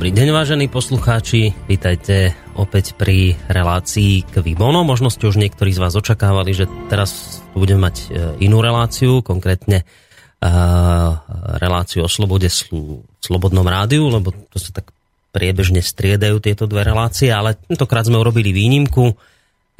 Dobrý 0.00 0.16
deň, 0.16 0.32
vážení 0.32 0.64
poslucháči. 0.72 1.52
Vítajte 1.68 2.32
opäť 2.56 2.96
pri 2.96 3.36
relácii 3.52 4.24
k 4.32 4.40
Vibono. 4.40 4.80
Možno 4.80 5.12
ste 5.12 5.28
už 5.28 5.36
niektorí 5.36 5.76
z 5.76 5.82
vás 5.84 5.92
očakávali, 5.92 6.56
že 6.56 6.64
teraz 6.88 7.44
budeme 7.52 7.84
mať 7.84 7.96
e, 8.00 8.04
inú 8.48 8.64
reláciu, 8.64 9.20
konkrétne 9.20 9.84
uh, 9.84 11.20
reláciu 11.60 12.00
o 12.00 12.08
slobode 12.08 12.48
sl- 12.48 13.04
slobodnom 13.20 13.68
rádiu, 13.68 14.08
lebo 14.08 14.32
to 14.48 14.56
sa 14.56 14.72
tak 14.72 14.88
priebežne 15.36 15.84
striedajú 15.84 16.40
tieto 16.40 16.64
dve 16.64 16.80
relácie, 16.80 17.28
ale 17.28 17.60
tentokrát 17.60 18.08
sme 18.08 18.16
urobili 18.16 18.56
výnimku 18.56 19.12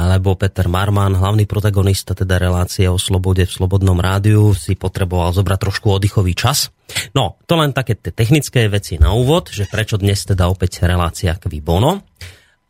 alebo 0.00 0.32
Peter 0.32 0.64
Marman, 0.64 1.12
hlavný 1.12 1.44
protagonista 1.44 2.16
teda 2.16 2.40
relácie 2.40 2.88
o 2.88 2.96
slobode 2.96 3.44
v 3.44 3.52
Slobodnom 3.52 4.00
rádiu, 4.00 4.56
si 4.56 4.72
potreboval 4.72 5.36
zobrať 5.36 5.58
trošku 5.60 5.92
oddychový 5.92 6.32
čas. 6.32 6.72
No, 7.12 7.36
to 7.44 7.60
len 7.60 7.76
také 7.76 8.00
technické 8.00 8.64
veci 8.72 8.96
na 8.96 9.12
úvod, 9.12 9.52
že 9.52 9.68
prečo 9.68 10.00
dnes 10.00 10.24
teda 10.24 10.48
opäť 10.48 10.88
relácia 10.88 11.36
k 11.36 11.52
Bono. 11.60 12.00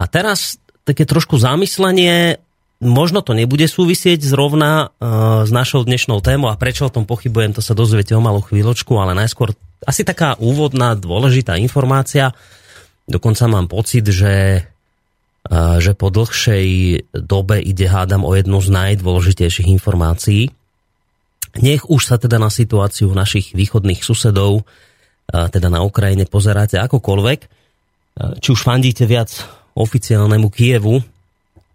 A 0.00 0.04
teraz 0.10 0.58
také 0.82 1.06
trošku 1.06 1.38
zamyslenie, 1.38 2.42
možno 2.82 3.22
to 3.22 3.36
nebude 3.36 3.70
súvisieť 3.70 4.18
zrovna 4.26 4.90
uh, 4.90 5.46
s 5.46 5.50
našou 5.54 5.86
dnešnou 5.86 6.18
témou 6.24 6.50
a 6.50 6.58
prečo 6.58 6.88
o 6.88 6.92
tom 6.92 7.06
pochybujem, 7.06 7.54
to 7.54 7.62
sa 7.62 7.78
dozviete 7.78 8.16
o 8.16 8.24
malú 8.24 8.42
chvíľočku, 8.42 8.90
ale 8.98 9.14
najskôr 9.14 9.54
asi 9.86 10.02
taká 10.02 10.34
úvodná 10.40 10.98
dôležitá 10.98 11.56
informácia. 11.56 12.34
Dokonca 13.06 13.44
mám 13.48 13.70
pocit, 13.70 14.04
že 14.08 14.64
že 15.48 15.96
po 15.96 16.12
dlhšej 16.12 16.68
dobe 17.16 17.64
ide 17.64 17.88
hádam 17.88 18.28
o 18.28 18.36
jednu 18.36 18.60
z 18.60 18.68
najdôležitejších 18.70 19.72
informácií. 19.72 20.52
Nech 21.64 21.82
už 21.88 22.02
sa 22.06 22.16
teda 22.20 22.38
na 22.38 22.52
situáciu 22.52 23.10
našich 23.10 23.56
východných 23.56 24.04
susedov, 24.04 24.62
teda 25.30 25.72
na 25.72 25.80
Ukrajine, 25.82 26.28
pozeráte 26.28 26.78
akokoľvek, 26.78 27.40
či 28.38 28.48
už 28.52 28.60
fandíte 28.60 29.08
viac 29.08 29.32
oficiálnemu 29.74 30.48
Kievu, 30.50 31.00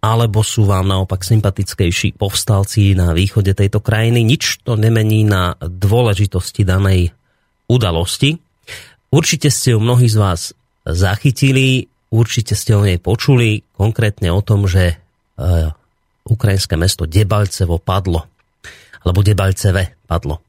alebo 0.00 0.46
sú 0.46 0.68
vám 0.68 0.86
naopak 0.86 1.26
sympatickejší 1.26 2.14
povstalci 2.14 2.94
na 2.94 3.10
východe 3.10 3.50
tejto 3.56 3.82
krajiny. 3.82 4.22
Nič 4.22 4.62
to 4.62 4.78
nemení 4.78 5.26
na 5.26 5.58
dôležitosti 5.58 6.62
danej 6.62 7.10
udalosti. 7.66 8.38
Určite 9.10 9.50
ste 9.50 9.74
ju 9.74 9.82
mnohí 9.82 10.06
z 10.06 10.16
vás 10.20 10.54
zachytili, 10.86 11.90
Určite 12.10 12.54
ste 12.54 12.72
o 12.78 12.86
nej 12.86 13.02
počuli, 13.02 13.66
konkrétne 13.74 14.30
o 14.30 14.38
tom, 14.38 14.70
že 14.70 14.94
e, 14.94 14.96
ukrajinské 16.26 16.78
mesto 16.78 17.02
Debalcevo 17.06 17.82
padlo, 17.82 18.30
alebo 19.02 19.26
Debalceve 19.26 19.98
padlo. 20.06 20.38
E, 20.38 20.42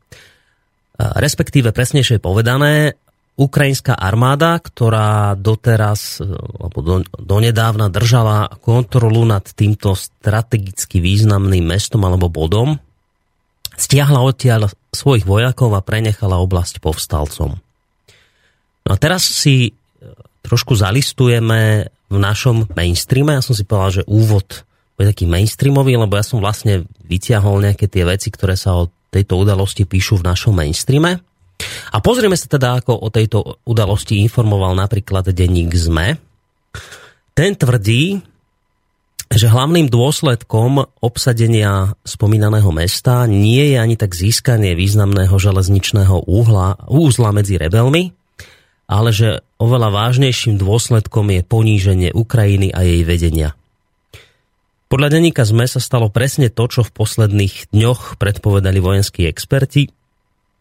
respektíve 1.18 1.74
presnejšie 1.74 2.22
povedané, 2.22 2.94
ukrajinská 3.38 3.94
armáda, 3.94 4.58
ktorá 4.62 5.34
doteraz, 5.34 6.22
e, 6.22 6.30
alebo 6.34 6.80
do, 6.82 6.96
donedávna 7.18 7.90
držala 7.90 8.54
kontrolu 8.62 9.26
nad 9.26 9.46
týmto 9.46 9.98
strategicky 9.98 11.02
významným 11.02 11.66
mestom 11.66 12.06
alebo 12.06 12.30
bodom, 12.30 12.78
stiahla 13.78 14.22
odtiaľ 14.26 14.74
svojich 14.94 15.26
vojakov 15.26 15.74
a 15.78 15.86
prenechala 15.86 16.42
oblasť 16.42 16.82
povstalcom. 16.82 17.62
No 18.86 18.90
a 18.90 18.98
teraz 18.98 19.26
si 19.26 19.78
trošku 20.48 20.80
zalistujeme 20.80 21.92
v 22.08 22.18
našom 22.18 22.72
mainstreame. 22.72 23.36
Ja 23.36 23.44
som 23.44 23.54
si 23.54 23.68
povedal, 23.68 24.02
že 24.02 24.08
úvod 24.08 24.64
bude 24.98 25.14
taký 25.14 25.30
mainstreamový, 25.30 25.94
lebo 25.94 26.18
ja 26.18 26.26
som 26.26 26.42
vlastne 26.42 26.90
vyťahol 27.06 27.62
nejaké 27.62 27.86
tie 27.86 28.02
veci, 28.02 28.34
ktoré 28.34 28.58
sa 28.58 28.74
o 28.82 28.90
tejto 29.14 29.38
udalosti 29.38 29.86
píšu 29.86 30.24
v 30.24 30.26
našom 30.26 30.58
mainstreame. 30.58 31.22
A 31.94 31.98
pozrieme 32.02 32.34
sa 32.34 32.50
teda, 32.50 32.82
ako 32.82 32.98
o 33.06 33.10
tejto 33.14 33.62
udalosti 33.70 34.18
informoval 34.26 34.74
napríklad 34.74 35.30
denník 35.30 35.74
ZME. 35.74 36.18
Ten 37.38 37.54
tvrdí, 37.54 38.26
že 39.30 39.54
hlavným 39.54 39.86
dôsledkom 39.86 40.82
obsadenia 40.98 41.94
spomínaného 42.02 42.74
mesta 42.74 43.30
nie 43.30 43.74
je 43.74 43.78
ani 43.78 43.94
tak 43.94 44.18
získanie 44.18 44.74
významného 44.74 45.38
železničného 45.38 46.26
úhla, 46.26 46.82
úzla 46.90 47.30
medzi 47.30 47.62
rebelmi, 47.62 48.17
ale 48.88 49.12
že 49.12 49.44
oveľa 49.60 49.92
vážnejším 49.92 50.56
dôsledkom 50.56 51.28
je 51.36 51.42
poníženie 51.44 52.10
Ukrajiny 52.16 52.72
a 52.72 52.88
jej 52.88 53.04
vedenia. 53.04 53.54
Podľa 54.88 55.20
denníka 55.20 55.44
ZME 55.44 55.68
sa 55.68 55.84
stalo 55.84 56.08
presne 56.08 56.48
to, 56.48 56.64
čo 56.72 56.82
v 56.88 56.96
posledných 56.96 57.76
dňoch 57.76 58.16
predpovedali 58.16 58.80
vojenskí 58.80 59.28
experti, 59.28 59.92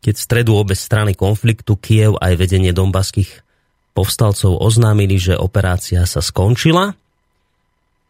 keď 0.03 0.15
v 0.19 0.25
stredu 0.26 0.53
obe 0.59 0.75
strany 0.75 1.15
konfliktu 1.15 1.78
Kiev 1.78 2.19
aj 2.19 2.34
vedenie 2.34 2.75
dombaských 2.75 3.47
povstalcov 3.94 4.59
oznámili, 4.59 5.16
že 5.16 5.38
operácia 5.38 6.03
sa 6.04 6.19
skončila. 6.19 6.98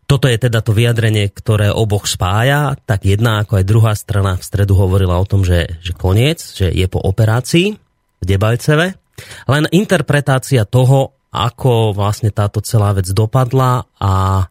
Toto 0.08 0.30
je 0.30 0.38
teda 0.40 0.64
to 0.64 0.72
vyjadrenie, 0.72 1.28
ktoré 1.28 1.68
oboch 1.68 2.08
spája, 2.08 2.78
tak 2.88 3.04
jedna 3.04 3.44
ako 3.44 3.60
aj 3.60 3.64
druhá 3.68 3.92
strana 3.92 4.38
v 4.38 4.46
stredu 4.46 4.72
hovorila 4.72 5.20
o 5.20 5.28
tom, 5.28 5.44
že, 5.44 5.78
že 5.84 5.92
koniec, 5.92 6.40
že 6.40 6.72
je 6.72 6.86
po 6.88 7.02
operácii 7.02 7.76
v 8.18 8.24
Debalceve. 8.24 9.05
Len 9.48 9.64
interpretácia 9.72 10.68
toho, 10.68 11.16
ako 11.32 11.92
vlastne 11.92 12.32
táto 12.32 12.64
celá 12.64 12.96
vec 12.96 13.08
dopadla 13.12 13.84
a 14.00 14.44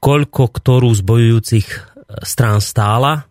koľko 0.00 0.42
ktorú 0.52 0.90
z 0.92 1.02
bojujúcich 1.02 1.66
e, 1.68 1.78
strán 2.24 2.62
stála, 2.62 3.12
e, 3.20 3.22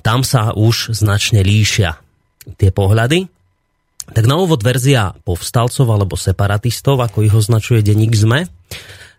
tam 0.00 0.26
sa 0.26 0.54
už 0.54 0.94
značne 0.94 1.44
líšia 1.44 2.00
tie 2.56 2.70
pohľady. 2.70 3.30
Tak 4.04 4.24
na 4.28 4.36
úvod 4.36 4.60
verzia 4.60 5.16
povstalcov 5.24 5.86
alebo 5.88 6.14
separatistov, 6.14 7.00
ako 7.00 7.24
ich 7.24 7.32
označuje 7.32 7.80
denník 7.80 8.12
ZME, 8.12 8.48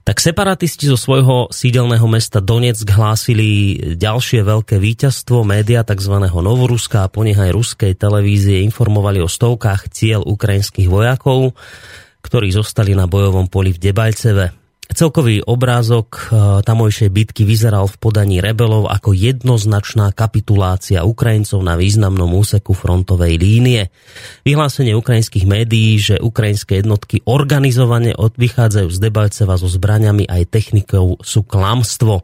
tak 0.06 0.22
separatisti 0.22 0.86
zo 0.86 1.02
svojho 1.02 1.50
sídelného 1.50 2.06
mesta 2.06 2.38
Donetsk 2.38 2.86
hlásili 2.94 3.74
ďalšie 3.98 4.46
veľké 4.46 4.78
víťazstvo. 4.78 5.42
Média 5.42 5.82
tzv. 5.82 6.30
Novoruska 6.30 7.02
a 7.02 7.10
po 7.10 7.26
nich 7.26 7.42
aj 7.42 7.50
ruskej 7.50 7.98
televízie 7.98 8.62
informovali 8.70 9.18
o 9.18 9.26
stovkách 9.26 9.90
cieľ 9.90 10.22
ukrajinských 10.22 10.86
vojakov, 10.86 11.58
ktorí 12.22 12.54
zostali 12.54 12.94
na 12.94 13.10
bojovom 13.10 13.50
poli 13.50 13.74
v 13.74 13.82
Debajceve. 13.82 14.65
Celkový 14.86 15.42
obrázok 15.42 16.08
e, 16.14 16.22
tamojšej 16.62 17.10
bitky 17.10 17.42
vyzeral 17.42 17.90
v 17.90 17.98
podaní 17.98 18.38
rebelov 18.38 18.86
ako 18.86 19.18
jednoznačná 19.18 20.14
kapitulácia 20.14 21.02
Ukrajincov 21.02 21.58
na 21.66 21.74
významnom 21.74 22.30
úseku 22.30 22.78
frontovej 22.78 23.42
línie. 23.42 23.90
Vyhlásenie 24.46 24.94
ukrajinských 24.94 25.50
médií, 25.50 25.98
že 25.98 26.22
ukrajinské 26.22 26.86
jednotky 26.86 27.26
organizovane 27.26 28.14
odvychádzajú 28.14 28.88
z 28.94 28.98
Debalceva 29.02 29.58
so 29.58 29.66
zbraňami 29.66 30.30
aj 30.30 30.54
technikou 30.54 31.18
sú 31.18 31.42
klamstvo. 31.42 32.22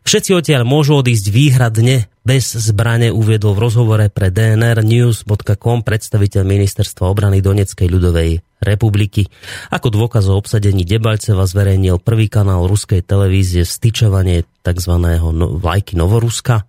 Všetci 0.00 0.30
odtiaľ 0.32 0.62
môžu 0.66 0.98
odísť 0.98 1.26
výhradne 1.28 2.08
bez 2.24 2.52
zbrane 2.52 3.12
uviedol 3.12 3.56
v 3.56 3.62
rozhovore 3.68 4.06
pre 4.12 4.32
dnrnews.com 4.32 5.84
predstaviteľ 5.84 6.42
ministerstva 6.44 7.04
obrany 7.08 7.40
Doneckej 7.40 7.88
ľudovej 7.88 8.40
republiky. 8.60 9.28
Ako 9.72 9.88
dôkaz 9.88 10.28
o 10.28 10.36
obsadení 10.36 10.84
Debalceva 10.84 11.48
zverejnil 11.48 12.00
prvý 12.00 12.28
kanál 12.28 12.68
ruskej 12.68 13.00
televízie 13.04 13.64
styčovanie 13.64 14.44
tzv. 14.60 14.92
No, 15.00 15.56
vlajky 15.56 15.96
Novoruska 15.96 16.68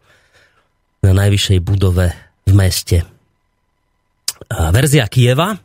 na 1.01 1.11
najvyššej 1.11 1.59
budove 1.65 2.13
v 2.47 2.53
meste. 2.55 3.03
Verzia 4.51 5.07
Kieva, 5.07 5.55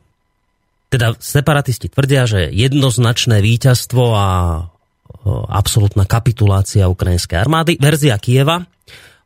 teda 0.86 1.18
separatisti 1.18 1.90
tvrdia, 1.90 2.30
že 2.30 2.50
jednoznačné 2.50 3.42
víťazstvo 3.42 4.04
a 4.14 4.28
absolútna 5.50 6.06
kapitulácia 6.06 6.86
ukrajinskej 6.86 7.36
armády. 7.36 7.72
Verzia 7.76 8.16
Kieva, 8.16 8.62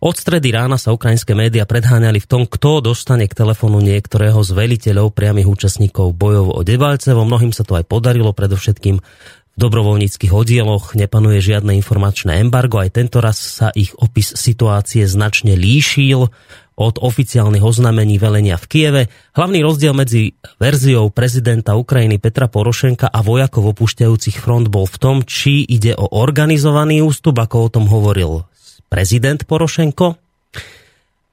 od 0.01 0.17
stredy 0.17 0.49
rána 0.49 0.81
sa 0.81 0.97
ukrajinské 0.97 1.37
médiá 1.37 1.69
predháňali 1.69 2.25
v 2.25 2.29
tom, 2.31 2.43
kto 2.49 2.81
dostane 2.81 3.29
k 3.29 3.37
telefónu 3.37 3.85
niektorého 3.85 4.41
z 4.41 4.57
veliteľov 4.57 5.13
priamých 5.13 5.45
účastníkov 5.45 6.17
bojov 6.17 6.57
o 6.57 6.61
Debalcevo. 6.65 7.21
Mnohým 7.29 7.53
sa 7.53 7.69
to 7.69 7.77
aj 7.77 7.85
podarilo, 7.85 8.33
predovšetkým 8.33 8.97
v 8.97 9.57
dobrovoľníckých 9.61 10.33
oddieloch 10.33 10.97
nepanuje 10.97 11.45
žiadne 11.45 11.77
informačné 11.77 12.41
embargo. 12.41 12.81
Aj 12.81 12.89
tento 12.89 13.21
raz 13.21 13.37
sa 13.37 13.69
ich 13.77 13.93
opis 14.01 14.33
situácie 14.33 15.05
značne 15.05 15.53
líšil 15.53 16.33
od 16.81 16.97
oficiálnych 16.97 17.61
oznámení 17.61 18.17
velenia 18.17 18.57
v 18.57 18.65
Kieve. 18.65 19.03
Hlavný 19.37 19.61
rozdiel 19.61 19.93
medzi 19.93 20.33
verziou 20.57 21.13
prezidenta 21.13 21.77
Ukrajiny 21.77 22.17
Petra 22.17 22.49
Porošenka 22.49 23.13
a 23.13 23.21
vojakov 23.21 23.77
opúšťajúcich 23.77 24.41
front 24.41 24.73
bol 24.73 24.89
v 24.89 24.97
tom, 24.97 25.17
či 25.21 25.69
ide 25.69 25.93
o 25.93 26.09
organizovaný 26.09 27.05
ústup, 27.05 27.37
ako 27.37 27.57
o 27.69 27.69
tom 27.69 27.85
hovoril 27.85 28.49
prezident 28.89 29.45
Porošenko 29.45 30.17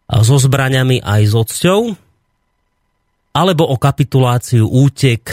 so 0.08 0.36
zbraňami 0.36 1.00
aj 1.00 1.22
s 1.24 1.34
odsťou, 1.34 1.82
alebo 3.36 3.64
o 3.68 3.76
kapituláciu, 3.80 4.68
útek, 4.68 5.32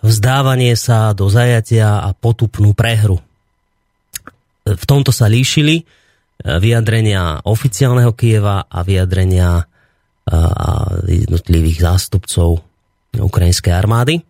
vzdávanie 0.00 0.72
sa 0.76 1.12
do 1.12 1.28
zajatia 1.28 2.00
a 2.00 2.16
potupnú 2.16 2.72
prehru. 2.72 3.20
V 4.64 4.84
tomto 4.88 5.12
sa 5.12 5.28
líšili 5.28 5.84
vyjadrenia 6.44 7.44
oficiálneho 7.44 8.16
Kieva 8.16 8.64
a 8.64 8.78
vyjadrenia 8.80 9.60
e, 9.60 9.64
jednotlivých 11.26 11.78
zástupcov 11.84 12.64
ukrajinskej 13.16 13.72
armády. 13.74 14.24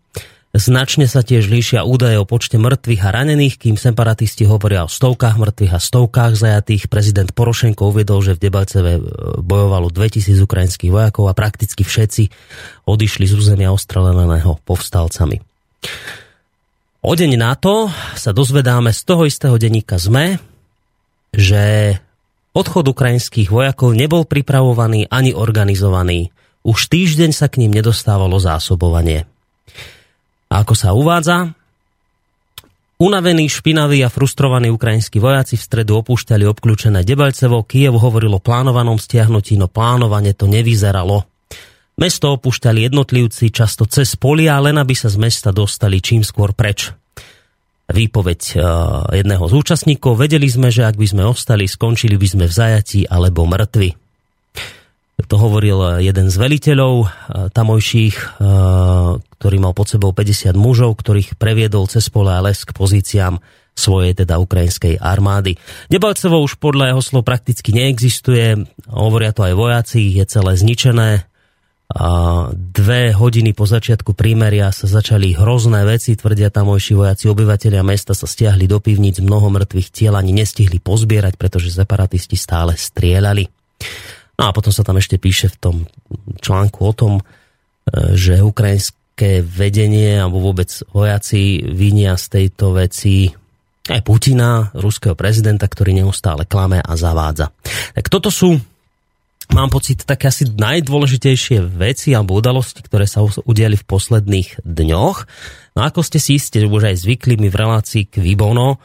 Značne 0.51 1.07
sa 1.07 1.23
tiež 1.23 1.47
líšia 1.47 1.87
údaje 1.87 2.19
o 2.19 2.27
počte 2.27 2.59
mŕtvych 2.59 3.03
a 3.07 3.15
ranených, 3.15 3.55
kým 3.55 3.79
separatisti 3.79 4.51
hovoria 4.51 4.83
o 4.83 4.91
stovkách 4.91 5.39
mŕtvych 5.39 5.73
a 5.73 5.79
stovkách 5.79 6.35
zajatých. 6.35 6.91
Prezident 6.91 7.31
Porošenko 7.31 7.95
uvedol, 7.95 8.19
že 8.27 8.35
v 8.35 8.51
Debalceve 8.51 8.99
e, 8.99 9.03
bojovalo 9.39 9.95
2000 9.95 10.43
ukrajinských 10.43 10.91
vojakov 10.91 11.31
a 11.31 11.39
prakticky 11.39 11.87
všetci 11.87 12.35
odišli 12.91 13.31
z 13.31 13.35
územia 13.39 13.71
ostreleného 13.71 14.59
povstalcami. 14.67 15.39
O 17.01 17.13
deň 17.17 17.31
na 17.39 17.55
to 17.57 17.89
sa 18.19 18.35
dozvedáme 18.35 18.91
z 18.91 19.01
toho 19.07 19.25
istého 19.25 19.55
denníka 19.57 19.97
ZME, 19.97 20.50
že 21.31 21.97
odchod 22.53 22.91
ukrajinských 22.91 23.49
vojakov 23.51 23.95
nebol 23.95 24.27
pripravovaný 24.27 25.07
ani 25.11 25.35
organizovaný. 25.35 26.35
Už 26.67 26.93
týždeň 26.93 27.31
sa 27.33 27.49
k 27.49 27.65
ním 27.65 27.73
nedostávalo 27.73 28.37
zásobovanie. 28.37 29.25
A 30.51 30.67
ako 30.67 30.75
sa 30.75 30.93
uvádza, 30.93 31.55
Unavení, 33.01 33.49
špinaví 33.49 34.05
a 34.05 34.13
frustrovaní 34.13 34.69
ukrajinskí 34.69 35.25
vojaci 35.25 35.57
v 35.57 35.65
stredu 35.65 36.05
opúšťali 36.05 36.45
obklúčené 36.45 37.01
Debalcevo. 37.01 37.65
Kiev 37.65 37.97
hovoril 37.97 38.37
o 38.37 38.45
plánovanom 38.45 39.01
stiahnutí, 39.01 39.57
no 39.57 39.73
plánovanie 39.73 40.37
to 40.37 40.45
nevyzeralo. 40.45 41.25
Mesto 41.97 42.37
opúšťali 42.37 42.93
jednotlivci 42.93 43.49
často 43.57 43.89
cez 43.89 44.21
polia, 44.21 44.61
len 44.61 44.77
aby 44.77 44.93
sa 44.93 45.09
z 45.09 45.17
mesta 45.17 45.49
dostali 45.49 46.05
čím 46.05 46.21
skôr 46.21 46.53
preč. 46.53 46.93
Výpoveď 47.91 48.41
uh, 48.55 48.63
jedného 49.11 49.45
z 49.51 49.53
účastníkov. 49.55 50.15
Vedeli 50.15 50.47
sme, 50.47 50.71
že 50.71 50.87
ak 50.87 50.95
by 50.95 51.07
sme 51.11 51.23
ostali, 51.27 51.67
skončili 51.67 52.15
by 52.15 52.29
sme 52.31 52.45
v 52.47 52.55
zajatí 52.55 53.01
alebo 53.11 53.45
mŕtvi. 53.45 53.99
To 55.29 55.37
hovoril 55.37 56.01
jeden 56.01 56.33
z 56.33 56.37
veliteľov 56.39 56.95
uh, 57.03 57.09
tamojších, 57.53 58.41
uh, 58.41 59.21
ktorý 59.39 59.57
mal 59.59 59.75
pod 59.75 59.91
sebou 59.91 60.15
50 60.15 60.55
mužov, 60.57 60.99
ktorých 60.99 61.37
previedol 61.37 61.87
cez 61.91 62.07
pole 62.09 62.31
a 62.31 62.41
les 62.41 62.63
k 62.63 62.73
pozíciám 62.73 63.43
svojej 63.81 64.13
teda 64.13 64.37
ukrajinskej 64.37 65.01
armády. 65.01 65.57
Debalcevo 65.89 66.43
už 66.45 66.61
podľa 66.61 66.93
jeho 66.93 67.03
slov 67.03 67.23
prakticky 67.25 67.73
neexistuje, 67.73 68.69
hovoria 68.91 69.33
to 69.33 69.47
aj 69.47 69.55
vojaci, 69.57 70.13
je 70.13 70.25
celé 70.29 70.53
zničené. 70.59 71.30
Dve 72.55 73.11
hodiny 73.11 73.51
po 73.51 73.67
začiatku 73.67 74.15
prímeria 74.15 74.71
sa 74.71 74.87
začali 74.87 75.35
hrozné 75.35 75.83
veci, 75.83 76.15
tvrdia 76.15 76.47
tamojší 76.47 76.95
vojaci. 76.95 77.27
Obyvatelia 77.27 77.83
mesta 77.83 78.15
sa 78.15 78.31
stiahli 78.31 78.71
do 78.71 78.79
pivníc, 78.79 79.19
mnoho 79.19 79.51
mŕtvych 79.51 79.91
tiel 79.91 80.15
ani 80.15 80.31
nestihli 80.31 80.79
pozbierať, 80.79 81.35
pretože 81.35 81.75
separatisti 81.75 82.39
stále 82.39 82.79
strieľali. 82.79 83.51
No 84.39 84.47
a 84.47 84.55
potom 84.55 84.71
sa 84.71 84.87
tam 84.87 85.03
ešte 85.03 85.19
píše 85.19 85.51
v 85.51 85.57
tom 85.59 85.77
článku 86.39 86.79
o 86.81 86.93
tom, 86.95 87.13
e, 87.19 87.23
že 88.15 88.39
ukrajinské 88.39 89.43
vedenie 89.43 90.17
alebo 90.23 90.41
vôbec 90.41 90.71
vojaci 90.95 91.61
vinia 91.67 92.15
z 92.15 92.25
tejto 92.39 92.73
veci 92.73 93.35
aj 93.91 94.01
Putina, 94.07 94.71
ruského 94.79 95.19
prezidenta, 95.19 95.67
ktorý 95.67 95.91
neustále 95.91 96.47
klame 96.47 96.79
a 96.79 96.95
zavádza. 96.95 97.51
Tak 97.99 98.07
toto 98.07 98.31
sú, 98.31 98.63
mám 99.55 99.71
pocit, 99.71 100.03
také 100.07 100.31
asi 100.31 100.47
najdôležitejšie 100.47 101.63
veci 101.63 102.15
alebo 102.15 102.39
udalosti, 102.39 102.81
ktoré 102.83 103.05
sa 103.07 103.23
udiali 103.23 103.75
v 103.77 103.85
posledných 103.85 104.63
dňoch. 104.63 105.19
No 105.77 105.81
ako 105.83 106.01
ste 106.03 106.19
si 106.23 106.39
iste 106.39 106.63
už 106.63 106.95
aj 106.95 107.03
zvykli 107.03 107.39
mi 107.39 107.49
v 107.51 107.59
relácii 107.59 108.11
k 108.11 108.23
Vibono, 108.23 108.79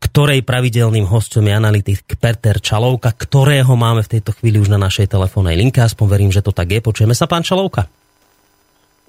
ktorej 0.00 0.46
pravidelným 0.46 1.04
hostom 1.06 1.44
je 1.44 1.54
analytik 1.54 2.08
Peter 2.16 2.56
Čalovka, 2.56 3.12
ktorého 3.12 3.76
máme 3.76 4.00
v 4.00 4.18
tejto 4.18 4.32
chvíli 4.32 4.56
už 4.56 4.72
na 4.72 4.80
našej 4.80 5.12
telefónnej 5.12 5.54
linke. 5.60 5.84
Aspoň 5.84 6.06
verím, 6.08 6.32
že 6.32 6.40
to 6.40 6.56
tak 6.56 6.72
je. 6.72 6.80
Počujeme 6.80 7.12
sa, 7.12 7.28
pán 7.28 7.44
Čalovka? 7.44 7.86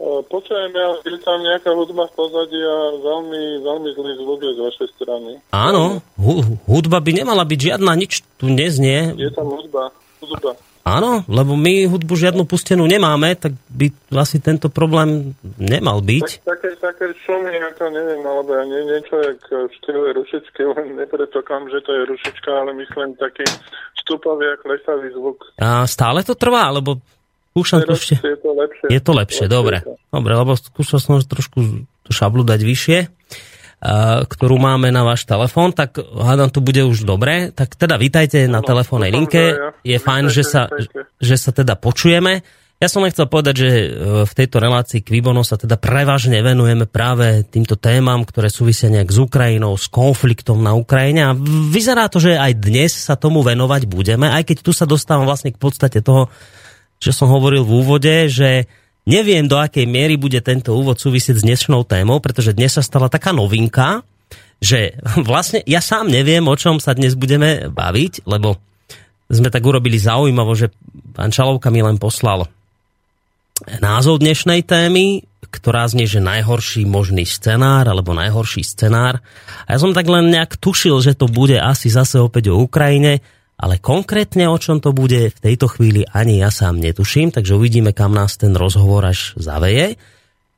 Počujeme, 0.01 0.75
ale 0.81 0.97
je 1.05 1.19
tam 1.21 1.37
nejaká 1.45 1.71
hudba 1.77 2.09
v 2.09 2.13
pozadí 2.17 2.57
a 2.57 2.77
veľmi, 2.99 3.41
veľmi 3.61 3.89
zlý 3.93 4.11
zvuk 4.17 4.39
je 4.41 4.51
z 4.57 4.59
vašej 4.65 4.87
strany. 4.97 5.31
Áno, 5.53 6.01
hu- 6.17 6.57
hudba 6.65 6.97
by 6.97 7.21
nemala 7.21 7.45
byť 7.45 7.59
žiadna, 7.71 7.91
nič 7.93 8.25
tu 8.41 8.49
neznie. 8.49 9.13
Je 9.13 9.29
tam 9.29 9.53
hudba, 9.53 9.93
hudba. 10.19 10.57
Áno, 10.91 11.23
lebo 11.31 11.55
my 11.55 11.87
hudbu 11.87 12.13
žiadnu 12.19 12.43
pustenú 12.43 12.83
nemáme, 12.83 13.39
tak 13.39 13.55
by 13.71 13.87
asi 14.19 14.43
tento 14.43 14.67
problém 14.67 15.31
nemal 15.55 16.03
byť. 16.03 16.43
Tak, 16.43 16.59
také, 16.59 16.69
také 16.83 17.05
šumy, 17.23 17.55
ako 17.71 17.83
neviem, 17.95 18.21
alebo 18.27 18.51
ja 18.51 18.63
nie, 18.67 18.81
niečo 18.91 19.15
jak 19.23 19.39
v 19.47 19.71
štýle 19.79 20.07
rušičky, 20.19 20.61
len 20.67 20.99
nepredpokladám, 20.99 21.71
že 21.71 21.79
to 21.87 21.91
je 21.95 22.01
rušička, 22.11 22.49
ale 22.51 22.71
myslím 22.75 23.15
taký 23.15 23.47
vstupový 24.03 24.51
a 24.51 24.59
klesavý 24.59 25.15
zvuk. 25.15 25.55
A 25.63 25.87
stále 25.87 26.27
to 26.27 26.35
trvá, 26.35 26.67
lebo 26.75 26.99
Skúšam 27.51 27.83
to 27.83 27.99
ešte. 27.99 28.15
Je 28.23 28.39
to 28.39 28.51
lepšie. 28.55 28.87
Je 28.87 29.01
to 29.03 29.11
lepšie, 29.11 29.43
lepšie 29.43 29.45
dobre. 29.51 29.77
To. 29.83 29.99
Dobre, 30.07 30.33
lebo 30.39 30.55
skúšal 30.55 31.03
som 31.03 31.19
trošku 31.19 31.83
tú 31.83 32.11
šablu 32.15 32.47
dať 32.47 32.63
vyššie, 32.63 32.99
ktorú 34.29 34.61
máme 34.61 34.93
na 34.93 35.01
váš 35.01 35.25
telefón, 35.25 35.73
tak 35.73 35.97
hádam, 35.97 36.53
to 36.53 36.61
bude 36.61 36.85
už 36.85 37.01
dobre. 37.01 37.49
Tak 37.49 37.73
teda 37.73 37.97
vítajte 37.97 38.45
na 38.45 38.61
no, 38.61 38.67
telefónnej 38.67 39.09
linke. 39.09 39.57
Je 39.81 39.97
fajn, 39.97 40.29
že 40.29 40.45
sa, 40.45 40.69
že 41.17 41.35
sa 41.35 41.49
teda 41.49 41.73
počujeme. 41.73 42.45
Ja 42.81 42.89
som 42.89 43.05
len 43.05 43.13
chcel 43.13 43.29
povedať, 43.29 43.55
že 43.61 43.69
e, 43.69 43.87
v 44.25 44.33
tejto 44.33 44.57
relácii 44.57 45.05
Kvibono 45.05 45.45
sa 45.45 45.53
teda 45.53 45.77
prevažne 45.77 46.41
venujeme 46.41 46.89
práve 46.89 47.45
týmto 47.45 47.77
témam, 47.77 48.25
ktoré 48.25 48.49
súvisia 48.49 48.89
nejak 48.89 49.05
s 49.05 49.21
Ukrajinou, 49.21 49.77
s 49.77 49.85
konfliktom 49.85 50.65
na 50.65 50.73
Ukrajine 50.73 51.29
a 51.29 51.37
vyzerá 51.69 52.09
to, 52.09 52.17
že 52.17 52.41
aj 52.41 52.57
dnes 52.57 52.89
sa 52.89 53.13
tomu 53.13 53.45
venovať 53.45 53.85
budeme, 53.85 54.33
aj 54.33 54.49
keď 54.49 54.57
tu 54.65 54.73
sa 54.73 54.89
dostávam 54.89 55.29
vlastne 55.29 55.53
k 55.53 55.61
podstate 55.61 56.01
toho, 56.01 56.33
že 56.97 57.13
som 57.13 57.29
hovoril 57.29 57.61
v 57.61 57.85
úvode, 57.85 58.15
že 58.33 58.65
neviem 59.05 59.45
do 59.45 59.57
akej 59.57 59.85
miery 59.89 60.15
bude 60.17 60.37
tento 60.41 60.77
úvod 60.77 60.97
súvisieť 60.97 61.41
s 61.41 61.45
dnešnou 61.45 61.85
témou, 61.85 62.21
pretože 62.21 62.53
dnes 62.53 62.73
sa 62.73 62.83
stala 62.85 63.09
taká 63.09 63.33
novinka, 63.33 64.05
že 64.61 64.97
vlastne 65.29 65.65
ja 65.65 65.81
sám 65.81 66.09
neviem, 66.09 66.45
o 66.45 66.55
čom 66.55 66.77
sa 66.77 66.93
dnes 66.93 67.17
budeme 67.17 67.69
baviť, 67.69 68.25
lebo 68.29 68.57
sme 69.31 69.47
tak 69.47 69.63
urobili 69.63 69.95
zaujímavo, 69.95 70.51
že 70.59 70.75
pán 71.15 71.31
Čalovka 71.31 71.71
mi 71.71 71.79
len 71.79 71.95
poslal 71.95 72.51
názov 73.79 74.19
dnešnej 74.19 74.65
témy, 74.67 75.23
ktorá 75.51 75.87
znie, 75.87 76.07
že 76.07 76.23
najhorší 76.23 76.87
možný 76.87 77.27
scenár, 77.27 77.87
alebo 77.87 78.15
najhorší 78.15 78.63
scenár. 78.63 79.19
A 79.67 79.75
ja 79.75 79.77
som 79.79 79.91
tak 79.91 80.07
len 80.07 80.31
nejak 80.31 80.57
tušil, 80.57 80.99
že 81.03 81.13
to 81.13 81.27
bude 81.27 81.59
asi 81.59 81.91
zase 81.91 82.17
opäť 82.17 82.51
o 82.51 82.59
Ukrajine, 82.59 83.19
ale 83.61 83.77
konkrétne 83.77 84.49
o 84.49 84.57
čom 84.57 84.81
to 84.81 84.89
bude 84.89 85.29
v 85.29 85.37
tejto 85.37 85.69
chvíli 85.69 86.01
ani 86.09 86.41
ja 86.41 86.49
sám 86.49 86.81
netuším, 86.81 87.29
takže 87.29 87.53
uvidíme, 87.53 87.93
kam 87.93 88.17
nás 88.17 88.41
ten 88.41 88.57
rozhovor 88.57 89.05
až 89.05 89.37
zaveje. 89.37 90.01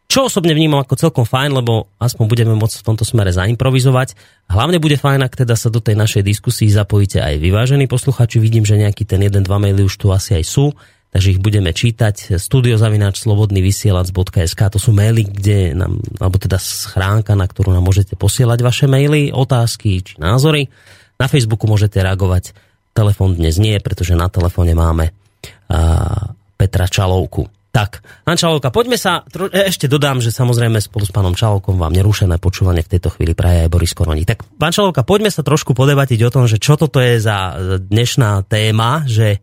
Čo 0.07 0.29
osobne 0.29 0.53
vnímam 0.55 0.79
ako 0.79 0.95
celkom 0.95 1.25
fajn, 1.27 1.57
lebo 1.57 1.89
aspoň 1.97 2.25
budeme 2.29 2.53
môcť 2.53 2.79
v 2.79 2.85
tomto 2.85 3.03
smere 3.03 3.33
zaimprovizovať. 3.33 4.13
Hlavne 4.45 4.77
bude 4.77 4.95
fajn, 4.95 5.25
ak 5.25 5.33
teda 5.41 5.57
sa 5.57 5.73
do 5.73 5.81
tej 5.81 5.97
našej 5.97 6.23
diskusii 6.23 6.69
zapojíte 6.69 7.17
aj 7.19 7.41
vyvážení 7.41 7.89
posluchači. 7.89 8.37
Vidím, 8.37 8.63
že 8.63 8.77
nejaký 8.77 9.03
ten 9.09 9.19
jeden, 9.25 9.41
dva 9.41 9.57
maily 9.57 9.83
už 9.83 9.97
tu 9.97 10.13
asi 10.13 10.37
aj 10.37 10.45
sú, 10.45 10.69
takže 11.09 11.33
ich 11.33 11.41
budeme 11.41 11.73
čítať. 11.73 12.37
Studiozavináč 12.37 13.25
slobodnyvysielac.sk 13.25 14.61
to 14.69 14.77
sú 14.77 14.93
maily, 14.93 15.25
kde 15.25 15.73
nám, 15.73 15.97
alebo 16.21 16.37
teda 16.37 16.61
schránka, 16.61 17.33
na 17.33 17.49
ktorú 17.49 17.73
nám 17.73 17.81
môžete 17.81 18.13
posielať 18.13 18.61
vaše 18.61 18.85
maily, 18.85 19.33
otázky 19.33 20.05
či 20.05 20.21
názory. 20.21 20.69
Na 21.17 21.25
Facebooku 21.25 21.65
môžete 21.65 21.97
reagovať 21.97 22.53
Telefón 22.93 23.33
dnes 23.33 23.57
nie, 23.57 23.81
pretože 23.81 24.13
na 24.13 24.29
telefóne 24.29 24.77
máme 24.77 25.09
uh, 25.09 26.33
Petra 26.53 26.85
Čalovku. 26.85 27.49
Tak, 27.73 28.05
pán 28.21 28.37
Čalovka, 28.37 28.69
poďme 28.69 29.01
sa, 29.01 29.25
tro, 29.25 29.49
e, 29.49 29.65
ešte 29.65 29.89
dodám, 29.89 30.21
že 30.21 30.29
samozrejme 30.29 30.77
spolu 30.77 31.09
s 31.09 31.11
pánom 31.11 31.33
Čalovkom 31.33 31.81
vám 31.81 31.89
nerušené 31.89 32.37
počúvanie 32.37 32.85
v 32.85 32.91
tejto 32.93 33.09
chvíli 33.09 33.33
praje 33.33 33.65
aj 33.65 33.73
Boris 33.73 33.97
Koroni. 33.97 34.29
Tak, 34.29 34.45
pán 34.61 34.69
Čalovka, 34.69 35.01
poďme 35.01 35.33
sa 35.33 35.41
trošku 35.41 35.73
podebatiť 35.73 36.21
o 36.21 36.29
tom, 36.29 36.45
že 36.45 36.61
čo 36.61 36.77
toto 36.77 37.01
je 37.01 37.17
za 37.17 37.57
dnešná 37.81 38.45
téma, 38.45 39.09
že, 39.09 39.41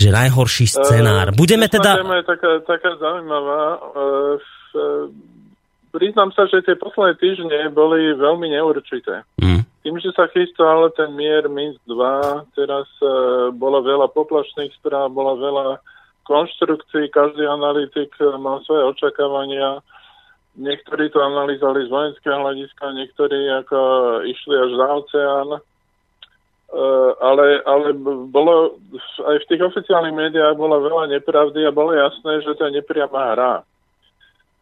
že 0.00 0.08
najhorší 0.08 0.72
scenár. 0.72 1.36
Budeme 1.36 1.68
teda... 1.68 2.00
Téma 2.00 2.24
je 2.24 2.32
taká, 2.32 2.64
taká 2.64 2.96
zaujímavá. 2.96 3.76
Priznám 5.92 6.32
sa, 6.32 6.48
že 6.48 6.64
tie 6.64 6.80
posledné 6.80 7.20
týždne 7.20 7.68
boli 7.76 8.16
veľmi 8.16 8.56
neurčité. 8.56 9.20
Mm. 9.36 9.68
Tým, 9.84 10.00
že 10.00 10.16
sa 10.16 10.24
chystá 10.32 10.64
ten 10.96 11.12
mier 11.12 11.44
Minsk 11.44 11.76
2, 11.84 12.56
teraz 12.56 12.88
e, 13.04 13.08
bolo 13.52 13.84
veľa 13.84 14.08
poplašných 14.16 14.72
správ, 14.80 15.12
bola 15.12 15.36
veľa 15.36 15.66
konštrukcií, 16.24 17.12
každý 17.12 17.44
analytik 17.44 18.08
e, 18.16 18.32
mal 18.40 18.64
svoje 18.64 18.96
očakávania. 18.96 19.84
Niektorí 20.56 21.12
to 21.12 21.20
analýzali 21.20 21.84
z 21.84 21.92
vojenského 21.92 22.32
hľadiska, 22.32 22.96
niektorí 22.96 23.38
ako 23.60 23.80
išli 24.24 24.54
až 24.56 24.70
za 24.72 24.86
oceán. 24.88 25.48
E, 25.52 25.60
ale, 27.20 27.60
ale 27.68 27.92
bolo, 28.32 28.80
aj 29.20 29.36
v 29.36 29.48
tých 29.52 29.62
oficiálnych 29.68 30.16
médiách 30.16 30.56
bolo 30.56 30.80
veľa 30.80 31.12
nepravdy 31.12 31.60
a 31.60 31.76
bolo 31.76 31.92
jasné, 31.92 32.40
že 32.40 32.56
to 32.56 32.72
je 32.72 32.80
nepriama 32.80 33.36
hra. 33.36 33.54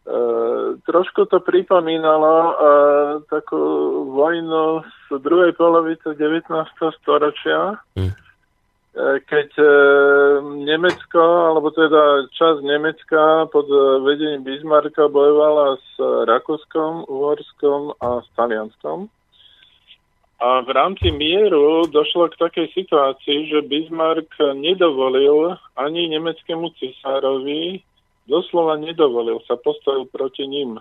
E, 0.03 0.15
trošku 0.83 1.31
to 1.31 1.39
pripomínalo 1.39 2.35
e, 2.35 2.53
takú 3.31 3.63
vojnu 4.11 4.83
z 5.07 5.15
druhej 5.23 5.55
polovice 5.55 6.11
19. 6.19 6.51
storočia, 6.99 7.79
mm. 7.95 8.11
keď 9.23 9.49
e, 9.55 9.67
Nemecko, 10.67 11.23
alebo 11.23 11.71
teda 11.71 12.27
časť 12.35 12.59
Nemecka 12.67 13.47
pod 13.47 13.71
vedením 14.03 14.43
Bismarcka 14.43 15.07
bojovala 15.07 15.79
s 15.79 15.91
Rakúskom, 16.27 17.07
Uhorskom 17.07 17.95
a 18.03 18.19
s 18.19 18.27
Talianskom. 18.35 19.07
A 20.43 20.59
v 20.67 20.69
rámci 20.75 21.15
mieru 21.15 21.87
došlo 21.87 22.27
k 22.27 22.43
takej 22.43 22.67
situácii, 22.75 23.55
že 23.55 23.63
Bismarck 23.63 24.35
nedovolil 24.51 25.55
ani 25.79 26.11
nemeckému 26.11 26.75
cisárovi, 26.75 27.79
doslova 28.27 28.79
nedovolil, 28.79 29.39
sa 29.47 29.59
postavil 29.59 30.07
proti 30.09 30.47
ním. 30.47 30.79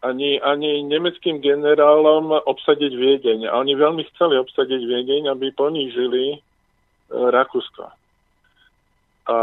Ani, 0.00 0.40
ani 0.40 0.80
nemeckým 0.80 1.44
generálom 1.44 2.32
obsadiť 2.32 2.92
Viedeň. 2.96 3.52
A 3.52 3.60
oni 3.60 3.76
veľmi 3.76 4.00
chceli 4.14 4.40
obsadiť 4.40 4.80
Viedeň, 4.80 5.28
aby 5.28 5.52
ponížili 5.52 6.40
Rakúsko. 7.12 7.92
A 9.30 9.36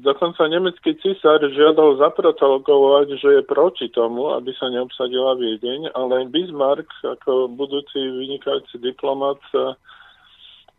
dokonca 0.00 0.48
nemecký 0.48 0.96
císar 0.98 1.38
žiadal 1.44 2.00
zaprotokolovať, 2.00 3.20
že 3.20 3.28
je 3.38 3.42
proti 3.44 3.86
tomu, 3.92 4.32
aby 4.32 4.50
sa 4.56 4.72
neobsadila 4.72 5.36
Viedeň, 5.36 5.92
ale 5.92 6.26
Bismarck 6.32 6.88
ako 7.04 7.52
budúci 7.52 8.00
vynikajúci 8.00 8.80
diplomat 8.80 9.38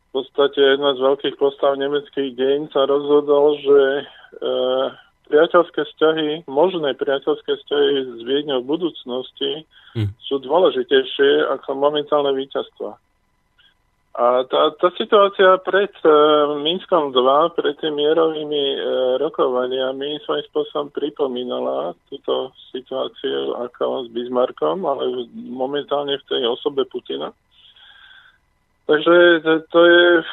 v 0.09 0.25
podstate 0.25 0.57
jedna 0.57 0.97
z 0.97 1.05
veľkých 1.05 1.35
postav 1.37 1.77
nemeckých 1.77 2.33
deň 2.33 2.73
sa 2.73 2.89
rozhodol, 2.89 3.61
že 3.61 3.81
e, 4.01 4.03
priateľské 5.29 5.85
vzťahy, 5.85 6.49
možné 6.49 6.97
priateľské 6.97 7.51
vzťahy 7.53 7.95
s 8.17 8.19
Viedňou 8.25 8.65
v 8.65 8.69
budúcnosti 8.75 9.51
hm. 9.93 10.09
sú 10.25 10.41
dôležitejšie 10.41 11.53
ako 11.53 11.77
momentálne 11.77 12.33
víťazstva. 12.33 12.97
A 14.19 14.43
tá, 14.51 14.75
tá 14.75 14.89
situácia 14.99 15.55
pred 15.63 15.95
uh, 16.03 16.59
Minskom 16.59 17.15
2, 17.15 17.55
pred 17.55 17.77
tými 17.79 18.03
mierovými 18.03 18.63
uh, 18.75 18.81
rokovaniami 19.21 20.19
svojím 20.27 20.43
spôsobom 20.51 20.91
pripomínala 20.91 21.95
túto 22.11 22.51
situáciu 22.73 23.55
ako 23.69 24.03
s 24.03 24.07
Bismarckom, 24.11 24.83
ale 24.83 25.29
momentálne 25.31 26.19
v 26.19 26.27
tej 26.27 26.41
osobe 26.51 26.83
Putina. 26.89 27.31
Takže 28.89 29.45
to 29.69 29.79
je 29.85 30.05
uh, 30.17 30.23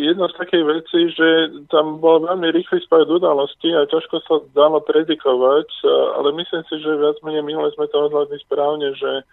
jedna 0.00 0.32
z 0.32 0.34
takých 0.40 0.64
vecí, 0.64 1.00
že 1.12 1.28
tam 1.68 2.00
bol 2.00 2.24
veľmi 2.24 2.48
rýchly 2.56 2.80
spájať 2.88 3.04
udalosti 3.04 3.68
a 3.76 3.84
ťažko 3.84 4.16
sa 4.24 4.40
dalo 4.56 4.80
predikovať, 4.80 5.68
uh, 5.84 6.16
ale 6.16 6.32
myslím 6.40 6.64
si, 6.72 6.80
že 6.80 6.96
viac 6.96 7.20
menej 7.20 7.44
minule 7.44 7.68
sme 7.76 7.84
to 7.92 8.08
odhľadli 8.08 8.40
správne, 8.40 8.96
že 8.96 9.28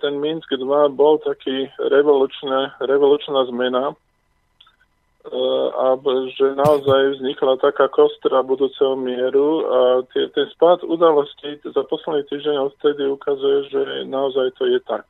ten 0.00 0.20
Minsk 0.20 0.48
2 0.54 0.88
bol 0.94 1.18
taký 1.18 1.66
revolučná, 1.78 2.78
revolučná 2.80 3.44
zmena 3.50 3.90
e, 3.90 3.94
a 5.74 5.98
že 6.30 6.54
naozaj 6.54 7.18
vznikla 7.18 7.58
taká 7.58 7.90
kostra 7.90 8.42
budúceho 8.46 8.94
mieru 8.94 9.66
a 9.66 9.78
tie, 10.14 10.30
ten 10.30 10.46
spád 10.54 10.86
udalostí 10.86 11.58
za 11.66 11.82
posledný 11.90 12.22
týždeň 12.30 12.56
odtedy 12.70 13.02
ukazuje, 13.10 13.58
že 13.68 13.80
naozaj 14.06 14.54
to 14.56 14.70
je 14.70 14.78
tak. 14.86 15.04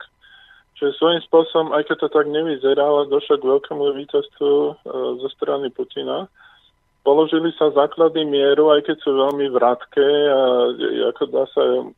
Čiže 0.85 1.01
svojím 1.01 1.23
spôsobom, 1.25 1.69
aj 1.73 1.89
keď 1.89 1.97
to 1.97 2.09
tak 2.13 2.29
nevyzerá, 2.29 2.85
ale 2.85 3.09
došlo 3.09 3.41
k 3.41 3.49
veľkému 3.57 3.85
víťazstvu 4.05 4.53
e, 4.53 4.73
zo 5.17 5.29
strany 5.33 5.73
Putina. 5.73 6.29
Položili 7.09 7.57
sa 7.57 7.73
základy 7.73 8.29
mieru, 8.29 8.69
aj 8.69 8.85
keď 8.85 9.01
sú 9.01 9.17
veľmi 9.17 9.49
vrátke 9.49 10.05
a 10.29 10.41
ako 11.09 11.23
dá 11.33 11.49
sa 11.57 11.89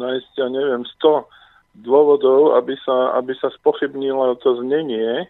nájsť, 0.00 0.32
ja 0.32 0.48
neviem, 0.48 0.80
100 0.96 1.84
dôvodov, 1.84 2.56
aby 2.56 2.72
sa, 2.80 3.20
aby 3.20 3.36
sa 3.36 3.52
spochybnilo 3.60 4.32
to 4.40 4.64
znenie, 4.64 5.28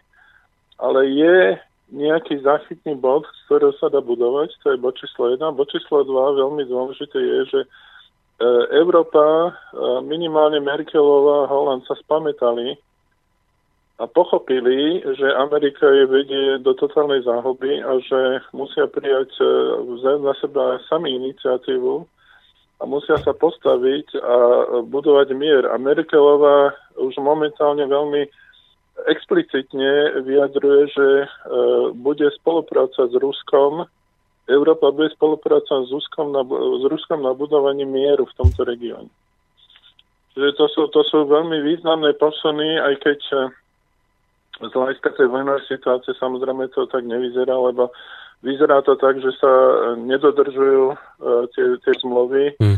ale 0.79 1.11
je 1.11 1.59
nejaký 1.91 2.39
záchytný 2.39 2.95
bod, 2.95 3.27
z 3.27 3.39
ktorého 3.51 3.75
sa 3.83 3.91
dá 3.91 3.99
budovať, 3.99 4.55
to 4.63 4.71
je 4.71 4.79
bod 4.79 4.95
číslo 4.95 5.27
1. 5.27 5.43
Bod 5.59 5.67
číslo 5.75 6.07
2, 6.07 6.39
veľmi 6.39 6.63
dôležité 6.71 7.19
je, 7.19 7.39
že 7.51 7.59
e, 7.59 7.67
Európa, 8.73 9.25
e, 9.25 9.51
minimálne 10.05 10.59
Merkelová 10.59 11.45
a 11.45 11.51
Holand 11.51 11.85
sa 11.85 11.95
spametali 11.99 12.77
a 14.01 14.09
pochopili, 14.09 15.03
že 15.03 15.37
Amerika 15.37 15.85
je 15.85 16.05
vedie 16.09 16.45
do 16.65 16.73
totálnej 16.73 17.21
záhoby 17.21 17.85
a 17.85 18.01
že 18.01 18.41
musia 18.53 18.89
prijať 18.89 19.29
e, 19.37 19.45
na 20.17 20.33
seba 20.41 20.81
sami 20.89 21.13
iniciatívu, 21.15 22.05
a 22.81 22.83
musia 22.89 23.13
sa 23.21 23.29
postaviť 23.37 24.17
a 24.17 24.37
budovať 24.81 25.37
mier. 25.37 25.69
A 25.69 25.77
Merkelová 25.77 26.73
už 26.97 27.13
momentálne 27.21 27.85
veľmi 27.85 28.25
explicitne 29.05 30.21
vyjadruje, 30.25 30.81
že 30.89 31.07
e, 31.21 31.27
bude 31.93 32.25
spolupráca 32.41 33.05
s 33.05 33.13
Ruskom, 33.13 33.85
Európa 34.51 34.91
bude 34.91 35.09
spolupráca 35.15 35.87
s 35.87 35.89
Ruskom 35.89 36.35
na, 36.35 36.43
s 36.51 36.83
Ruskom 36.83 37.23
na 37.23 37.31
budovaní 37.31 37.87
mieru 37.87 38.27
v 38.27 38.37
tomto 38.37 38.67
regióne. 38.67 39.09
Čiže 40.35 40.49
to 40.59 40.65
sú, 40.71 40.81
to 40.91 41.01
sú 41.07 41.27
veľmi 41.27 41.59
významné 41.63 42.15
posuny, 42.19 42.79
aj 42.79 42.93
keď 43.03 43.19
e, 43.31 43.35
z 44.63 44.71
hľadiska 44.71 45.11
tej 45.15 45.27
vojnovej 45.27 45.63
situácie 45.67 46.15
samozrejme 46.15 46.71
to 46.71 46.87
tak 46.87 47.03
nevyzerá, 47.03 47.51
lebo 47.55 47.91
Vyzerá 48.41 48.81
to 48.81 48.97
tak, 48.97 49.21
že 49.21 49.29
sa 49.37 49.53
nedodržujú 50.01 50.83
uh, 50.89 51.45
tie, 51.53 51.77
tie 51.85 51.93
zmluvy, 52.01 52.57
hmm. 52.57 52.77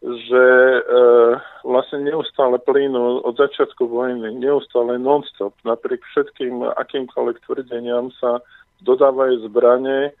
že 0.00 0.44
uh, 0.80 1.36
vlastne 1.68 2.00
neustále 2.08 2.56
plynú 2.64 3.20
od 3.20 3.36
začiatku 3.36 3.84
vojny, 3.84 4.40
neustále 4.40 4.96
non-stop, 4.96 5.52
napriek 5.68 6.00
všetkým 6.00 6.64
akýmkoľvek 6.80 7.36
tvrdeniam 7.44 8.08
sa 8.16 8.40
dodávajú 8.88 9.44
zbranie. 9.52 10.16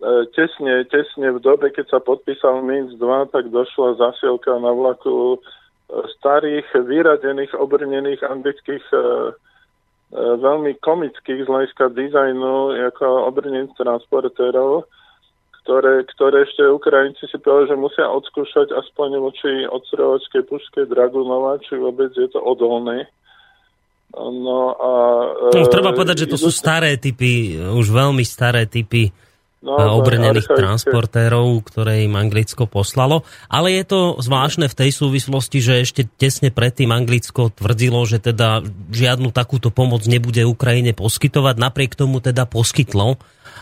Uh, 0.00 0.24
tesne, 0.32 0.88
tesne 0.88 1.28
v 1.36 1.38
dobe, 1.44 1.68
keď 1.68 1.92
sa 1.92 2.00
podpísal 2.00 2.64
Minsk 2.64 2.96
2, 2.96 3.32
tak 3.36 3.52
došla 3.52 4.00
zasielka 4.00 4.56
na 4.56 4.72
vlaku 4.72 5.36
starých, 6.16 6.64
vyradených, 6.86 7.52
obrnených 7.52 8.22
anglických 8.22 8.84
E, 10.10 10.18
veľmi 10.18 10.74
komických 10.82 11.46
z 11.46 11.48
hľadiska 11.48 11.94
dizajnu 11.94 12.74
ako 12.90 13.30
obrnenc 13.30 13.70
transportérov, 13.78 14.82
ktoré, 15.62 16.02
ktoré 16.10 16.42
ešte 16.50 16.66
Ukrajinci 16.66 17.30
si 17.30 17.38
povedali, 17.38 17.70
že 17.70 17.76
musia 17.78 18.06
odskúšať 18.10 18.74
aspoň 18.74 19.22
voči 19.22 19.50
odstrovačskej 19.70 20.42
puške 20.50 20.80
Dragunova, 20.90 21.62
či 21.62 21.78
vôbec 21.78 22.10
je 22.18 22.26
to 22.26 22.42
odolné. 22.42 23.06
No 24.18 24.74
a... 24.74 24.90
No, 25.54 25.70
treba 25.70 25.94
povedať, 25.94 26.26
že 26.26 26.30
to 26.34 26.38
sú 26.42 26.50
staré 26.50 26.98
typy, 26.98 27.54
už 27.62 27.94
veľmi 27.94 28.26
staré 28.26 28.66
typy 28.66 29.14
no, 29.60 30.00
obrnených 30.00 30.48
transportérov, 30.48 31.60
ktoré 31.68 32.08
im 32.08 32.16
Anglicko 32.16 32.64
poslalo. 32.64 33.28
Ale 33.52 33.76
je 33.76 33.84
to 33.84 34.00
zvláštne 34.20 34.66
v 34.66 34.78
tej 34.78 34.90
súvislosti, 34.90 35.58
že 35.60 35.84
ešte 35.84 36.02
tesne 36.08 36.48
predtým 36.48 36.88
Anglicko 36.88 37.52
tvrdilo, 37.52 38.00
že 38.08 38.20
teda 38.20 38.64
žiadnu 38.92 39.30
takúto 39.30 39.68
pomoc 39.68 40.04
nebude 40.08 40.42
Ukrajine 40.48 40.96
poskytovať. 40.96 41.54
Napriek 41.60 41.92
tomu 41.94 42.24
teda 42.24 42.48
poskytlo 42.48 43.20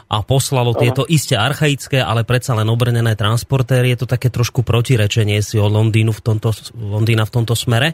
a 0.09 0.25
poslalo 0.25 0.73
Aha. 0.73 0.81
tieto 0.81 1.03
iste 1.05 1.37
archaické, 1.37 2.01
ale 2.01 2.25
predsa 2.25 2.57
len 2.57 2.71
obrnené 2.73 3.13
transportéry. 3.13 3.93
Je 3.93 4.05
to 4.05 4.09
také 4.09 4.33
trošku 4.33 4.65
protirečenie 4.65 5.43
si 5.45 5.61
o 5.61 5.69
Londýnu 5.69 6.17
v 6.17 6.23
tomto, 6.25 6.57
Londýna 6.79 7.29
v 7.29 7.35
tomto 7.35 7.53
smere. 7.53 7.93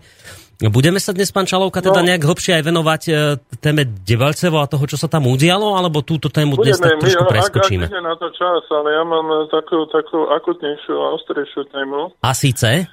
Budeme 0.62 1.02
sa 1.02 1.10
dnes, 1.10 1.34
pán 1.34 1.50
Čalovka, 1.50 1.82
teda 1.82 1.98
no, 1.98 2.06
nejak 2.06 2.22
hlbšie 2.22 2.62
aj 2.62 2.62
venovať 2.62 3.02
e, 3.10 3.12
téme 3.58 3.82
Debalcevo 3.82 4.62
a 4.62 4.70
toho, 4.70 4.86
čo 4.86 4.94
sa 4.94 5.10
tam 5.10 5.26
udialo, 5.26 5.74
alebo 5.74 6.06
túto 6.06 6.30
tému 6.30 6.54
dnes 6.54 6.78
tak 6.78 7.02
trošku 7.02 7.26
preskočíme? 7.26 7.90
Budeme, 7.90 8.06
na 8.06 8.14
to 8.14 8.30
čas, 8.30 8.62
ale 8.70 8.94
ja 8.94 9.02
mám 9.02 9.26
e, 9.26 9.38
takú, 9.50 9.82
takú 9.90 10.30
akutnejšiu 10.30 10.94
a 10.94 11.06
ostrejšiu 11.18 11.66
tému. 11.74 12.14
A 12.22 12.30
síce? 12.38 12.86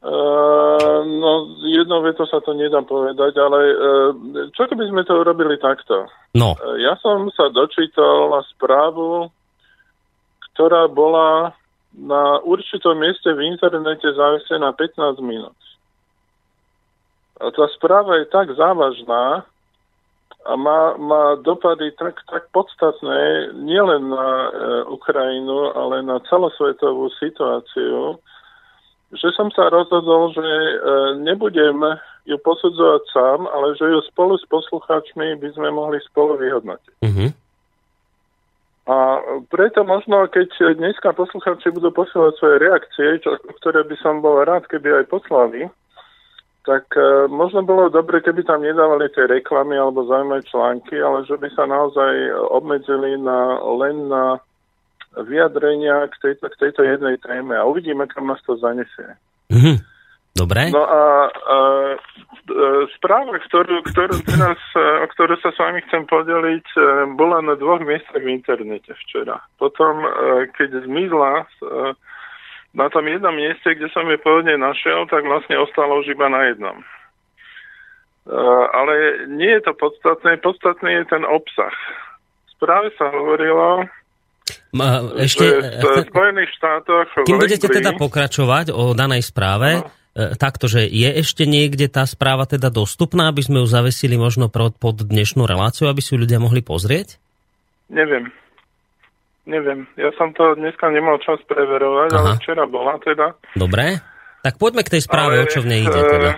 Uh, 0.00 1.04
no, 1.04 1.60
jednou 1.60 2.00
vetou 2.00 2.24
sa 2.24 2.40
to 2.40 2.56
nedá 2.56 2.80
povedať, 2.80 3.36
ale 3.36 3.58
uh, 3.68 4.10
čo 4.56 4.64
keby 4.64 4.88
sme 4.88 5.04
to 5.04 5.12
urobili 5.12 5.60
takto? 5.60 6.08
No. 6.32 6.56
Uh, 6.56 6.80
ja 6.80 6.96
som 7.04 7.28
sa 7.36 7.52
dočítal 7.52 8.32
na 8.32 8.40
správu, 8.48 9.28
ktorá 10.56 10.88
bola 10.88 11.52
na 11.92 12.40
určitom 12.40 12.96
mieste 12.96 13.28
v 13.28 13.44
internete 13.44 14.08
závisená 14.16 14.72
15 14.72 15.20
minút. 15.20 15.56
Tá 17.40 17.66
správa 17.72 18.20
je 18.20 18.28
tak 18.28 18.52
závažná 18.52 19.48
a 20.44 20.52
má, 20.56 20.96
má 21.00 21.40
dopady 21.40 21.92
tak, 21.96 22.20
tak 22.28 22.48
podstatné 22.52 23.52
nielen 23.60 24.12
na 24.12 24.28
e, 24.28 24.50
Ukrajinu, 24.92 25.72
ale 25.72 26.04
na 26.04 26.20
celosvetovú 26.28 27.08
situáciu, 27.16 28.20
že 29.12 29.28
som 29.36 29.48
sa 29.52 29.72
rozhodol, 29.72 30.32
že 30.36 30.44
e, 30.44 30.74
nebudem 31.24 31.80
ju 32.28 32.36
posudzovať 32.40 33.02
sám, 33.12 33.48
ale 33.48 33.76
že 33.76 33.84
ju 33.88 34.00
spolu 34.12 34.36
s 34.36 34.44
poslucháčmi 34.48 35.36
by 35.40 35.48
sme 35.56 35.68
mohli 35.72 36.00
spolu 36.08 36.36
vyhodnotiť. 36.36 37.04
Mm-hmm. 37.04 37.30
A 38.90 38.96
preto 39.52 39.84
možno, 39.84 40.24
keď 40.28 40.76
dneska 40.76 41.12
poslucháči 41.12 41.70
budú 41.70 41.92
posielať 41.92 42.32
svoje 42.36 42.56
reakcie, 42.64 43.08
čo, 43.22 43.36
ktoré 43.60 43.84
by 43.86 43.96
som 44.00 44.24
bol 44.24 44.40
rád, 44.42 44.66
keby 44.66 45.04
aj 45.04 45.06
poslali, 45.08 45.68
tak 46.66 46.84
uh, 46.96 47.26
možno 47.26 47.64
bolo 47.64 47.88
dobre, 47.88 48.20
keby 48.20 48.44
tam 48.44 48.60
nedávali 48.60 49.08
tie 49.12 49.24
reklamy 49.24 49.76
alebo 49.76 50.04
zaujímavé 50.04 50.44
články, 50.48 50.96
ale 51.00 51.24
že 51.24 51.40
by 51.40 51.48
sa 51.56 51.64
naozaj 51.64 52.12
obmedzili 52.52 53.16
na, 53.16 53.60
len 53.80 54.08
na 54.12 54.38
vyjadrenia 55.18 56.06
k 56.12 56.14
tejto, 56.22 56.46
k 56.52 56.60
tejto 56.68 56.82
jednej 56.86 57.18
téme 57.18 57.58
a 57.58 57.66
uvidíme, 57.66 58.06
kam 58.06 58.30
nás 58.30 58.38
to 58.46 58.54
zanesie. 58.60 59.18
Mm-hmm. 59.50 59.76
Dobre. 60.30 60.70
No 60.70 60.86
a, 60.86 61.26
a 61.26 61.56
správa, 62.94 63.34
ktorú, 63.50 63.82
ktorú 63.82 64.22
teraz, 64.22 64.58
o 64.76 65.06
ktorú 65.10 65.34
sa 65.42 65.50
s 65.50 65.58
vami 65.58 65.82
chcem 65.90 66.06
podeliť, 66.06 66.66
e, 66.78 66.80
bola 67.18 67.42
na 67.42 67.58
dvoch 67.58 67.82
miestach 67.82 68.22
v 68.22 68.30
internete 68.30 68.94
včera. 69.06 69.42
Potom, 69.58 70.06
e, 70.06 70.08
keď 70.54 70.86
zmizla 70.86 71.32
e, 71.42 71.46
na 72.70 72.86
tom 72.88 73.04
jednom 73.06 73.34
mieste, 73.34 73.74
kde 73.74 73.90
som 73.90 74.06
ju 74.06 74.18
pôvodne 74.22 74.54
našiel, 74.54 75.06
tak 75.10 75.26
vlastne 75.26 75.58
ostalo 75.58 76.00
už 76.02 76.14
iba 76.14 76.30
na 76.30 76.50
jednom. 76.50 76.76
Ale 78.70 79.26
nie 79.26 79.50
je 79.58 79.62
to 79.66 79.72
podstatné, 79.74 80.38
podstatný 80.38 81.02
je 81.02 81.04
ten 81.10 81.24
obsah. 81.26 81.74
Správe 82.54 82.94
sa 82.94 83.10
hovorilo, 83.10 83.88
ešte, 85.18 85.44
v 85.82 86.06
Spojených 86.06 86.50
štátoch... 86.54 87.26
Kým 87.26 87.42
budete 87.42 87.66
teda 87.66 87.98
pokračovať 87.98 88.70
o 88.70 88.94
danej 88.94 89.26
správe, 89.26 89.82
no 89.82 89.90
E, 90.10 90.34
takto, 90.34 90.66
že 90.66 90.90
je 90.90 91.22
ešte 91.22 91.46
niekde 91.46 91.86
tá 91.86 92.02
správa 92.02 92.42
teda 92.42 92.66
dostupná, 92.66 93.30
aby 93.30 93.46
sme 93.46 93.62
ju 93.62 93.66
zavesili 93.70 94.18
možno 94.18 94.50
pod 94.50 95.06
dnešnú 95.06 95.46
reláciu, 95.46 95.86
aby 95.86 96.02
si 96.02 96.18
ju 96.18 96.18
ľudia 96.18 96.42
mohli 96.42 96.66
pozrieť? 96.66 97.14
Neviem. 97.86 98.34
Neviem. 99.48 99.88
Ja 99.96 100.12
som 100.20 100.36
to 100.36 100.52
dneska 100.54 100.92
nemal 100.92 101.16
čas 101.24 101.40
preverovať, 101.48 102.10
Aha. 102.12 102.18
ale 102.20 102.28
včera 102.36 102.64
bola 102.68 103.00
teda. 103.00 103.34
Dobre. 103.56 103.98
Tak 104.40 104.56
poďme 104.56 104.84
k 104.84 104.96
tej 104.96 105.02
správe, 105.04 105.36
ale, 105.40 105.44
o 105.44 105.50
čo 105.52 105.60
v 105.64 105.68
nej 105.68 105.80
ide 105.84 106.00
teda. 106.00 106.30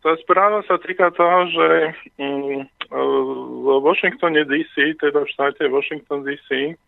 Tá 0.00 0.16
správa 0.24 0.64
sa 0.64 0.80
týka 0.80 1.12
toho, 1.12 1.50
že 1.52 1.68
mm, 2.16 2.60
v 2.88 3.66
Washingtone 3.84 4.48
DC, 4.48 4.96
teda 4.96 5.26
v 5.26 5.32
štáte 5.34 5.68
Washington 5.68 6.24
DC, 6.24 6.78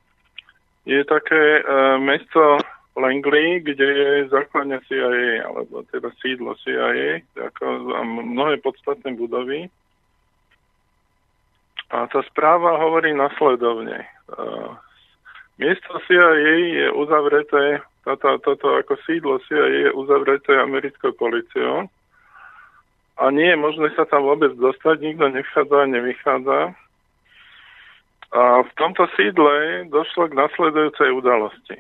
je 0.83 1.01
také 1.07 1.63
uh, 1.63 2.01
mesto 2.01 2.59
Langley, 2.97 3.61
kde 3.61 3.89
je 3.89 4.11
základňa 4.29 4.79
CIA, 4.89 5.47
alebo 5.47 5.85
teda 5.89 6.13
sídlo 6.21 6.57
CIA, 6.61 7.25
ako 7.37 7.65
mnohé 8.05 8.61
podstatné 8.61 9.17
budovy. 9.17 9.71
A 11.93 12.09
tá 12.09 12.21
správa 12.29 12.81
hovorí 12.81 13.13
nasledovne. 13.13 14.09
Miesto 15.61 16.01
CIA 16.09 16.31
je 16.65 16.87
uzavreté, 16.93 17.85
toto, 18.05 18.39
toto 18.41 18.67
ako 18.79 18.97
sídlo 19.05 19.39
CIA 19.47 19.67
je 19.69 19.89
uzavreté 19.93 20.57
americkou 20.59 21.13
policiou 21.13 21.87
a 23.21 23.25
nie 23.31 23.53
je 23.53 23.59
možné 23.61 23.93
sa 23.95 24.09
tam 24.09 24.25
vôbec 24.25 24.57
dostať, 24.57 24.97
nikto 25.05 25.29
nevchádza 25.29 25.77
a 25.77 25.93
nevychádza. 25.93 26.59
A 28.33 28.43
v 28.65 28.73
tomto 28.81 29.05
sídle 29.13 29.85
došlo 29.93 30.33
k 30.33 30.39
nasledujúcej 30.41 31.13
udalosti 31.13 31.77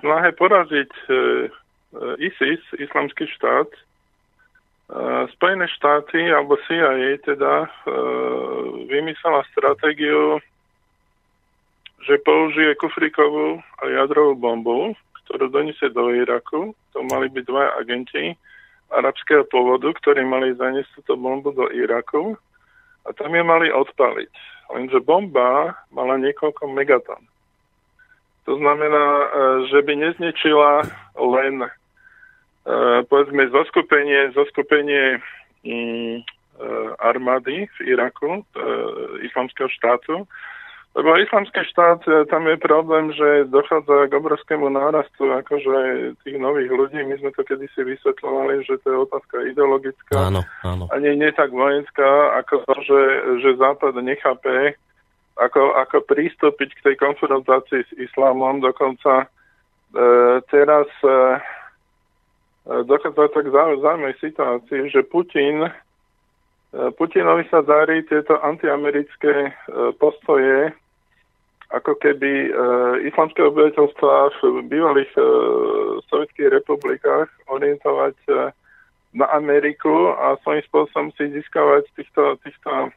snahe 0.00 0.32
poraziť 0.34 0.90
e, 0.90 1.12
ISIS, 2.18 2.62
islamský 2.80 3.28
štát, 3.36 3.68
e, 3.70 3.80
Spojené 5.36 5.68
štáty 5.68 6.18
alebo 6.32 6.58
CIA 6.66 7.20
teda 7.22 7.64
e, 7.64 7.68
vymyslela 8.88 9.44
stratégiu, 9.54 10.40
že 12.04 12.22
použije 12.24 12.74
kufrikovú 12.80 13.60
a 13.80 13.82
jadrovú 13.88 14.34
bombu, 14.36 14.96
ktorú 15.24 15.52
doniesie 15.52 15.92
do 15.92 16.10
Iraku. 16.10 16.72
To 16.96 17.04
mali 17.06 17.28
byť 17.28 17.44
dva 17.44 17.76
agenti 17.78 18.34
arabského 18.90 19.46
pôvodu, 19.46 19.92
ktorí 20.02 20.26
mali 20.26 20.56
zaniesť 20.58 20.90
túto 21.00 21.14
bombu 21.14 21.54
do 21.54 21.70
Iraku 21.70 22.34
a 23.06 23.14
tam 23.14 23.30
je 23.32 23.44
mali 23.44 23.68
odpaliť. 23.70 24.32
Lenže 24.70 24.98
bomba 25.02 25.78
mala 25.94 26.18
niekoľko 26.18 26.70
megatón. 26.70 27.22
To 28.48 28.58
znamená, 28.58 29.04
e, 29.06 29.26
že 29.70 29.78
by 29.86 29.92
nezničila 29.94 30.72
len 31.14 31.54
e, 31.62 31.70
povedzme 33.06 33.46
zoskupenie, 33.52 34.34
zoskupenie 34.34 35.22
mm, 35.62 36.16
e, 36.18 36.22
armády 36.98 37.70
v 37.78 37.78
Iraku, 37.94 38.42
islamského 39.22 39.70
štátu, 39.70 40.26
lebo 40.90 41.14
islamský 41.22 41.62
štát, 41.70 42.02
tam 42.26 42.50
je 42.50 42.58
problém, 42.58 43.14
že 43.14 43.46
dochádza 43.46 44.10
k 44.10 44.12
obrovskému 44.18 44.74
nárastu 44.74 45.30
akože 45.30 45.76
tých 46.26 46.34
nových 46.34 46.66
ľudí. 46.66 46.98
My 47.06 47.14
sme 47.22 47.30
to 47.30 47.46
kedysi 47.46 47.86
vysvetľovali, 47.86 48.66
že 48.66 48.74
to 48.82 48.86
je 48.90 48.98
otázka 49.06 49.36
ideologická. 49.54 50.18
Áno, 50.18 50.42
áno. 50.66 50.90
A 50.90 50.98
nie, 50.98 51.14
nie 51.14 51.30
tak 51.30 51.54
vojenská, 51.54 52.42
ako 52.42 52.66
to, 52.66 52.74
že, 52.82 53.00
že 53.38 53.58
Západ 53.62 54.02
nechápe 54.02 54.74
ako, 55.40 55.78
ako 55.78 56.04
prístupiť 56.04 56.70
k 56.76 56.84
tej 56.90 56.96
konfrontácii 57.00 57.80
s 57.86 57.92
islámom. 57.96 58.60
Dokonca 58.60 59.24
e, 59.24 59.26
teraz 60.52 60.90
e, 61.00 61.08
e 62.68 62.74
dochádza 62.84 63.32
tak 63.32 63.48
zaujímavej 63.48 64.16
situácii, 64.20 64.92
že 64.92 65.00
Putin, 65.08 65.64
e, 65.64 65.72
Putinovi 66.70 67.50
sa 67.50 67.66
darí 67.66 68.06
tieto 68.06 68.38
antiamerické 68.38 69.50
e, 69.50 69.52
postoje 69.98 70.70
ako 71.70 71.94
keby 72.02 72.30
e, 72.30 72.50
islamské 73.06 73.46
obyvateľstva 73.46 74.14
v 74.42 74.66
bývalých 74.66 75.10
e, 75.14 75.22
sovietských 76.10 76.50
republikách 76.50 77.30
orientovať 77.46 78.16
e, 78.26 78.50
na 79.14 79.26
Ameriku 79.30 80.10
a 80.18 80.34
svojím 80.42 80.66
spôsobom 80.66 81.08
si 81.14 81.30
získavať 81.30 81.86
týchto, 81.94 82.38
týchto 82.42 82.90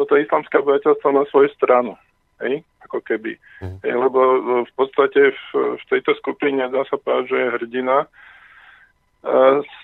toto 0.00 0.16
islamské 0.16 0.56
obyvateľstvo 0.64 1.08
na 1.12 1.24
svoju 1.28 1.52
stranu. 1.52 1.92
Hej? 2.40 2.64
Ako 2.88 3.04
keby. 3.04 3.36
Mm. 3.60 3.76
Hej, 3.84 3.94
lebo 3.96 4.20
v 4.64 4.72
podstate 4.72 5.36
v, 5.36 5.44
v 5.76 5.84
tejto 5.92 6.16
skupine 6.20 6.64
dá 6.72 6.84
sa 6.88 6.96
povedať, 6.96 7.28
že 7.28 7.36
je 7.36 7.54
hrdina. 7.60 7.96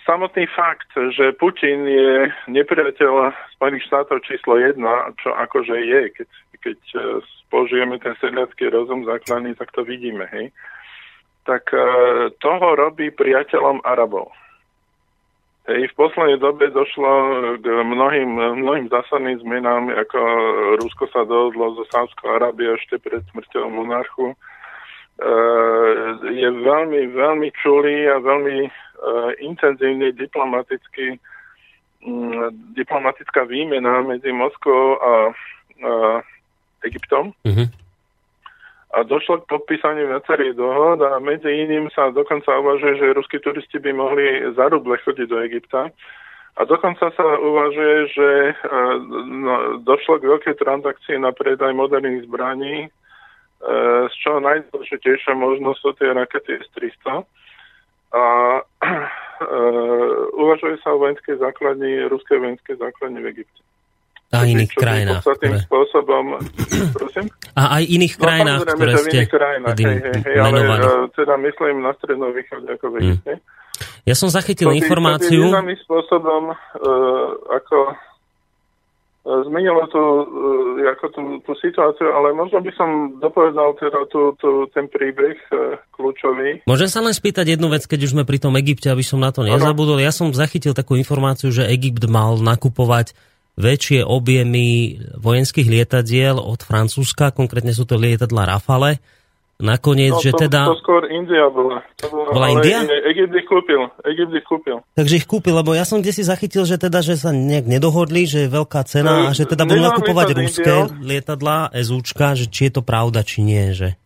Samotný 0.02 0.50
fakt, 0.50 0.90
že 1.14 1.30
Putin 1.38 1.86
je 1.86 2.26
nepriateľ 2.50 3.30
Spojených 3.54 3.86
štátov 3.86 4.26
číslo 4.26 4.58
jedna, 4.58 5.14
čo 5.22 5.30
akože 5.30 5.78
je, 5.78 6.02
keď, 6.10 6.28
keď 6.58 6.78
uh, 6.98 7.22
použijeme 7.46 8.02
ten 8.02 8.18
sedliacký 8.18 8.66
rozum 8.66 9.06
základný, 9.06 9.54
tak 9.54 9.70
to 9.70 9.86
vidíme, 9.86 10.26
hej, 10.34 10.50
tak 11.46 11.70
uh, 11.70 12.34
toho 12.42 12.74
robí 12.74 13.14
priateľom 13.14 13.78
Arabov. 13.86 14.34
Hej, 15.68 15.92
v 15.92 15.98
poslednej 16.00 16.40
dobe 16.40 16.72
došlo 16.72 17.12
k 17.60 17.66
mnohým, 17.68 18.40
mnohým 18.64 18.88
zásadným 18.88 19.36
zmenám, 19.44 19.92
ako 19.92 20.18
Rusko 20.80 21.12
sa 21.12 21.28
dohodlo 21.28 21.76
zo 21.76 21.84
Sádskou 21.92 22.40
Arábiou 22.40 22.80
ešte 22.80 22.96
pred 22.96 23.20
smrťou 23.28 23.68
monarchu. 23.68 24.32
E, 24.32 24.36
je 26.24 26.48
veľmi, 26.64 27.12
veľmi 27.12 27.52
čulý 27.60 28.08
a 28.08 28.16
veľmi 28.16 28.58
e, 28.64 28.70
intenzívny 29.38 30.12
diplomatický, 30.12 31.18
m, 32.06 32.50
diplomatická 32.74 33.44
výmena 33.46 34.02
medzi 34.02 34.32
Moskou 34.32 34.98
a, 34.98 35.12
a 35.82 35.92
Egyptom. 36.86 37.34
Mm-hmm 37.46 37.88
a 38.88 39.04
došlo 39.04 39.44
k 39.44 39.52
podpísaniu 39.52 40.08
viacerých 40.08 40.56
dohod 40.56 41.04
a 41.04 41.20
medzi 41.20 41.52
iným 41.52 41.92
sa 41.92 42.08
dokonca 42.08 42.48
uvažuje, 42.56 42.96
že 42.96 43.16
ruskí 43.16 43.36
turisti 43.38 43.76
by 43.76 43.92
mohli 43.92 44.48
za 44.56 44.72
ruble 44.72 44.96
chodiť 45.04 45.26
do 45.28 45.38
Egypta. 45.44 45.92
A 46.58 46.60
dokonca 46.64 47.12
sa 47.12 47.26
uvažuje, 47.38 47.96
že 48.16 48.28
e, 48.50 48.52
no, 49.28 49.78
došlo 49.84 50.18
k 50.18 50.26
veľkej 50.26 50.54
transakcii 50.58 51.20
na 51.20 51.30
predaj 51.30 51.70
moderných 51.70 52.26
zbraní, 52.26 52.76
e, 52.82 52.90
z 54.10 54.14
čoho 54.24 54.42
najdôležitejšia 54.42 55.36
možnosť 55.38 55.78
sú 55.78 55.90
tie 56.00 56.10
rakety 56.10 56.58
S-300. 56.58 57.28
A 58.08 58.22
e, 58.58 59.50
uvažuje 60.32 60.76
sa 60.80 60.96
o 60.96 61.00
vojenskej 61.00 61.36
základni, 61.38 62.08
ruskej 62.08 62.40
vojenskej 62.40 62.76
základni 62.80 63.20
v 63.20 63.28
Egypte. 63.36 63.60
A 64.28 64.44
iných 64.44 64.72
krajinách. 64.76 65.24
Ktoré... 65.24 65.56
spôsobom, 65.64 66.36
prosím? 66.96 67.32
A 67.56 67.80
aj 67.80 67.82
iných 67.88 68.14
no, 68.16 68.20
krajinách, 68.20 68.60
no, 68.60 68.72
ktoré 68.76 68.92
ste 69.00 69.18
krajinách, 69.24 69.76
hej, 69.80 69.96
hej, 70.04 70.18
hej, 70.20 70.36
menovali. 70.36 70.84
Ale 70.84 71.08
teda 71.16 71.34
myslím 71.40 71.76
na 71.80 71.92
strednom 71.96 72.30
východe 72.36 72.68
ako 72.68 72.86
v 72.92 72.92
hmm. 72.92 73.00
Egypte. 73.00 73.32
Ja 74.04 74.14
som 74.16 74.28
zachytil 74.28 74.72
to 74.72 74.76
informáciu... 74.76 75.48
To 75.48 75.64
spôsobom, 75.84 76.52
uh, 76.52 77.28
ako 77.56 77.96
zmenilo 79.28 79.84
tú, 79.92 80.00
uh, 80.00 80.90
ako 80.96 81.06
tú, 81.12 81.22
tú 81.44 81.52
situáciu, 81.60 82.08
ale 82.16 82.32
možno 82.32 82.64
by 82.64 82.72
som 82.72 82.88
dopovedal 83.20 83.76
teda 83.76 84.08
tú, 84.08 84.32
tú, 84.40 84.64
ten 84.72 84.88
príbeh 84.88 85.36
uh, 85.52 85.76
kľúčový. 85.92 86.64
Môžem 86.64 86.88
sa 86.88 87.04
len 87.04 87.12
spýtať 87.12 87.56
jednu 87.56 87.68
vec, 87.68 87.84
keď 87.84 88.08
už 88.08 88.12
sme 88.16 88.24
pri 88.24 88.40
tom 88.40 88.56
Egypte, 88.56 88.88
aby 88.88 89.04
som 89.04 89.20
na 89.20 89.28
to 89.28 89.44
nezabudol. 89.44 90.00
Ja 90.00 90.10
som 90.10 90.32
zachytil 90.32 90.72
takú 90.72 90.96
informáciu, 90.96 91.52
že 91.52 91.68
Egypt 91.68 92.08
mal 92.08 92.40
nakupovať 92.40 93.12
väčšie 93.58 94.06
objemy 94.06 94.96
vojenských 95.18 95.66
lietadiel 95.66 96.38
od 96.38 96.62
Francúzska, 96.62 97.34
konkrétne 97.34 97.74
sú 97.74 97.84
to 97.84 97.98
lietadla 97.98 98.46
Rafale, 98.46 99.02
nakoniec, 99.58 100.14
no, 100.14 100.22
že 100.22 100.30
to, 100.30 100.46
teda... 100.46 100.70
To 100.70 100.78
skôr 100.78 101.10
India 101.10 101.50
bola. 101.50 101.82
To 101.98 102.06
bola, 102.14 102.30
bola 102.30 102.48
India? 102.54 102.78
Egypt 102.86 103.34
ich 103.34 103.46
kúpil. 103.50 103.90
Egypt 104.06 104.32
ich 104.38 104.46
kúpil. 104.46 104.78
Takže 104.94 105.14
ich 105.18 105.26
kúpil, 105.26 105.54
lebo 105.58 105.74
ja 105.74 105.82
som 105.82 105.98
kde 105.98 106.14
si 106.14 106.22
zachytil, 106.22 106.62
že 106.62 106.78
teda, 106.78 107.02
že 107.02 107.18
sa 107.18 107.34
nejak 107.34 107.66
nedohodli, 107.66 108.24
že 108.24 108.46
je 108.46 108.54
veľká 108.54 108.86
cena 108.86 109.28
a 109.28 109.34
že 109.34 109.50
teda 109.50 109.66
budú 109.66 109.82
nakupovať 109.82 110.26
ruské 110.38 110.74
lietadlá, 111.02 111.74
SUčka, 111.74 112.38
že 112.38 112.46
či 112.46 112.70
je 112.70 112.72
to 112.78 112.82
pravda, 112.86 113.26
či 113.26 113.42
nie, 113.42 113.74
že... 113.74 113.98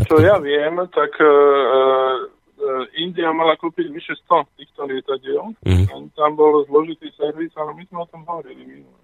Čo 0.00 0.20
to... 0.20 0.24
ja 0.24 0.36
viem, 0.40 0.76
tak 0.92 1.12
uh, 1.20 1.28
uh, 1.28 2.84
India 3.00 3.32
mala 3.32 3.56
kúpiť 3.56 3.88
vyše 3.88 4.16
100 4.28 4.60
týchto 4.60 4.80
lietadiel. 4.88 5.56
Mm. 5.64 6.12
Tam 6.16 6.36
bol 6.36 6.64
zložitý 6.68 7.08
servis, 7.16 7.52
ale 7.56 7.76
my 7.76 7.84
sme 7.88 7.98
o 8.04 8.08
tom 8.08 8.24
hovorili 8.28 8.64
minulé 8.64 8.99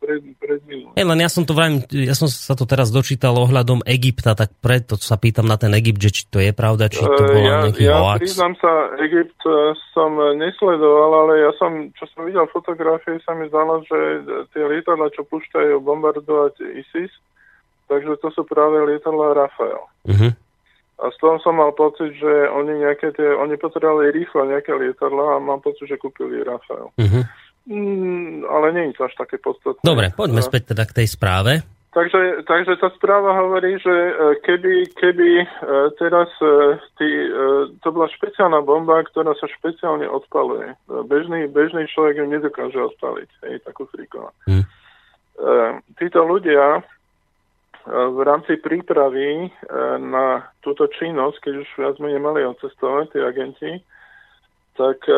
pred, 0.00 0.20
pred 0.40 0.60
hey, 0.96 1.04
len 1.04 1.20
ja 1.20 1.28
som 1.28 1.44
to 1.44 1.52
vrajím, 1.52 1.84
ja 1.92 2.16
som 2.16 2.26
sa 2.26 2.56
to 2.56 2.64
teraz 2.64 2.88
dočítal 2.88 3.36
ohľadom 3.36 3.84
Egypta, 3.84 4.32
tak 4.32 4.56
preto 4.58 4.96
sa 4.96 5.20
pýtam 5.20 5.44
na 5.44 5.60
ten 5.60 5.70
Egypt, 5.76 6.00
že 6.00 6.10
či 6.10 6.22
to 6.32 6.40
je 6.40 6.50
pravda, 6.56 6.88
či 6.88 7.04
to 7.04 7.22
bol 7.28 7.44
ja, 7.44 7.68
nejaký 7.68 7.84
ja 7.84 8.00
hoax. 8.00 8.24
priznám 8.24 8.54
sa, 8.58 8.72
Egypt 9.04 9.40
e, 9.44 9.76
som 9.92 10.16
nesledoval, 10.40 11.10
ale 11.28 11.32
ja 11.44 11.52
som, 11.60 11.92
čo 11.94 12.08
som 12.16 12.24
videl 12.24 12.48
fotografie, 12.48 13.20
sa 13.22 13.36
mi 13.36 13.46
zdalo, 13.52 13.84
že 13.84 13.98
tie 14.56 14.64
lietadla, 14.64 15.12
čo 15.12 15.28
púšťajú 15.28 15.76
bombardovať 15.84 16.64
ISIS, 16.80 17.12
takže 17.92 18.16
to 18.24 18.32
sú 18.32 18.42
práve 18.48 18.80
lietadla 18.88 19.36
Rafael. 19.36 19.84
Uh-huh. 20.08 20.32
A 21.00 21.08
z 21.12 21.16
toho 21.16 21.40
som 21.40 21.56
mal 21.56 21.72
pocit, 21.72 22.12
že 22.16 22.32
oni 22.52 22.84
nejaké 22.84 23.12
tie, 23.16 23.28
oni 23.36 23.56
potrebovali 23.56 24.12
rýchlo 24.12 24.44
nejaké 24.48 24.76
lietadla 24.76 25.36
a 25.36 25.42
mám 25.44 25.64
pocit, 25.64 25.88
že 25.88 25.96
kúpili 25.96 26.44
Rafael. 26.44 26.92
Uh-huh. 26.96 27.24
Mm, 27.68 28.48
ale 28.48 28.66
nie 28.72 28.84
je 28.90 28.96
to 28.96 29.04
až 29.04 29.14
také 29.20 29.36
podstatné. 29.36 29.84
Dobre, 29.84 30.10
poďme 30.16 30.40
späť 30.40 30.72
teda 30.72 30.88
k 30.88 31.04
tej 31.04 31.06
správe. 31.12 31.52
Takže, 31.90 32.46
takže 32.46 32.78
tá 32.78 32.86
správa 32.94 33.34
hovorí, 33.34 33.74
že 33.82 33.90
e, 33.90 34.12
keby, 34.46 34.94
keby 34.94 35.42
e, 35.42 35.46
teraz 35.98 36.30
e, 36.38 36.78
tý, 36.94 37.10
to 37.82 37.90
bola 37.90 38.06
špeciálna 38.06 38.62
bomba, 38.62 39.02
ktorá 39.02 39.34
sa 39.34 39.50
špeciálne 39.50 40.06
odpaluje. 40.06 40.78
Bežný, 40.86 41.50
bežný 41.50 41.90
človek 41.90 42.22
ju 42.22 42.26
nedokáže 42.30 42.78
odpaliť, 42.78 43.30
hej, 43.42 43.54
takú 43.66 43.90
friková. 43.90 44.30
Hmm. 44.46 44.62
Títo 45.96 46.20
ľudia 46.28 46.84
v 47.88 48.18
rámci 48.28 48.60
prípravy 48.60 49.48
na 50.04 50.52
túto 50.60 50.84
činnosť, 50.84 51.48
keď 51.48 51.54
už 51.64 51.68
viac 51.80 51.96
menej 51.96 52.20
mali 52.20 52.44
odcestovať, 52.44 53.08
tí 53.08 53.18
agenti, 53.24 53.72
tak 54.78 55.02
e, 55.08 55.14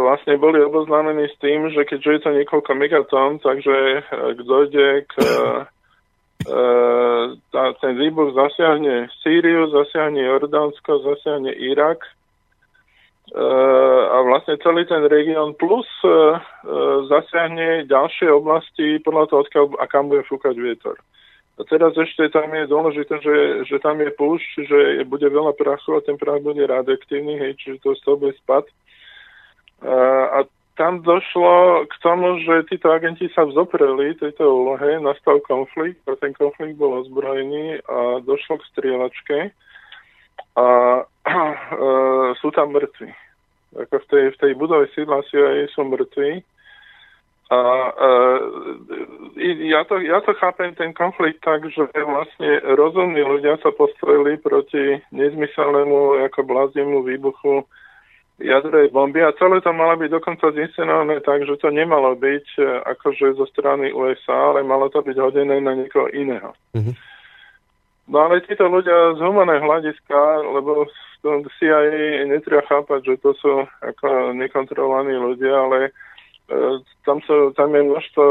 vlastne 0.00 0.40
boli 0.40 0.64
oboznámení 0.64 1.28
s 1.28 1.36
tým, 1.38 1.68
že 1.70 1.84
keďže 1.84 2.10
je 2.10 2.20
to 2.24 2.30
niekoľko 2.34 2.72
megatón, 2.74 3.38
takže 3.38 3.76
e, 3.76 4.00
dojde 4.40 5.04
k 5.06 5.14
e, 5.20 5.28
e, 6.48 6.64
tá, 7.52 7.64
ten 7.78 7.92
výbuch 8.00 8.32
zasiahne 8.32 9.12
Sýriu, 9.20 9.68
zasiahne 9.70 10.24
Jordánsko, 10.24 11.04
zasiahne 11.04 11.52
Irak 11.52 12.04
a 13.34 14.20
vlastne 14.20 14.60
celý 14.60 14.84
ten 14.84 15.00
región 15.08 15.56
plus 15.56 15.88
zasiahne 17.08 17.88
ďalšie 17.88 18.28
oblasti 18.30 19.00
podľa 19.00 19.24
toho, 19.26 19.40
odkiaľ 19.48 19.64
a 19.80 19.88
kam 19.88 20.12
bude 20.12 20.22
fúkať 20.28 20.54
vietor. 20.54 21.00
A 21.54 21.62
teraz 21.64 21.94
ešte 21.94 22.26
tam 22.34 22.50
je 22.50 22.66
dôležité, 22.66 23.14
že, 23.22 23.36
že 23.70 23.76
tam 23.78 24.02
je 24.02 24.10
púšť, 24.10 24.50
že 24.66 24.78
bude 25.06 25.24
veľa 25.24 25.54
prachu 25.54 25.94
a 25.94 26.04
ten 26.04 26.18
prach 26.18 26.42
bude 26.42 26.66
radioaktívny, 26.66 27.38
hej, 27.38 27.52
čiže 27.62 27.78
to 27.78 27.94
z 27.94 28.02
toho 28.02 28.16
bude 28.18 28.34
spad. 28.42 28.66
A 29.84 30.48
tam 30.74 31.02
došlo 31.02 31.86
k 31.86 31.94
tomu, 32.02 32.42
že 32.42 32.66
títo 32.66 32.90
agenti 32.90 33.30
sa 33.30 33.46
vzopreli 33.46 34.18
tejto 34.18 34.42
úlohe, 34.42 34.98
nastal 34.98 35.38
konflikt 35.46 36.02
a 36.10 36.18
ten 36.18 36.34
konflikt 36.34 36.74
bol 36.74 36.98
ozbrojený 37.04 37.78
a 37.86 38.18
došlo 38.26 38.58
k 38.58 38.68
strieľačke 38.74 39.38
a 40.58 40.66
e, 41.30 41.36
sú 42.42 42.50
tam 42.50 42.74
mŕtvi. 42.74 43.10
Ako 43.74 43.94
v 44.02 44.06
tej, 44.10 44.24
v 44.34 44.36
tej 44.38 44.52
budove 44.58 44.86
sídla 44.94 45.22
CIA 45.30 45.70
sú 45.70 45.86
mŕtvi. 45.86 46.42
A 47.54 47.60
e, 47.94 48.08
ja, 49.70 49.86
to, 49.86 50.02
ja 50.02 50.18
to 50.26 50.34
chápem, 50.42 50.74
ten 50.74 50.90
konflikt 50.90 51.38
tak, 51.46 51.70
že 51.70 51.86
vlastne 51.94 52.50
rozumní 52.74 53.22
ľudia 53.22 53.62
sa 53.62 53.70
postrojili 53.70 54.42
proti 54.42 54.98
nezmyselnému 55.14 56.26
ako 56.30 56.40
blázniemu 56.42 57.06
výbuchu 57.06 57.62
jadrovej 58.38 58.90
bomby 58.90 59.22
a 59.22 59.36
celé 59.38 59.62
to 59.62 59.70
malo 59.70 59.94
byť 59.94 60.10
dokonca 60.10 60.50
zinscenované 60.50 61.22
tak, 61.22 61.46
že 61.46 61.54
to 61.62 61.70
nemalo 61.70 62.18
byť 62.18 62.46
e, 62.58 62.62
akože 62.82 63.38
zo 63.38 63.46
strany 63.46 63.94
USA, 63.94 64.50
ale 64.50 64.66
malo 64.66 64.90
to 64.90 65.02
byť 65.06 65.16
hodené 65.18 65.62
na 65.62 65.78
niekoho 65.78 66.10
iného. 66.10 66.50
Mm-hmm. 66.74 66.94
No 68.10 68.16
ale 68.26 68.44
títo 68.44 68.66
ľudia 68.68 69.16
z 69.16 69.20
humaného 69.22 69.64
hľadiska, 69.64 70.18
lebo 70.50 70.84
CIA 71.24 72.28
netreba 72.28 72.60
chápať, 72.68 73.00
že 73.00 73.14
to 73.24 73.32
sú 73.40 73.52
ako 73.80 74.36
nekontrolovaní 74.36 75.16
ľudia, 75.16 75.54
ale 75.54 75.78
e, 75.88 75.90
tam, 77.06 77.22
sú, 77.24 77.54
tam 77.56 77.72
je 77.72 77.82
množstvo 77.86 78.24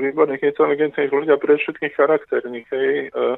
výborných 0.00 0.46
inteligentných 0.46 1.12
ľudí 1.12 1.28
a 1.34 1.42
pre 1.42 1.58
všetkých 1.58 1.98
charakterných. 1.98 2.68
Hej. 2.70 2.88
E, 3.12 3.36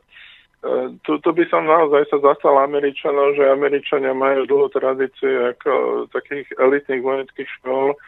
tu, 1.03 1.18
tu 1.18 1.31
by 1.35 1.44
som 1.51 1.66
naozaj 1.66 2.07
sa 2.07 2.22
zastal 2.22 2.55
Američanov, 2.62 3.35
že 3.35 3.51
Američania 3.51 4.14
majú 4.14 4.46
dlhú 4.46 4.70
tradíciu 4.70 5.51
ako 5.51 6.07
takých 6.14 6.46
elitných 6.55 7.03
vojenských 7.03 7.51
škôl. 7.59 7.98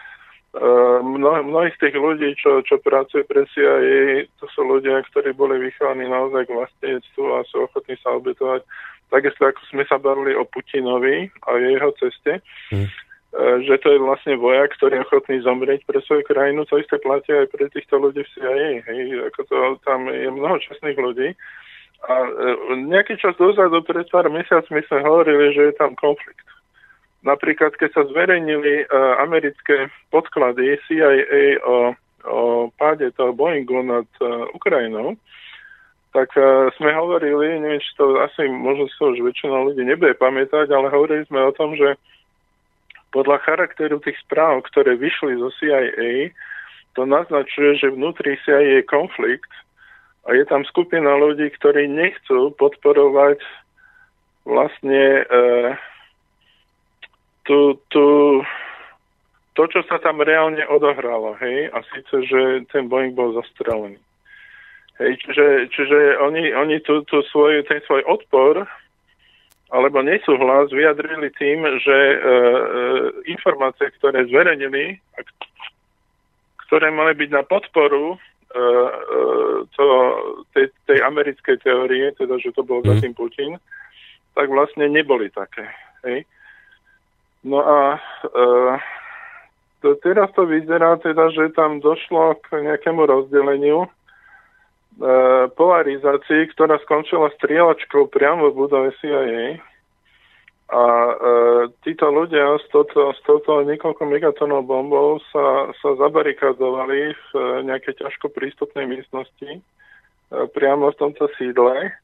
Mno, 1.03 1.31
mnohí 1.43 1.75
z 1.75 1.81
tých 1.83 1.99
ľudí, 1.99 2.31
čo, 2.39 2.63
čo 2.63 2.79
pracujú 2.79 3.27
pre 3.27 3.43
CIA, 3.51 4.31
to 4.39 4.47
sú 4.55 4.63
ľudia, 4.63 5.03
ktorí 5.11 5.35
boli 5.35 5.59
vychovaní 5.59 6.07
naozaj 6.07 6.47
k 6.47 6.55
vlastníctvu 6.55 7.25
a 7.35 7.43
sú 7.51 7.67
ochotní 7.67 7.99
sa 7.99 8.15
obetovať. 8.15 8.63
Takisto 9.11 9.51
ako 9.51 9.63
sme 9.75 9.83
sa 9.91 9.99
bavili 9.99 10.39
o 10.39 10.47
Putinovi 10.47 11.27
a 11.51 11.59
jeho 11.59 11.91
ceste, 11.99 12.39
mm. 12.71 12.87
že 13.67 13.75
to 13.83 13.99
je 13.99 13.99
vlastne 13.99 14.39
vojak, 14.39 14.79
ktorý 14.79 15.03
je 15.03 15.05
ochotný 15.11 15.37
zomrieť 15.43 15.83
pre 15.91 15.99
svoju 16.07 16.23
krajinu. 16.23 16.63
To 16.71 16.79
isté 16.79 17.03
platí 17.03 17.35
aj 17.35 17.51
pre 17.51 17.67
týchto 17.75 17.99
ľudí 17.99 18.23
v 18.23 18.33
CIA. 18.39 18.67
Hej. 18.87 19.27
Ako 19.35 19.41
to, 19.51 19.55
tam 19.83 20.07
je 20.07 20.31
mnoho 20.31 20.55
čestných 20.63 20.99
ľudí. 21.03 21.35
A 22.05 22.15
e, 22.25 22.31
nejaký 22.85 23.17
čas 23.17 23.33
dozadu, 23.41 23.81
pred 23.81 24.05
pár 24.13 24.29
mesiacmi 24.29 24.85
sme 24.85 25.01
hovorili, 25.01 25.57
že 25.57 25.73
je 25.73 25.75
tam 25.81 25.97
konflikt. 25.97 26.45
Napríklad, 27.25 27.73
keď 27.81 27.91
sa 27.97 28.03
zverejnili 28.05 28.85
uh, 28.85 29.17
americké 29.25 29.89
podklady 30.13 30.77
CIA 30.85 31.57
o, 31.65 31.97
o 32.29 32.69
páde 32.77 33.09
toho 33.17 33.33
Boeingu 33.33 33.81
nad 33.81 34.05
uh, 34.21 34.45
Ukrajinou, 34.53 35.17
tak 36.13 36.31
sme 36.79 36.95
hovorili, 36.95 37.59
neviem, 37.59 37.83
či 37.83 37.91
to 37.99 38.23
asi 38.23 38.47
možno 38.47 38.87
to 38.87 39.17
už 39.17 39.19
väčšina 39.19 39.67
ľudí 39.67 39.83
nebude 39.83 40.15
pamätať, 40.15 40.71
ale 40.71 40.87
hovorili 40.87 41.27
sme 41.27 41.43
o 41.43 41.51
tom, 41.51 41.75
že 41.75 41.99
podľa 43.11 43.43
charakteru 43.43 43.99
tých 43.99 44.19
správ, 44.23 44.63
ktoré 44.71 44.95
vyšli 44.95 45.39
zo 45.43 45.51
CIA, 45.59 46.31
to 46.99 47.07
naznačuje, 47.07 47.79
že 47.79 47.95
vnútri 47.95 48.39
CIA 48.47 48.79
je 48.79 48.81
konflikt 48.87 49.51
a 50.25 50.29
je 50.33 50.45
tam 50.49 50.65
skupina 50.65 51.21
ľudí, 51.21 51.53
ktorí 51.53 51.85
nechcú 51.89 52.53
podporovať 52.57 53.45
vlastne 54.49 55.25
e, 55.25 55.25
tú, 57.45 57.77
tú, 57.93 58.07
to, 59.53 59.63
čo 59.69 59.81
sa 59.85 60.01
tam 60.01 60.25
reálne 60.25 60.65
odohralo, 60.69 61.37
hej, 61.41 61.69
a 61.73 61.85
síce, 61.93 62.15
že 62.25 62.41
ten 62.73 62.89
Boeing 62.89 63.13
bol 63.13 63.37
zastrelený. 63.37 64.01
Hej, 64.97 65.13
čiže, 65.27 65.47
čiže 65.75 65.99
oni, 66.23 66.55
oni 66.55 66.79
tú, 66.81 67.03
tú 67.05 67.21
svoj, 67.29 67.67
ten 67.67 67.83
svoj 67.85 68.07
odpor 68.07 68.65
alebo 69.75 70.07
nesúhlas 70.07 70.71
vyjadrili 70.71 71.35
tým, 71.35 71.67
že 71.83 71.99
e, 71.99 72.17
e, 72.17 72.39
informácie, 73.27 73.91
ktoré 73.99 74.23
zverejnili, 74.31 75.03
ktoré 76.69 76.95
mali 76.95 77.19
byť 77.19 77.31
na 77.35 77.43
podporu 77.43 78.15
to, 79.75 79.87
tej, 80.55 80.67
tej 80.87 80.99
americkej 81.03 81.59
teórie, 81.59 82.15
teda, 82.15 82.39
že 82.39 82.55
to 82.55 82.63
bol 82.63 82.81
mm. 82.83 82.87
za 82.87 82.95
tým 83.03 83.15
Putin, 83.15 83.53
tak 84.35 84.47
vlastne 84.51 84.87
neboli 84.87 85.31
také. 85.35 85.67
Hej? 86.07 86.27
No 87.45 87.61
a 87.61 87.99
e, 87.99 88.39
to, 89.83 89.99
teraz 90.01 90.31
to 90.33 90.47
vyzerá 90.47 90.97
teda, 91.03 91.35
že 91.35 91.53
tam 91.53 91.83
došlo 91.83 92.39
k 92.47 92.63
nejakému 92.63 93.05
rozdeleniu, 93.05 93.85
e, 93.85 93.89
polarizácii, 95.53 96.55
ktorá 96.55 96.79
skončila 96.87 97.35
strieľačkou 97.37 98.09
priamo 98.09 98.55
v 98.55 98.59
budove 98.65 98.91
CIA 99.03 99.59
a 100.75 100.83
e, 100.83 101.15
títo 101.87 102.11
ľudia 102.11 102.59
s 102.59 102.67
touto, 102.75 103.15
s 103.15 103.23
touto 103.23 103.63
niekoľko 103.63 104.11
megatónov 104.11 104.67
bombou 104.67 105.23
sa, 105.31 105.71
sa 105.79 105.95
zabarikadovali 105.95 107.15
v 107.15 107.27
e, 107.31 107.43
nejakej 107.71 108.03
ťažko 108.03 108.35
prístupnej 108.35 108.83
miestnosti 108.91 109.51
e, 109.55 109.61
priamo 110.51 110.91
v 110.91 110.99
tomto 110.99 111.31
sídle. 111.39 111.95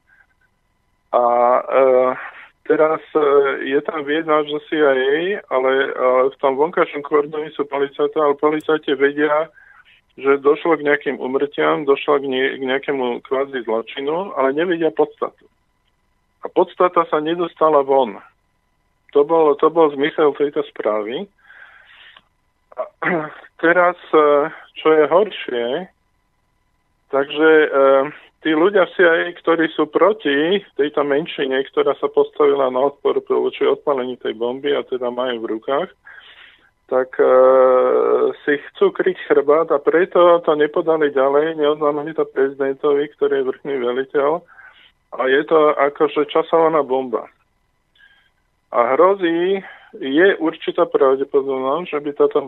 A 1.10 1.24
e, 1.58 1.62
teraz 2.70 3.02
e, 3.10 3.26
je 3.74 3.80
tam 3.82 4.06
vyjednáč 4.06 4.54
zo 4.54 4.62
CIA, 4.70 5.42
ale, 5.50 5.72
ale 5.90 6.30
v 6.30 6.36
tom 6.38 6.54
vonkajšom 6.54 7.02
kordoni 7.02 7.50
sú 7.58 7.66
policajti, 7.66 8.22
ale 8.22 8.38
policajti 8.38 8.94
vedia, 8.94 9.50
že 10.14 10.38
došlo 10.38 10.78
k 10.78 10.86
nejakým 10.86 11.18
umrtiam, 11.18 11.82
došlo 11.82 12.22
k, 12.22 12.24
nie, 12.30 12.46
k 12.54 12.62
nejakému 12.62 13.26
kvázi 13.26 13.66
zločinu, 13.66 14.30
ale 14.38 14.54
nevedia 14.54 14.94
podstatu. 14.94 15.42
a 16.40 16.46
podstata 16.46 17.02
sa 17.10 17.18
nedostala 17.18 17.82
von. 17.82 18.22
To 19.12 19.26
bol, 19.26 19.58
to 19.58 19.66
bol 19.70 19.90
zmysel 19.90 20.34
tejto 20.38 20.62
správy. 20.70 21.26
A 22.78 22.82
teraz, 23.64 23.98
e, 24.14 24.50
čo 24.78 24.88
je 24.94 25.04
horšie, 25.10 25.66
takže 27.10 27.50
e, 27.50 27.68
tí 28.40 28.54
ľudia 28.54 28.86
v 28.88 28.94
CIA, 28.96 29.34
ktorí 29.42 29.68
sú 29.74 29.90
proti 29.90 30.62
tejto 30.78 31.02
menšine, 31.04 31.58
ktorá 31.68 31.92
sa 31.98 32.08
postavila 32.08 32.70
na 32.70 32.80
odpor 32.88 33.20
voči 33.20 33.66
odpalení 33.66 34.16
tej 34.16 34.38
bomby 34.38 34.72
a 34.72 34.86
teda 34.86 35.10
majú 35.10 35.44
v 35.44 35.50
rukách, 35.58 35.90
tak 36.90 37.14
e, 37.18 37.26
si 38.42 38.58
chcú 38.70 38.90
kryť 38.90 39.18
chrbát 39.30 39.68
a 39.70 39.78
preto 39.78 40.42
to 40.42 40.52
nepodali 40.58 41.14
ďalej, 41.14 41.58
neoznámili 41.58 42.14
to 42.14 42.26
prezidentovi, 42.26 43.06
ktorý 43.14 43.42
je 43.42 43.48
vrchný 43.50 43.74
veliteľ 43.78 44.42
a 45.14 45.20
je 45.26 45.42
to 45.46 45.74
akože 45.74 46.30
časovaná 46.30 46.82
bomba. 46.86 47.26
A 48.70 48.94
hrozí, 48.94 49.62
je 49.98 50.36
určitá 50.38 50.86
pravdepodobnosť, 50.86 51.90
že 51.90 51.98
by 51.98 52.10
táto 52.14 52.38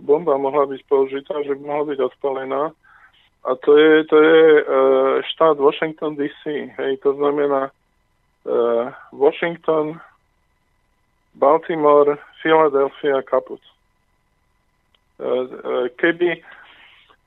bomba 0.00 0.40
mohla 0.40 0.64
byť 0.64 0.80
použitá, 0.88 1.44
že 1.44 1.52
by 1.52 1.62
mohla 1.68 1.84
byť 1.92 1.98
odpalená. 2.00 2.62
A 3.44 3.50
to 3.60 3.76
je, 3.76 4.04
to 4.08 4.16
je 4.16 4.40
e, 4.60 4.62
štát 5.32 5.60
Washington 5.60 6.16
DC. 6.16 6.72
Hej, 6.72 7.04
to 7.04 7.12
znamená 7.14 7.68
e, 7.68 7.72
Washington, 9.12 10.00
Baltimore, 11.36 12.16
Philadelphia, 12.40 13.22
Kaput. 13.22 13.60
E, 15.20 15.52
keby... 16.00 16.40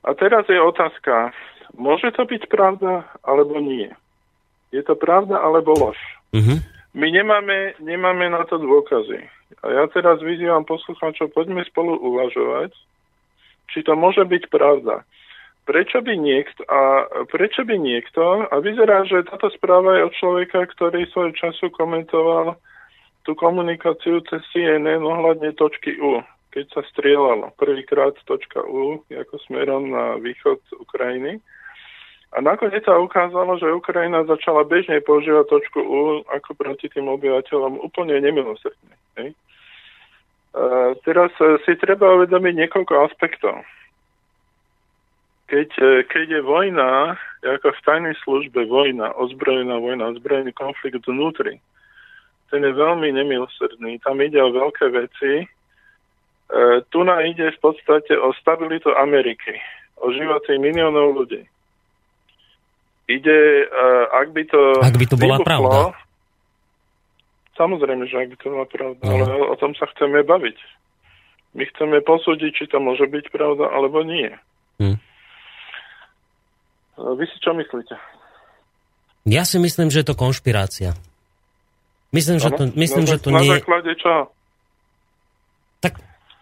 A 0.02 0.18
teraz 0.18 0.50
je 0.50 0.58
otázka, 0.58 1.30
môže 1.78 2.10
to 2.18 2.26
byť 2.26 2.50
pravda, 2.50 3.06
alebo 3.22 3.62
nie? 3.62 3.86
Je 4.74 4.82
to 4.82 4.98
pravda, 4.98 5.38
alebo 5.38 5.78
lož? 5.78 5.98
Mm-hmm. 6.34 6.81
My 6.92 7.08
nemáme, 7.08 7.74
nemáme 7.80 8.28
na 8.28 8.44
to 8.44 8.60
dôkazy. 8.60 9.24
A 9.64 9.66
ja 9.72 9.84
teraz 9.88 10.20
vyzývam 10.20 10.68
poslucháčov, 10.68 11.32
poďme 11.32 11.64
spolu 11.64 11.96
uvažovať, 11.96 12.72
či 13.72 13.80
to 13.80 13.96
môže 13.96 14.20
byť 14.24 14.52
pravda. 14.52 15.04
Prečo 15.62 16.02
by 16.02 16.14
niekto, 16.18 16.66
a 16.66 17.06
prečo 17.30 17.62
by 17.62 17.78
niekto, 17.78 18.50
a 18.50 18.54
vyzerá, 18.58 19.06
že 19.06 19.24
táto 19.30 19.48
správa 19.54 19.96
je 19.96 20.06
od 20.10 20.14
človeka, 20.18 20.66
ktorý 20.74 21.06
svoj 21.08 21.32
času 21.38 21.70
komentoval 21.70 22.58
tú 23.22 23.38
komunikáciu 23.38 24.18
cez 24.26 24.42
CNN 24.50 25.00
ohľadne 25.00 25.54
točky 25.54 25.96
U 26.02 26.20
keď 26.52 26.68
sa 26.68 26.82
strieľalo 26.92 27.56
prvýkrát 27.56 28.12
točka 28.28 28.60
U 28.60 29.00
ako 29.08 29.34
smerom 29.48 29.88
na 29.88 30.20
východ 30.20 30.60
Ukrajiny. 30.76 31.40
A 32.32 32.40
nakoniec 32.40 32.80
sa 32.88 32.96
ukázalo, 32.96 33.60
že 33.60 33.68
Ukrajina 33.68 34.24
začala 34.24 34.64
bežne 34.64 35.04
používať 35.04 35.52
točku 35.52 35.80
U 35.84 36.00
ako 36.32 36.56
proti 36.56 36.88
tým 36.88 37.12
obyvateľom 37.12 37.84
úplne 37.84 38.16
nemilosrdne. 38.24 38.96
A 40.52 40.64
teraz 41.04 41.32
e, 41.40 41.60
si 41.64 41.76
treba 41.76 42.08
uvedomiť 42.16 42.54
niekoľko 42.56 42.94
aspektov. 43.08 43.60
Keď, 45.48 45.70
e, 45.76 45.90
keď 46.08 46.40
je 46.40 46.42
vojna, 46.44 47.20
ako 47.44 47.72
v 47.72 47.84
tajnej 47.84 48.16
službe 48.24 48.64
vojna, 48.64 49.12
ozbrojená 49.16 49.76
vojna, 49.80 50.16
ozbrojený 50.16 50.52
konflikt 50.56 51.04
vnútri, 51.04 51.60
ten 52.48 52.64
je 52.64 52.72
veľmi 52.72 53.12
nemilosrdný. 53.12 54.00
Tam 54.04 54.20
ide 54.20 54.40
o 54.40 54.52
veľké 54.52 54.88
veci, 54.92 55.48
E, 56.52 56.84
tu 56.92 57.00
nám 57.04 57.24
ide 57.24 57.48
v 57.48 57.58
podstate 57.64 58.12
o 58.12 58.32
stabilitu 58.36 58.92
Ameriky, 58.92 59.56
o 60.04 60.12
životy 60.12 60.60
miliónov 60.60 61.16
ľudí. 61.16 61.48
Ide, 63.12 63.68
e, 63.68 63.88
ak 64.08 64.32
by 64.32 64.42
to... 64.48 64.60
Ak 64.80 64.96
by 64.96 65.04
to 65.04 65.16
bola 65.20 65.36
vybuchlo, 65.36 65.48
pravda. 65.48 65.78
Samozrejme, 67.60 68.08
že 68.08 68.16
ak 68.16 68.28
by 68.32 68.36
to 68.40 68.48
bola 68.48 68.66
pravda, 68.66 69.02
no. 69.04 69.12
ale 69.12 69.24
o, 69.28 69.52
o 69.52 69.56
tom 69.60 69.76
sa 69.76 69.84
chceme 69.92 70.24
baviť. 70.24 70.58
My 71.52 71.68
chceme 71.68 72.00
posúdiť, 72.00 72.50
či 72.56 72.64
to 72.72 72.80
môže 72.80 73.04
byť 73.04 73.28
pravda, 73.28 73.68
alebo 73.68 74.00
nie. 74.00 74.32
Hm. 74.80 74.96
E, 74.96 75.00
vy 77.20 77.24
si 77.28 77.36
čo 77.44 77.52
myslíte? 77.52 78.00
Ja 79.28 79.44
si 79.44 79.60
myslím, 79.60 79.92
že 79.92 80.02
je 80.02 80.08
to 80.08 80.16
konšpirácia. 80.18 80.96
Myslím, 82.10 82.40
ano? 82.40 82.44
že 82.44 82.48
to, 82.56 82.62
myslím, 82.74 83.04
na, 83.04 83.10
že 83.12 83.18
to 83.20 83.28
na 83.30 83.40
nie... 83.44 83.52
Na 83.52 83.60
základe 83.60 83.92
čo? 84.00 84.14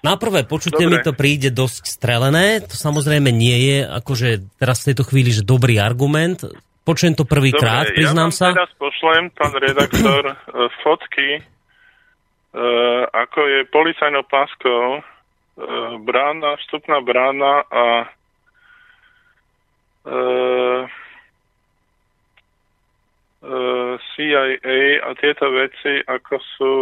Na 0.00 0.16
prvé 0.16 0.48
počutie 0.48 0.88
Dobre. 0.88 1.00
mi 1.00 1.04
to 1.04 1.12
príde 1.12 1.52
dosť 1.52 1.84
strelené, 1.84 2.64
to 2.64 2.72
samozrejme 2.72 3.28
nie 3.28 3.56
je 3.68 3.76
akože 3.84 4.28
teraz 4.56 4.84
v 4.84 4.92
tejto 4.92 5.04
chvíli, 5.04 5.30
že 5.32 5.44
dobrý 5.44 5.76
argument. 5.76 6.40
Počujem 6.88 7.12
to 7.12 7.28
prvýkrát, 7.28 7.92
priznám 7.92 8.32
ja 8.32 8.36
sa. 8.36 8.46
teraz 8.56 8.72
pošlem, 8.80 9.28
pán 9.36 9.52
redaktor, 9.52 10.22
e, 10.24 10.34
fotky, 10.82 11.28
e, 11.36 11.42
ako 13.12 13.40
je 13.44 13.60
policajnou 13.68 14.24
páskou 14.24 14.98
e, 14.98 15.02
brána, 16.00 16.56
vstupná 16.64 17.04
brána 17.04 17.68
a 17.68 17.84
CIA 24.16 24.42
a 25.04 25.10
tieto 25.20 25.46
veci, 25.52 26.00
ako 26.08 26.34
sú 26.56 26.72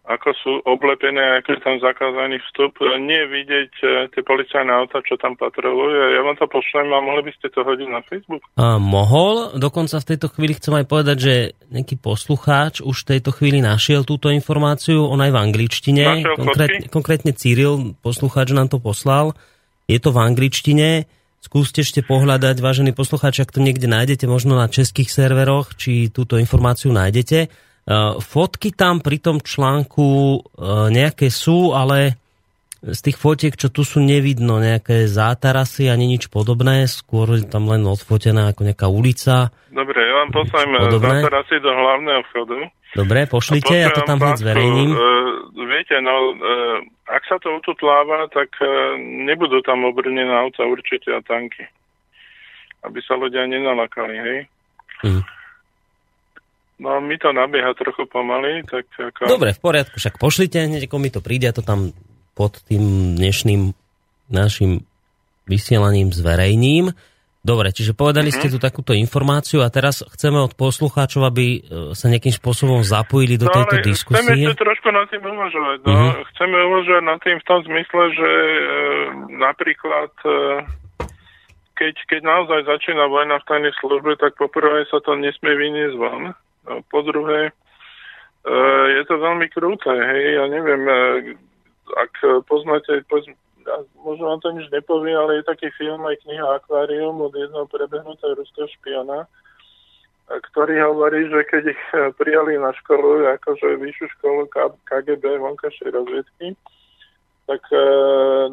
ako 0.00 0.28
sú 0.32 0.52
oblepené, 0.64 1.38
ako 1.38 1.48
je 1.54 1.60
tam 1.60 1.76
zakázaný 1.76 2.40
vstup. 2.48 2.72
Nie 3.04 3.28
vidieť 3.28 3.72
e, 3.84 3.86
tie 4.08 4.22
policajné 4.24 4.72
auta, 4.72 5.04
čo 5.04 5.20
tam 5.20 5.36
patrolujú. 5.36 6.16
Ja 6.16 6.24
vám 6.24 6.40
to 6.40 6.48
pošlem 6.48 6.88
a 6.88 7.04
mohli 7.04 7.28
by 7.28 7.32
ste 7.36 7.52
to 7.52 7.60
hodiť 7.60 7.88
na 7.92 8.00
Facebook? 8.08 8.40
A 8.56 8.80
mohol. 8.80 9.52
Dokonca 9.60 10.00
v 10.00 10.08
tejto 10.08 10.32
chvíli 10.32 10.56
chcem 10.56 10.72
aj 10.80 10.86
povedať, 10.88 11.16
že 11.20 11.34
nejaký 11.68 12.00
poslucháč 12.00 12.80
už 12.80 12.96
v 13.04 13.08
tejto 13.16 13.30
chvíli 13.36 13.60
našiel 13.60 14.08
túto 14.08 14.32
informáciu. 14.32 15.04
On 15.04 15.20
aj 15.20 15.36
v 15.36 15.38
angličtine. 15.38 16.04
Konkrétne, 16.32 16.86
konkrétne 16.88 17.32
Cyril, 17.36 17.92
poslucháč 18.00 18.56
nám 18.56 18.72
to 18.72 18.80
poslal. 18.80 19.36
Je 19.84 20.00
to 20.00 20.16
v 20.16 20.18
angličtine. 20.26 21.04
Skúste 21.40 21.80
ešte 21.80 22.04
pohľadať, 22.04 22.60
vážení 22.60 22.92
poslucháči, 22.92 23.44
ak 23.44 23.52
to 23.52 23.64
niekde 23.64 23.88
nájdete, 23.88 24.28
možno 24.28 24.60
na 24.60 24.68
českých 24.68 25.08
serveroch, 25.08 25.72
či 25.72 26.12
túto 26.12 26.36
informáciu 26.36 26.92
nájdete 26.92 27.48
E, 27.48 27.69
fotky 28.20 28.70
tam 28.76 29.00
pri 29.00 29.18
tom 29.18 29.38
článku 29.40 30.06
e, 30.06 30.38
nejaké 30.92 31.32
sú, 31.32 31.72
ale 31.72 32.20
z 32.80 33.00
tých 33.04 33.20
fotiek, 33.20 33.54
čo 33.56 33.68
tu 33.68 33.84
sú, 33.84 34.00
nevidno 34.00 34.56
nejaké 34.56 35.04
zátarasy 35.04 35.92
ani 35.92 36.08
nič 36.16 36.32
podobné, 36.32 36.88
skôr 36.88 37.36
je 37.36 37.44
tam 37.44 37.68
len 37.68 37.84
odfotená 37.84 38.52
ako 38.52 38.64
nejaká 38.64 38.88
ulica. 38.88 39.52
Dobre, 39.68 40.00
ja 40.00 40.14
vám 40.24 40.30
poslám 40.32 40.70
e, 40.76 40.78
zátarasy 40.96 41.56
do 41.60 41.70
hlavného 41.70 42.22
vchodu. 42.32 42.58
Dobre, 42.90 43.30
pošlite, 43.30 43.74
ja 43.86 43.94
to 43.94 44.02
tam 44.02 44.18
hneď 44.18 44.42
zverejním. 44.42 44.90
Uh, 44.90 45.46
viete, 45.62 45.94
no, 46.02 46.34
uh, 46.34 46.82
ak 47.06 47.22
sa 47.30 47.38
to 47.38 47.54
ututláva, 47.62 48.26
tak 48.34 48.50
uh, 48.58 48.98
nebudú 48.98 49.62
tam 49.62 49.86
obrnené 49.86 50.26
auta 50.26 50.66
určite 50.66 51.14
a 51.14 51.22
tanky. 51.22 51.70
Aby 52.82 52.98
sa 53.06 53.14
ľudia 53.14 53.46
nenalakali, 53.46 54.16
hej? 54.18 54.38
Mm. 55.06 55.22
No, 56.80 56.96
mi 57.04 57.20
to 57.20 57.28
nabieha 57.36 57.76
trochu 57.76 58.08
pomaly, 58.08 58.64
tak 58.64 58.88
ako... 58.96 59.28
Dobre, 59.28 59.52
v 59.52 59.60
poriadku, 59.60 60.00
však 60.00 60.16
pošlite, 60.16 60.64
hneď 60.64 60.88
ako 60.88 60.96
mi 60.96 61.12
to 61.12 61.20
príde, 61.20 61.52
to 61.52 61.60
tam 61.60 61.92
pod 62.32 62.56
tým 62.64 63.14
dnešným 63.20 63.76
našim 64.32 64.80
vysielaním 65.44 66.08
zverejním. 66.08 66.96
Dobre, 67.40 67.72
čiže 67.72 67.96
povedali 67.96 68.32
ste 68.32 68.52
tu 68.52 68.56
takúto 68.60 68.92
informáciu 68.96 69.64
a 69.64 69.72
teraz 69.72 70.04
chceme 70.04 70.40
od 70.40 70.56
poslucháčov, 70.56 71.24
aby 71.24 71.44
e, 71.56 71.58
sa 71.96 72.12
nejakým 72.12 72.36
spôsobom 72.36 72.84
zapojili 72.84 73.40
do 73.40 73.48
no, 73.48 73.56
tejto 73.56 73.80
diskusie. 73.80 74.20
Chceme 74.20 74.44
ešte 74.44 74.60
trošku 74.60 74.88
nad 74.92 75.08
tým 75.08 75.24
uvažovať. 75.24 75.78
No. 75.84 75.88
Mm-hmm. 75.88 76.12
Chceme 76.36 76.56
uvažovať 76.68 77.04
nad 77.04 77.18
tým 77.24 77.36
v 77.40 77.46
tom 77.48 77.60
zmysle, 77.64 78.02
že 78.12 78.30
e, 78.32 78.60
napríklad 79.40 80.12
e, 80.20 80.32
keď, 81.80 81.94
keď 82.12 82.20
naozaj 82.24 82.60
začína 82.68 83.08
vojna 83.08 83.40
v 83.40 83.48
tajnej 83.48 83.74
službe, 83.80 84.20
tak 84.20 84.36
poprvé 84.36 84.84
sa 84.92 85.00
to 85.00 85.16
nesmie 85.16 85.56
vyniesť 85.56 85.96
von 85.96 86.36
po 86.64 86.98
druhé, 87.02 87.50
e, 87.50 87.52
je 89.00 89.02
to 89.08 89.16
veľmi 89.16 89.46
krúte, 89.48 89.88
hej, 89.90 90.24
ja 90.36 90.44
neviem, 90.48 90.82
e, 90.84 90.96
ak 91.96 92.44
poznáte, 92.46 93.02
možno 94.04 94.24
vám 94.30 94.40
to 94.40 94.50
nič 94.54 94.66
nepovie, 94.70 95.12
ale 95.16 95.40
je 95.40 95.50
taký 95.50 95.68
film 95.74 96.04
aj 96.06 96.20
kniha 96.22 96.60
Aquarium 96.60 97.18
od 97.20 97.34
jedného 97.34 97.66
prebehnutého 97.66 98.38
ruského 98.38 98.68
špiona, 98.78 99.26
ktorý 100.30 100.78
hovorí, 100.86 101.26
že 101.26 101.42
keď 101.48 101.62
ich 101.74 101.82
e, 101.96 102.14
prijali 102.14 102.60
na 102.60 102.70
školu, 102.76 103.26
akože 103.40 103.80
vyššiu 103.80 104.06
školu 104.20 104.46
KGB 104.86 105.24
vonkajšej 105.40 105.90
rozviedky, 105.90 106.54
tak 107.50 107.66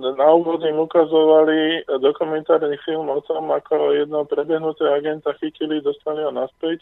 na 0.01 0.25
úvod 0.33 0.65
im 0.65 0.81
ukazovali 0.81 1.85
dokumentárny 2.01 2.81
film 2.81 3.13
o 3.13 3.21
tom, 3.21 3.53
ako 3.53 3.93
jedného 3.93 4.25
prebehnutého 4.25 4.89
agenta 4.89 5.37
chytili, 5.37 5.85
dostali 5.85 6.25
ho 6.25 6.33
naspäť 6.33 6.81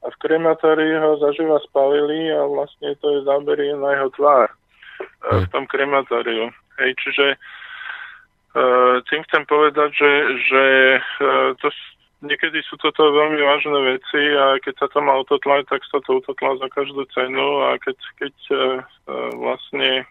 a 0.00 0.06
v 0.08 0.16
krematórii 0.16 0.96
ho 0.96 1.20
zaživa 1.20 1.60
spalili 1.68 2.32
a 2.32 2.48
vlastne 2.48 2.96
to 3.04 3.06
je 3.18 3.20
zábery 3.28 3.68
na 3.76 4.00
jeho 4.00 4.08
tvár 4.16 4.48
e, 4.48 4.54
v 5.44 5.46
tom 5.52 5.64
krematóriu. 5.68 6.48
Hej, 6.80 6.96
čiže 6.96 7.36
uh, 8.56 9.04
tým 9.04 9.20
chcem 9.28 9.44
povedať, 9.44 9.92
že, 9.92 10.12
že 10.48 10.64
uh, 10.96 11.52
to, 11.60 11.68
niekedy 12.24 12.64
sú 12.64 12.80
toto 12.80 13.12
veľmi 13.12 13.36
vážne 13.36 13.76
veci 13.84 14.22
a 14.32 14.56
keď 14.64 14.80
sa 14.80 14.88
to 14.88 15.04
má 15.04 15.20
utotlať, 15.20 15.68
tak 15.68 15.84
sa 15.84 16.00
to 16.00 16.24
utotlá 16.24 16.56
za 16.56 16.72
každú 16.72 17.04
cenu 17.12 17.68
a 17.68 17.76
keď, 17.76 18.00
keď 18.16 18.34
vlastne 19.36 20.08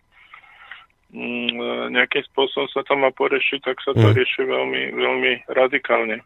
um, 1.09 1.89
nejakým 1.89 2.21
spôsobom 2.29 2.69
sa 2.69 2.85
to 2.85 2.93
má 2.93 3.09
porešiť, 3.17 3.65
tak 3.65 3.81
sa 3.81 3.97
to 3.97 4.05
mm. 4.05 4.13
rieši 4.13 4.45
veľmi, 4.45 4.83
veľmi 4.93 5.31
radikálne. 5.49 6.21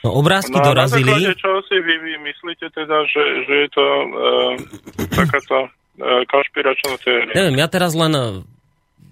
No 0.00 0.16
obrázky 0.16 0.56
no, 0.56 0.64
dorazili. 0.64 1.12
Na 1.12 1.36
čo 1.36 1.60
si 1.68 1.76
vy, 1.76 1.94
vy 2.00 2.14
myslíte 2.24 2.66
teda, 2.72 2.96
že, 3.08 3.24
že 3.44 3.54
je 3.66 3.68
to 3.72 3.84
uh, 3.84 4.52
takáto 5.12 5.68
uh, 5.68 6.22
konšpiračná 6.28 6.96
teória? 7.00 7.34
Neviem, 7.36 7.56
ja 7.60 7.68
teraz 7.68 7.92
len 7.92 8.44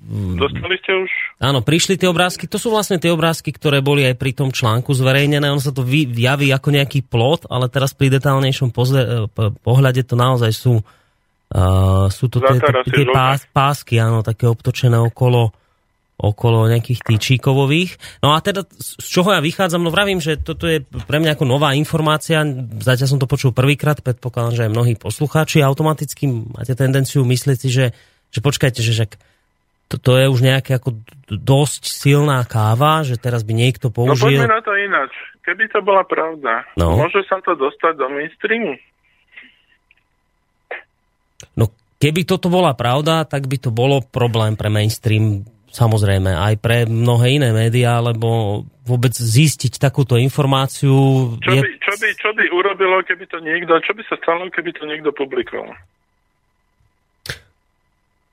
Dostali 0.04 0.76
ste 0.84 0.92
už? 1.00 1.10
Áno, 1.40 1.64
prišli 1.64 1.96
tie 1.96 2.12
obrázky. 2.12 2.44
To 2.44 2.60
sú 2.60 2.68
vlastne 2.68 3.00
tie 3.00 3.08
obrázky, 3.08 3.56
ktoré 3.56 3.80
boli 3.80 4.04
aj 4.04 4.20
pri 4.20 4.36
tom 4.36 4.52
článku 4.52 4.92
zverejnené. 4.92 5.48
On 5.48 5.60
sa 5.60 5.72
to 5.72 5.80
javí 5.88 6.52
ako 6.52 6.68
nejaký 6.76 7.08
plot, 7.08 7.48
ale 7.48 7.72
teraz 7.72 7.96
pri 7.96 8.12
detálnejšom 8.12 8.68
pozle, 8.68 9.32
pohľade 9.64 10.04
to 10.04 10.12
naozaj 10.12 10.52
sú, 10.52 10.84
uh, 10.84 12.06
sú 12.12 12.28
to 12.28 12.44
tie, 12.44 12.60
tie 12.84 13.04
pás, 13.08 13.48
pásky, 13.48 13.96
áno, 13.96 14.20
také 14.20 14.44
obtočené 14.44 15.00
okolo 15.00 15.56
okolo 16.14 16.70
nejakých 16.70 17.02
týčíkovových. 17.02 18.22
No 18.22 18.32
a 18.34 18.38
teda 18.38 18.62
z 18.70 19.02
čoho 19.02 19.34
ja 19.34 19.42
vychádzam? 19.42 19.82
No 19.82 19.90
vravím, 19.90 20.22
že 20.22 20.38
toto 20.38 20.70
je 20.70 20.86
pre 20.86 21.18
mňa 21.18 21.34
ako 21.34 21.44
nová 21.44 21.74
informácia. 21.74 22.46
Zatiaľ 22.78 23.08
som 23.10 23.20
to 23.20 23.26
počul 23.26 23.50
prvýkrát, 23.50 23.98
predpokladám, 23.98 24.54
že 24.54 24.64
aj 24.70 24.74
mnohí 24.74 24.94
poslucháči 24.94 25.60
automaticky 25.60 26.30
máte 26.30 26.78
tendenciu 26.78 27.26
myslieť 27.26 27.58
si, 27.58 27.68
že, 27.68 27.86
že 28.30 28.40
počkajte, 28.40 28.78
že 28.78 28.94
však 28.94 29.10
to, 29.90 29.96
to 30.00 30.12
je 30.16 30.26
už 30.30 30.40
nejaká 30.40 30.80
ako 30.80 30.96
dosť 31.28 31.82
silná 31.90 32.40
káva, 32.46 33.04
že 33.04 33.20
teraz 33.20 33.44
by 33.44 33.52
niekto 33.52 33.90
no, 33.90 33.94
použil... 33.94 34.38
No 34.38 34.48
poďme 34.48 34.54
na 34.54 34.62
to 34.64 34.72
ináč. 34.72 35.12
Keby 35.44 35.64
to 35.68 35.84
bola 35.84 36.02
pravda, 36.08 36.64
no. 36.80 36.96
môže 36.96 37.20
sa 37.28 37.36
to 37.44 37.52
dostať 37.52 38.00
do 38.00 38.06
mainstreamu? 38.08 38.80
No 41.52 41.68
keby 42.00 42.24
toto 42.24 42.48
bola 42.48 42.72
pravda, 42.72 43.28
tak 43.28 43.44
by 43.44 43.60
to 43.60 43.68
bolo 43.68 44.00
problém 44.00 44.56
pre 44.56 44.72
mainstream 44.72 45.44
samozrejme 45.74 46.30
aj 46.30 46.54
pre 46.62 46.86
mnohé 46.86 47.42
iné 47.42 47.50
médiá, 47.50 47.98
lebo 47.98 48.62
vôbec 48.86 49.10
zistiť 49.10 49.82
takúto 49.82 50.14
informáciu... 50.14 50.94
Čo, 51.42 51.50
je... 51.50 51.60
by, 51.60 51.70
čo, 51.82 51.92
by, 51.98 52.08
čo 52.14 52.30
by 52.30 52.44
urobilo, 52.54 53.02
keby 53.02 53.26
to 53.26 53.42
niekto, 53.42 53.74
čo 53.82 53.92
by 53.92 54.02
sa 54.06 54.14
stalo, 54.22 54.46
keby 54.54 54.70
to 54.70 54.86
niekto 54.86 55.10
publikoval? 55.10 55.74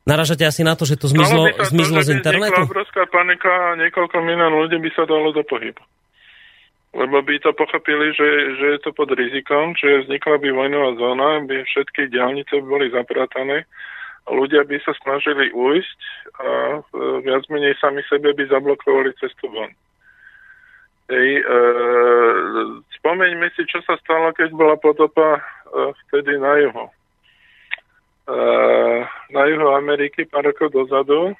Naražate 0.01 0.45
asi 0.45 0.65
na 0.65 0.73
to, 0.73 0.83
že 0.85 0.97
to 0.97 1.07
zmizlo, 1.09 1.49
to, 1.53 1.65
zmizlo 1.69 2.01
to, 2.01 2.05
z 2.05 2.09
internetu? 2.17 2.61
obrovská 2.65 3.05
panika 3.05 3.49
a 3.49 3.77
niekoľko 3.77 4.17
milión 4.25 4.53
ľudí 4.57 4.81
by 4.81 4.89
sa 4.97 5.05
dalo 5.05 5.29
do 5.29 5.45
pohybu. 5.45 5.81
Lebo 6.91 7.23
by 7.23 7.39
to 7.39 7.55
pochopili, 7.55 8.11
že, 8.11 8.29
že 8.59 8.65
je 8.75 8.79
to 8.83 8.91
pod 8.91 9.07
rizikom, 9.15 9.71
že 9.79 10.03
vznikla 10.03 10.35
by 10.41 10.49
vojnová 10.51 10.89
zóna, 10.99 11.39
by 11.47 11.63
všetky 11.63 12.11
diálnice 12.11 12.59
boli 12.65 12.91
zapratané, 12.91 13.63
ľudia 14.31 14.63
by 14.63 14.77
sa 14.81 14.95
snažili 15.03 15.51
ujsť 15.51 15.99
a 16.39 16.49
e, 16.49 16.79
viac 17.27 17.43
menej 17.51 17.75
sami 17.77 18.01
sebe 18.07 18.31
by 18.31 18.43
zablokovali 18.47 19.11
cestu 19.19 19.51
von. 19.51 19.71
Ej, 21.11 21.29
e, 21.39 21.43
spomeňme 22.99 23.51
si, 23.53 23.67
čo 23.67 23.83
sa 23.83 23.99
stalo, 23.99 24.31
keď 24.31 24.55
bola 24.55 24.75
potopa 24.79 25.37
e, 25.37 25.41
vtedy 26.07 26.39
na 26.39 26.55
juho 26.63 26.87
Eh, 28.31 28.99
na 29.33 29.41
juhu 29.49 29.67
Ameriky 29.73 30.29
pár 30.29 30.47
rokov 30.47 30.71
dozadu. 30.71 31.35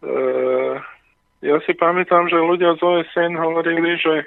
Eh, 0.00 0.74
ja 1.42 1.56
si 1.66 1.74
pamätám, 1.76 2.30
že 2.30 2.38
ľudia 2.38 2.78
z 2.78 2.82
OSN 2.82 3.34
hovorili, 3.36 3.98
že 3.98 4.24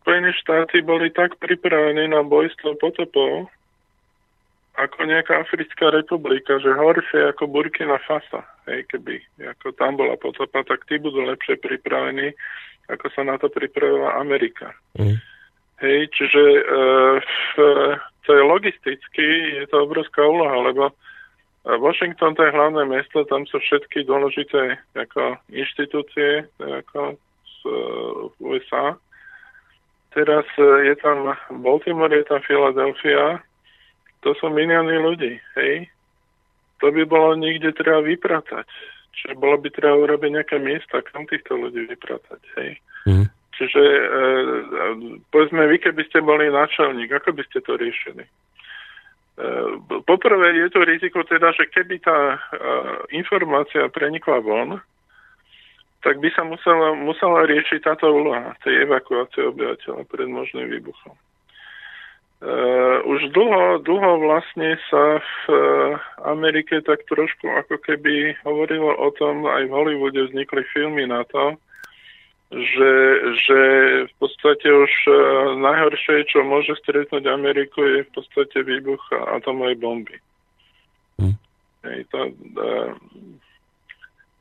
Spojené 0.00 0.32
štáty 0.32 0.80
boli 0.80 1.12
tak 1.12 1.36
pripravení 1.36 2.08
na 2.08 2.24
boj 2.24 2.48
s 2.48 2.56
tou 2.64 2.72
potopou, 2.80 3.52
ako 4.86 5.08
nejaká 5.08 5.44
Africká 5.44 5.92
republika, 5.92 6.56
že 6.60 6.72
horšie 6.72 7.36
ako 7.36 7.50
Burkina 7.50 8.00
Faso. 8.04 8.40
Hej, 8.64 8.88
keby 8.88 9.20
ako 9.56 9.76
tam 9.76 10.00
bola 10.00 10.16
potopa, 10.16 10.64
tak 10.64 10.88
tí 10.88 10.96
budú 10.96 11.20
lepšie 11.24 11.60
pripravení, 11.60 12.32
ako 12.88 13.06
sa 13.12 13.22
na 13.26 13.36
to 13.36 13.52
pripravila 13.52 14.16
Amerika. 14.20 14.72
Mm. 14.96 15.20
Hej, 15.80 16.12
čiže 16.12 16.42
e, 16.44 16.62
v, 17.24 17.52
to 18.24 18.30
je 18.36 18.42
logisticky, 18.44 19.26
je 19.60 19.66
to 19.68 19.88
obrovská 19.88 20.20
úloha, 20.24 20.68
lebo 20.72 20.92
Washington 21.64 22.32
to 22.36 22.44
je 22.44 22.56
hlavné 22.56 22.88
mesto, 22.88 23.24
tam 23.28 23.44
sú 23.44 23.60
všetky 23.60 24.08
dôležité 24.08 24.80
ako 24.96 25.36
inštitúcie 25.52 26.48
ako 26.56 27.20
z 27.44 27.60
v 28.32 28.36
USA. 28.40 28.96
Teraz 30.10 30.46
e, 30.58 30.90
je 30.90 30.94
tam 30.98 31.36
Baltimore, 31.62 32.10
je 32.10 32.26
tam 32.26 32.42
Philadelphia, 32.42 33.44
to 34.20 34.36
sú 34.36 34.52
milióny 34.52 34.96
ľudí, 35.00 35.32
hej. 35.56 35.88
To 36.80 36.88
by 36.88 37.04
bolo 37.04 37.36
niekde 37.36 37.72
treba 37.76 38.00
vypratať. 38.00 38.68
Čiže 39.16 39.36
bolo 39.36 39.60
by 39.60 39.68
treba 39.68 39.96
urobiť 40.00 40.30
nejaké 40.32 40.56
miesta, 40.60 41.04
kam 41.04 41.28
týchto 41.28 41.56
ľudí 41.56 41.88
vypratať, 41.88 42.40
hej. 42.60 42.70
Mm. 43.04 43.26
Čiže 43.60 43.82
e, 43.84 44.04
povedzme, 45.28 45.68
vy 45.68 45.76
keby 45.84 46.02
ste 46.08 46.24
boli 46.24 46.48
náčelník, 46.48 47.12
ako 47.12 47.36
by 47.36 47.42
ste 47.44 47.60
to 47.60 47.76
riešili? 47.76 48.24
E, 48.24 48.30
poprvé 50.08 50.56
je 50.56 50.68
to 50.72 50.80
riziko 50.80 51.20
teda, 51.28 51.52
že 51.52 51.68
keby 51.68 52.00
tá 52.00 52.36
e, 52.36 52.38
informácia 53.20 53.84
prenikla 53.92 54.40
von, 54.40 54.80
tak 56.00 56.16
by 56.24 56.32
sa 56.32 56.48
musela, 56.48 56.96
musela 56.96 57.44
riešiť 57.44 57.84
táto 57.84 58.08
úloha 58.08 58.56
tej 58.64 58.88
evakuácie 58.88 59.44
obyvateľa 59.52 60.08
pred 60.08 60.28
možným 60.32 60.72
výbuchom. 60.72 61.12
Uh, 62.40 63.04
už 63.04 63.36
dlho, 63.36 63.84
dlho 63.84 64.24
vlastne 64.24 64.80
sa 64.88 65.20
v 65.20 65.36
uh, 65.52 66.00
Amerike 66.24 66.80
tak 66.80 67.04
trošku 67.04 67.44
ako 67.44 67.76
keby 67.84 68.32
hovorilo 68.48 68.96
o 68.96 69.12
tom, 69.12 69.44
aj 69.44 69.68
v 69.68 69.76
Hollywoode 69.76 70.16
vznikli 70.24 70.64
filmy 70.72 71.04
na 71.04 71.20
to, 71.28 71.60
že, 72.48 72.92
že 73.44 73.60
v 74.08 74.14
podstate 74.16 74.72
už 74.72 74.92
uh, 75.04 75.14
najhoršie, 75.60 76.32
čo 76.32 76.40
môže 76.40 76.72
stretnúť 76.80 77.28
Ameriku, 77.28 77.84
je 77.84 78.08
v 78.08 78.10
podstate 78.16 78.64
výbuch 78.64 79.04
atomovej 79.36 79.76
bomby. 79.76 80.16
Hm. 81.20 81.36
Hej, 81.84 82.00
to, 82.08 82.20
uh, 82.56 82.90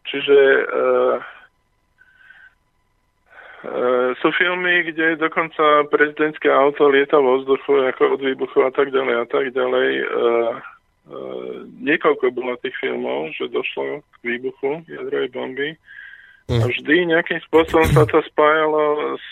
čiže 0.07 0.39
uh, 0.71 1.19
uh, 1.19 1.38
sú 4.23 4.27
filmy, 4.39 4.87
kde 4.87 5.19
dokonca 5.19 5.83
prezidentské 5.91 6.47
auto 6.47 6.87
lieta 6.87 7.19
vo 7.19 7.43
vzduchu 7.43 7.91
ako 7.91 8.15
od 8.15 8.21
výbuchu 8.23 8.59
a 8.63 8.71
tak 8.71 8.95
ďalej 8.95 9.15
a 9.19 9.25
tak 9.27 9.45
ďalej. 9.51 9.89
Uh, 10.07 10.55
Uh, 11.09 11.65
niekoľko 11.81 12.29
bolo 12.37 12.53
tých 12.61 12.77
filmov, 12.77 13.33
že 13.33 13.49
došlo 13.49 14.05
k 14.05 14.15
výbuchu 14.21 14.85
jadrovej 14.85 15.33
bomby. 15.33 15.69
A 16.53 16.69
vždy 16.69 17.09
nejakým 17.09 17.41
spôsobom 17.49 17.89
sa 17.89 18.05
to 18.05 18.21
spájalo 18.29 19.17
s 19.17 19.31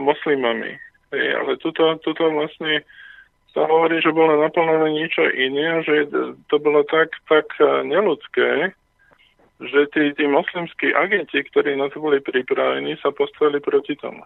moslimami. 0.00 0.80
Hej, 1.12 1.28
ale 1.36 1.60
tuto, 1.60 2.00
tuto 2.00 2.32
vlastne 2.32 2.80
sa 3.52 3.60
hovorí, 3.64 4.00
že 4.00 4.08
bolo 4.08 4.40
naplnené 4.40 4.88
niečo 4.88 5.20
iné 5.28 5.84
že 5.84 6.08
to 6.48 6.56
bolo 6.56 6.80
tak, 6.88 7.12
tak 7.28 7.44
neludské, 7.60 8.72
že 9.58 9.90
tí, 9.90 10.14
tí 10.14 10.24
moslimskí 10.30 10.94
agenti, 10.94 11.42
ktorí 11.42 11.74
na 11.74 11.90
to 11.90 11.98
boli 11.98 12.22
pripravení, 12.22 12.94
sa 13.02 13.10
postavili 13.10 13.58
proti 13.58 13.98
tomu. 13.98 14.22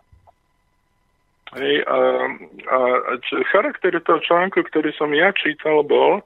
Hej, 1.53 1.85
a, 1.85 1.99
a, 2.69 2.79
a 2.97 3.13
charakter 3.53 3.93
toho 4.01 4.21
článku, 4.25 4.65
ktorý 4.73 4.93
som 4.97 5.13
ja 5.13 5.33
čítal, 5.37 5.85
bol, 5.85 6.25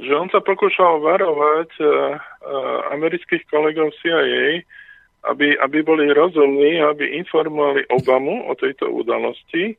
že 0.00 0.12
on 0.12 0.28
sa 0.32 0.40
pokúšal 0.40 1.04
varovať 1.04 1.70
uh, 1.80 1.88
uh, 2.16 2.78
amerických 2.96 3.44
kolegov 3.52 3.92
CIA, 4.00 4.64
aby, 5.24 5.56
aby 5.60 5.78
boli 5.80 6.12
rozumní, 6.12 6.80
aby 6.80 7.16
informovali 7.16 7.88
Obamu 7.92 8.44
o 8.48 8.52
tejto 8.56 8.88
udalosti. 8.92 9.76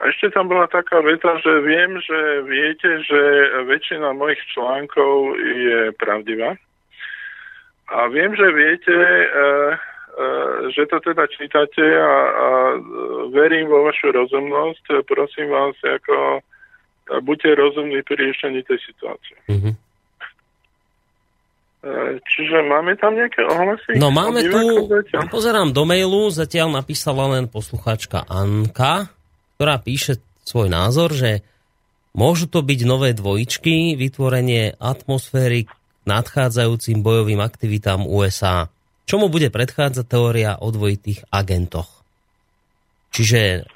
A 0.00 0.08
ešte 0.08 0.32
tam 0.32 0.48
bola 0.48 0.64
taká 0.68 1.04
veta, 1.04 1.36
že 1.44 1.52
viem, 1.60 2.00
že 2.00 2.20
viete, 2.48 3.04
že 3.04 3.20
väčšina 3.68 4.16
mojich 4.16 4.40
článkov 4.56 5.36
je 5.36 5.92
pravdivá. 6.00 6.56
A 7.90 8.06
viem, 8.06 8.30
že 8.38 8.46
viete, 8.54 8.94
e, 8.94 9.26
e, 9.34 10.26
že 10.70 10.86
to 10.86 11.02
teda 11.02 11.26
čítate 11.26 11.82
a, 11.82 12.14
a 12.30 12.48
verím 13.34 13.66
vo 13.66 13.82
vašu 13.90 14.14
rozumnosť. 14.14 15.02
Prosím 15.10 15.50
vás, 15.50 15.74
ako 15.82 16.38
buďte 17.18 17.50
rozumní 17.58 18.06
pri 18.06 18.30
riešení 18.30 18.62
tej 18.62 18.78
situácie. 18.86 19.36
Mm-hmm. 19.50 19.74
Čiže 22.36 22.60
máme 22.68 22.92
tam 23.00 23.16
nejaké 23.16 23.40
ohlasy? 23.40 23.96
No 23.96 24.12
máme 24.12 24.44
tu, 24.44 24.84
pozerám 25.32 25.72
do 25.72 25.88
mailu, 25.88 26.28
zatiaľ 26.28 26.76
napísala 26.76 27.24
len 27.32 27.48
poslucháčka 27.48 28.28
Anka, 28.28 29.08
ktorá 29.56 29.80
píše 29.80 30.20
svoj 30.44 30.68
názor, 30.68 31.16
že 31.16 31.40
môžu 32.12 32.52
to 32.52 32.60
byť 32.60 32.80
nové 32.84 33.16
dvojičky, 33.16 33.96
vytvorenie 33.96 34.76
atmosféry 34.76 35.72
nadchádzajúcim 36.08 37.00
bojovým 37.04 37.40
aktivitám 37.40 38.04
USA. 38.06 38.72
Čomu 39.04 39.26
bude 39.26 39.50
predchádzať 39.50 40.06
teória 40.06 40.54
o 40.56 40.70
dvojitých 40.70 41.26
agentoch? 41.34 42.00
Čiže 43.10 43.66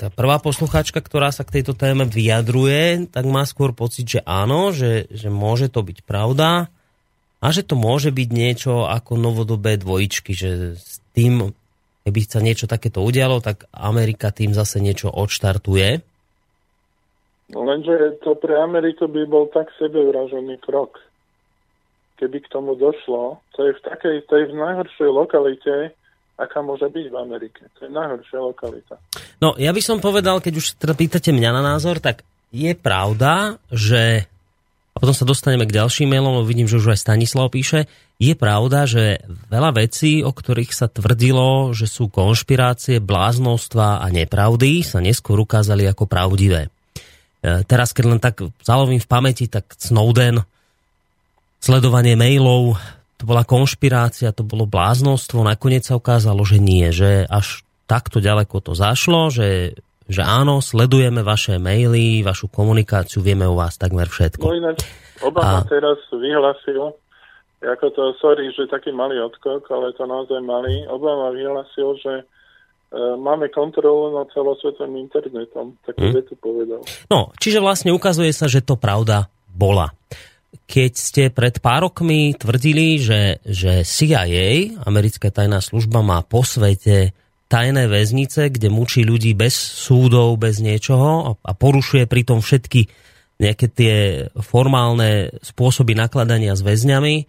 tá 0.00 0.08
prvá 0.08 0.40
poslucháčka, 0.40 1.04
ktorá 1.04 1.28
sa 1.28 1.44
k 1.44 1.60
tejto 1.60 1.76
téme 1.76 2.08
vyjadruje, 2.08 3.12
tak 3.12 3.28
má 3.28 3.44
skôr 3.44 3.76
pocit, 3.76 4.08
že 4.08 4.20
áno, 4.24 4.72
že, 4.72 5.04
že 5.12 5.28
môže 5.28 5.68
to 5.68 5.84
byť 5.84 6.00
pravda 6.08 6.72
a 7.44 7.46
že 7.52 7.64
to 7.64 7.76
môže 7.76 8.08
byť 8.08 8.28
niečo 8.32 8.88
ako 8.88 9.20
novodobé 9.20 9.76
dvojičky, 9.76 10.32
že 10.32 10.80
s 10.80 11.04
tým, 11.12 11.52
keby 12.08 12.20
sa 12.24 12.40
niečo 12.40 12.64
takéto 12.64 13.04
udialo, 13.04 13.44
tak 13.44 13.68
Amerika 13.76 14.32
tým 14.32 14.56
zase 14.56 14.80
niečo 14.80 15.12
odštartuje. 15.12 16.00
Lenže 17.50 18.22
to 18.24 18.38
pre 18.40 18.56
Ameriku 18.56 19.10
by 19.10 19.28
bol 19.28 19.44
tak 19.52 19.68
sebevražený 19.76 20.56
krok. 20.64 20.96
Keby 22.20 22.38
k 22.44 22.52
tomu 22.52 22.76
došlo, 22.76 23.40
to 23.56 23.64
je 23.64 23.72
v 23.72 23.80
takej, 23.80 24.16
to 24.28 24.34
je 24.36 24.44
v 24.52 24.54
najhoršej 24.60 25.08
lokalite, 25.08 25.96
aká 26.36 26.60
môže 26.60 26.84
byť 26.84 27.06
v 27.08 27.16
Amerike. 27.16 27.64
To 27.80 27.88
je 27.88 27.90
najhoršia 27.92 28.38
lokalita. 28.44 29.00
No, 29.40 29.56
ja 29.56 29.72
by 29.72 29.80
som 29.80 30.04
povedal, 30.04 30.44
keď 30.44 30.60
už 30.60 30.76
teda 30.76 30.92
pýtate 30.92 31.32
mňa 31.32 31.50
na 31.56 31.62
názor, 31.64 31.96
tak 31.96 32.20
je 32.52 32.76
pravda, 32.76 33.56
že 33.72 34.28
a 34.90 34.96
potom 34.98 35.14
sa 35.14 35.24
dostaneme 35.24 35.70
k 35.70 35.76
ďalším 35.78 36.10
mailom, 36.10 36.42
vidím, 36.42 36.66
že 36.66 36.82
už 36.82 36.92
aj 36.92 37.02
Stanislav 37.06 37.54
píše, 37.54 37.86
je 38.18 38.34
pravda, 38.34 38.90
že 38.90 39.22
veľa 39.48 39.86
vecí, 39.86 40.20
o 40.26 40.34
ktorých 40.34 40.74
sa 40.74 40.90
tvrdilo, 40.90 41.70
že 41.72 41.86
sú 41.86 42.10
konšpirácie, 42.10 42.98
bláznostva 42.98 44.02
a 44.02 44.06
nepravdy, 44.10 44.82
sa 44.82 44.98
neskôr 44.98 45.38
ukázali 45.40 45.86
ako 45.86 46.10
pravdivé. 46.10 46.68
E, 46.68 47.64
teraz, 47.64 47.94
keď 47.94 48.04
len 48.04 48.20
tak 48.20 48.42
zalovím 48.60 49.00
v 49.00 49.08
pamäti, 49.08 49.46
tak 49.46 49.72
Snowden, 49.78 50.42
sledovanie 51.60 52.16
mailov, 52.16 52.80
to 53.20 53.28
bola 53.28 53.44
konšpirácia, 53.44 54.32
to 54.32 54.40
bolo 54.40 54.64
bláznostvo, 54.64 55.44
nakoniec 55.44 55.84
sa 55.84 56.00
ukázalo, 56.00 56.40
že 56.48 56.56
nie, 56.56 56.88
že 56.88 57.28
až 57.28 57.60
takto 57.84 58.24
ďaleko 58.24 58.64
to 58.64 58.72
zašlo, 58.72 59.28
že, 59.28 59.76
že 60.08 60.24
áno, 60.24 60.64
sledujeme 60.64 61.20
vaše 61.20 61.60
maily, 61.60 62.24
vašu 62.24 62.48
komunikáciu, 62.48 63.20
vieme 63.20 63.44
o 63.44 63.60
vás 63.60 63.76
takmer 63.76 64.08
všetko. 64.08 64.40
No 64.40 64.56
ináč, 64.56 64.88
Obama 65.20 65.60
a... 65.60 65.68
teraz 65.68 66.00
vyhlasil, 66.08 66.96
ako 67.60 67.86
to, 67.92 68.02
sorry, 68.24 68.48
že 68.56 68.64
taký 68.72 68.88
malý 68.88 69.20
odkok, 69.20 69.68
ale 69.68 69.92
to 69.92 70.08
naozaj 70.08 70.40
malý, 70.40 70.88
Obama 70.88 71.28
vyhlasil, 71.28 71.92
že 72.00 72.14
e, 72.22 72.24
máme 73.20 73.52
kontrolu 73.52 74.16
nad 74.16 74.32
celosvetovým 74.32 74.96
internetom, 74.96 75.76
tak 75.84 75.92
hmm. 76.00 76.16
vetu 76.16 76.40
povedal. 76.40 76.80
No, 77.12 77.36
čiže 77.36 77.60
vlastne 77.60 77.92
ukazuje 77.92 78.32
sa, 78.32 78.48
že 78.48 78.64
to 78.64 78.80
pravda 78.80 79.28
bola 79.52 79.92
keď 80.70 80.92
ste 80.94 81.22
pred 81.34 81.58
pár 81.58 81.90
rokmi 81.90 82.34
tvrdili, 82.34 83.02
že, 83.02 83.42
že 83.42 83.82
CIA, 83.82 84.78
americká 84.86 85.30
tajná 85.30 85.58
služba, 85.58 86.02
má 86.02 86.22
po 86.22 86.46
svete 86.46 87.14
tajné 87.50 87.90
väznice, 87.90 88.54
kde 88.54 88.70
mučí 88.70 89.02
ľudí 89.02 89.34
bez 89.34 89.54
súdov, 89.58 90.38
bez 90.38 90.62
niečoho 90.62 91.10
a, 91.26 91.30
a 91.34 91.52
porušuje 91.54 92.06
pritom 92.06 92.38
všetky 92.38 92.86
nejaké 93.42 93.66
tie 93.72 93.96
formálne 94.38 95.34
spôsoby 95.42 95.96
nakladania 95.96 96.54
s 96.54 96.62
väzňami, 96.62 97.26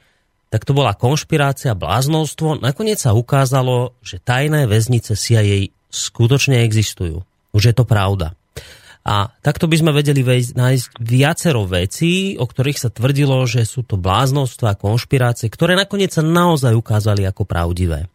tak 0.51 0.67
to 0.67 0.75
bola 0.75 0.93
konšpirácia, 0.93 1.73
bláznostvo. 1.73 2.59
Nakoniec 2.59 2.99
sa 2.99 3.15
ukázalo, 3.15 3.95
že 4.03 4.19
tajné 4.19 4.67
väznice 4.67 5.15
CIA 5.15 5.71
skutočne 5.87 6.67
existujú. 6.67 7.23
Už 7.55 7.71
je 7.71 7.73
to 7.73 7.87
pravda. 7.87 8.35
A 9.01 9.33
takto 9.41 9.65
by 9.65 9.81
sme 9.81 9.91
vedeli 9.97 10.21
nájsť 10.53 11.01
viacero 11.01 11.65
vecí, 11.65 12.37
o 12.37 12.45
ktorých 12.45 12.77
sa 12.77 12.89
tvrdilo, 12.93 13.41
že 13.49 13.65
sú 13.65 13.81
to 13.81 13.97
bláznostva 13.97 14.77
konšpirácie, 14.77 15.49
ktoré 15.49 15.73
nakoniec 15.73 16.13
sa 16.13 16.21
naozaj 16.21 16.77
ukázali 16.77 17.25
ako 17.25 17.49
pravdivé. 17.49 18.05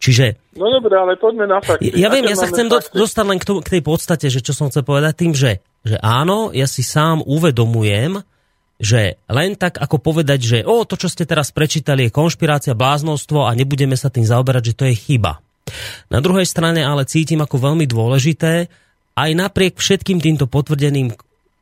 Čiže... 0.00 0.56
No 0.56 0.70
dobré, 0.70 0.96
ale 0.96 1.18
poďme 1.18 1.50
na 1.50 1.58
fakty. 1.58 1.92
Ja, 1.92 2.06
ja 2.06 2.08
viem, 2.14 2.30
ja 2.30 2.38
sa 2.38 2.48
chcem 2.48 2.70
fakty? 2.70 2.94
dostať 2.94 3.24
len 3.26 3.38
k, 3.42 3.44
tomu, 3.44 3.58
k 3.60 3.72
tej 3.76 3.82
podstate, 3.84 4.26
že 4.30 4.40
čo 4.40 4.54
som 4.54 4.70
chcel 4.70 4.86
povedať 4.86 5.12
tým, 5.18 5.32
že, 5.36 5.60
že 5.84 5.98
áno, 6.00 6.54
ja 6.54 6.64
si 6.64 6.86
sám 6.86 7.26
uvedomujem, 7.26 8.22
že 8.80 9.20
len 9.28 9.60
tak 9.60 9.76
ako 9.76 10.00
povedať, 10.00 10.40
že 10.40 10.58
o, 10.64 10.88
to, 10.88 10.96
čo 10.96 11.12
ste 11.12 11.28
teraz 11.28 11.52
prečítali, 11.52 12.08
je 12.08 12.16
konšpirácia, 12.16 12.72
bláznostvo 12.72 13.44
a 13.44 13.52
nebudeme 13.52 13.92
sa 13.98 14.08
tým 14.08 14.24
zaoberať, 14.24 14.72
že 14.72 14.76
to 14.78 14.84
je 14.88 14.96
chyba. 14.96 15.44
Na 16.08 16.24
druhej 16.24 16.48
strane 16.48 16.80
ale 16.80 17.04
cítim 17.04 17.44
ako 17.44 17.60
veľmi 17.60 17.84
dôležité, 17.84 18.72
aj 19.16 19.30
napriek 19.34 19.74
všetkým 19.78 20.18
týmto 20.22 20.46
potvrdeným 20.46 21.14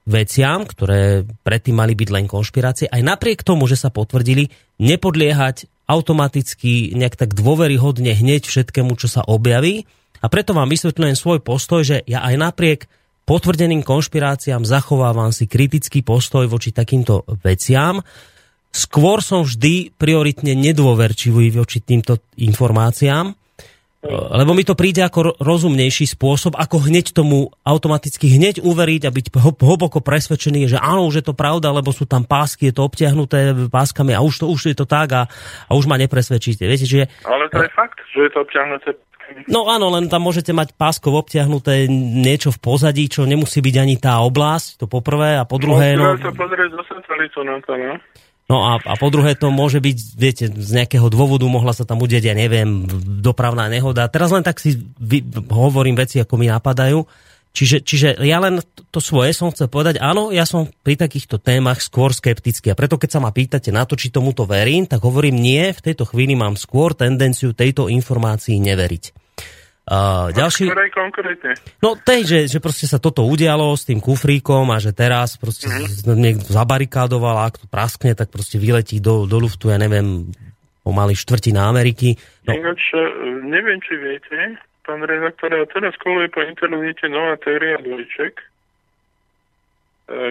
veciam, 0.08 0.64
ktoré 0.64 1.28
predtým 1.44 1.76
mali 1.76 1.92
byť 1.92 2.08
len 2.08 2.24
konšpirácie, 2.24 2.88
aj 2.88 3.02
napriek 3.04 3.44
tomu, 3.44 3.68
že 3.68 3.76
sa 3.76 3.92
potvrdili, 3.92 4.48
nepodliehať 4.80 5.68
automaticky 5.88 6.96
nejak 6.96 7.16
tak 7.16 7.36
dôveryhodne 7.36 8.12
hneď 8.16 8.48
všetkému, 8.48 8.96
čo 8.96 9.08
sa 9.08 9.24
objaví. 9.24 9.84
A 10.20 10.26
preto 10.32 10.56
vám 10.56 10.68
vysvetľujem 10.68 11.16
svoj 11.16 11.38
postoj, 11.44 11.84
že 11.84 12.04
ja 12.04 12.24
aj 12.24 12.34
napriek 12.36 12.80
potvrdeným 13.28 13.84
konšpiráciám 13.84 14.64
zachovávam 14.64 15.32
si 15.32 15.44
kritický 15.44 16.00
postoj 16.00 16.48
voči 16.48 16.72
takýmto 16.72 17.28
veciam. 17.44 18.00
Skôr 18.68 19.24
som 19.24 19.44
vždy 19.44 19.96
prioritne 19.96 20.52
nedôverčivý 20.52 21.52
voči 21.56 21.80
týmto 21.80 22.20
informáciám, 22.36 23.32
lebo 24.06 24.54
mi 24.54 24.62
to 24.62 24.78
príde 24.78 25.02
ako 25.02 25.42
rozumnejší 25.42 26.06
spôsob, 26.06 26.54
ako 26.54 26.86
hneď 26.86 27.10
tomu 27.10 27.50
automaticky 27.66 28.30
hneď 28.30 28.62
uveriť 28.62 29.10
a 29.10 29.10
byť 29.10 29.26
hlboko 29.58 29.98
presvedčený, 29.98 30.70
že 30.70 30.78
áno, 30.78 31.10
už 31.10 31.18
je 31.18 31.24
to 31.26 31.34
pravda, 31.34 31.74
lebo 31.74 31.90
sú 31.90 32.06
tam 32.06 32.22
pásky, 32.22 32.70
je 32.70 32.78
to 32.78 32.86
obtiahnuté 32.86 33.50
páskami 33.66 34.14
a 34.14 34.22
už, 34.22 34.42
to, 34.42 34.46
už 34.46 34.70
je 34.70 34.76
to 34.78 34.86
tak 34.86 35.08
a, 35.10 35.22
a 35.66 35.70
už 35.74 35.90
ma 35.90 35.98
nepresvedčíte. 35.98 36.62
Viete, 36.62 36.86
že... 36.86 37.10
Ale 37.26 37.50
to 37.50 37.58
je 37.58 37.70
fakt, 37.74 37.98
že 38.14 38.22
je 38.22 38.30
to 38.30 38.46
obtiahnuté 38.46 38.94
No 39.44 39.68
áno, 39.68 39.92
len 39.92 40.08
tam 40.08 40.24
môžete 40.24 40.56
mať 40.56 40.72
páskov 40.72 41.12
obtiahnuté 41.12 41.84
niečo 41.92 42.48
v 42.48 42.58
pozadí, 42.64 43.12
čo 43.12 43.28
nemusí 43.28 43.60
byť 43.60 43.76
ani 43.76 44.00
tá 44.00 44.24
oblasť, 44.24 44.80
to 44.80 44.86
poprvé, 44.88 45.36
a 45.36 45.44
po 45.44 45.60
druhé... 45.60 46.00
No, 46.00 46.16
sa 46.16 46.32
pozrieť 46.32 46.72
zo 46.72 47.44
na 47.44 47.60
to, 47.60 47.76
no. 47.76 48.00
No 48.48 48.64
a, 48.64 48.80
a 48.80 48.96
po 48.96 49.12
druhé 49.12 49.36
to 49.36 49.52
môže 49.52 49.76
byť, 49.76 49.98
viete, 50.16 50.44
z 50.48 50.70
nejakého 50.72 51.12
dôvodu 51.12 51.44
mohla 51.44 51.76
sa 51.76 51.84
tam 51.84 52.00
udieť, 52.00 52.32
ja 52.32 52.34
neviem, 52.34 52.88
dopravná 53.20 53.68
nehoda. 53.68 54.08
Teraz 54.08 54.32
len 54.32 54.40
tak 54.40 54.56
si 54.56 54.72
vy, 54.96 55.20
hovorím 55.52 56.00
veci, 56.00 56.16
ako 56.16 56.40
mi 56.40 56.48
napadajú. 56.48 57.04
Čiže, 57.52 57.84
čiže 57.84 58.08
ja 58.24 58.40
len 58.40 58.64
to 58.88 59.04
svoje 59.04 59.36
som 59.36 59.52
chcel 59.52 59.68
povedať, 59.68 60.00
áno, 60.00 60.32
ja 60.32 60.48
som 60.48 60.64
pri 60.64 60.96
takýchto 60.96 61.36
témach 61.36 61.84
skôr 61.84 62.16
skeptický. 62.16 62.72
A 62.72 62.78
preto 62.78 62.96
keď 62.96 63.18
sa 63.18 63.20
ma 63.20 63.36
pýtate 63.36 63.68
na 63.68 63.84
to, 63.84 64.00
či 64.00 64.08
tomuto 64.08 64.48
verím, 64.48 64.88
tak 64.88 65.04
hovorím 65.04 65.36
nie, 65.36 65.68
v 65.76 65.84
tejto 65.84 66.08
chvíli 66.08 66.32
mám 66.32 66.56
skôr 66.56 66.96
tendenciu 66.96 67.52
tejto 67.52 67.92
informácii 67.92 68.56
neveriť. 68.64 69.27
Uh, 69.88 70.28
ďalší... 70.36 70.68
Ktorej 70.68 70.92
konkrétne? 70.92 71.52
No 71.80 71.96
tej, 71.96 72.28
že, 72.28 72.38
že 72.44 72.58
proste 72.60 72.84
sa 72.84 73.00
toto 73.00 73.24
udialo 73.24 73.72
s 73.72 73.88
tým 73.88 74.04
kufríkom 74.04 74.68
a 74.68 74.76
že 74.76 74.92
teraz 74.92 75.40
proste 75.40 75.64
mm-hmm. 75.64 76.12
niekto 76.12 76.52
zabarikádoval 76.52 77.40
a 77.40 77.48
ak 77.48 77.64
to 77.64 77.66
praskne, 77.72 78.12
tak 78.12 78.28
proste 78.28 78.60
vyletí 78.60 79.00
do, 79.00 79.24
do 79.24 79.40
luftu, 79.40 79.72
ja 79.72 79.80
neviem, 79.80 80.28
pomaly 80.84 81.16
štvrtina 81.16 81.72
Ameriky. 81.72 82.20
No. 82.44 82.52
Ináč, 82.52 82.92
e, 82.92 83.00
neviem, 83.48 83.80
či 83.80 83.96
viete, 83.96 84.60
pán 84.84 85.00
redaktor, 85.00 85.56
a 85.56 85.64
teraz 85.72 85.96
koluje 86.04 86.28
po 86.36 86.44
internete 86.44 87.08
nová 87.08 87.40
teória 87.40 87.80
dvojček, 87.80 88.34
e, 88.36 88.44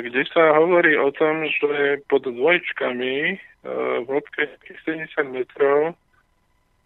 kde 0.05 0.21
sa 0.29 0.53
hovorí 0.53 0.93
o 1.01 1.09
tom, 1.17 1.49
že 1.49 2.05
pod 2.05 2.29
dvojčkami 2.29 3.15
e, 3.33 3.35
v 4.01 4.05
hĺbke 4.05 4.53
70 4.85 5.33
metrov 5.33 5.97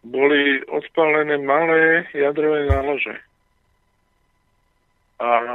boli 0.01 0.65
odpálené 0.65 1.37
malé 1.37 2.09
jadrové 2.13 2.65
nálože. 2.65 3.15
A 5.21 5.29
e, 5.29 5.45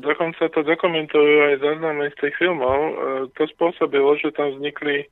dokonca 0.00 0.48
to 0.48 0.64
dokumentujú 0.64 1.52
aj 1.52 1.54
záznamy 1.60 2.08
z 2.16 2.16
tých 2.16 2.34
filmov. 2.40 2.78
E, 2.80 2.94
to 3.36 3.44
spôsobilo, 3.52 4.16
že 4.16 4.32
tam 4.32 4.56
vznikli 4.56 5.04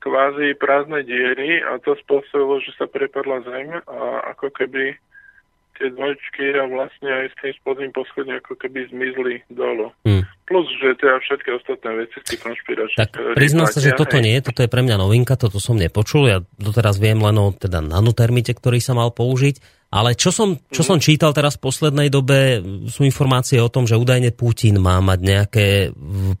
kvázi 0.00 0.56
prázdne 0.56 1.04
diery 1.04 1.60
a 1.60 1.76
to 1.82 1.92
spôsobilo, 2.00 2.62
že 2.64 2.72
sa 2.80 2.88
prepadla 2.88 3.44
zem 3.44 3.68
a 3.84 4.32
ako 4.32 4.48
keby 4.54 4.96
tie 5.78 5.88
dvojčky 5.94 6.44
a 6.58 6.66
vlastne 6.66 7.08
aj 7.08 7.26
s 7.30 7.34
tým 7.38 7.54
spodným 7.62 7.92
poschodím 7.94 8.36
ako 8.42 8.58
keby 8.58 8.90
zmizli 8.90 9.34
dolu. 9.48 9.94
Hmm. 10.02 10.26
Plus, 10.44 10.66
že 10.82 10.98
teda 10.98 11.22
všetky 11.22 11.48
ostatné 11.54 11.90
veci 12.04 12.16
z 12.18 12.24
tých 12.34 12.42
konšpiračných... 12.42 12.98
Tak 12.98 13.10
priznám 13.38 13.70
sa, 13.70 13.78
že 13.78 13.94
toto 13.94 14.18
nie, 14.18 14.34
toto 14.42 14.66
je 14.66 14.68
pre 14.68 14.82
mňa 14.82 14.96
novinka, 14.98 15.38
toto 15.38 15.62
som 15.62 15.78
nepočul, 15.78 16.26
ja 16.26 16.38
doteraz 16.58 16.98
viem 16.98 17.22
len 17.22 17.36
o 17.38 17.54
teda 17.54 17.78
nanotermite, 17.78 18.52
ktorý 18.52 18.82
sa 18.82 18.98
mal 18.98 19.14
použiť, 19.14 19.86
ale 19.94 20.12
čo 20.18 20.34
som, 20.34 20.58
čo 20.68 20.82
hmm. 20.84 20.90
som 20.90 20.98
čítal 20.98 21.30
teraz 21.32 21.56
v 21.56 21.64
poslednej 21.70 22.08
dobe, 22.12 22.60
sú 22.90 23.06
informácie 23.06 23.56
o 23.62 23.72
tom, 23.72 23.88
že 23.88 23.96
údajne 23.96 24.36
Putin 24.36 24.82
má 24.82 25.00
mať 25.00 25.18
nejaké 25.22 25.66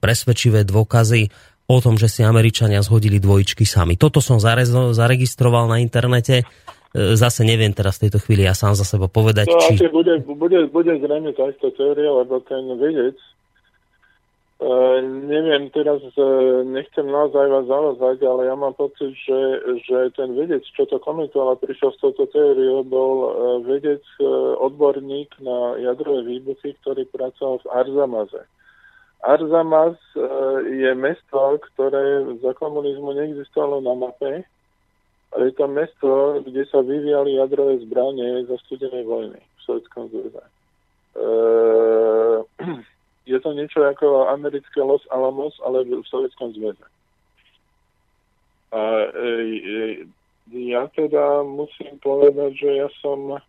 presvedčivé 0.02 0.68
dôkazy 0.68 1.30
o 1.68 1.78
tom, 1.84 2.00
že 2.00 2.08
si 2.08 2.24
Američania 2.24 2.80
zhodili 2.80 3.20
dvojičky 3.20 3.68
sami. 3.68 4.00
Toto 4.00 4.24
som 4.24 4.40
zaregistroval 4.40 5.68
na 5.68 5.84
internete. 5.84 6.48
E, 6.96 7.16
zase 7.18 7.44
neviem 7.44 7.72
teraz 7.74 7.98
v 7.98 8.08
tejto 8.08 8.22
chvíli 8.24 8.48
ja 8.48 8.56
sám 8.56 8.72
za 8.72 8.86
seba 8.86 9.10
povedať. 9.10 9.50
To 9.50 9.60
či... 9.60 9.76
bude, 9.92 10.24
bude, 10.24 10.68
bude 10.72 10.92
zrejme 10.96 11.36
tá 11.36 11.48
istá 11.52 11.68
teória, 11.74 12.08
lebo 12.08 12.40
ten 12.44 12.64
vedec 12.80 13.16
Uh, 14.58 14.98
neviem, 15.30 15.70
teraz 15.70 16.02
uh, 16.18 16.66
nechcem 16.66 17.06
naozaj 17.06 17.46
vás 17.46 17.70
zavazať, 17.70 18.26
ale 18.26 18.50
ja 18.50 18.58
mám 18.58 18.74
pocit, 18.74 19.14
že, 19.14 19.40
že 19.86 20.10
ten 20.18 20.34
vedec, 20.34 20.66
čo 20.74 20.82
to 20.82 20.98
komentoval 20.98 21.54
a 21.54 21.62
prišiel 21.62 21.94
s 21.94 22.02
touto 22.02 22.26
teóriou, 22.26 22.82
bol 22.82 23.14
uh, 23.22 23.32
vedec, 23.62 24.02
uh, 24.18 24.58
odborník 24.58 25.30
na 25.38 25.78
jadrové 25.78 26.26
výbuchy, 26.26 26.74
ktorý 26.82 27.06
pracoval 27.06 27.62
v 27.62 27.70
Arzamaze. 27.70 28.42
Arzamaz 29.22 29.94
uh, 30.18 30.58
je 30.66 30.90
mesto, 30.98 31.38
ktoré 31.70 32.26
za 32.42 32.50
komunizmu 32.58 33.14
neexistovalo 33.14 33.78
na 33.78 33.94
mape, 33.94 34.42
ale 35.32 35.52
je 35.52 35.54
to 35.60 35.66
mesto, 35.68 36.10
kde 36.46 36.62
sa 36.72 36.80
vyvíjali 36.80 37.36
jadrové 37.36 37.84
zbranie 37.84 38.48
za 38.48 38.56
studenej 38.64 39.04
vojny 39.04 39.40
v 39.40 39.60
Sovjetskom 39.64 40.08
zväze. 40.08 40.42
Uh, 41.18 42.40
je 43.30 43.38
to 43.40 43.50
niečo 43.52 43.84
ako 43.84 44.32
americké 44.32 44.80
Los 44.80 45.04
Alamos, 45.12 45.52
ale 45.60 45.84
v 45.84 46.00
Sovjetskom 46.08 46.56
zväze. 46.56 46.86
A 48.68 48.80
e, 48.80 49.24
e, 49.64 49.84
ja 50.52 50.88
teda 50.92 51.40
musím 51.44 51.96
povedať, 52.04 52.52
že 52.56 52.70
ja 52.84 52.88
som 53.00 53.40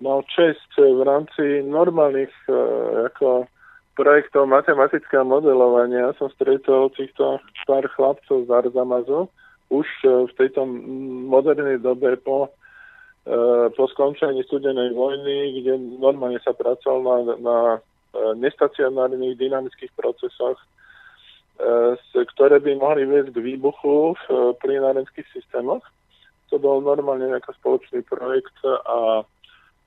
mal 0.00 0.20
čest 0.32 0.68
v 0.76 1.04
rámci 1.04 1.60
normálnych 1.64 2.32
e, 2.48 2.52
ako 3.12 3.44
projektov 3.92 4.48
matematického 4.48 5.24
modelovania 5.24 6.16
som 6.16 6.32
stretol 6.32 6.88
týchto 6.96 7.36
pár 7.68 7.84
chlapcov 7.92 8.48
z 8.48 8.50
Arzamazu 8.50 9.28
už 9.72 9.88
e, 10.04 10.28
v 10.28 10.32
tejto 10.36 10.68
modernej 11.32 11.80
dobe 11.80 12.20
po, 12.20 12.52
e, 13.24 13.72
po 13.72 13.88
skončení 13.88 14.44
studenej 14.44 14.92
vojny, 14.92 15.64
kde 15.64 15.80
normálne 15.96 16.36
sa 16.44 16.52
pracoval 16.52 17.00
na, 17.00 17.16
na 17.40 17.58
nestacionárnych 18.36 19.40
dynamických 19.40 19.92
procesoch, 19.96 20.58
e, 20.60 21.96
ktoré 22.36 22.60
by 22.60 22.76
mohli 22.76 23.08
viesť 23.08 23.32
k 23.32 23.44
výbuchu 23.44 24.14
v 24.16 24.24
e, 24.28 24.36
plynárenských 24.60 25.26
systémoch. 25.32 25.82
To 26.52 26.60
bol 26.60 26.84
normálne 26.84 27.32
nejaký 27.32 27.56
spoločný 27.56 28.04
projekt 28.04 28.52
a 28.68 29.24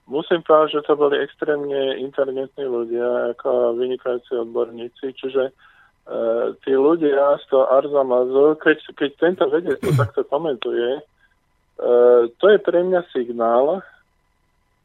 musím 0.09 0.41
povedať, 0.41 0.81
že 0.81 0.86
to 0.89 0.93
boli 0.97 1.21
extrémne 1.21 2.01
inteligentní 2.01 2.65
ľudia, 2.65 3.38
ako 3.38 3.77
vynikajúci 3.77 4.33
odborníci, 4.33 5.13
čiže 5.13 5.53
tí 6.62 6.72
ľudia 6.74 7.41
z 7.41 7.45
toho 7.49 7.66
Arzamazu, 7.66 8.62
keď, 8.62 8.78
keď 8.93 9.10
tento 9.18 9.45
vedec 9.49 9.82
to 9.82 9.89
takto 10.01 10.22
komentuje, 10.26 11.01
uh, 11.01 12.30
to 12.30 12.45
je 12.49 12.60
pre 12.62 12.86
mňa 12.86 13.01
signál. 13.10 13.82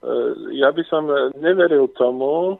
Uh, 0.00 0.32
ja 0.56 0.72
by 0.72 0.82
som 0.88 1.06
neveril 1.36 1.92
tomu, 1.92 2.56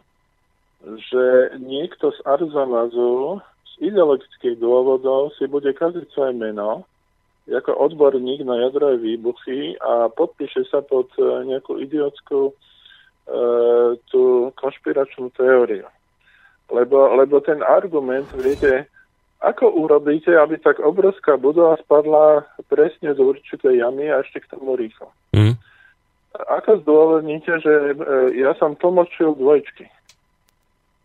že 0.85 1.57
niekto 1.61 2.13
z 2.13 2.21
Arzamazu 2.25 3.41
z 3.65 3.93
ideologických 3.93 4.57
dôvodov 4.61 5.33
si 5.37 5.45
bude 5.49 5.73
kaziť 5.73 6.09
svoje 6.13 6.33
meno 6.37 6.89
ako 7.51 7.75
odborník 7.75 8.47
na 8.47 8.63
jadrové 8.63 8.97
výbuchy 9.03 9.75
a 9.83 10.07
podpíše 10.13 10.71
sa 10.71 10.85
pod 10.87 11.11
e, 11.19 11.51
nejakú 11.51 11.83
idiotskú 11.83 12.51
e, 12.51 12.55
tú 14.07 14.55
konšpiračnú 14.55 15.35
teóriu. 15.35 15.89
Lebo, 16.71 17.19
lebo 17.19 17.43
ten 17.43 17.63
argument, 17.67 18.31
viete, 18.39 18.87
ako 19.43 19.75
urobíte, 19.75 20.35
aby 20.39 20.59
tak 20.63 20.79
obrovská 20.79 21.35
budova 21.35 21.77
spadla 21.83 22.47
presne 22.71 23.15
do 23.15 23.35
určitej 23.35 23.83
jamy 23.83 24.07
a 24.11 24.23
ešte 24.23 24.47
k 24.47 24.51
tomu 24.55 24.79
rýchlo? 24.79 25.11
Mm. 25.35 25.59
Ako 26.31 26.87
zdôvodníte, 26.87 27.59
že 27.59 27.75
e, 27.91 27.95
ja 28.39 28.55
som 28.55 28.79
tlmočil 28.79 29.35
dvojčky? 29.35 29.91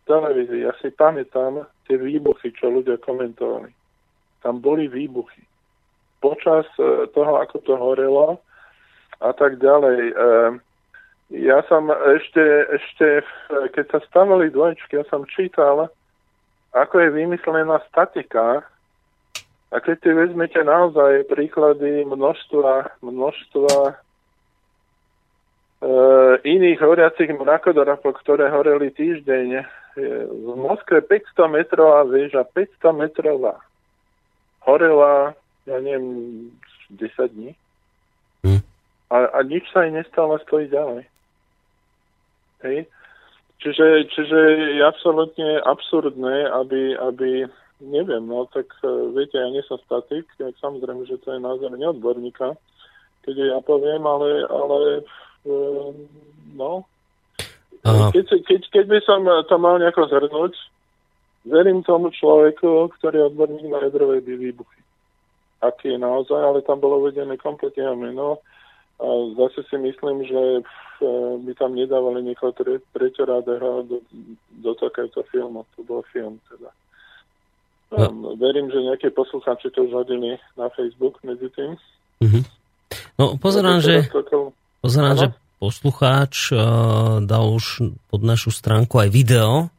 televízii, 0.06 0.64
ja 0.64 0.72
si 0.78 0.94
pamätám 0.94 1.66
tie 1.90 1.98
výbuchy, 1.98 2.54
čo 2.54 2.70
ľudia 2.70 2.96
komentovali. 3.02 3.68
Tam 4.40 4.62
boli 4.62 4.86
výbuchy. 4.86 5.42
Počas 6.22 6.64
e, 6.78 7.10
toho, 7.10 7.42
ako 7.42 7.56
to 7.66 7.74
horelo 7.74 8.38
a 9.18 9.30
tak 9.34 9.58
ďalej. 9.58 10.00
E, 10.10 10.14
ja 11.34 11.58
som 11.66 11.90
ešte, 11.90 12.42
ešte 12.70 13.06
keď 13.74 13.84
sa 13.90 13.98
stavali 14.06 14.50
dvojčky, 14.54 14.94
ja 14.94 15.04
som 15.10 15.26
čítal, 15.26 15.90
ako 16.70 16.94
je 17.02 17.08
vymyslená 17.10 17.82
statika 17.90 18.62
a 19.74 19.76
keď 19.82 19.96
si 19.98 20.10
vezmete 20.14 20.62
naozaj 20.62 21.26
príklady 21.26 22.06
množstva, 22.06 23.02
množstva 23.02 23.74
e, 23.82 23.94
iných 26.46 26.78
horiacich 26.78 27.34
mrakodrapov, 27.34 28.22
ktoré 28.22 28.46
horeli 28.54 28.94
týždeň 28.94 29.66
v 30.30 30.48
Moskve 30.60 31.00
500 31.00 31.48
metrová 31.48 32.04
väža, 32.04 32.44
500 32.44 32.92
metrová, 32.92 33.56
horela, 34.60 35.32
ja 35.64 35.80
neviem, 35.80 36.06
10 36.92 37.32
dní. 37.32 37.50
Hm. 38.44 38.62
A, 39.08 39.16
a 39.32 39.38
nič 39.42 39.64
sa 39.72 39.88
jej 39.88 39.96
nestalo, 39.96 40.36
stojí 40.44 40.68
ďalej. 40.68 41.08
Hej. 42.64 42.88
Čiže, 43.56 44.12
čiže 44.12 44.38
je 44.78 44.82
absolútne 44.84 45.60
absurdné, 45.64 46.48
aby, 46.52 46.92
aby 46.96 47.48
neviem, 47.80 48.24
no 48.28 48.44
tak 48.52 48.68
e, 48.84 48.88
viete, 49.16 49.40
ja 49.40 49.48
nie 49.48 49.64
som 49.64 49.80
statik, 49.84 50.28
tak 50.36 50.52
samozrejme, 50.60 51.08
že 51.08 51.20
to 51.24 51.36
je 51.36 51.40
názor 51.40 51.72
neodborníka, 51.72 52.52
keď 53.24 53.56
ja 53.56 53.58
poviem, 53.64 54.04
ale, 54.04 54.44
ale 54.44 54.78
e, 55.48 55.52
no, 56.52 56.84
keď, 57.86 58.26
keď, 58.44 58.60
keď 58.72 58.84
by 58.90 58.98
som 59.04 59.20
to 59.46 59.56
mal 59.56 59.78
nejako 59.78 60.10
zhrnúť, 60.10 60.54
verím 61.46 61.86
tomu 61.86 62.10
človeku, 62.10 62.90
ktorý 62.98 63.22
je 63.22 63.28
odborník 63.30 63.66
na 63.70 63.86
jadrové 63.86 64.18
výbuchy. 64.20 64.82
Aký 65.62 65.94
je 65.94 65.98
naozaj, 65.98 66.36
ale 66.36 66.66
tam 66.66 66.82
bolo 66.82 67.00
uvedené 67.00 67.38
kompletne 67.38 67.94
meno. 67.94 68.42
A 68.98 69.06
zase 69.38 69.62
si 69.70 69.76
myslím, 69.78 70.26
že 70.26 70.66
by 71.42 71.52
tam 71.56 71.76
nedávali 71.76 72.22
niekoho 72.24 72.52
tre, 72.56 72.80
treťorádého 72.96 73.84
do, 73.84 73.98
do 74.62 74.72
takéto 74.76 75.22
filmu. 75.28 75.66
To 75.76 75.80
bol 75.84 76.02
film 76.12 76.40
teda. 76.48 76.70
No. 77.86 78.34
Verím, 78.34 78.66
že 78.66 78.82
nejaké 78.82 79.14
poslucháči 79.14 79.70
to 79.70 79.86
už 79.86 79.92
hodili 79.94 80.34
na 80.58 80.66
Facebook 80.74 81.22
medzi 81.22 81.46
tým. 81.54 81.78
Mm-hmm. 82.18 82.42
No 83.16 83.38
pozerám, 83.38 83.78
že, 83.78 84.10
pozerám 84.82 85.14
že 85.14 85.26
poslucháč 85.62 86.50
uh, 86.50 87.22
dal 87.22 87.46
už 87.54 87.86
pod 88.10 88.20
našu 88.26 88.50
stránku 88.50 88.98
aj 89.00 89.08
video, 89.08 89.70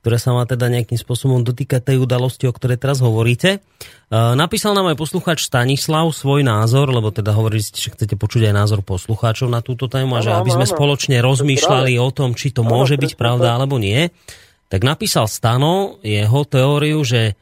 ktoré 0.00 0.16
sa 0.16 0.32
má 0.32 0.48
teda 0.48 0.72
nejakým 0.72 0.96
spôsobom 0.96 1.44
dotýkať 1.44 1.92
tej 1.92 1.96
udalosti, 2.00 2.48
o 2.48 2.56
ktorej 2.56 2.80
teraz 2.80 3.04
hovoríte. 3.04 3.60
Uh, 4.08 4.32
napísal 4.32 4.72
nám 4.72 4.90
aj 4.90 4.96
poslucháč 4.96 5.44
Stanislav 5.44 6.08
svoj 6.10 6.40
názor, 6.40 6.88
lebo 6.88 7.12
teda 7.12 7.36
hovorili 7.36 7.60
ste, 7.60 7.76
že 7.76 7.92
chcete 7.92 8.16
počuť 8.16 8.48
aj 8.48 8.54
názor 8.56 8.80
poslucháčov 8.80 9.52
na 9.52 9.60
túto 9.60 9.92
tému 9.92 10.16
a 10.16 10.24
že 10.24 10.32
aby 10.32 10.50
sme 10.56 10.64
spoločne 10.64 11.20
rozmýšľali 11.20 12.00
o 12.00 12.08
tom, 12.10 12.32
či 12.32 12.50
to 12.50 12.64
môže 12.64 12.96
byť 12.96 13.20
pravda 13.20 13.54
alebo 13.54 13.76
nie. 13.76 14.08
Tak 14.72 14.80
napísal 14.82 15.28
Stano 15.28 16.00
jeho 16.00 16.42
teóriu, 16.48 17.04
že 17.04 17.36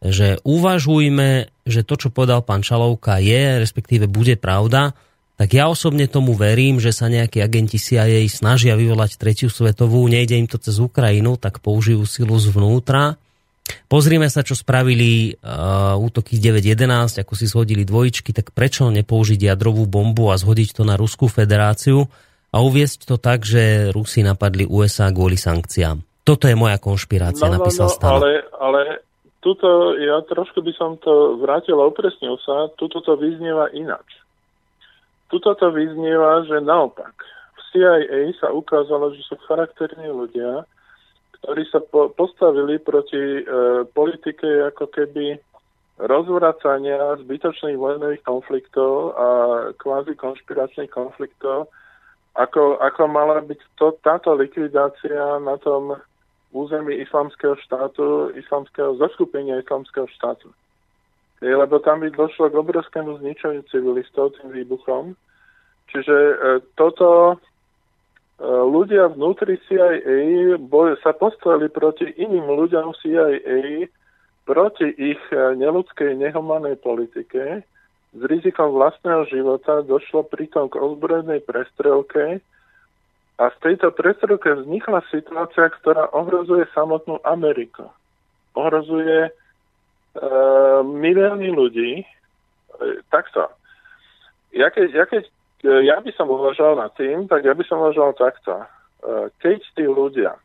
že 0.00 0.40
uvažujme, 0.48 1.52
že 1.68 1.84
to, 1.84 1.94
čo 2.00 2.08
povedal 2.08 2.40
pán 2.40 2.64
Čalovka 2.64 3.20
je, 3.20 3.60
respektíve 3.60 4.08
bude 4.08 4.40
pravda, 4.40 4.96
tak 5.40 5.56
ja 5.56 5.72
osobne 5.72 6.04
tomu 6.04 6.36
verím, 6.36 6.76
že 6.84 6.92
sa 6.92 7.08
nejakí 7.08 7.40
agenti 7.40 7.80
CIA 7.80 8.28
snažia 8.28 8.76
vyvolať 8.76 9.16
tretiu 9.16 9.48
svetovú, 9.48 10.04
nejde 10.04 10.36
im 10.36 10.44
to 10.44 10.60
cez 10.60 10.76
Ukrajinu, 10.76 11.40
tak 11.40 11.64
použijú 11.64 12.04
silu 12.04 12.36
zvnútra. 12.36 13.16
Pozrime 13.88 14.28
sa, 14.28 14.44
čo 14.44 14.52
spravili 14.52 15.40
uh, 15.40 15.96
útoky 15.96 16.36
9.11, 16.36 17.24
ako 17.24 17.32
si 17.32 17.48
zhodili 17.48 17.88
dvojičky, 17.88 18.36
tak 18.36 18.52
prečo 18.52 18.92
nepoužiť 18.92 19.40
jadrovú 19.40 19.88
bombu 19.88 20.28
a 20.28 20.36
zhodiť 20.36 20.76
to 20.76 20.82
na 20.84 21.00
Ruskú 21.00 21.24
federáciu 21.32 22.04
a 22.52 22.60
uviesť 22.60 23.08
to 23.08 23.16
tak, 23.16 23.48
že 23.48 23.96
Rusi 23.96 24.20
napadli 24.20 24.68
USA 24.68 25.08
kvôli 25.08 25.40
sankciám. 25.40 26.04
Toto 26.20 26.52
je 26.52 26.54
moja 26.58 26.76
konšpirácia, 26.76 27.48
no, 27.48 27.56
no, 27.56 27.64
napísal 27.64 27.88
no, 27.88 27.96
Ale, 27.96 28.44
ale 28.60 28.80
tuto, 29.40 29.96
ja 29.96 30.20
trošku 30.20 30.60
by 30.60 30.72
som 30.76 31.00
to 31.00 31.40
vrátil 31.40 31.80
a 31.80 31.88
upresnil 31.88 32.36
sa, 32.44 32.68
tuto 32.76 33.00
to 33.00 33.16
vyznieva 33.16 33.72
inač. 33.72 34.20
Tuto 35.30 35.54
to 35.54 35.70
vyznieva, 35.70 36.42
že 36.42 36.58
naopak. 36.58 37.14
V 37.54 37.60
CIA 37.70 38.34
sa 38.42 38.50
ukázalo, 38.50 39.14
že 39.14 39.22
sú 39.22 39.38
charakterní 39.46 40.10
ľudia, 40.10 40.66
ktorí 41.40 41.62
sa 41.70 41.78
po- 41.78 42.10
postavili 42.10 42.82
proti 42.82 43.40
e, 43.40 43.42
politike 43.94 44.74
ako 44.74 44.90
keby 44.90 45.38
rozvracania 46.02 47.22
zbytočných 47.22 47.78
vojnových 47.78 48.26
konfliktov 48.26 49.14
a 49.14 49.28
kvázi 49.78 50.18
konšpiračných 50.18 50.90
konfliktov, 50.90 51.70
ako, 52.34 52.82
ako 52.82 53.02
mala 53.06 53.38
byť 53.44 53.60
to, 53.78 53.94
táto 54.02 54.34
likvidácia 54.34 55.38
na 55.38 55.60
tom 55.60 55.94
území 56.50 56.98
islamského 56.98 57.54
štátu, 57.62 58.34
islamského 58.34 58.98
zaskupenia 58.98 59.62
islamského 59.62 60.10
štátu 60.10 60.50
lebo 61.40 61.80
tam 61.80 62.04
by 62.04 62.12
došlo 62.12 62.52
k 62.52 62.60
obrovskému 62.60 63.20
zničeniu 63.24 63.64
civilistov 63.72 64.36
tým 64.36 64.52
výbuchom. 64.52 65.16
Čiže 65.88 66.16
e, 66.16 66.34
toto, 66.76 67.40
ľudia 68.40 69.12
vnútri 69.12 69.60
CIA 69.68 70.56
sa 71.04 71.12
postavili 71.12 71.68
proti 71.68 72.08
iným 72.16 72.48
ľuďom 72.48 72.96
CIA, 72.96 73.88
proti 74.48 74.88
ich 74.96 75.20
e, 75.30 75.36
neludskej, 75.60 76.16
nehumanej 76.16 76.80
politike. 76.80 77.62
S 78.10 78.22
rizikom 78.26 78.74
vlastného 78.74 79.28
života 79.30 79.86
došlo 79.86 80.26
pritom 80.26 80.66
k 80.72 80.80
ozbrojenej 80.80 81.46
prestrelke 81.46 82.42
a 83.38 83.44
v 83.46 83.56
tejto 83.62 83.94
prestrelke 83.94 84.50
vznikla 84.50 85.06
situácia, 85.12 85.70
ktorá 85.78 86.10
ohrozuje 86.10 86.66
samotnú 86.74 87.22
Ameriku. 87.22 87.86
Ohrozuje 88.58 89.30
e, 90.14 90.28
milióny 90.82 91.48
ľudí. 91.52 92.02
E, 92.02 92.06
takto. 93.10 93.50
Ja 94.50 94.70
keď, 94.74 94.88
ja 94.90 95.04
keď 95.06 95.22
E, 95.60 95.84
ja 95.84 96.00
by 96.00 96.10
som 96.16 96.32
uvažoval 96.32 96.80
nad 96.80 96.92
tým, 96.96 97.28
tak 97.28 97.44
ja 97.44 97.52
by 97.52 97.64
som 97.68 97.84
uvažoval 97.84 98.16
takto. 98.16 98.64
Keď 99.40 99.60
tí 99.80 99.84
ľudia 99.88 100.36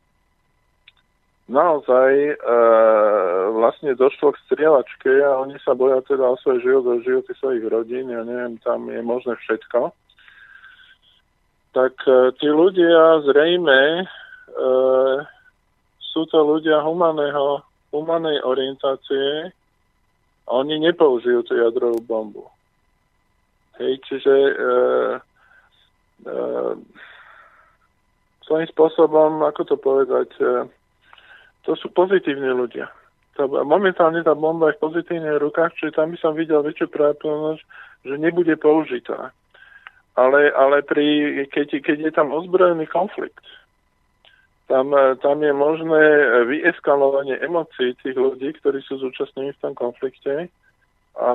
naozaj 1.44 2.40
vlastne 3.52 3.92
došlo 3.92 4.32
k 4.32 4.42
strieľačke 4.48 5.12
a 5.20 5.44
oni 5.44 5.60
sa 5.60 5.76
boja 5.76 6.00
teda 6.08 6.24
o 6.24 6.40
svoj 6.40 6.64
život, 6.64 6.88
o 6.88 7.04
životy 7.04 7.36
svojich 7.36 7.68
rodín, 7.68 8.08
ja 8.08 8.24
neviem, 8.24 8.56
tam 8.64 8.88
je 8.88 8.98
možné 9.04 9.36
všetko, 9.44 9.92
tak 11.76 11.92
e, 12.08 12.32
tí 12.40 12.48
ľudia 12.48 13.28
zrejme 13.28 13.80
e, 14.00 14.04
sú 16.00 16.24
to 16.32 16.38
ľudia 16.40 16.80
humaného, 16.80 17.60
humanej 18.00 18.44
orientácie 18.44 19.52
oni 20.46 20.78
nepoužijú 20.78 21.42
tú 21.42 21.58
jadrovú 21.58 21.98
bombu. 22.04 22.46
Hej, 23.76 24.00
čiže 24.08 24.32
e, 24.32 24.52
e, 26.24 26.34
svojím 28.46 28.68
spôsobom, 28.72 29.42
ako 29.44 29.62
to 29.68 29.76
povedať, 29.76 30.30
e, 30.40 30.70
to 31.66 31.74
sú 31.76 31.90
pozitívni 31.92 32.48
ľudia. 32.54 32.88
Tá, 33.36 33.44
momentálne 33.44 34.24
tá 34.24 34.32
bomba 34.32 34.72
je 34.72 34.80
v 34.80 34.84
pozitívnych 34.86 35.42
rukách, 35.42 35.76
čiže 35.76 35.98
tam 35.98 36.14
by 36.14 36.18
som 36.22 36.32
videl 36.32 36.64
väčšiu 36.64 36.88
pravdepodobnosť, 36.88 37.62
že 38.06 38.14
nebude 38.16 38.54
použitá. 38.56 39.34
Ale, 40.16 40.48
ale 40.56 40.80
pri, 40.80 41.44
keď, 41.52 41.84
keď 41.84 41.96
je 42.08 42.12
tam 42.16 42.32
ozbrojený 42.32 42.88
konflikt, 42.88 43.44
tam, 44.66 44.94
e, 44.94 45.16
tam 45.22 45.42
je 45.42 45.52
možné 45.52 46.02
vyeskalovanie 46.50 47.38
emócií 47.42 47.94
tých 48.02 48.16
ľudí, 48.18 48.52
ktorí 48.58 48.82
sú 48.82 48.98
zúčastnení 48.98 49.54
v 49.54 49.62
tom 49.62 49.74
konflikte 49.74 50.50
a 51.16 51.28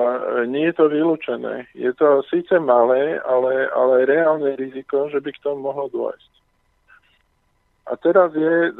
nie 0.46 0.70
je 0.70 0.78
to 0.78 0.94
vylúčené. 0.94 1.66
Je 1.74 1.90
to 1.98 2.22
síce 2.30 2.54
malé, 2.62 3.18
ale, 3.26 3.66
ale 3.74 4.06
reálne 4.06 4.54
riziko, 4.54 5.10
že 5.10 5.18
by 5.18 5.34
k 5.34 5.42
tomu 5.42 5.74
mohlo 5.74 5.90
dôjsť. 5.90 6.32
A 7.90 7.98
teraz 7.98 8.30
je 8.38 8.72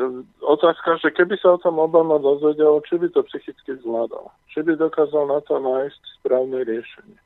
otázka, 0.46 1.02
že 1.02 1.10
keby 1.12 1.36
sa 1.42 1.58
o 1.58 1.62
tom 1.62 1.82
Obama 1.82 2.22
dozvedel, 2.22 2.86
či 2.86 3.02
by 3.02 3.10
to 3.10 3.26
psychicky 3.28 3.74
zvládal. 3.82 4.30
Či 4.54 4.62
by 4.62 4.78
dokázal 4.78 5.26
na 5.26 5.42
to 5.42 5.58
nájsť 5.58 6.02
správne 6.22 6.62
riešenie. 6.62 7.20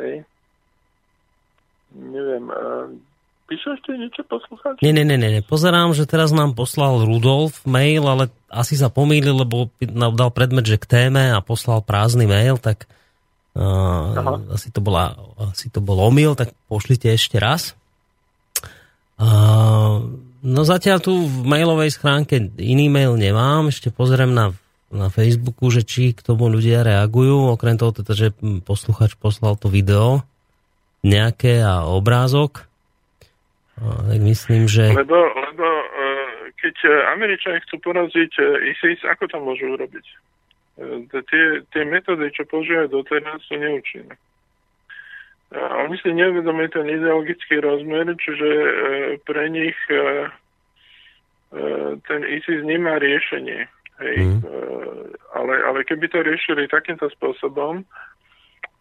Hej. 0.00 0.24
Neviem, 1.94 2.50
Píše 3.44 3.76
ešte 3.76 3.92
niečo 3.92 4.24
poslucháč? 4.24 4.80
Nie, 4.80 4.96
nie, 4.96 5.04
nie, 5.04 5.20
nie. 5.20 5.44
Pozerám, 5.44 5.92
že 5.92 6.08
teraz 6.08 6.32
nám 6.32 6.56
poslal 6.56 7.04
Rudolf 7.04 7.60
mail, 7.68 8.08
ale 8.08 8.32
asi 8.48 8.72
sa 8.72 8.88
pomýlil, 8.88 9.44
lebo 9.44 9.68
nám 9.84 10.16
dal 10.16 10.32
predmet, 10.32 10.64
že 10.64 10.80
k 10.80 10.88
téme 10.88 11.28
a 11.28 11.44
poslal 11.44 11.84
prázdny 11.84 12.24
mail, 12.24 12.56
tak 12.56 12.88
uh, 13.52 14.48
asi, 14.48 14.72
to 14.72 14.80
bola, 14.80 15.12
asi 15.52 15.68
to 15.68 15.84
bol 15.84 16.00
omyl, 16.00 16.32
tak 16.32 16.56
pošlite 16.72 17.12
ešte 17.12 17.36
raz. 17.36 17.76
Uh, 19.20 20.16
no 20.40 20.60
zatiaľ 20.64 21.04
tu 21.04 21.12
v 21.28 21.44
mailovej 21.44 22.00
schránke 22.00 22.40
iný 22.56 22.88
mail 22.88 23.20
nemám, 23.20 23.68
ešte 23.68 23.92
pozriem 23.92 24.32
na, 24.32 24.56
na 24.88 25.12
Facebooku, 25.12 25.68
že 25.68 25.84
či 25.84 26.16
k 26.16 26.24
tomu 26.24 26.48
ľudia 26.48 26.80
reagujú, 26.80 27.52
okrem 27.52 27.76
toho 27.76 27.92
teda, 27.92 28.16
že 28.16 28.32
posluchač 28.64 29.20
poslal 29.20 29.60
to 29.60 29.68
video 29.68 30.24
nejaké 31.04 31.60
a 31.60 31.84
obrázok. 31.84 32.72
Tak 33.80 34.20
myslím, 34.22 34.70
že... 34.70 34.94
Lebo, 34.94 35.18
lebo 35.34 35.66
e, 35.66 35.86
keď 36.62 36.76
e, 36.86 36.90
Američania 37.10 37.64
chcú 37.66 37.82
poraziť 37.82 38.32
e, 38.38 38.42
ISIS, 38.70 39.02
ako 39.02 39.26
to 39.26 39.38
môžu 39.42 39.74
urobiť? 39.74 40.06
Tie, 41.10 41.44
tie 41.70 41.82
metódy, 41.86 42.34
čo 42.34 42.42
používajú 42.50 42.90
doteraz, 42.90 43.38
sú 43.46 43.54
neúčinné. 43.54 44.18
Oni 45.54 45.94
si 46.02 46.10
neuvedomujú 46.10 46.74
ten 46.74 46.86
ideologický 46.90 47.62
rozmer, 47.62 48.10
čiže 48.18 48.48
pre 49.22 49.46
nich 49.54 49.78
ten 52.10 52.20
ISIS 52.26 52.66
nemá 52.66 52.98
riešenie. 52.98 53.70
Hej. 54.02 54.18
Mm. 54.18 54.42
Ale, 55.30 55.54
ale 55.62 55.86
keby 55.86 56.10
to 56.10 56.26
riešili 56.26 56.66
takýmto 56.66 57.06
spôsobom, 57.14 57.86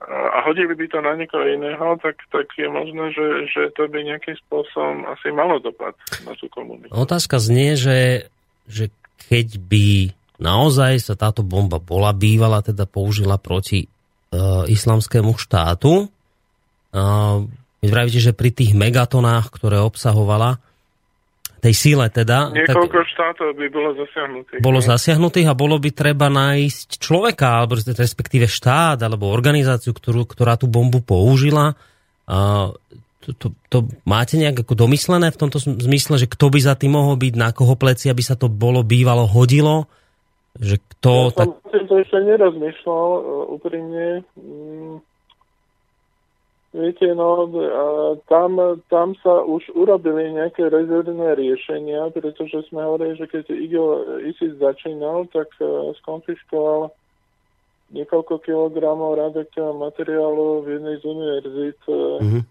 a 0.10 0.44
hodili 0.44 0.76
by 0.76 0.86
to 0.92 1.00
na 1.00 1.16
niekoho 1.16 1.48
iného, 1.48 1.96
tak, 2.04 2.20
tak 2.28 2.52
je 2.60 2.68
možné, 2.68 3.16
že, 3.16 3.28
že 3.48 3.62
to 3.72 3.88
by 3.88 4.04
nejakým 4.04 4.36
spôsobom 4.48 5.08
asi 5.08 5.32
malo 5.32 5.64
dopad 5.64 5.96
na 6.28 6.36
tú 6.36 6.52
komunitu. 6.52 6.92
Otázka 6.92 7.40
znie, 7.40 7.80
že, 7.80 8.28
že 8.68 8.92
keď 9.32 9.48
by 9.64 9.88
naozaj 10.44 11.00
sa 11.00 11.16
táto 11.16 11.42
bomba 11.42 11.80
bola 11.80 12.12
bývala, 12.12 12.60
teda 12.60 12.84
použila 12.84 13.40
proti 13.40 13.88
uh, 13.88 14.68
islamskému 14.68 15.40
štátu, 15.40 16.08
uh, 16.08 17.38
vy 17.84 17.88
vravíte, 17.88 18.20
že 18.20 18.36
pri 18.36 18.52
tých 18.52 18.76
megatonách, 18.76 19.52
ktoré 19.52 19.80
obsahovala, 19.84 20.60
tej 21.64 21.72
síle 21.72 22.04
teda. 22.12 22.52
Niekoľko 22.52 23.00
tak, 23.00 23.12
štátov 23.16 23.48
by 23.56 23.68
bolo 23.72 23.90
zasiahnutých. 23.96 24.60
Bolo 24.60 24.84
ne? 24.84 24.88
zasiahnutých 24.92 25.48
a 25.48 25.56
bolo 25.56 25.80
by 25.80 25.90
treba 25.96 26.28
nájsť 26.28 27.00
človeka, 27.00 27.64
alebo 27.64 27.80
respektíve 27.80 28.52
štát, 28.52 29.00
alebo 29.00 29.32
organizáciu, 29.32 29.96
ktorú, 29.96 30.28
ktorá 30.28 30.60
tú 30.60 30.68
bombu 30.68 31.00
použila. 31.00 31.80
A 32.28 32.68
to, 33.24 33.30
to, 33.40 33.48
to 33.72 33.78
máte 34.04 34.36
nejak 34.36 34.68
ako 34.68 34.76
domyslené 34.76 35.32
v 35.32 35.40
tomto 35.40 35.64
zmysle, 35.64 36.20
že 36.20 36.28
kto 36.28 36.52
by 36.52 36.60
za 36.60 36.76
tým 36.76 37.00
mohol 37.00 37.16
byť, 37.16 37.34
na 37.40 37.56
koho 37.56 37.80
pleci, 37.80 38.12
aby 38.12 38.20
sa 38.20 38.36
to 38.36 38.52
bolo 38.52 38.84
bývalo 38.84 39.24
hodilo? 39.24 39.88
Že 40.60 40.84
kto... 40.84 41.12
Ja 41.32 41.48
tak... 41.48 41.50
som 41.72 41.84
to 41.88 41.96
ešte 42.04 42.20
nerozmýšľal, 42.20 43.08
e, 43.08 43.22
úprimne. 43.56 44.06
Mm, 44.36 45.00
Viete, 46.74 47.06
no, 47.14 47.46
tam, 48.26 48.58
tam 48.90 49.14
sa 49.22 49.46
už 49.46 49.70
urobili 49.78 50.34
nejaké 50.34 50.74
rezervné 50.74 51.38
riešenia, 51.38 52.10
pretože 52.10 52.66
sme 52.74 52.82
hovorili, 52.82 53.14
že 53.14 53.30
keď 53.30 53.46
ISIS 54.26 54.58
začínal, 54.58 55.30
tak 55.30 55.54
uh, 55.62 55.94
skonfiškoval 56.02 56.90
niekoľko 57.94 58.42
kilogramov 58.42 59.22
radioaktívneho 59.22 59.78
materiálu 59.86 60.66
v 60.66 60.68
jednej 60.82 60.96
z 60.98 61.04
univerzít 61.06 61.82
mm-hmm. 61.86 62.42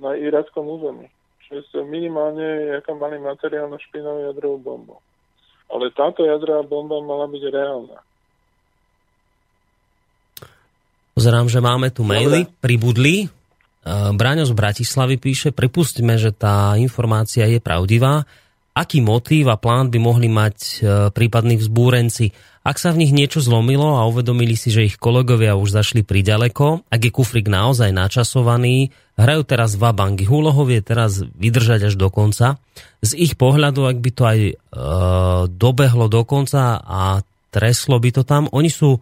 na 0.00 0.10
irackom 0.16 0.64
území. 0.64 1.12
Čiže 1.44 1.84
minimálne, 1.84 2.72
aká 2.80 2.96
mali 2.96 3.20
materiál 3.20 3.68
na 3.68 3.76
špinavú 3.76 4.32
jadrovú 4.32 4.58
bombu. 4.64 4.96
Ale 5.68 5.92
táto 5.92 6.24
jadrová 6.24 6.64
bomba 6.64 7.04
mala 7.04 7.28
byť 7.28 7.42
reálna. 7.52 8.00
Pozerám, 11.26 11.50
že 11.50 11.58
máme 11.58 11.90
tu 11.90 12.06
maily, 12.06 12.46
pribudli. 12.62 13.26
E, 13.26 13.28
Bráňo 14.14 14.46
z 14.46 14.54
Bratislavy 14.54 15.18
píše, 15.18 15.50
pripustíme, 15.50 16.14
že 16.22 16.30
tá 16.30 16.78
informácia 16.78 17.50
je 17.50 17.58
pravdivá. 17.58 18.22
Aký 18.70 19.02
motív 19.02 19.50
a 19.50 19.58
plán 19.58 19.90
by 19.90 19.98
mohli 19.98 20.30
mať 20.30 20.56
e, 20.62 20.70
prípadní 21.10 21.58
vzbúrenci? 21.58 22.30
Ak 22.62 22.78
sa 22.78 22.94
v 22.94 23.02
nich 23.02 23.10
niečo 23.10 23.42
zlomilo 23.42 23.98
a 23.98 24.06
uvedomili 24.06 24.54
si, 24.54 24.70
že 24.70 24.86
ich 24.86 25.02
kolegovia 25.02 25.58
už 25.58 25.74
zašli 25.74 26.06
priďaleko, 26.06 26.86
ak 26.86 27.00
je 27.02 27.10
kufrik 27.10 27.50
naozaj 27.50 27.90
načasovaný, 27.90 28.94
hrajú 29.18 29.42
teraz 29.42 29.74
dva 29.74 29.90
banky. 29.90 30.30
Úlohov 30.30 30.70
je 30.70 30.78
teraz 30.78 31.26
vydržať 31.26 31.90
až 31.90 31.98
do 31.98 32.06
konca. 32.06 32.62
Z 33.02 33.18
ich 33.18 33.34
pohľadu, 33.34 33.82
ak 33.82 33.98
by 33.98 34.10
to 34.14 34.22
aj 34.30 34.38
e, 34.46 34.54
dobehlo 35.50 36.06
do 36.06 36.22
konca 36.22 36.78
a 36.78 37.18
treslo 37.50 37.98
by 37.98 38.14
to 38.14 38.22
tam, 38.22 38.46
oni 38.54 38.70
sú 38.70 38.94
e, 38.94 39.00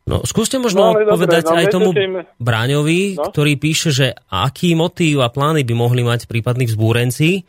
No, 0.07 0.23
skúste 0.23 0.55
možno 0.55 0.95
no, 0.95 1.03
povedať 1.03 1.43
dobre, 1.43 1.51
no, 1.51 1.59
aj 1.59 1.65
tomu 1.67 1.89
tým... 1.91 2.23
Bráňovi, 2.39 3.19
no? 3.19 3.27
ktorý 3.27 3.59
píše, 3.59 3.91
že 3.91 4.07
aký 4.31 4.71
motív 4.79 5.19
a 5.19 5.27
plány 5.27 5.67
by 5.67 5.73
mohli 5.75 6.07
mať 6.07 6.31
prípadní 6.31 6.63
vzbúrenci, 6.71 7.43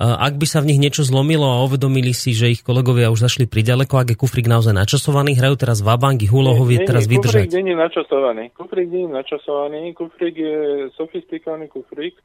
ak 0.00 0.40
by 0.40 0.46
sa 0.48 0.64
v 0.64 0.72
nich 0.72 0.80
niečo 0.80 1.04
zlomilo 1.04 1.44
a 1.44 1.68
uvedomili 1.68 2.16
si, 2.16 2.32
že 2.32 2.48
ich 2.48 2.64
kolegovia 2.64 3.12
už 3.12 3.28
zašli 3.28 3.44
priďaleko, 3.44 4.00
ak 4.00 4.16
je 4.16 4.16
kufrík 4.16 4.48
naozaj 4.48 4.72
načasovaný, 4.72 5.36
hrajú 5.36 5.60
teraz 5.60 5.84
úlohou 6.32 6.64
je 6.64 6.80
teraz 6.88 7.04
nie, 7.04 7.20
vydržať. 7.20 7.52
Kufrík 7.52 7.60
nie 7.60 7.76
je 7.76 7.76
načasovaný. 7.76 8.44
Kufrík 8.56 8.88
nie 8.88 9.04
je 9.04 9.12
načasovaný. 9.12 9.80
Kufrík 9.92 10.34
je 10.40 10.56
sofistikovaný 10.96 11.68
kufrík, 11.68 12.16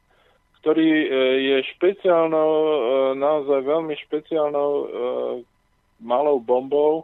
ktorý 0.64 0.88
e, 0.88 1.08
je 1.44 1.58
špeciálnou, 1.76 2.52
e, 2.56 2.74
naozaj 3.20 3.60
veľmi 3.60 3.94
špeciálnou 4.08 4.72
malou 6.00 6.38
bombou 6.40 7.04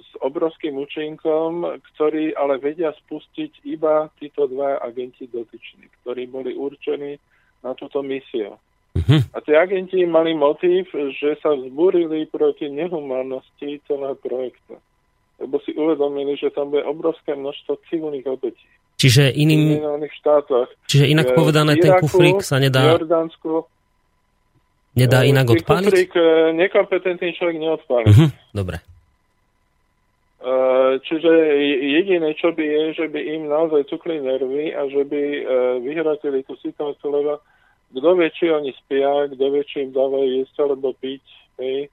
s 0.00 0.10
obrovským 0.22 0.76
účinkom, 0.76 1.66
ktorý 1.92 2.30
ale 2.36 2.62
vedia 2.62 2.94
spustiť 2.94 3.66
iba 3.66 4.06
títo 4.22 4.46
dva 4.46 4.78
agenti 4.78 5.26
dotyční, 5.26 5.90
ktorí 6.00 6.30
boli 6.30 6.54
určení 6.54 7.18
na 7.64 7.74
túto 7.74 8.06
misiu. 8.06 8.56
Uh-huh. 8.90 9.22
A 9.30 9.38
tí 9.38 9.54
agenti 9.54 10.02
mali 10.02 10.34
motív, 10.34 10.90
že 11.14 11.38
sa 11.38 11.54
vzbúrili 11.54 12.26
proti 12.26 12.66
nehumánnosti 12.66 13.78
celého 13.86 14.18
projektu. 14.18 14.82
Lebo 15.38 15.62
si 15.62 15.72
uvedomili, 15.78 16.34
že 16.34 16.50
tam 16.50 16.74
bude 16.74 16.82
obrovské 16.82 17.38
množstvo 17.38 17.78
civilných 17.86 18.26
obetí. 18.26 18.66
Čiže 18.98 19.32
iným... 19.32 19.80
štátoch. 20.20 20.68
Čiže 20.90 21.06
inak 21.06 21.32
povedané, 21.32 21.78
Iraku, 21.78 21.86
ten 21.86 21.92
kufrík 22.02 22.38
sa 22.44 22.60
nedá... 22.60 22.98
Jordánsku, 22.98 23.64
nedá 24.98 25.24
inak 25.24 25.48
odpáliť? 25.54 25.92
Kufrík 25.94 26.12
e, 26.18 26.52
nekompetentný 26.58 27.30
človek 27.38 27.56
neodpáli. 27.56 28.06
Uh-huh. 28.10 28.28
Dobre. 28.52 28.82
Uh, 30.40 30.96
čiže 31.04 31.30
jediné, 32.00 32.32
čo 32.32 32.52
by 32.56 32.64
je, 32.64 32.84
že 32.96 33.06
by 33.12 33.20
im 33.20 33.52
naozaj 33.52 33.92
cukli 33.92 34.24
nervy 34.24 34.72
a 34.72 34.88
že 34.88 35.04
by 35.04 35.22
vyhratili 35.84 36.40
tú 36.48 36.56
situáciu, 36.64 37.12
lebo 37.12 37.44
kto 37.90 38.08
vie, 38.14 38.28
či 38.30 38.46
oni 38.50 38.70
spia, 38.78 39.26
kto 39.30 39.44
vie, 39.50 39.62
či 39.66 39.86
im 39.86 39.90
dávajú 39.90 40.28
jesť 40.40 40.56
alebo 40.62 40.94
piť. 40.94 41.24
Hej. 41.58 41.90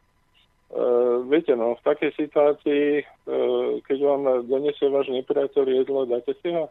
Uh, 0.67 1.23
viete, 1.31 1.55
no, 1.55 1.79
v 1.79 1.81
takej 1.87 2.11
situácii, 2.19 3.01
uh, 3.01 3.79
keď 3.87 3.97
vám 4.03 4.21
donesie 4.51 4.91
váš 4.91 5.07
nepriateľ 5.09 5.63
jedlo, 5.63 6.03
dáte 6.03 6.35
si 6.43 6.51
ho? 6.51 6.67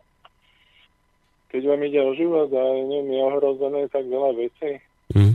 Keď 1.48 1.62
vám 1.64 1.80
ide 1.88 2.00
o 2.04 2.12
život 2.12 2.52
a 2.52 2.64
neviem, 2.76 3.16
je 3.16 3.22
ohrozené 3.24 3.80
tak 3.88 4.04
veľa 4.04 4.30
vecí. 4.36 4.70
Mm. 5.16 5.34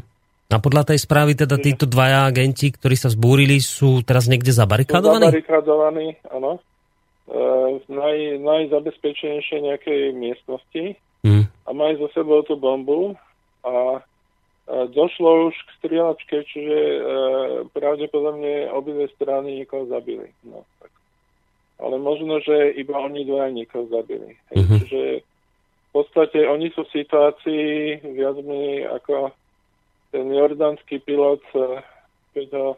A 0.51 0.59
podľa 0.59 0.93
tej 0.93 0.99
správy 1.01 1.33
teda 1.33 1.57
títo 1.57 1.89
dvaja 1.89 2.27
agenti, 2.27 2.69
ktorí 2.69 2.93
sa 2.93 3.09
zbúrili, 3.09 3.57
sú 3.63 4.05
teraz 4.05 4.29
niekde 4.29 4.53
zabarikádovaní? 4.53 5.25
Sú 5.25 5.41
zabarikádovaní, 5.41 6.07
áno. 6.29 6.61
Uh, 7.31 7.81
v 7.81 7.87
naj, 7.89 8.17
najzabezpečenejšej 8.45 9.59
nejakej 9.63 9.99
miestnosti 10.13 10.83
mm. 11.25 11.43
a 11.65 11.69
majú 11.73 12.05
za 12.05 12.09
sebou 12.13 12.45
tú 12.45 12.59
bombu 12.59 13.17
a 13.65 14.01
došlo 14.69 15.51
už 15.51 15.55
k 15.57 15.69
strieľačke, 15.81 16.37
čiže 16.47 16.79
e, 16.79 16.99
pravdepodobne 17.75 18.71
obidve 18.71 19.09
strany 19.17 19.63
niekoho 19.63 19.89
zabili. 19.89 20.31
No, 20.45 20.63
tak. 20.79 20.91
Ale 21.81 21.97
možno, 21.97 22.39
že 22.39 22.77
iba 22.77 22.95
oni 23.01 23.25
dvaja 23.25 23.51
niekoho 23.51 23.89
zabili. 23.89 24.37
Uh-huh. 24.53 24.77
Čiže 24.79 25.25
v 25.25 25.91
podstate 25.91 26.45
oni 26.45 26.69
sú 26.71 26.85
v 26.87 27.03
situácii 27.03 27.65
viac 28.15 28.37
menej 28.39 28.87
ako 29.01 29.33
ten 30.13 30.29
jordánsky 30.29 31.01
pilot, 31.03 31.43
e, 31.51 31.81
keď 32.37 32.47
ho 32.55 32.67
e, 32.71 32.77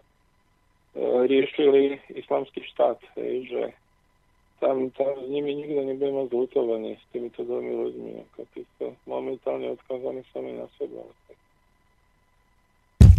riešili 1.30 2.00
islamský 2.16 2.64
štát. 2.74 2.98
Hej, 3.20 3.54
že 3.54 3.62
tam, 4.64 4.88
tam 4.96 5.12
s 5.20 5.28
nimi 5.28 5.52
nikto 5.60 5.84
nebude 5.84 6.12
mať 6.16 6.28
zlutovanie 6.32 6.96
s 6.96 7.04
týmito 7.12 7.44
dvomi 7.44 7.72
ľuďmi. 7.76 8.12
Ako 8.32 8.42
tí 8.56 8.64
sú 8.80 8.96
momentálne 9.04 9.76
odkázaní 9.76 10.24
sami 10.32 10.56
na 10.56 10.68
seba. 10.80 11.04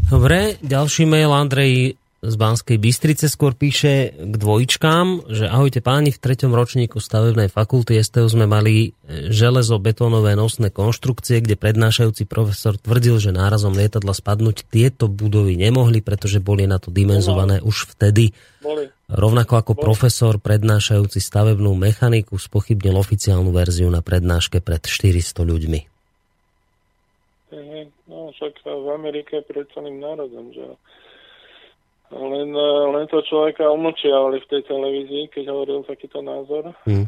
Dobre, 0.08 0.56
ďalší 0.64 1.04
mail 1.04 1.28
Andrej 1.28 2.00
z 2.24 2.34
Banskej 2.40 2.80
Bystrice 2.80 3.28
skôr 3.28 3.52
píše 3.52 4.16
k 4.16 4.34
dvojičkám, 4.40 5.28
že 5.28 5.44
ahojte 5.44 5.84
páni, 5.84 6.08
v 6.08 6.22
treťom 6.24 6.56
ročníku 6.56 6.96
stavebnej 6.96 7.52
fakulty 7.52 8.00
STU 8.00 8.24
sme 8.24 8.48
mali 8.48 8.88
e, 8.88 9.28
železo-betónové 9.28 10.32
nosné 10.32 10.72
konštrukcie, 10.72 11.44
kde 11.44 11.60
prednášajúci 11.60 12.24
profesor 12.24 12.80
tvrdil, 12.80 13.20
že 13.20 13.36
nárazom 13.36 13.76
lietadla 13.76 14.16
spadnúť 14.16 14.64
tieto 14.72 15.04
budovy 15.12 15.60
nemohli, 15.60 16.00
pretože 16.00 16.40
boli 16.40 16.64
na 16.64 16.80
to 16.80 16.88
dimenzované 16.88 17.60
už 17.60 17.92
vtedy. 17.92 18.32
Boli. 18.64 18.88
Rovnako 19.04 19.60
ako 19.60 19.72
profesor 19.76 20.40
prednášajúci 20.40 21.20
stavebnú 21.20 21.76
mechaniku 21.76 22.40
spochybnil 22.40 22.96
oficiálnu 22.96 23.52
verziu 23.52 23.92
na 23.92 24.00
prednáške 24.00 24.64
pred 24.64 24.80
400 24.80 25.44
ľuďmi. 25.44 25.80
No, 28.08 28.32
však 28.32 28.64
v 28.64 28.88
Amerike 28.96 29.44
pred 29.44 29.68
celým 29.76 30.00
národom, 30.00 30.50
že 30.56 30.64
len, 32.16 32.48
len 32.96 33.04
to 33.12 33.20
človeka 33.28 33.68
umlčiavali 33.68 34.40
v 34.40 34.48
tej 34.48 34.62
televízii, 34.72 35.24
keď 35.36 35.44
hovoril 35.52 35.84
takýto 35.84 36.24
názor. 36.24 36.72
Hmm. 36.88 37.04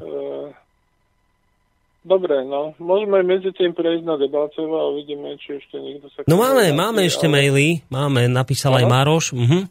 Dobre, 2.07 2.47
no, 2.47 2.77
môžeme 2.79 3.25
medzi 3.27 3.51
tým 3.51 3.75
prejsť 3.75 4.05
na 4.07 4.15
Debalcevo 4.15 4.79
a 4.79 4.85
uvidíme, 4.95 5.35
či 5.43 5.59
ešte 5.59 5.75
niekto 5.81 6.07
sa... 6.15 6.23
No 6.31 6.39
máme, 6.39 6.71
máme 6.71 7.03
ešte 7.03 7.27
ale... 7.27 7.35
maily, 7.35 7.67
máme, 7.91 8.31
napísal 8.31 8.79
Aha. 8.79 8.85
aj 8.85 8.87
Maroš. 8.87 9.27
Uh-huh 9.35 9.67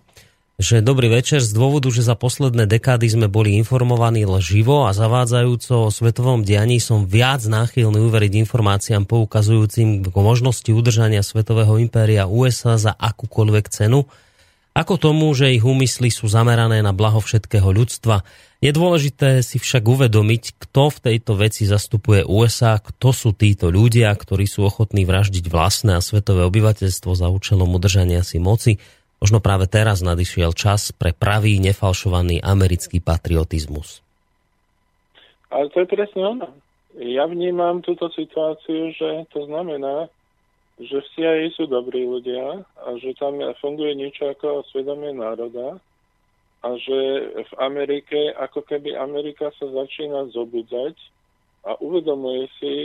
že 0.55 0.79
dobrý 0.79 1.11
večer, 1.11 1.43
z 1.43 1.51
dôvodu, 1.51 1.91
že 1.91 1.99
za 1.99 2.15
posledné 2.15 2.63
dekády 2.63 3.11
sme 3.11 3.27
boli 3.27 3.59
informovaní 3.59 4.23
lživo 4.23 4.87
a 4.87 4.95
zavádzajúco 4.95 5.87
o 5.87 5.93
svetovom 5.93 6.47
dianí 6.47 6.79
som 6.79 7.03
viac 7.03 7.43
náchylný 7.43 7.99
uveriť 7.99 8.47
informáciám 8.47 9.03
poukazujúcim 9.03 10.07
k 10.07 10.15
možnosti 10.15 10.71
udržania 10.71 11.27
svetového 11.27 11.75
impéria 11.83 12.23
USA 12.31 12.79
za 12.79 12.95
akúkoľvek 12.95 13.67
cenu, 13.67 14.07
ako 14.71 14.95
tomu, 14.95 15.27
že 15.35 15.55
ich 15.55 15.63
úmysly 15.63 16.07
sú 16.07 16.31
zamerané 16.31 16.79
na 16.79 16.95
blaho 16.95 17.19
všetkého 17.19 17.75
ľudstva. 17.75 18.23
Je 18.63 18.71
dôležité 18.71 19.43
si 19.43 19.59
však 19.59 19.83
uvedomiť, 19.83 20.55
kto 20.55 20.87
v 20.87 20.97
tejto 21.03 21.35
veci 21.35 21.67
zastupuje 21.67 22.23
USA, 22.23 22.79
kto 22.79 23.11
sú 23.11 23.35
títo 23.35 23.67
ľudia, 23.67 24.15
ktorí 24.15 24.47
sú 24.47 24.63
ochotní 24.63 25.03
vraždiť 25.03 25.51
vlastné 25.51 25.99
a 25.99 26.03
svetové 26.03 26.47
obyvateľstvo 26.47 27.11
za 27.11 27.27
účelom 27.27 27.75
udržania 27.75 28.23
si 28.23 28.39
moci, 28.39 28.79
Možno 29.23 29.39
práve 29.39 29.65
teraz 29.65 30.03
nadišiel 30.03 30.51
čas 30.51 30.91
pre 30.91 31.15
pravý, 31.15 31.57
nefalšovaný 31.63 32.43
americký 32.43 32.99
patriotizmus. 32.99 34.03
Ale 35.49 35.71
to 35.71 35.83
je 35.83 35.87
presne 35.87 36.21
ono. 36.23 36.49
Ja 36.95 37.27
vnímam 37.27 37.83
túto 37.83 38.07
situáciu, 38.11 38.91
že 38.95 39.27
to 39.31 39.47
znamená, 39.47 40.07
že 40.79 40.99
v 40.99 41.07
CIA 41.15 41.47
sú 41.55 41.67
dobrí 41.67 42.03
ľudia 42.03 42.63
a 42.83 42.87
že 42.99 43.15
tam 43.15 43.39
funguje 43.63 43.95
niečo 43.95 44.31
ako 44.31 44.67
svedomie 44.71 45.15
národa 45.15 45.79
a 46.65 46.69
že 46.75 46.99
v 47.45 47.53
Amerike, 47.61 48.35
ako 48.35 48.65
keby 48.67 48.97
Amerika 48.97 49.53
sa 49.55 49.67
začína 49.69 50.33
zobudzať 50.35 50.95
a 51.63 51.77
uvedomuje 51.79 52.49
si, 52.59 52.75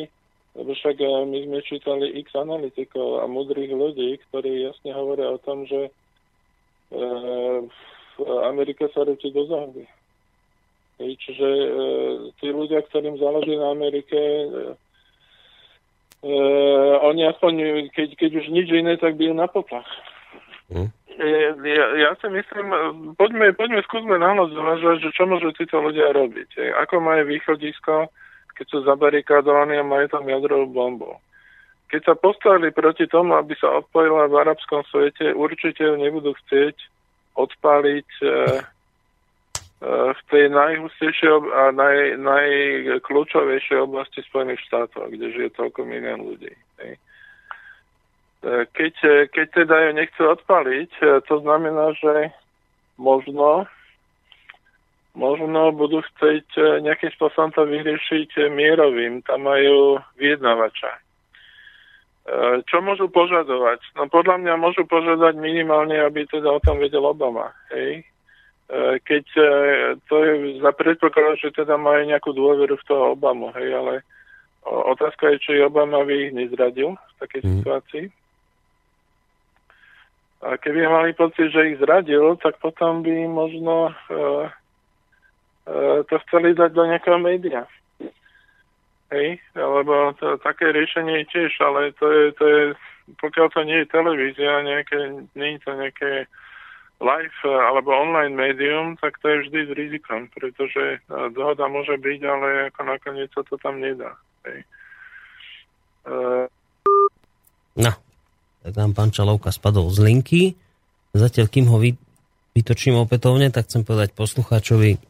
lebo 0.55 0.75
však 0.75 0.97
eh, 1.01 1.11
my 1.27 1.39
sme 1.47 1.59
čítali 1.65 2.07
x 2.21 2.35
analytikov 2.37 3.23
a 3.23 3.31
mudrých 3.31 3.73
ľudí, 3.73 4.21
ktorí 4.29 4.69
jasne 4.69 4.93
hovoria 4.93 5.33
o 5.33 5.43
tom, 5.43 5.65
že 5.65 5.91
v 6.91 8.19
Amerike 8.47 8.91
sa 8.91 9.07
rúti 9.07 9.31
do 9.31 9.47
záhody. 9.47 9.87
Čiže 11.01 11.49
e, 11.49 11.69
tí 12.37 12.53
ľudia, 12.53 12.85
ktorým 12.85 13.17
záleží 13.17 13.57
na 13.57 13.73
Amerike, 13.73 14.21
e, 14.21 14.47
oni 17.01 17.25
aspoň, 17.25 17.53
keď, 17.97 18.09
keď 18.21 18.31
už 18.45 18.47
nič 18.53 18.69
iné, 18.69 19.01
tak 19.01 19.17
bijú 19.17 19.33
na 19.33 19.49
poplach. 19.49 19.89
Hm 20.69 20.93
ja, 21.65 21.87
ja 21.97 22.11
si 22.17 22.27
myslím, 22.33 22.67
poďme, 23.19 23.53
poďme 23.53 23.85
skúsme 23.85 24.17
náhľad 24.17 24.57
zvažovať, 24.57 24.99
že 25.05 25.11
čo 25.13 25.29
môžu 25.29 25.53
títo 25.53 25.81
ľudia 25.81 26.17
robiť. 26.17 26.81
Ako 26.87 27.01
majú 27.01 27.29
východisko, 27.29 28.09
keď 28.57 28.67
sú 28.69 28.79
zabarikádovaní 28.89 29.77
a 29.77 29.85
majú 29.85 30.07
tam 30.09 30.25
jadrovú 30.25 30.67
bombu. 30.73 31.13
Keď 31.91 32.07
sa 32.07 32.15
postavili 32.15 32.71
proti 32.71 33.11
tomu, 33.11 33.35
aby 33.35 33.59
sa 33.59 33.83
odpojila 33.83 34.31
v 34.31 34.39
arabskom 34.47 34.87
svete, 34.87 35.35
určite 35.35 35.83
ju 35.83 35.99
nebudú 35.99 36.39
chcieť 36.47 36.79
odpáliť 37.35 38.11
e, 38.23 38.27
e, 38.27 38.33
v 40.15 40.21
tej 40.31 40.45
najhustejšej 40.55 41.31
a 41.51 41.75
naj, 41.75 41.99
najkľúčovejšej 42.23 43.79
oblasti 43.83 44.23
Spojených 44.23 44.63
štátov, 44.71 45.11
kde 45.11 45.35
žije 45.35 45.51
toľko 45.59 45.83
milión 45.83 46.31
ľudí. 46.31 46.55
Hej. 46.79 46.95
Keď, 48.73 48.95
keď 49.37 49.47
teda 49.53 49.77
ju 49.85 49.91
nechcú 50.01 50.23
odpaliť, 50.33 50.91
to 51.29 51.35
znamená, 51.45 51.93
že 51.93 52.33
možno, 52.97 53.69
možno 55.13 55.77
budú 55.77 56.01
chcieť 56.01 56.81
nejakým 56.81 57.13
spôsobom 57.21 57.53
to 57.53 57.69
vyriešiť 57.69 58.49
mierovým. 58.49 59.21
Tam 59.29 59.45
majú 59.45 60.01
vyjednávača. 60.17 61.10
E, 62.31 62.63
čo 62.71 62.79
môžu 62.79 63.11
požadovať? 63.11 63.83
No 63.99 64.07
podľa 64.07 64.39
mňa 64.39 64.55
môžu 64.55 64.87
požadovať 64.87 65.35
minimálne, 65.35 65.99
aby 65.99 66.23
teda 66.31 66.47
o 66.47 66.63
tom 66.63 66.79
vedel 66.79 67.03
Obama. 67.03 67.51
Hej? 67.75 68.07
Keď 69.03 69.25
to 70.07 70.15
je 70.23 70.63
za 70.63 70.71
predpoklad, 70.71 71.43
že 71.43 71.51
teda 71.51 71.75
majú 71.75 72.07
nejakú 72.07 72.31
dôveru 72.31 72.79
v 72.79 72.87
toho 72.87 73.19
Obamu, 73.19 73.51
hej, 73.59 73.67
ale 73.75 74.07
otázka 74.63 75.27
je, 75.35 75.43
či 75.43 75.67
Obama 75.67 76.07
by 76.07 76.15
ich 76.15 76.31
nezradil 76.31 76.95
v 76.95 77.15
takej 77.19 77.43
mm. 77.43 77.51
situácii. 77.51 78.05
A 80.47 80.55
keby 80.55 80.87
mali 80.87 81.19
pocit, 81.19 81.51
že 81.51 81.75
ich 81.75 81.83
zradil, 81.83 82.39
tak 82.39 82.63
potom 82.63 83.03
by 83.03 83.11
možno 83.27 83.91
to 86.07 86.15
chceli 86.31 86.55
dať 86.55 86.71
do 86.71 86.87
nejakého 86.87 87.19
média. 87.19 87.67
Hej, 89.11 89.43
alebo 89.59 90.15
to, 90.23 90.39
také 90.39 90.71
riešenie 90.71 91.27
je 91.27 91.31
tiež, 91.35 91.53
ale 91.67 91.91
to 91.99 92.07
je, 92.07 92.25
to 92.39 92.45
je, 92.47 92.63
pokiaľ 93.19 93.47
to 93.51 93.61
nie 93.67 93.83
je 93.83 93.91
televízia, 93.91 94.63
nejaké, 94.63 95.27
nie 95.35 95.59
je 95.59 95.61
to 95.67 95.73
nejaké 95.75 96.11
live 97.01 97.41
alebo 97.43 97.91
online 97.91 98.39
médium, 98.39 98.95
tak 99.01 99.19
to 99.19 99.27
je 99.27 99.37
vždy 99.49 99.61
s 99.67 99.71
rizikom, 99.73 100.31
pretože 100.31 101.01
dohoda 101.35 101.67
môže 101.67 101.97
byť, 101.97 102.21
ale 102.23 102.49
ako 102.71 102.81
nakoniec 102.87 103.33
sa 103.35 103.43
to 103.43 103.59
tam 103.59 103.83
nedá. 103.83 104.15
Hej. 104.47 104.61
Uh, 106.07 106.47
no, 107.81 107.93
tak 108.63 108.73
nám 108.77 108.93
pán 108.93 109.11
Čalovka 109.11 109.51
spadol 109.51 109.89
z 109.91 109.99
linky. 110.07 110.43
Zatiaľ, 111.17 111.51
kým 111.51 111.67
ho 111.67 111.83
vy, 111.83 111.99
vytočím 112.55 113.01
opätovne, 113.01 113.51
tak 113.51 113.67
chcem 113.67 113.83
povedať 113.83 114.15
poslucháčovi, 114.15 115.01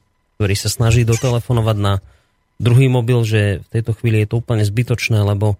ktorý 0.41 0.55
sa 0.57 0.73
snaží 0.73 1.05
dotelefonovať 1.05 1.77
na 1.77 2.01
druhý 2.61 2.93
mobil, 2.93 3.25
že 3.25 3.65
v 3.65 3.69
tejto 3.73 3.97
chvíli 3.97 4.23
je 4.23 4.29
to 4.29 4.45
úplne 4.45 4.61
zbytočné, 4.61 5.25
lebo 5.25 5.57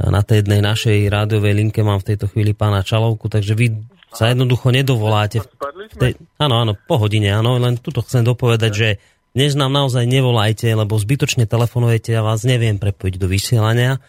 na 0.00 0.24
tej 0.24 0.40
jednej 0.40 0.64
našej 0.64 1.12
rádiovej 1.12 1.52
linke 1.52 1.84
mám 1.84 2.00
v 2.00 2.16
tejto 2.16 2.32
chvíli 2.32 2.56
pána 2.56 2.80
Čalovku, 2.80 3.28
takže 3.28 3.52
vy 3.52 3.76
sa 4.16 4.32
jednoducho 4.32 4.72
nedovoláte. 4.72 5.44
V 5.44 5.96
tej, 6.00 6.12
áno, 6.40 6.64
áno, 6.64 6.72
po 6.74 6.96
hodine, 6.96 7.36
áno, 7.36 7.60
len 7.60 7.76
tuto 7.76 8.00
chcem 8.00 8.24
dopovedať, 8.24 8.72
že 8.72 8.88
dnes 9.36 9.54
nám 9.54 9.70
naozaj 9.70 10.08
nevolajte, 10.08 10.72
lebo 10.72 10.96
zbytočne 10.96 11.44
telefonujete 11.44 12.16
a 12.16 12.24
vás 12.24 12.42
neviem 12.42 12.80
prepojiť 12.80 13.14
do 13.20 13.28
vysielania. 13.28 14.00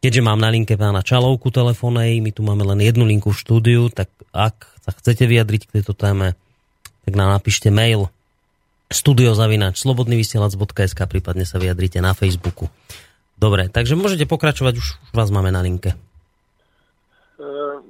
Keďže 0.00 0.22
mám 0.22 0.38
na 0.38 0.48
linke 0.48 0.78
pána 0.78 1.02
Čalovku 1.02 1.50
telefónej, 1.50 2.22
my 2.22 2.30
tu 2.30 2.46
máme 2.46 2.62
len 2.64 2.80
jednu 2.80 3.04
linku 3.04 3.34
v 3.34 3.40
štúdiu, 3.42 3.82
tak 3.90 4.08
ak 4.30 4.54
sa 4.80 4.90
chcete 4.94 5.26
vyjadriť 5.28 5.68
k 5.68 5.74
tejto 5.78 5.92
téme, 5.92 6.38
tak 7.02 7.12
nám 7.18 7.34
napíšte 7.34 7.68
mail 7.68 8.08
studiozavinač 8.92 9.80
slobodnyvysielac.sk 9.82 11.00
prípadne 11.08 11.48
sa 11.48 11.58
vyjadrite 11.58 11.98
na 11.98 12.12
Facebooku. 12.12 12.68
Dobre, 13.36 13.66
takže 13.72 13.98
môžete 13.98 14.28
pokračovať, 14.28 14.74
už, 14.78 14.88
vás 15.16 15.32
máme 15.34 15.50
na 15.50 15.64
linke. 15.64 15.98
Uh, 17.40 17.82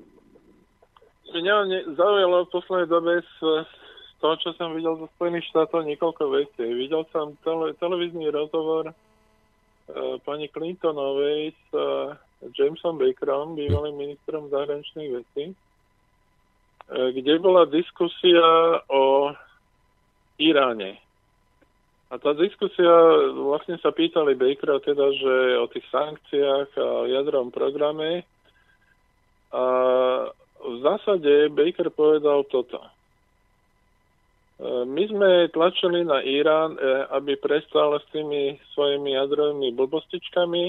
mňa 1.34 1.92
zaujalo 1.98 2.48
v 2.48 2.53
poslednej 2.57 2.88
dobe 2.88 3.12
z, 3.20 3.68
toho, 4.22 4.34
čo 4.40 4.57
som 4.57 4.72
videl 4.72 4.96
zo 4.96 5.11
Spojených 5.18 5.44
štátov, 5.53 5.84
niekoľko 5.84 6.24
vecí. 6.32 6.64
Videl 6.64 7.05
som 7.12 7.36
tele, 7.44 7.76
televízny 7.76 8.32
rozhovor 8.32 8.96
Eh, 9.92 10.16
pani 10.24 10.48
Clintonovej 10.48 11.53
s 11.53 11.68
eh, 11.74 12.14
Jamesom 12.55 13.03
Bakerom, 13.03 13.59
bývalým 13.59 13.98
ministrom 13.98 14.46
zahraničných 14.48 15.11
vecí, 15.11 15.44
eh, 15.50 17.09
kde 17.12 17.42
bola 17.42 17.66
diskusia 17.66 18.78
o 18.86 19.34
Iráne. 20.43 20.99
A 22.12 22.20
tá 22.20 22.36
diskusia, 22.36 22.93
vlastne 23.32 23.80
sa 23.80 23.88
pýtali 23.88 24.36
Bakera 24.36 24.82
teda, 24.82 25.07
že 25.16 25.34
o 25.62 25.66
tých 25.70 25.86
sankciách 25.88 26.70
a 26.76 26.88
jadrovom 27.09 27.49
programe. 27.49 28.26
A 29.55 29.64
v 30.61 30.76
zásade 30.84 31.49
Baker 31.49 31.88
povedal 31.88 32.45
toto 32.51 32.82
my 34.62 35.03
sme 35.11 35.30
tlačili 35.51 36.07
na 36.07 36.22
Irán, 36.22 36.78
e, 36.78 36.80
aby 37.11 37.34
prestal 37.34 37.99
s 37.99 38.07
tými 38.14 38.62
svojimi 38.74 39.18
jadrovými 39.18 39.74
blbostičkami, 39.74 40.64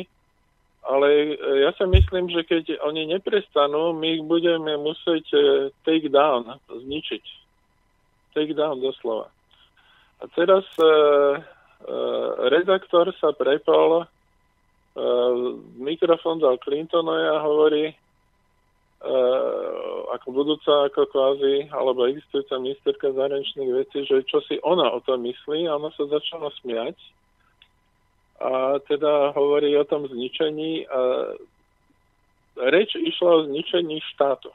ale 0.89 1.07
e, 1.13 1.34
ja 1.61 1.71
si 1.78 1.86
myslím, 1.86 2.26
že 2.34 2.41
keď 2.41 2.82
oni 2.82 3.13
neprestanú, 3.13 3.93
my 3.93 4.17
ich 4.17 4.24
budeme 4.26 4.82
musieť 4.82 5.26
e, 5.30 5.39
take 5.86 6.09
down, 6.09 6.57
zničiť. 6.74 7.24
Take 8.34 8.57
down 8.57 8.82
doslova. 8.82 9.30
A 10.24 10.26
teraz 10.32 10.63
redaktor 12.47 13.11
sa 13.19 13.36
prepol, 13.36 14.07
mikrofón 15.76 16.39
dal 16.39 16.55
Clintonovi 16.63 17.28
a 17.28 17.43
hovorí, 17.43 17.86
uh, 17.91 17.95
ako 20.15 20.28
budúca, 20.32 20.88
ako 20.88 21.11
kvázi, 21.11 21.67
alebo 21.74 22.07
existujúca 22.07 22.55
ministerka 22.61 23.11
zahraničných 23.11 23.71
vecí, 23.74 24.05
že 24.07 24.24
čo 24.24 24.39
si 24.47 24.61
ona 24.63 24.95
o 24.95 25.03
tom 25.03 25.28
myslí 25.28 25.67
a 25.67 25.76
ona 25.76 25.91
sa 25.97 26.07
začala 26.07 26.53
smiať 26.61 26.95
a 28.43 28.80
teda 28.89 29.32
hovorí 29.32 29.71
o 29.78 29.88
tom 29.88 30.03
zničení 30.03 30.84
a 30.91 30.99
reč 32.69 32.91
išla 32.99 33.30
o 33.30 33.45
zničení 33.47 34.03
štátu. 34.13 34.51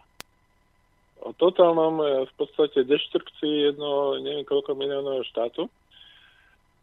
O 1.22 1.34
totálnom 1.34 1.98
e, 2.02 2.06
v 2.28 2.32
podstate 2.38 2.86
deštrukcii 2.86 3.74
jednoho 3.74 4.22
neviem 4.22 4.46
koľko 4.46 4.74
miliónového 4.78 5.26
štátu. 5.28 5.66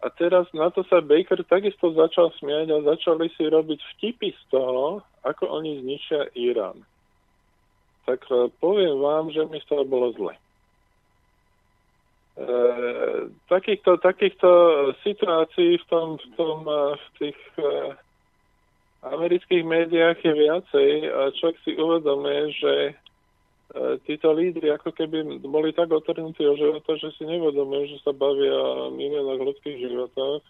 A 0.04 0.12
teraz 0.12 0.46
na 0.52 0.70
to 0.70 0.84
sa 0.86 1.02
Baker 1.02 1.42
takisto 1.48 1.96
začal 1.96 2.30
smiať 2.38 2.68
a 2.76 2.88
začali 2.94 3.32
si 3.34 3.48
robiť 3.48 3.80
vtipy 3.96 4.30
z 4.36 4.44
toho, 4.54 5.02
ako 5.24 5.50
oni 5.50 5.82
zničia 5.82 6.30
Irán 6.36 6.84
tak 8.06 8.22
e, 8.30 8.48
poviem 8.62 9.02
vám, 9.02 9.34
že 9.34 9.44
mi 9.50 9.58
z 9.60 9.66
toho 9.66 9.84
bolo 9.84 10.14
zle. 10.14 10.34
E, 12.38 12.48
takýchto, 13.50 13.98
takýchto 13.98 14.50
situácií 15.02 15.82
v, 15.82 15.86
tom, 15.90 16.08
v, 16.22 16.28
tom, 16.38 16.58
e, 16.64 16.82
v 16.96 17.08
tých 17.20 17.40
e, 17.58 17.66
amerických 19.06 19.64
médiách 19.66 20.18
je 20.22 20.34
viacej 20.34 20.90
a 21.10 21.22
človek 21.34 21.58
si 21.66 21.72
uvedomuje, 21.78 22.42
že 22.58 22.74
títo 24.06 24.30
lídry 24.32 24.72
ako 24.72 24.94
keby 24.94 25.42
boli 25.42 25.74
tak 25.74 25.90
otrhnutí 25.90 26.46
o 26.46 26.54
života, 26.54 26.96
že 27.02 27.10
si 27.18 27.26
nevedomujú, 27.26 27.92
že 27.92 27.98
sa 28.06 28.14
bavia 28.14 28.54
o 28.54 28.94
miliónoch 28.94 29.42
ľudských 29.42 29.78
životoch 29.90 30.46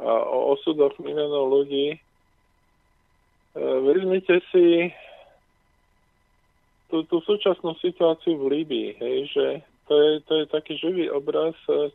a 0.00 0.10
o 0.10 0.56
osudoch 0.56 0.96
miliónov 0.98 1.48
ľudí. 1.48 1.94
E, 1.94 1.98
vezmite 3.60 4.40
si 4.50 4.90
tú, 6.88 7.04
tú 7.08 7.20
súčasnú 7.24 7.76
situáciu 7.80 8.36
v 8.40 8.60
Líbii, 8.60 8.88
hej, 9.00 9.18
že 9.32 9.46
to 9.88 9.94
je, 9.96 10.10
to 10.24 10.32
je 10.42 10.44
taký 10.48 10.74
živý 10.80 11.12
obraz. 11.12 11.54
E, 11.68 11.92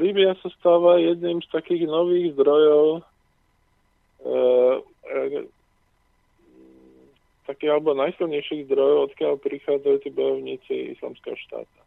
Líbia 0.00 0.36
sa 0.38 0.48
stáva 0.60 1.00
jedným 1.00 1.40
z 1.42 1.48
takých 1.50 1.88
nových 1.88 2.36
zdrojov 2.36 2.86
e, 2.96 3.02
e, 4.22 5.20
takých 7.46 7.78
alebo 7.78 7.94
najsilnejších 7.94 8.66
zdrojov, 8.66 9.14
odkiaľ 9.14 9.38
prichádzajú 9.38 9.96
tí 10.02 10.10
bojovníci 10.10 10.74
islamského 10.98 11.38
štáta. 11.48 11.80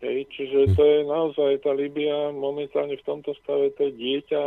Hej, 0.00 0.28
čiže 0.32 0.72
to 0.76 0.82
je 0.84 0.98
naozaj 1.04 1.60
tá 1.60 1.76
Libia 1.76 2.32
momentálne 2.32 2.96
v 2.96 3.04
tomto 3.04 3.36
stave, 3.44 3.72
to 3.76 3.88
je 3.88 3.98
dieťa 4.00 4.44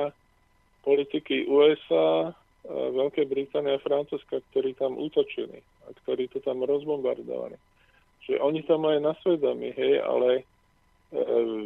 politiky 0.81 1.45
USA, 1.45 2.33
Veľkej 2.69 3.27
Británie 3.27 3.75
a 3.75 3.83
Francúzska, 3.83 4.39
ktorí 4.49 4.71
tam 4.79 4.95
útočili 4.95 5.59
a 5.83 5.91
ktorí 5.91 6.31
to 6.31 6.39
tam 6.39 6.63
rozbombardovali. 6.63 7.59
Čiže 8.23 8.39
oni 8.39 8.63
to 8.63 8.79
majú 8.79 9.03
na 9.03 9.13
svedomí, 9.19 9.75
hej, 9.75 9.99
ale 9.99 10.47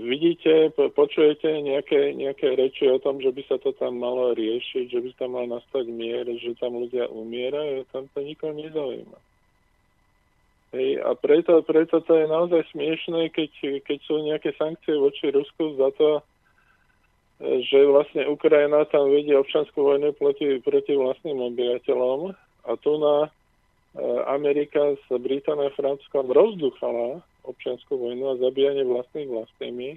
vidíte, 0.03 0.75
po, 0.75 0.91
počujete 0.91 1.47
nejaké, 1.63 2.11
nejaké 2.11 2.59
reči 2.59 2.91
o 2.91 2.99
tom, 2.99 3.23
že 3.23 3.31
by 3.31 3.41
sa 3.47 3.57
to 3.63 3.71
tam 3.79 3.95
malo 4.03 4.35
riešiť, 4.35 4.91
že 4.91 4.99
by 4.99 5.09
tam 5.15 5.39
mal 5.39 5.47
nastať 5.47 5.87
mier, 5.87 6.27
že 6.35 6.59
tam 6.59 6.75
ľudia 6.75 7.07
umierajú, 7.07 7.87
tam 7.95 8.11
to 8.11 8.19
nikoho 8.19 8.51
nezaujíma. 8.51 9.19
Hej, 10.75 10.99
a 10.99 11.15
preto, 11.15 11.63
preto 11.63 12.03
to 12.03 12.11
je 12.11 12.27
naozaj 12.27 12.59
smiešné, 12.75 13.31
keď, 13.31 13.81
keď 13.87 13.99
sú 14.03 14.19
nejaké 14.19 14.51
sankcie 14.59 14.99
voči 14.99 15.31
Rusku 15.31 15.79
za 15.79 15.95
to, 15.95 16.19
že 17.39 17.87
vlastne 17.87 18.27
Ukrajina 18.27 18.83
tam 18.91 19.13
vedie 19.13 19.37
občanskú 19.37 19.85
vojnu 19.85 20.11
proti, 20.17 20.59
proti 20.59 20.97
vlastným 20.97 21.39
obyvateľom 21.53 22.33
a 22.67 22.71
tu 22.81 22.97
na 22.97 23.15
e, 23.23 23.29
Amerika 24.25 24.97
s 24.97 25.05
Britániou 25.07 25.69
a 25.69 25.77
Francúzskom 25.77 26.33
rozduchala 26.33 27.21
občanskú 27.47 27.95
vojnu 27.95 28.35
a 28.35 28.41
zabíjanie 28.43 28.83
vlastných 28.83 29.31
vlastnými 29.31 29.89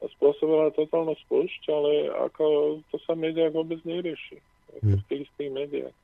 a 0.00 0.04
spôsobila 0.16 0.76
totálnu 0.76 1.16
spúšť, 1.26 1.62
ale 1.72 1.92
ako 2.30 2.78
to 2.92 2.96
sa 3.04 3.16
v 3.16 3.28
médiách 3.28 3.52
vôbec 3.56 3.80
nerieši. 3.82 4.38
V 4.84 5.02
tých 5.08 5.24
istých 5.24 5.50
médiách. 5.50 5.96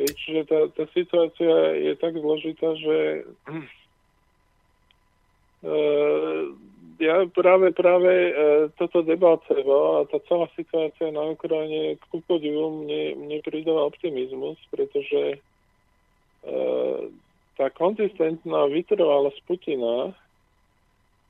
Hej, 0.00 0.08
čiže 0.18 0.42
tá, 0.48 0.60
tá 0.72 0.84
situácia 0.96 1.52
je 1.78 1.92
tak 2.00 2.16
zložitá, 2.16 2.74
že 2.80 2.96
e, 5.68 5.76
ja 7.02 7.28
práve, 7.28 7.76
práve 7.76 8.10
e, 8.10 8.32
toto 8.80 9.04
debalcevo 9.04 10.00
a 10.00 10.08
tá 10.08 10.18
celá 10.26 10.48
situácia 10.56 11.12
na 11.12 11.22
Ukrajine 11.36 12.00
k 12.00 12.02
podivu 12.24 12.82
mne, 12.82 13.20
mne 13.20 13.38
pridáva 13.44 13.92
optimizmus, 13.92 14.56
pretože 14.72 15.36
e, 15.36 15.38
tá 17.56 17.68
konzistentná 17.72 18.68
vytrvalosť 18.68 19.38
Putina 19.44 20.16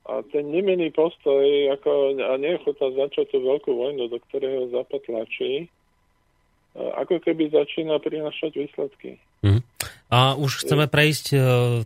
a 0.03 0.13
ten 0.31 0.51
nemený 0.51 0.91
postoj 0.91 1.43
ako, 1.79 2.19
a 2.19 2.35
neochota 2.35 2.91
začať 2.91 3.31
tú 3.31 3.37
veľkú 3.43 3.71
vojnu, 3.71 4.11
do 4.11 4.19
ktorého 4.27 4.67
Západ 4.71 5.03
tlačí, 5.07 5.71
ako 6.75 7.21
keby 7.23 7.53
začína 7.53 8.01
prinašať 8.03 8.51
výsledky. 8.55 9.21
Mm. 9.43 9.63
A 10.13 10.37
už 10.37 10.65
chceme 10.65 10.85
prejsť 10.85 11.25
e, 11.33 11.37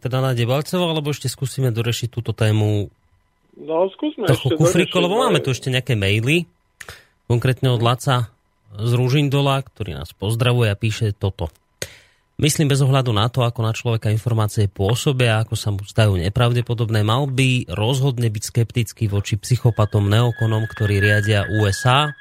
teda 0.04 0.20
na 0.20 0.32
Debalcevo, 0.36 0.90
alebo 0.90 1.16
ešte 1.16 1.32
skúsime 1.32 1.72
dorešiť 1.72 2.10
túto 2.12 2.36
tému 2.36 2.92
No, 3.58 3.90
skúsme 3.90 4.30
Trochu 4.30 4.54
ešte 4.54 4.58
kufriku, 4.62 5.02
lebo 5.02 5.18
máme 5.18 5.42
tu 5.42 5.50
ešte 5.50 5.74
nejaké 5.74 5.98
maily, 5.98 6.46
konkrétne 7.26 7.74
od 7.74 7.82
Laca 7.82 8.30
z 8.78 8.92
Ružindola, 8.94 9.66
ktorý 9.66 9.98
nás 9.98 10.14
pozdravuje 10.14 10.70
a 10.70 10.78
píše 10.78 11.18
toto. 11.18 11.50
Myslím 12.38 12.70
bez 12.70 12.86
ohľadu 12.86 13.18
na 13.18 13.34
to, 13.34 13.42
ako 13.42 13.66
na 13.66 13.74
človeka 13.74 14.14
informácie 14.14 14.70
pôsobia, 14.70 15.42
ako 15.42 15.58
sa 15.58 15.74
mu 15.74 15.82
zdajú 15.82 16.22
nepravdepodobné, 16.22 17.02
mal 17.02 17.26
by 17.26 17.66
rozhodne 17.66 18.30
byť 18.30 18.44
skeptický 18.46 19.10
voči 19.10 19.42
psychopatom 19.42 20.06
neokonom, 20.06 20.70
ktorí 20.70 21.02
riadia 21.02 21.50
USA. 21.50 22.14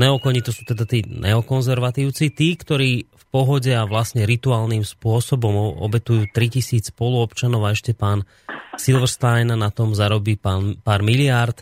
Neokoni 0.00 0.40
to 0.40 0.48
sú 0.48 0.64
teda 0.64 0.88
tí 0.88 1.04
neokonzervatívci, 1.04 2.32
tí, 2.32 2.56
ktorí 2.56 3.04
v 3.04 3.24
pohode 3.28 3.68
a 3.76 3.84
vlastne 3.84 4.24
rituálnym 4.24 4.80
spôsobom 4.80 5.76
obetujú 5.76 6.24
3000 6.32 6.96
spoluobčanov 6.96 7.68
a 7.68 7.76
ešte 7.76 7.92
pán 7.92 8.24
Silverstein 8.80 9.52
na 9.52 9.68
tom 9.68 9.92
zarobí 9.92 10.40
pán, 10.40 10.80
pár 10.80 11.04
miliárd, 11.04 11.60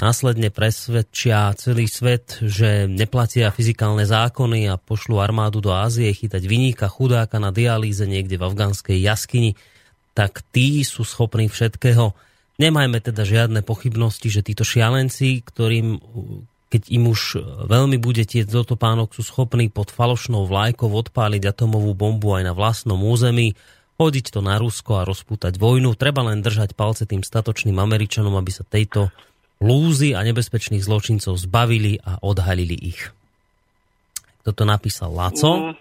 následne 0.00 0.48
presvedčia 0.48 1.52
celý 1.60 1.84
svet, 1.86 2.40
že 2.40 2.88
neplatia 2.88 3.52
fyzikálne 3.52 4.08
zákony 4.08 4.72
a 4.72 4.80
pošlu 4.80 5.20
armádu 5.20 5.60
do 5.60 5.76
Ázie 5.76 6.10
chytať 6.10 6.42
vyníka 6.48 6.88
chudáka 6.88 7.36
na 7.36 7.52
dialýze 7.52 8.08
niekde 8.08 8.40
v 8.40 8.48
afgánskej 8.48 8.96
jaskyni, 8.96 9.60
tak 10.16 10.40
tí 10.50 10.80
sú 10.82 11.04
schopní 11.04 11.46
všetkého. 11.52 12.16
Nemajme 12.56 12.98
teda 13.04 13.22
žiadne 13.24 13.60
pochybnosti, 13.60 14.32
že 14.32 14.44
títo 14.44 14.64
šialenci, 14.64 15.44
ktorým 15.44 16.00
keď 16.70 16.86
im 16.86 17.10
už 17.10 17.20
veľmi 17.66 17.98
bude 17.98 18.22
tiec 18.22 18.46
do 18.46 18.62
topánok, 18.62 19.10
sú 19.10 19.26
schopní 19.26 19.66
pod 19.74 19.90
falošnou 19.90 20.46
vlajkou 20.46 20.86
odpáliť 20.86 21.50
atomovú 21.50 21.98
bombu 21.98 22.38
aj 22.38 22.46
na 22.46 22.54
vlastnom 22.54 23.02
území, 23.02 23.58
hodiť 23.98 24.30
to 24.30 24.40
na 24.40 24.54
Rusko 24.54 25.02
a 25.02 25.04
rozpútať 25.04 25.58
vojnu. 25.58 25.98
Treba 25.98 26.22
len 26.30 26.38
držať 26.40 26.78
palce 26.78 27.10
tým 27.10 27.26
statočným 27.26 27.74
Američanom, 27.74 28.38
aby 28.38 28.54
sa 28.54 28.62
tejto 28.62 29.10
lúzy 29.60 30.16
a 30.16 30.24
nebezpečných 30.24 30.82
zločincov 30.82 31.36
zbavili 31.36 32.00
a 32.00 32.18
odhalili 32.24 32.74
ich. 32.74 33.12
Toto 34.40 34.64
napísal 34.64 35.12
Laco. 35.12 35.72
Mm. 35.72 35.74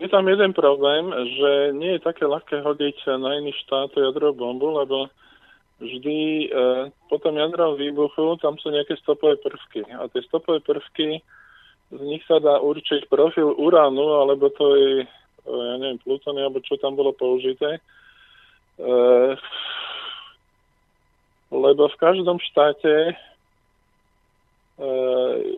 Je 0.00 0.08
tam 0.08 0.24
jeden 0.26 0.56
problém, 0.56 1.12
že 1.12 1.50
nie 1.76 1.96
je 1.96 2.00
také 2.00 2.24
ľahké 2.24 2.64
hodiť 2.64 3.20
na 3.20 3.36
iný 3.36 3.52
štát 3.64 3.92
jadrovú 3.92 4.48
bombu, 4.48 4.80
lebo 4.80 5.12
vždy 5.76 6.48
e, 6.48 6.88
po 7.12 7.20
tom 7.20 7.36
jadrovom 7.36 7.76
výbuchu 7.76 8.40
tam 8.40 8.56
sú 8.56 8.72
nejaké 8.72 8.96
stopové 8.96 9.36
prvky. 9.36 9.84
A 9.92 10.08
tie 10.08 10.24
stopové 10.24 10.64
prvky, 10.64 11.20
z 11.92 12.00
nich 12.00 12.24
sa 12.24 12.40
dá 12.40 12.56
určiť 12.64 13.12
profil 13.12 13.52
uránu, 13.52 14.24
alebo 14.24 14.48
to 14.56 14.64
je 14.72 14.90
ja 15.44 15.76
neviem, 15.76 16.00
plutóny, 16.00 16.44
alebo 16.44 16.64
čo 16.64 16.80
tam 16.80 16.96
bolo 16.96 17.12
použité. 17.12 17.76
E, 17.76 17.80
lebo 21.50 21.90
v 21.90 22.00
každom 22.00 22.38
štáte 22.38 22.94
e, 23.10 23.14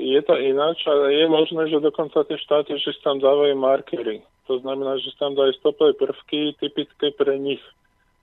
je 0.01 0.21
to 0.25 0.35
ináč 0.41 0.85
a 0.89 1.13
je 1.13 1.29
možné, 1.29 1.69
že 1.69 1.85
dokonca 1.85 2.25
tie 2.25 2.41
štáty, 2.41 2.77
že 2.81 2.97
tam 3.05 3.21
dávajú 3.21 3.55
markery. 3.57 4.25
To 4.51 4.59
znamená, 4.59 4.99
že 4.99 5.15
tam 5.21 5.37
dajú 5.37 5.53
stopové 5.61 5.95
prvky 5.95 6.57
typické 6.59 7.15
pre 7.15 7.39
nich, 7.39 7.63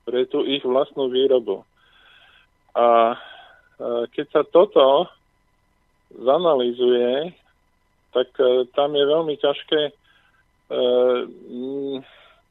pre 0.04 0.26
tú 0.28 0.44
ich 0.44 0.66
vlastnú 0.66 1.08
výrobu. 1.08 1.64
A 2.74 3.14
e, 3.14 3.18
keď 4.18 4.26
sa 4.34 4.42
toto 4.44 5.08
zanalizuje, 6.10 7.32
tak 8.12 8.34
e, 8.42 8.66
tam 8.74 8.98
je 8.98 9.06
veľmi 9.06 9.36
ťažké 9.38 9.82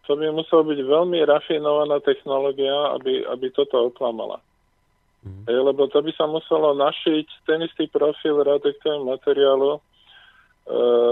to 0.09 0.17
by 0.17 0.27
musela 0.33 0.65
byť 0.65 0.81
veľmi 0.83 1.19
rafinovaná 1.29 2.01
technológia, 2.01 2.97
aby, 2.97 3.23
aby 3.29 3.47
toto 3.53 3.93
oklamala. 3.93 4.41
Mm. 5.29 5.45
E, 5.45 5.53
lebo 5.53 5.85
to 5.93 6.01
by 6.01 6.13
sa 6.17 6.25
muselo 6.25 6.73
našiť 6.73 7.27
ten 7.45 7.61
istý 7.69 7.85
profil 7.93 8.41
radioaktívneho 8.41 9.05
materiálu 9.05 9.77
e, 9.77 9.81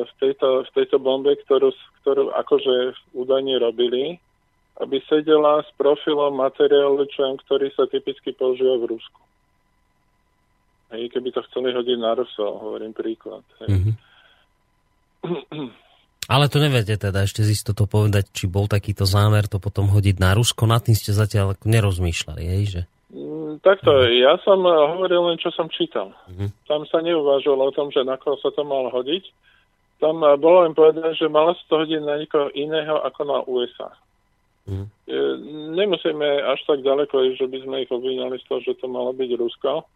v, 0.09 0.13
tejto, 0.17 0.65
v 0.65 0.71
tejto 0.73 0.97
bombe, 0.97 1.37
ktorú, 1.45 1.69
ktorú 2.01 2.33
akože 2.33 2.97
údajne 3.13 3.61
robili, 3.61 4.17
aby 4.81 4.97
sedela 5.05 5.61
s 5.61 5.71
profilom 5.77 6.33
materiálu, 6.37 7.05
čo, 7.13 7.29
ktorý 7.45 7.69
sa 7.77 7.85
typicky 7.89 8.33
používa 8.33 8.81
v 8.81 8.97
Rusku. 8.97 9.21
Hej, 10.93 11.11
keby 11.13 11.35
to 11.35 11.43
chceli 11.51 11.75
hodiť 11.75 11.99
na 11.99 12.15
Ruso, 12.15 12.47
hovorím 12.63 12.95
príklad. 12.95 13.43
Hej. 13.65 13.69
Mm-hmm. 13.69 13.95
Ale 16.27 16.51
to 16.51 16.59
neviete 16.59 16.99
teda 16.99 17.23
ešte 17.23 17.47
z 17.47 17.55
istotou 17.55 17.87
povedať, 17.87 18.35
či 18.35 18.51
bol 18.51 18.67
takýto 18.67 19.07
zámer 19.07 19.47
to 19.47 19.63
potom 19.63 19.87
hodiť 19.87 20.19
na 20.19 20.35
Rusko. 20.35 20.67
Na 20.67 20.83
tým 20.83 20.99
ste 20.99 21.15
zatiaľ 21.15 21.55
nerozmýšľali, 21.63 22.43
hej, 22.43 22.63
že? 22.67 22.83
Takto, 23.63 24.09
ja 24.11 24.37
som 24.43 24.65
eh, 24.65 24.73
hovoril 24.73 25.33
len, 25.33 25.39
čo 25.39 25.53
som 25.55 25.71
čítal. 25.71 26.13
Mm. 26.27 26.51
Tam 26.67 26.83
sa 26.89 26.99
neuvažovalo 27.05 27.71
o 27.71 27.77
tom, 27.77 27.89
že 27.95 28.03
na 28.03 28.19
koho 28.19 28.35
sa 28.43 28.51
to 28.51 28.67
mal 28.67 28.91
hodiť. 28.91 29.25
Tam 30.03 30.19
eh, 30.25 30.37
bolo 30.37 30.67
len 30.67 30.75
povedané, 30.75 31.15
že 31.15 31.31
malo 31.31 31.55
sa 31.55 31.65
to 31.71 31.75
hodiť 31.85 32.01
na 32.03 32.17
nikoho 32.19 32.51
iného 32.53 33.01
ako 33.07 33.21
na 33.25 33.39
USA. 33.47 33.91
Mm. 34.67 34.91
Nemusíme 35.79 36.27
až 36.43 36.59
tak 36.67 36.83
ďaleko, 36.83 37.39
že 37.39 37.47
by 37.47 37.59
sme 37.63 37.77
ich 37.87 37.91
obvinali 37.95 38.35
z 38.43 38.45
toho, 38.51 38.59
že 38.67 38.75
to 38.83 38.91
malo 38.91 39.15
byť 39.15 39.31
Rusko, 39.39 39.87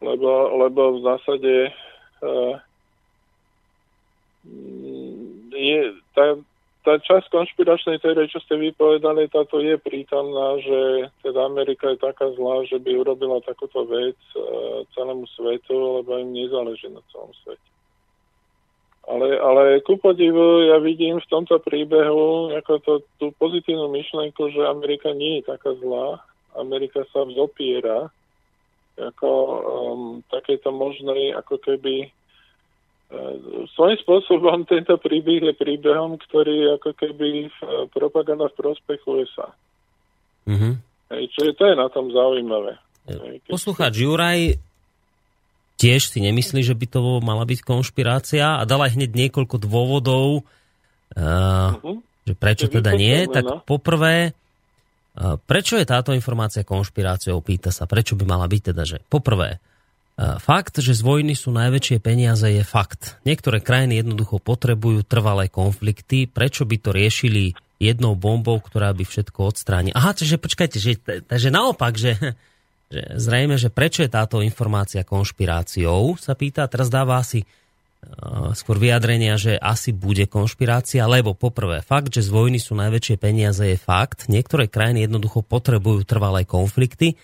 lebo, 0.00 0.30
lebo 0.64 0.96
v 0.96 1.00
zásade 1.04 1.54
uh, 2.24 2.56
je, 5.52 5.92
tá, 6.16 6.40
tá 6.86 7.02
časť 7.02 7.34
konšpiračnej 7.34 7.98
teórie, 7.98 8.30
čo 8.30 8.38
ste 8.46 8.54
vypovedali, 8.54 9.26
táto 9.26 9.58
je 9.58 9.74
prítomná, 9.74 10.62
že 10.62 11.10
teda 11.26 11.50
Amerika 11.50 11.90
je 11.90 11.98
taká 11.98 12.30
zlá, 12.38 12.62
že 12.62 12.78
by 12.78 13.02
urobila 13.02 13.42
takúto 13.42 13.82
vec 13.90 14.14
uh, 14.38 14.86
celému 14.94 15.26
svetu, 15.34 15.74
lebo 15.74 16.14
im 16.22 16.30
nezáleží 16.30 16.86
na 16.86 17.02
celom 17.10 17.34
svete. 17.42 17.66
Ale, 19.06 19.34
ale 19.38 19.82
ku 19.82 19.98
podivu 19.98 20.66
ja 20.70 20.78
vidím 20.78 21.18
v 21.18 21.30
tomto 21.30 21.58
príbehu 21.58 22.54
ako 22.54 22.72
to, 22.82 22.94
tú 23.18 23.34
pozitívnu 23.38 23.90
myšlenku, 23.90 24.50
že 24.54 24.66
Amerika 24.66 25.10
nie 25.10 25.42
je 25.42 25.50
taká 25.50 25.74
zlá. 25.78 26.22
Amerika 26.54 27.02
sa 27.10 27.26
vzopiera 27.26 28.10
ako 28.98 29.30
um, 29.30 30.02
takéto 30.30 30.74
možnej 30.74 31.34
ako 31.38 31.58
keby 31.62 32.10
svojím 33.76 33.98
spôsobom 34.02 34.66
tento 34.66 34.98
príbeh 34.98 35.52
je 35.52 35.54
príbehom, 35.54 36.18
ktorý 36.18 36.54
je 36.54 36.68
ako 36.74 36.90
keby 36.98 37.28
propaganda 37.94 38.50
v 38.50 38.58
prospech 38.58 39.00
USA. 39.06 39.54
Mm-hmm. 40.46 40.74
Hej, 41.14 41.24
čiže 41.34 41.52
to 41.54 41.64
je 41.70 41.74
na 41.78 41.86
tom 41.86 42.10
zaujímavé. 42.10 42.82
Poslucháč 43.46 44.02
Juraj 44.02 44.58
tiež 45.76 46.08
si 46.08 46.18
nemyslí, 46.24 46.64
že 46.64 46.74
by 46.74 46.86
to 46.88 47.00
mala 47.20 47.44
byť 47.44 47.60
konšpirácia 47.62 48.58
a 48.58 48.62
dal 48.64 48.82
aj 48.82 48.96
hneď 48.96 49.10
niekoľko 49.12 49.56
dôvodov, 49.60 50.42
uh, 50.42 51.76
uh-huh. 51.76 52.00
že 52.24 52.34
prečo 52.34 52.66
teda 52.66 52.96
nie. 52.96 53.28
Tak 53.28 53.44
no. 53.44 53.56
poprvé, 53.62 54.32
uh, 54.32 55.36
prečo 55.44 55.76
je 55.76 55.86
táto 55.86 56.16
informácia 56.16 56.64
konšpiráciou, 56.64 57.38
pýta 57.44 57.70
sa, 57.70 57.84
prečo 57.84 58.16
by 58.16 58.24
mala 58.24 58.48
byť 58.48 58.72
teda, 58.72 58.82
že 58.88 58.98
poprvé, 59.06 59.60
fakt, 60.18 60.80
že 60.80 60.96
z 60.96 61.02
vojny 61.04 61.36
sú 61.36 61.52
najväčšie 61.52 62.00
peniaze 62.00 62.48
je 62.48 62.64
fakt. 62.64 63.20
Niektoré 63.28 63.60
krajiny 63.60 64.00
jednoducho 64.00 64.40
potrebujú 64.40 65.04
trvalé 65.04 65.52
konflikty, 65.52 66.24
prečo 66.24 66.64
by 66.64 66.76
to 66.80 66.90
riešili 66.96 67.52
jednou 67.76 68.16
bombou, 68.16 68.56
ktorá 68.56 68.96
by 68.96 69.04
všetko 69.04 69.52
odstránila. 69.52 69.96
Aha, 69.96 70.16
čiže 70.16 70.40
počkajte, 70.40 70.76
že, 70.80 70.96
takže 71.28 71.52
naopak, 71.52 71.94
že 72.00 72.16
že 72.86 73.18
zrejme, 73.18 73.58
že 73.58 73.66
prečo 73.66 74.06
je 74.06 74.14
táto 74.14 74.38
informácia 74.38 75.02
konšpiráciou, 75.02 76.14
sa 76.22 76.38
pýta, 76.38 76.70
teraz 76.70 76.86
dáva 76.86 77.18
asi 77.18 77.42
uh, 77.42 78.54
skôr 78.54 78.78
vyjadrenia, 78.78 79.34
že 79.34 79.58
asi 79.58 79.90
bude 79.90 80.30
konšpirácia, 80.30 81.02
lebo 81.10 81.34
poprvé, 81.34 81.82
fakt, 81.82 82.14
že 82.14 82.22
z 82.22 82.30
vojny 82.30 82.62
sú 82.62 82.78
najväčšie 82.78 83.16
peniaze 83.18 83.66
je 83.66 83.74
fakt. 83.74 84.30
Niektoré 84.30 84.70
krajiny 84.70 85.10
jednoducho 85.10 85.42
potrebujú 85.42 86.06
trvalé 86.06 86.46
konflikty. 86.46 87.18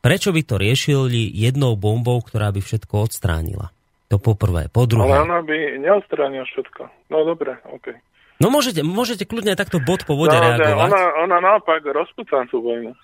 Prečo 0.00 0.30
by 0.30 0.42
to 0.46 0.54
riešili 0.60 1.30
jednou 1.34 1.74
bombou, 1.74 2.22
ktorá 2.22 2.54
by 2.54 2.60
všetko 2.62 3.10
odstránila? 3.10 3.74
To 4.12 4.22
poprvé. 4.22 4.70
Po 4.70 4.86
druhé. 4.86 5.02
Ale 5.02 5.26
ona 5.26 5.40
by 5.42 5.82
neodstránila 5.82 6.46
všetko. 6.46 7.10
No 7.10 7.26
dobre, 7.26 7.58
OK. 7.66 7.90
No 8.38 8.52
môžete, 8.52 8.84
môžete 8.84 9.24
kľudne 9.26 9.58
takto 9.58 9.82
bod 9.82 10.06
po 10.06 10.14
vode 10.14 10.36
no, 10.36 10.42
reagovať. 10.44 10.90
Ona, 10.92 11.04
ona 11.26 11.36
naopak 11.40 11.82
rozputá 11.88 12.46
tú 12.46 12.62
vojnu 12.62 12.94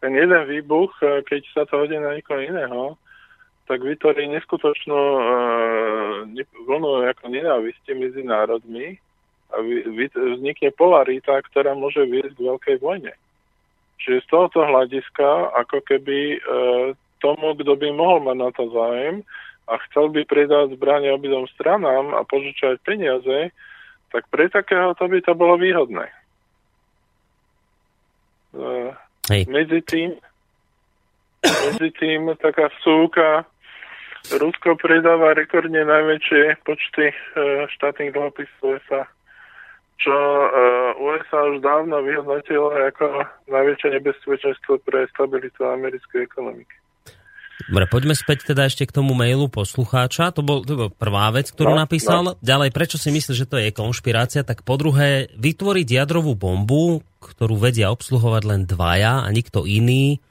ten 0.00 0.14
jeden 0.14 0.42
výbuch, 0.46 0.94
e, 1.02 1.22
keď 1.26 1.42
sa 1.54 1.62
to 1.66 1.82
hodí 1.82 1.98
na 1.98 2.14
niekoho 2.14 2.38
iného, 2.38 2.82
tak 3.68 3.84
vytvorí 3.84 4.24
neskutočnú 4.32 4.96
uh, 4.96 6.24
vlnu 6.64 7.04
ako 7.04 7.28
nenávisti 7.28 7.92
medzi 7.92 8.24
národmi 8.24 8.96
a 9.52 9.60
vy, 9.60 9.84
vy, 9.92 10.08
vznikne 10.08 10.72
polarita, 10.72 11.36
ktorá 11.52 11.76
môže 11.76 12.00
viesť 12.08 12.32
k 12.32 12.48
veľkej 12.48 12.76
vojne. 12.80 13.12
Čiže 13.98 14.24
z 14.24 14.26
tohoto 14.30 14.62
hľadiska, 14.62 15.54
ako 15.58 15.82
keby 15.82 16.38
uh, 16.38 16.94
tomu, 17.18 17.54
kto 17.58 17.74
by 17.74 17.88
mohol 17.90 18.22
mať 18.22 18.36
na 18.38 18.50
to 18.54 18.64
zájem 18.70 19.26
a 19.68 19.74
chcel 19.88 20.08
by 20.08 20.22
predať 20.24 20.78
zbranie 20.78 21.10
obidom 21.12 21.50
stranám 21.50 22.14
a 22.14 22.22
požičať 22.24 22.78
peniaze, 22.86 23.50
tak 24.14 24.24
pre 24.32 24.48
takého 24.48 24.94
to 24.96 25.04
by 25.10 25.18
to 25.20 25.32
bolo 25.34 25.58
výhodné. 25.58 26.06
Uh, 28.54 28.94
Hej. 29.28 29.44
Medzi 29.50 29.80
tým, 29.84 30.10
medzi 31.44 31.88
tým 32.00 32.32
taká 32.40 32.72
vsúka, 32.80 33.44
Rusko 34.28 34.76
predáva 34.76 35.32
rekordne 35.32 35.88
najväčšie 35.88 36.60
počty 36.66 37.08
e, 37.08 37.16
štátnych 37.72 38.12
dlhopisov 38.12 38.76
USA, 38.76 39.08
čo 39.98 40.14
e, 40.14 40.46
USA 41.02 41.40
už 41.50 41.58
dávno 41.58 41.98
vyhodnotilo 42.06 42.70
ako 42.70 43.26
najväčšie 43.50 43.88
nebezpečenstvo 43.98 44.78
pre 44.86 45.10
stabilitu 45.10 45.66
americkej 45.66 46.22
ekonomiky. 46.22 46.74
Dobre, 47.66 47.90
poďme 47.90 48.14
späť 48.14 48.54
teda 48.54 48.70
ešte 48.70 48.86
k 48.86 48.94
tomu 48.94 49.18
mailu 49.18 49.50
poslucháča. 49.50 50.30
To 50.38 50.46
bol, 50.46 50.62
to 50.62 50.78
bol 50.78 50.90
prvá 50.94 51.34
vec, 51.34 51.50
ktorú 51.50 51.74
no, 51.74 51.82
napísal. 51.82 52.22
No. 52.22 52.32
Ďalej, 52.38 52.70
prečo 52.70 52.96
si 52.96 53.10
myslíš, 53.10 53.36
že 53.44 53.50
to 53.50 53.58
je 53.58 53.74
konšpirácia? 53.74 54.46
Tak 54.46 54.62
po 54.62 54.78
druhé, 54.78 55.28
vytvoriť 55.34 55.86
jadrovú 55.90 56.38
bombu, 56.38 57.02
ktorú 57.18 57.58
vedia 57.58 57.90
obsluhovať 57.90 58.42
len 58.46 58.62
dvaja 58.64 59.26
a 59.26 59.28
nikto 59.34 59.66
iný, 59.66 60.22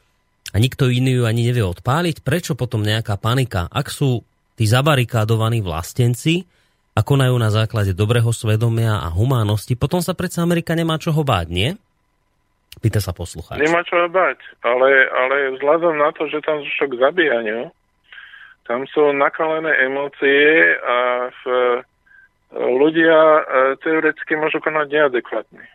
a 0.55 0.57
nikto 0.57 0.87
iný 0.87 1.19
ju 1.19 1.23
ani 1.27 1.51
nevie 1.51 1.67
odpáliť. 1.67 2.23
Prečo 2.23 2.55
potom 2.55 2.79
nejaká 2.79 3.19
panika? 3.19 3.67
Ak 3.67 3.91
sú 3.91 4.23
tí 4.55 4.63
zabarikádovaní 4.63 5.59
vlastenci 5.59 6.47
a 6.97 7.05
konajú 7.05 7.37
na 7.37 7.53
základe 7.53 7.93
dobrého 7.93 8.33
svedomia 8.33 8.97
a 8.97 9.13
humánosti, 9.13 9.77
potom 9.77 10.01
sa 10.01 10.17
predsa 10.17 10.41
Amerika 10.41 10.73
nemá 10.73 10.97
čoho 10.97 11.21
báť, 11.21 11.47
nie? 11.53 11.69
Pýta 12.81 12.97
sa 12.97 13.13
poslucháč. 13.13 13.61
Nemá 13.61 13.85
čo 13.85 14.01
bať, 14.09 14.41
ale, 14.65 15.05
ale 15.13 15.35
vzhľadom 15.57 15.93
na 16.01 16.09
to, 16.17 16.25
že 16.25 16.41
tam 16.41 16.65
došlo 16.65 16.85
k 16.89 17.01
zabíjaniu, 17.01 17.61
tam 18.65 18.89
sú 18.89 19.13
nakalené 19.13 19.77
emócie 19.85 20.73
a 20.81 21.29
v, 21.29 21.41
ľudia 22.57 23.17
e, 23.17 23.41
teoreticky 23.81 24.33
môžu 24.33 24.57
konať 24.61 24.87
neadekvátne. 24.89 25.65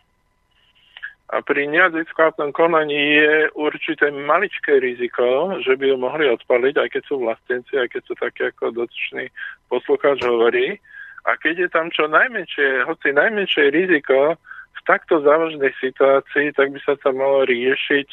A 1.33 1.41
pri 1.41 1.65
neadekvátnom 1.65 2.53
konaní 2.53 3.17
je 3.17 3.35
určité 3.57 4.13
maličké 4.13 4.77
riziko, 4.77 5.57
že 5.65 5.73
by 5.73 5.89
ju 5.89 5.97
mohli 5.97 6.29
odpaliť, 6.29 6.75
aj 6.77 6.89
keď 6.93 7.03
sú 7.09 7.15
vlastenci, 7.25 7.73
aj 7.79 7.89
keď 7.89 8.01
sú 8.05 8.13
také 8.13 8.43
ako 8.53 8.85
dotyčný 8.85 9.33
poslucháč 9.71 10.21
hovorí. 10.21 10.77
A 11.23 11.39
keď 11.39 11.67
je 11.67 11.69
tam 11.71 11.87
čo 11.87 12.11
najmenšie, 12.11 12.83
hoci 12.83 13.15
najmenšie 13.15 13.71
riziko, 13.71 14.35
v 14.73 14.81
takto 14.83 15.23
závažnej 15.23 15.71
situácii, 15.79 16.51
tak 16.51 16.75
by 16.75 16.79
sa 16.83 16.99
to 16.99 17.15
malo 17.15 17.47
riešiť 17.47 18.07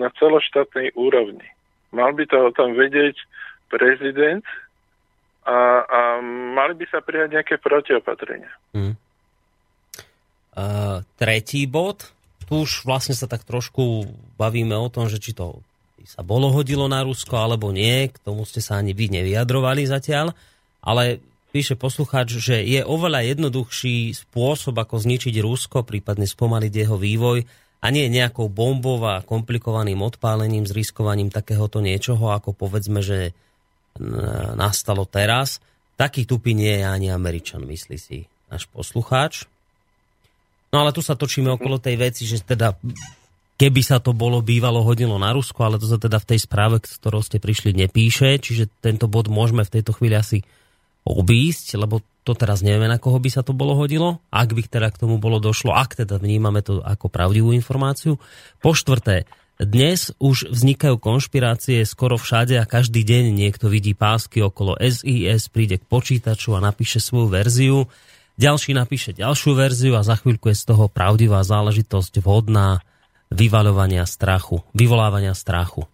na 0.00 0.08
celoštátnej 0.16 0.96
úrovni. 0.96 1.44
Mal 1.92 2.16
by 2.16 2.24
to 2.24 2.36
o 2.40 2.50
tom 2.56 2.72
vedieť 2.72 3.16
prezident 3.68 4.44
a, 5.44 5.84
a 5.84 6.00
mali 6.56 6.74
by 6.76 6.86
sa 6.88 7.04
prijať 7.04 7.36
nejaké 7.36 7.54
protiopatrenia. 7.60 8.50
Hmm. 8.72 8.96
Uh, 10.56 11.04
tretí 11.20 11.68
bod. 11.68 12.12
Tu 12.48 12.64
už 12.64 12.88
vlastne 12.88 13.12
sa 13.12 13.28
tak 13.28 13.44
trošku 13.44 14.08
bavíme 14.40 14.72
o 14.72 14.88
tom, 14.88 15.10
že 15.10 15.20
či 15.20 15.36
to 15.36 15.60
sa 16.06 16.22
bolo 16.22 16.54
hodilo 16.54 16.86
na 16.86 17.02
Rusko 17.02 17.34
alebo 17.34 17.74
nie. 17.74 18.08
K 18.08 18.16
tomu 18.22 18.46
ste 18.46 18.62
sa 18.62 18.78
ani 18.78 18.94
vy 18.94 19.10
nevyjadrovali 19.10 19.84
zatiaľ. 19.90 20.32
Ale 20.80 21.18
píše 21.56 21.72
poslucháč, 21.72 22.36
že 22.36 22.60
je 22.60 22.84
oveľa 22.84 23.32
jednoduchší 23.32 24.12
spôsob, 24.12 24.76
ako 24.76 25.00
zničiť 25.00 25.40
Rusko, 25.40 25.88
prípadne 25.88 26.28
spomaliť 26.28 26.72
jeho 26.84 27.00
vývoj, 27.00 27.48
a 27.80 27.86
nie 27.88 28.12
nejakou 28.12 28.52
bombou 28.52 29.00
a 29.08 29.24
komplikovaným 29.24 30.04
odpálením, 30.04 30.68
s 30.68 30.76
riskovaním 30.76 31.32
takéhoto 31.32 31.80
niečoho, 31.80 32.28
ako 32.28 32.52
povedzme, 32.52 33.00
že 33.00 33.32
nastalo 34.52 35.08
teraz. 35.08 35.64
Taký 35.96 36.28
tupý 36.28 36.52
nie 36.52 36.76
je 36.76 36.84
ani 36.84 37.08
Američan, 37.08 37.64
myslí 37.64 37.96
si 37.96 38.28
náš 38.52 38.68
poslucháč. 38.68 39.48
No 40.76 40.84
ale 40.84 40.92
tu 40.92 41.00
sa 41.00 41.16
točíme 41.16 41.48
okolo 41.56 41.80
tej 41.80 41.96
veci, 41.96 42.28
že 42.28 42.44
teda 42.44 42.76
keby 43.56 43.80
sa 43.80 43.96
to 43.96 44.12
bolo 44.12 44.44
bývalo 44.44 44.84
hodilo 44.84 45.16
na 45.16 45.32
Rusko, 45.32 45.56
ale 45.64 45.80
to 45.80 45.88
sa 45.88 45.96
teda 45.96 46.20
v 46.20 46.28
tej 46.36 46.44
správe, 46.44 46.84
ktorou 46.84 47.24
ste 47.24 47.40
prišli, 47.40 47.72
nepíše, 47.72 48.36
čiže 48.44 48.68
tento 48.84 49.08
bod 49.08 49.32
môžeme 49.32 49.64
v 49.64 49.72
tejto 49.80 49.96
chvíli 49.96 50.20
asi 50.20 50.44
obísť, 51.06 51.78
lebo 51.78 52.02
to 52.26 52.34
teraz 52.34 52.58
nevieme, 52.66 52.90
na 52.90 52.98
koho 52.98 53.22
by 53.22 53.30
sa 53.30 53.46
to 53.46 53.54
bolo 53.54 53.78
hodilo, 53.78 54.18
ak 54.34 54.50
by 54.50 54.66
teda 54.66 54.90
k 54.90 55.06
tomu 55.06 55.22
bolo 55.22 55.38
došlo, 55.38 55.70
ak 55.70 56.02
teda 56.02 56.18
vnímame 56.18 56.58
to 56.66 56.82
ako 56.82 57.06
pravdivú 57.06 57.54
informáciu. 57.54 58.18
Po 58.58 58.74
štvrté, 58.74 59.30
dnes 59.62 60.10
už 60.18 60.50
vznikajú 60.50 60.98
konšpirácie 60.98 61.86
skoro 61.86 62.18
všade 62.18 62.58
a 62.58 62.68
každý 62.68 63.06
deň 63.06 63.32
niekto 63.32 63.70
vidí 63.70 63.94
pásky 63.94 64.42
okolo 64.42 64.74
SIS, 64.82 65.48
príde 65.48 65.78
k 65.78 65.86
počítaču 65.86 66.58
a 66.58 66.60
napíše 66.60 66.98
svoju 66.98 67.30
verziu, 67.30 67.78
ďalší 68.36 68.74
napíše 68.74 69.14
ďalšiu 69.14 69.56
verziu 69.56 69.94
a 69.94 70.04
za 70.04 70.18
chvíľku 70.18 70.50
je 70.50 70.58
z 70.58 70.74
toho 70.74 70.90
pravdivá 70.90 71.40
záležitosť 71.46 72.20
vhodná 72.20 72.84
vyvaľovania 73.30 74.04
strachu, 74.04 74.66
vyvolávania 74.74 75.32
strachu. 75.32 75.88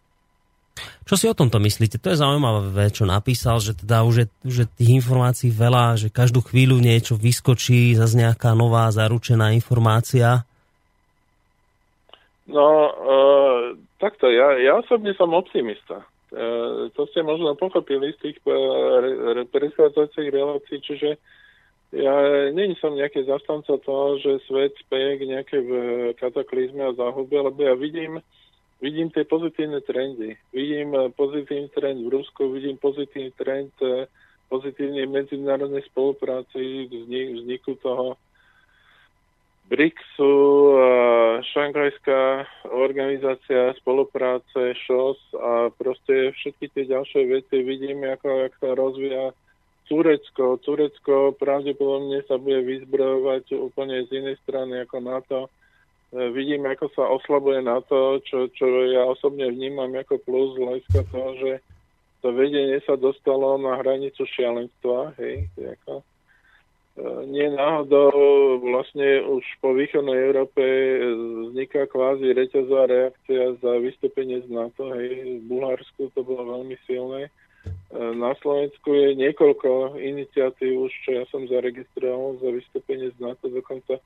Čo 1.04 1.14
si 1.18 1.26
o 1.28 1.36
tomto 1.36 1.60
myslíte? 1.60 2.00
To 2.00 2.14
je 2.14 2.22
zaujímavé, 2.22 2.88
čo 2.88 3.04
napísal, 3.04 3.60
že 3.60 3.76
teda 3.76 4.06
už 4.08 4.14
je, 4.24 4.26
že 4.48 4.64
tých 4.64 5.04
informácií 5.04 5.52
veľa, 5.52 6.00
že 6.00 6.08
každú 6.08 6.40
chvíľu 6.40 6.80
niečo 6.80 7.20
vyskočí, 7.20 7.92
zase 7.92 8.16
nejaká 8.16 8.56
nová 8.56 8.88
zaručená 8.88 9.52
informácia. 9.52 10.48
No, 12.48 12.66
e, 12.88 12.92
takto, 14.00 14.32
ja, 14.32 14.56
ja 14.56 14.80
osobne 14.80 15.12
som 15.14 15.36
optimista. 15.36 16.02
E, 16.32 16.88
to 16.96 17.04
ste 17.12 17.20
možno 17.20 17.52
pochopili 17.60 18.16
z 18.16 18.18
tých 18.32 18.36
e, 18.48 19.44
predchádzajúcich 19.52 20.28
relácií, 20.32 20.78
čiže 20.80 21.20
ja 21.92 22.14
není 22.56 22.72
som 22.80 22.96
nejaký 22.96 23.28
zastanca 23.28 23.76
toho, 23.84 24.16
že 24.16 24.40
svet 24.48 24.72
speje 24.80 25.20
k 25.20 25.22
nejakej 25.28 25.62
kataklizme 26.16 26.88
a 26.88 26.96
záhube, 26.96 27.36
lebo 27.36 27.60
ja 27.60 27.76
vidím, 27.76 28.24
vidím 28.82 29.08
tie 29.14 29.22
pozitívne 29.22 29.80
trendy. 29.80 30.34
Vidím 30.50 30.90
eh, 30.92 31.08
pozitívny 31.14 31.70
trend 31.70 32.02
v 32.02 32.08
Rusku, 32.10 32.50
vidím 32.50 32.76
pozitívny 32.76 33.30
trend 33.38 33.72
eh, 33.80 34.10
pozitívnej 34.50 35.06
medzinárodnej 35.06 35.86
spolupráci, 35.88 36.90
vznik, 36.90 37.40
vzniku 37.40 37.78
toho 37.80 38.18
BRICSu, 39.70 40.34
eh, 40.34 41.34
Šanghajská 41.54 42.22
organizácia 42.74 43.72
spolupráce, 43.78 44.74
ŠOS 44.84 45.20
a 45.38 45.70
proste 45.70 46.34
všetky 46.34 46.68
tie 46.74 46.84
ďalšie 46.90 47.22
veci 47.30 47.62
vidím, 47.62 48.02
ako, 48.04 48.50
ako 48.50 48.56
sa 48.58 48.70
rozvíja 48.74 49.24
Turecko. 49.86 50.56
Turecko 50.58 51.36
pravdepodobne 51.38 52.24
sa 52.26 52.40
bude 52.40 52.64
vyzbrojovať 52.66 53.54
úplne 53.60 54.02
z 54.08 54.24
inej 54.24 54.36
strany 54.42 54.82
ako 54.82 54.96
NATO 54.98 55.38
vidím, 56.12 56.68
ako 56.68 56.92
sa 56.92 57.08
oslabuje 57.08 57.64
na 57.64 57.80
to, 57.88 58.20
čo, 58.28 58.52
čo 58.52 58.66
ja 58.92 59.08
osobne 59.08 59.48
vnímam 59.48 59.88
ako 59.96 60.20
plus 60.20 60.52
hľadiska 60.60 61.08
toho, 61.08 61.30
že 61.40 61.52
to 62.20 62.30
vedenie 62.30 62.78
sa 62.86 62.94
dostalo 62.94 63.58
na 63.58 63.80
hranicu 63.82 64.22
šialenstva, 64.28 65.16
hej, 65.18 65.48
ako, 65.58 65.98
e, 65.98 66.04
nie 67.32 67.48
náhodou 67.50 68.12
vlastne 68.62 69.26
už 69.26 69.42
po 69.58 69.74
východnej 69.74 70.30
Európe 70.30 70.62
vzniká 71.50 71.90
kvázi 71.90 72.30
reťazová 72.30 72.86
reakcia 72.86 73.58
za 73.58 73.72
vystúpenie 73.82 74.38
z 74.44 74.48
NATO, 74.52 74.92
hej, 74.94 75.42
v 75.42 75.44
Bulharsku 75.50 76.14
to 76.14 76.20
bolo 76.22 76.60
veľmi 76.60 76.76
silné. 76.86 77.26
E, 77.26 77.30
na 78.14 78.36
Slovensku 78.38 78.94
je 78.94 79.18
niekoľko 79.18 79.98
iniciatív 79.98 80.86
už, 80.86 80.92
čo 81.02 81.10
ja 81.18 81.24
som 81.32 81.48
zaregistroval 81.50 82.38
za 82.38 82.54
vystúpenie 82.54 83.10
z 83.10 83.18
NATO, 83.18 83.50
dokonca 83.50 83.98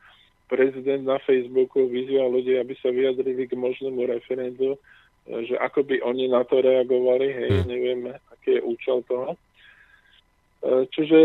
prezident 0.46 1.02
na 1.02 1.18
Facebooku 1.22 1.86
vyzýva 1.90 2.26
ľudí, 2.30 2.58
aby 2.58 2.74
sa 2.78 2.90
vyjadrili 2.94 3.50
k 3.50 3.58
možnému 3.58 4.06
referendu 4.06 4.78
že 5.26 5.58
ako 5.58 5.82
by 5.82 5.96
oni 6.06 6.30
na 6.30 6.46
to 6.46 6.62
reagovali, 6.62 7.26
hej, 7.34 7.50
hmm. 7.50 7.66
nevieme, 7.66 8.10
aký 8.30 8.58
je 8.58 8.62
účel 8.62 9.02
toho. 9.10 9.34
E, 9.34 9.38
čiže 10.94 11.18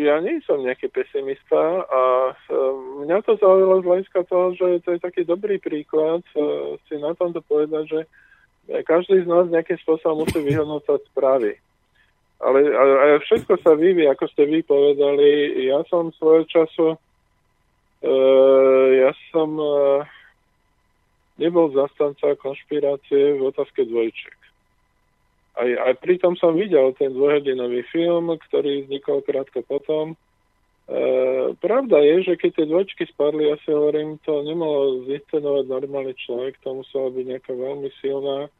ja 0.00 0.16
nie 0.24 0.40
som 0.48 0.64
nejaký 0.64 0.88
pesimista 0.88 1.84
a 1.84 2.32
e, 2.32 2.56
mňa 3.04 3.20
to 3.28 3.36
zaujalo 3.36 3.84
z 3.84 3.86
hľadiska 3.86 4.20
toho, 4.24 4.56
že 4.56 4.66
to 4.88 4.88
je 4.96 5.00
taký 5.04 5.22
dobrý 5.28 5.60
príklad 5.60 6.24
e, 6.32 6.40
si 6.88 6.96
na 6.96 7.12
tomto 7.12 7.44
povedať, 7.44 7.84
že 7.92 8.00
každý 8.88 9.20
z 9.24 9.28
nás 9.28 9.52
nejakým 9.52 9.76
spôsobom 9.84 10.24
musí 10.24 10.40
vyhodnocať 10.40 11.00
správy. 11.12 11.60
Ale, 12.40 12.72
ale 12.72 13.20
všetko 13.20 13.60
sa 13.60 13.76
vyvíjí, 13.76 14.08
ako 14.08 14.24
ste 14.32 14.48
vy 14.48 14.64
povedali. 14.64 15.60
Ja 15.68 15.84
som 15.92 16.08
svojho 16.16 16.48
času, 16.48 16.96
ja 18.00 19.12
som 19.28 19.60
nebol 21.40 21.72
zastanca 21.72 22.36
konšpirácie 22.36 23.40
v 23.40 23.48
otázke 23.48 23.88
dvojček. 23.88 24.36
Aj, 25.56 25.66
aj 25.66 25.92
pritom 26.04 26.36
som 26.36 26.52
videl 26.54 26.92
ten 26.94 27.16
dvojhodinový 27.16 27.82
film, 27.88 28.36
ktorý 28.36 28.86
vznikol 28.86 29.24
krátko 29.24 29.64
potom. 29.64 30.14
E, 30.14 30.16
pravda 31.58 32.00
je, 32.04 32.32
že 32.32 32.34
keď 32.38 32.50
tie 32.54 32.66
dvojčky 32.68 33.04
spadli, 33.10 33.50
ja 33.50 33.56
si 33.64 33.72
hovorím, 33.72 34.20
to 34.22 34.44
nemalo 34.46 35.04
zinscenovať 35.08 35.64
normálny 35.66 36.14
človek, 36.16 36.60
to 36.60 36.84
musela 36.84 37.08
byť 37.10 37.24
nejaká 37.34 37.52
veľmi 37.56 37.88
silná 37.98 38.46
e, 38.46 38.50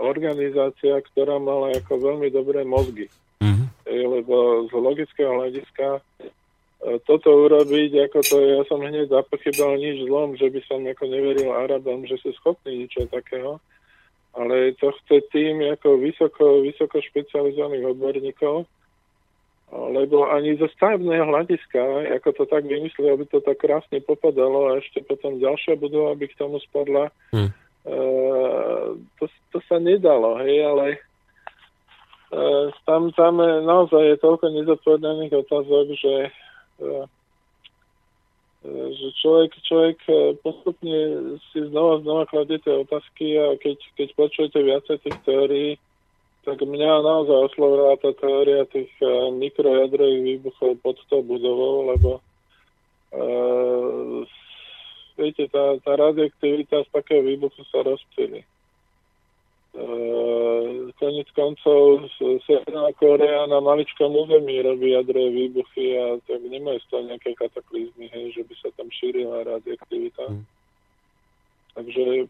organizácia, 0.00 0.96
ktorá 1.12 1.36
mala 1.36 1.76
ako 1.76 1.92
veľmi 1.98 2.32
dobré 2.32 2.64
mozgy. 2.64 3.06
Mm-hmm. 3.44 3.66
E, 3.84 3.94
lebo 4.00 4.66
z 4.70 4.72
logického 4.74 5.34
hľadiska 5.38 6.00
E, 6.00 6.39
toto 6.80 7.28
urobiť, 7.28 8.08
ako 8.08 8.18
to 8.24 8.36
ja 8.40 8.60
som 8.64 8.80
hneď 8.80 9.12
zapochybal 9.12 9.76
nič 9.76 10.08
zlom, 10.08 10.32
že 10.40 10.48
by 10.48 10.60
som 10.64 10.80
ako 10.88 11.04
neveril 11.12 11.52
Arabom, 11.52 12.08
že 12.08 12.16
sú 12.24 12.32
schopní 12.40 12.84
niečo 12.84 13.04
takého. 13.12 13.60
Ale 14.32 14.72
to 14.80 14.94
chce 15.04 15.26
tým 15.34 15.60
ako 15.60 16.00
vysoko, 16.00 16.64
vysoko 16.64 17.02
špecializovaných 17.02 17.84
odborníkov, 17.84 18.64
lebo 19.74 20.30
ani 20.30 20.56
zo 20.56 20.70
stavebného 20.72 21.26
hľadiska, 21.28 21.82
ako 22.16 22.28
to 22.32 22.44
tak 22.48 22.64
vymysleli, 22.64 23.10
aby 23.12 23.24
to 23.28 23.42
tak 23.44 23.60
krásne 23.60 24.00
popadalo 24.00 24.72
a 24.72 24.78
ešte 24.80 25.04
potom 25.04 25.36
ďalšia 25.36 25.76
budova 25.76 26.16
by 26.16 26.26
k 26.30 26.38
tomu 26.38 26.62
spadla, 26.62 27.10
hmm. 27.34 27.50
e, 27.50 27.52
to, 29.18 29.24
to 29.50 29.58
sa 29.66 29.82
nedalo, 29.82 30.38
hej, 30.42 30.62
ale 30.62 30.86
e, 30.94 30.98
tam, 32.86 33.10
tam 33.14 33.42
naozaj 33.42 34.14
je 34.14 34.22
toľko 34.22 34.46
nezodpovedaných 34.50 35.32
otázok, 35.42 35.86
že 35.98 36.14
E, 36.30 36.49
že 38.90 39.08
človek, 39.24 39.50
človek 39.64 39.98
e, 40.04 40.12
postupne 40.44 40.98
si 41.48 41.58
znova 41.64 42.04
znova 42.04 42.24
kladie 42.28 42.60
tie 42.60 42.84
otázky 42.84 43.40
a 43.40 43.56
keď, 43.56 43.78
keď 43.96 44.08
počujete 44.20 44.58
viacej 44.60 44.96
tých 45.00 45.18
teórií, 45.24 45.70
tak 46.44 46.60
mňa 46.60 47.04
naozaj 47.04 47.52
oslovila 47.52 47.96
tá 48.00 48.12
teória 48.16 48.68
tých 48.68 48.92
e, 49.00 49.32
mikrojadrových 49.32 50.22
výbuchov 50.36 50.76
pod 50.84 50.96
tou 51.08 51.24
budovou, 51.24 51.88
lebo 51.92 52.10
uh, 53.16 54.24
viete, 55.16 55.48
tá, 55.52 55.76
tá 55.84 55.92
radioaktivita 55.96 56.84
z 56.84 56.88
takého 56.92 57.24
výbuchu 57.24 57.64
sa 57.68 57.84
rozptýli. 57.84 58.44
Uh, 59.70 60.90
konec 60.98 61.30
koncov 61.30 62.10
Severná 62.42 62.90
Korea 62.98 63.46
na 63.46 63.62
maličkom 63.62 64.10
území 64.10 64.58
robí 64.66 64.92
jadrové 64.92 65.30
výbuchy 65.30 65.94
a 65.94 66.18
tak 66.26 66.42
nemajú 66.42 66.78
z 66.82 66.86
toho 66.90 67.02
nejaké 67.06 67.30
kataklizmy, 67.38 68.10
hej, 68.10 68.34
že 68.34 68.42
by 68.50 68.54
sa 68.58 68.68
tam 68.74 68.90
šírila 68.90 69.46
radioaktivita. 69.46 70.24
Hmm. 70.26 70.44
Takže 71.78 72.26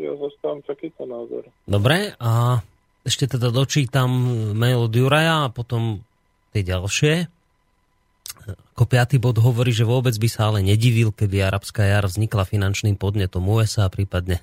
ja 0.00 0.12
zastávam 0.16 0.60
takýto 0.64 1.04
názor. 1.04 1.44
Dobre, 1.68 2.16
a 2.16 2.60
ešte 3.04 3.36
teda 3.36 3.52
dočítam 3.52 4.10
mail 4.56 4.88
od 4.88 4.92
Juraja 4.96 5.46
a 5.46 5.52
potom 5.52 6.00
tie 6.56 6.64
ďalšie. 6.64 7.28
Ako 8.76 8.84
piatý 8.88 9.16
bod 9.20 9.40
hovorí, 9.40 9.76
že 9.76 9.84
vôbec 9.88 10.12
by 10.16 10.28
sa 10.28 10.52
ale 10.52 10.64
nedivil, 10.64 11.12
keby 11.12 11.44
arabská 11.44 11.84
jar 11.84 12.04
vznikla 12.08 12.48
finančným 12.48 12.96
podnetom 12.96 13.44
USA, 13.44 13.92
prípadne 13.92 14.40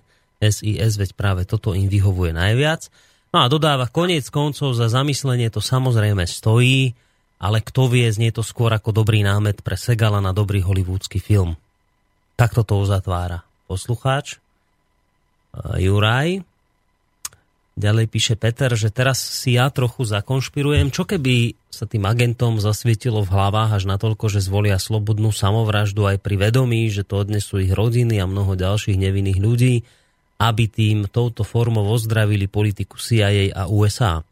SIS, 0.51 0.99
veď 0.99 1.15
práve 1.15 1.47
toto 1.47 1.71
im 1.71 1.87
vyhovuje 1.87 2.35
najviac. 2.35 2.91
No 3.33 3.41
a 3.41 3.49
dodáva, 3.49 3.89
koniec 3.89 4.27
koncov 4.29 4.75
za 4.77 4.91
zamyslenie 4.91 5.49
to 5.49 5.63
samozrejme 5.63 6.27
stojí, 6.27 6.93
ale 7.43 7.59
kto 7.59 7.91
vie, 7.91 8.07
znie 8.07 8.31
to 8.31 8.45
skôr 8.45 8.71
ako 8.71 8.95
dobrý 8.95 9.25
námet 9.25 9.65
pre 9.65 9.75
Segala 9.75 10.23
na 10.23 10.31
dobrý 10.31 10.61
hollywoodsky 10.63 11.17
film. 11.17 11.57
Takto 12.39 12.63
to 12.63 12.79
uzatvára 12.79 13.41
poslucháč. 13.67 14.37
Juraj. 15.77 16.45
Ďalej 17.73 18.05
píše 18.05 18.35
Peter, 18.37 18.69
že 18.77 18.93
teraz 18.93 19.17
si 19.17 19.57
ja 19.57 19.65
trochu 19.73 20.05
zakonšpirujem, 20.05 20.93
čo 20.93 21.09
keby 21.09 21.57
sa 21.73 21.89
tým 21.89 22.05
agentom 22.05 22.61
zasvietilo 22.61 23.25
v 23.25 23.33
hlavách 23.33 23.81
až 23.81 23.89
natoľko, 23.89 24.29
že 24.29 24.45
zvolia 24.45 24.77
slobodnú 24.77 25.33
samovraždu 25.33 26.05
aj 26.05 26.21
pri 26.21 26.37
vedomí, 26.37 26.85
že 26.93 27.01
to 27.01 27.25
odnesú 27.25 27.57
ich 27.57 27.73
rodiny 27.73 28.21
a 28.21 28.29
mnoho 28.29 28.53
ďalších 28.53 28.93
nevinných 28.93 29.41
ľudí 29.41 29.81
aby 30.49 30.67
tým 30.67 31.07
touto 31.07 31.47
formou 31.47 31.87
ozdravili 31.93 32.49
politiku 32.49 32.99
CIA 32.99 33.53
a 33.53 33.69
USA. 33.69 34.25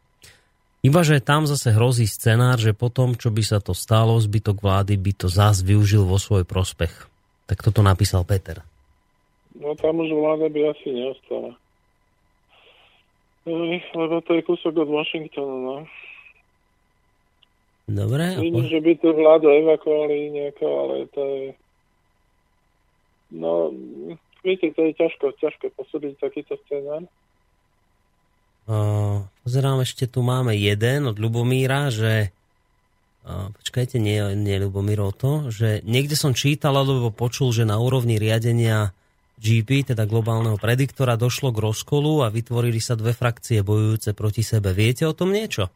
Ibaže 0.82 1.22
tam 1.22 1.46
zase 1.46 1.70
hrozí 1.70 2.10
scenár, 2.10 2.58
že 2.58 2.74
potom, 2.74 3.14
čo 3.14 3.30
by 3.30 3.42
sa 3.46 3.62
to 3.62 3.70
stalo, 3.70 4.18
zbytok 4.18 4.58
vlády 4.58 4.98
by 4.98 5.12
to 5.14 5.30
zás 5.30 5.62
využil 5.62 6.02
vo 6.02 6.18
svoj 6.18 6.42
prospech. 6.42 6.90
Tak 7.46 7.62
toto 7.62 7.86
napísal 7.86 8.26
Peter. 8.26 8.66
No 9.54 9.78
tam 9.78 10.02
už 10.02 10.10
vláda 10.10 10.50
by 10.50 10.74
asi 10.74 10.88
neostala. 10.90 11.54
No, 13.46 13.54
lebo 13.74 14.22
to 14.22 14.38
je 14.38 14.42
kúsok 14.42 14.74
od 14.74 14.90
Washingtonu, 14.90 15.56
no. 15.66 15.76
Dobre. 17.90 18.38
Vidím, 18.38 18.66
po... 18.66 18.70
že 18.70 18.78
by 18.78 18.92
tú 19.02 19.08
vládu 19.14 19.46
evakuovali 19.50 20.16
nejako, 20.30 20.66
ale 20.66 20.96
to 21.10 21.22
je... 21.22 21.44
No, 23.32 23.74
Viete, 24.42 24.74
to 24.74 24.90
je 24.90 24.92
ťažko, 24.98 25.38
ťažko 25.38 25.70
posúdiť 25.78 26.18
takýto 26.18 26.58
scenár. 26.66 27.06
Uh, 28.66 29.26
pozerám, 29.46 29.82
ešte 29.82 30.10
tu 30.10 30.22
máme 30.22 30.54
jeden 30.54 31.06
od 31.06 31.18
Lubomíra, 31.18 31.90
že 31.90 32.30
uh, 33.26 33.50
počkajte, 33.54 34.02
nie, 34.02 34.18
nie 34.38 34.58
Lubomírov 34.62 35.14
to, 35.14 35.50
že 35.50 35.82
niekde 35.86 36.14
som 36.18 36.34
čítal 36.34 36.74
alebo 36.74 37.14
počul, 37.14 37.54
že 37.54 37.66
na 37.66 37.78
úrovni 37.78 38.18
riadenia 38.18 38.94
GP, 39.42 39.94
teda 39.94 40.06
globálneho 40.06 40.58
prediktora, 40.58 41.18
došlo 41.18 41.50
k 41.50 41.62
rozkolu 41.62 42.22
a 42.22 42.30
vytvorili 42.30 42.78
sa 42.78 42.94
dve 42.94 43.10
frakcie 43.10 43.66
bojujúce 43.66 44.14
proti 44.14 44.46
sebe. 44.46 44.70
Viete 44.70 45.06
o 45.06 45.14
tom 45.14 45.34
niečo? 45.34 45.70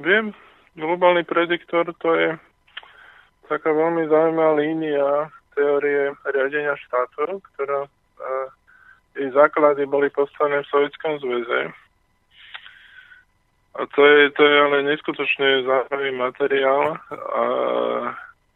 Viem. 0.00 0.32
Globálny 0.80 1.28
prediktor 1.28 1.92
to 2.00 2.08
je 2.16 2.30
taká 3.50 3.68
veľmi 3.74 4.08
zaujímavá 4.08 4.54
línia 4.56 5.28
teórie 5.60 6.16
riadenia 6.24 6.72
štátu, 6.88 7.44
ktorá 7.52 7.84
jej 9.20 9.30
základy 9.36 9.84
boli 9.84 10.08
postavené 10.08 10.64
v 10.64 10.70
Sovjetskom 10.72 11.20
zväze. 11.20 11.60
A 13.76 13.86
to 13.94 14.00
je, 14.02 14.30
to 14.34 14.42
je 14.42 14.56
ale 14.60 14.76
neskutočne 14.82 15.62
zaujímavý 15.62 16.10
materiál, 16.16 16.98
a, 17.12 17.44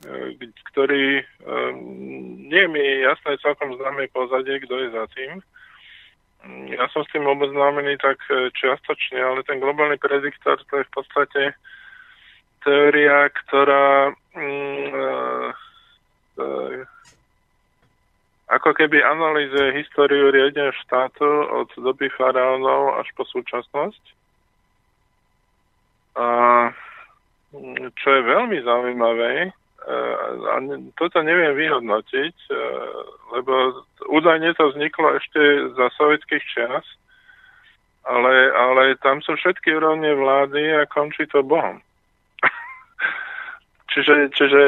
e, 0.02 0.48
ktorý 0.74 1.22
um, 1.47 1.76
nie 2.51 2.64
mi 2.66 2.82
jasné 3.05 3.39
celkom 3.39 3.78
známe 3.78 4.10
pozadie, 4.10 4.59
kto 4.64 4.74
je 4.74 4.89
za 4.90 5.05
tým. 5.14 5.32
Ja 6.76 6.90
som 6.93 7.06
s 7.06 7.12
tým 7.14 7.24
oboznámený 7.24 7.97
tak 8.05 8.20
čiastočne, 8.52 9.16
ale 9.16 9.40
ten 9.48 9.64
globálny 9.64 9.97
prediktor 9.97 10.60
to 10.68 10.82
je 10.82 10.85
v 10.85 10.93
podstate 10.93 11.43
teória, 12.60 13.32
ktorá 13.32 14.12
uh, 14.12 15.48
ako 18.51 18.70
keby 18.77 19.01
analýzuje 19.01 19.81
históriu 19.81 20.31
riadenia 20.31 20.70
štátu 20.85 21.27
od 21.51 21.69
doby 21.81 22.12
faraónov 22.12 23.01
až 23.01 23.09
po 23.16 23.24
súčasnosť. 23.24 24.05
A 26.15 26.27
čo 27.98 28.09
je 28.11 28.23
veľmi 28.23 28.59
zaujímavé, 28.62 29.51
a 29.85 30.56
toto 30.97 31.20
neviem 31.20 31.52
vyhodnotiť, 31.56 32.36
lebo 33.36 33.85
údajne 34.09 34.56
to 34.56 34.73
vzniklo 34.73 35.20
ešte 35.20 35.40
za 35.77 35.93
sovietských 36.01 36.44
čas, 36.56 36.85
ale, 38.05 38.52
ale 38.52 38.97
tam 39.05 39.20
sú 39.20 39.36
všetky 39.36 39.77
úrovne 39.77 40.12
vlády 40.16 40.73
a 40.73 40.89
končí 40.89 41.28
to 41.28 41.44
Bohom. 41.44 41.85
Čiže 43.95 44.35
čiže 44.35 44.62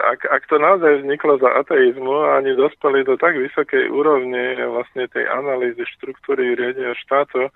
ak, 0.00 0.20
ak 0.24 0.42
to 0.48 0.56
naozaj 0.56 1.04
vzniklo 1.04 1.36
za 1.36 1.52
ateizmu 1.60 2.24
a 2.24 2.40
ani 2.40 2.56
dospeli 2.56 3.04
do 3.04 3.20
tak 3.20 3.36
vysokej 3.36 3.92
úrovne 3.92 4.56
vlastne 4.72 5.04
tej 5.12 5.28
analýzy 5.28 5.84
štruktúry 5.96 6.56
riadenia 6.56 6.96
štátu, 6.96 7.52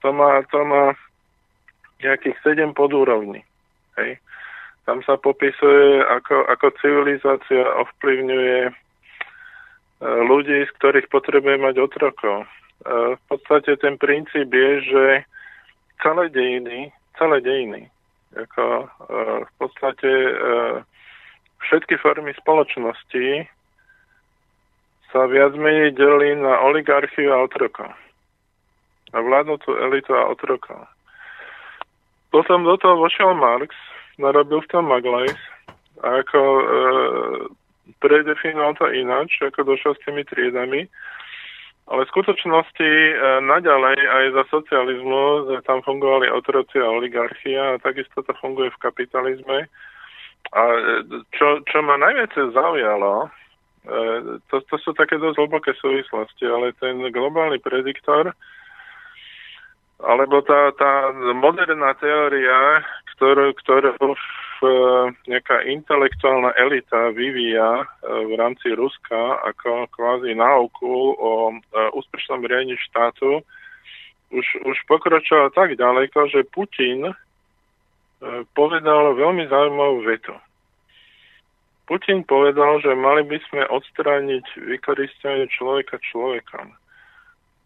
to 0.00 0.08
má, 0.10 0.40
to 0.48 0.64
má 0.64 0.96
nejakých 2.02 2.36
sedem 2.42 2.72
podúrovní. 2.74 3.44
Hej. 4.00 4.18
Tam 4.82 4.98
sa 5.06 5.14
popisuje, 5.14 6.02
ako, 6.02 6.50
ako 6.50 6.66
civilizácia 6.82 7.62
ovplyvňuje 7.86 8.60
e, 8.66 8.72
ľudí, 10.26 10.66
z 10.66 10.72
ktorých 10.82 11.06
potrebuje 11.06 11.56
mať 11.62 11.74
otrokov. 11.78 12.42
E, 12.42 12.46
v 13.14 13.22
podstate 13.30 13.78
ten 13.78 13.94
princíp 13.94 14.50
je, 14.50 14.72
že 14.82 15.04
celé 16.02 16.24
dejiny, 16.34 16.90
celé 17.14 17.38
dejiny, 17.38 17.86
ako 18.36 18.64
e, 18.64 18.86
v 19.44 19.52
podstate 19.60 20.10
všetky 21.62 21.96
formy 22.00 22.32
spoločnosti 22.36 23.46
sa 25.12 25.28
viac 25.28 25.52
menej 25.52 25.92
delí 25.92 26.32
na 26.40 26.56
oligarchiu 26.64 27.30
a 27.30 27.44
otrokov. 27.44 27.92
Na 29.12 29.20
vládnutú 29.20 29.76
elitu 29.76 30.16
a 30.16 30.32
otrokov. 30.32 30.88
Potom 32.32 32.64
do 32.64 32.80
toho 32.80 32.96
vošiel 32.96 33.36
Marx, 33.36 33.76
narobil 34.16 34.64
v 34.64 34.70
tom 34.72 34.88
Maglajs 34.88 35.36
a 36.00 36.24
ako 36.24 36.40
e, 36.40 36.64
predefinoval 38.00 38.72
to 38.80 38.88
ináč, 38.88 39.36
ako 39.44 39.68
došiel 39.68 39.92
s 39.92 40.02
tými 40.08 40.24
triedami. 40.24 40.88
Ale 41.92 42.08
v 42.08 42.12
skutočnosti 42.16 42.88
e, 42.88 43.12
naďalej 43.44 44.00
aj 44.00 44.24
za 44.32 44.44
socializmu 44.48 45.44
tam 45.68 45.84
fungovali 45.84 46.32
otroci 46.32 46.80
a 46.80 46.88
oligarchia 46.88 47.76
a 47.76 47.82
takisto 47.84 48.24
to 48.24 48.32
funguje 48.40 48.72
v 48.72 48.80
kapitalizme. 48.80 49.68
A 50.56 50.62
e, 50.72 51.04
čo, 51.36 51.60
čo 51.68 51.78
ma 51.84 52.00
najviac 52.00 52.32
zaujalo, 52.32 53.28
e, 53.28 53.30
to, 54.48 54.64
to 54.72 54.76
sú 54.80 54.96
také 54.96 55.20
dosť 55.20 55.36
hlboké 55.36 55.76
súvislosti, 55.76 56.48
ale 56.48 56.72
ten 56.80 56.96
globálny 57.12 57.60
prediktor, 57.60 58.32
alebo 60.00 60.40
tá, 60.48 60.72
tá 60.72 61.12
moderná 61.36 61.92
teória, 62.00 62.80
ktorú, 63.22 63.54
ktorú 63.54 63.90
v, 64.02 64.10
nejaká 65.30 65.62
intelektuálna 65.70 66.58
elita 66.58 67.14
vyvíja 67.14 67.86
e, 67.86 67.86
v 68.26 68.34
rámci 68.34 68.74
Ruska 68.74 69.38
ako 69.46 69.86
kvázi 69.94 70.34
náuku 70.34 71.14
o 71.14 71.54
e, 71.54 71.56
úspešnom 71.94 72.42
riadení 72.42 72.74
štátu, 72.82 73.46
už, 74.34 74.46
už 74.66 74.74
pokročila 74.90 75.54
tak 75.54 75.78
ďaleko, 75.78 76.34
že 76.34 76.50
Putin 76.50 77.14
povedal 78.58 79.14
veľmi 79.14 79.46
zaujímavú 79.46 80.02
vetu. 80.02 80.34
Putin 81.86 82.26
povedal, 82.26 82.82
že 82.82 82.90
mali 82.98 83.22
by 83.22 83.38
sme 83.50 83.62
odstrániť 83.70 84.66
vykoristenie 84.66 85.46
človeka 85.46 86.02
človekom 86.10 86.74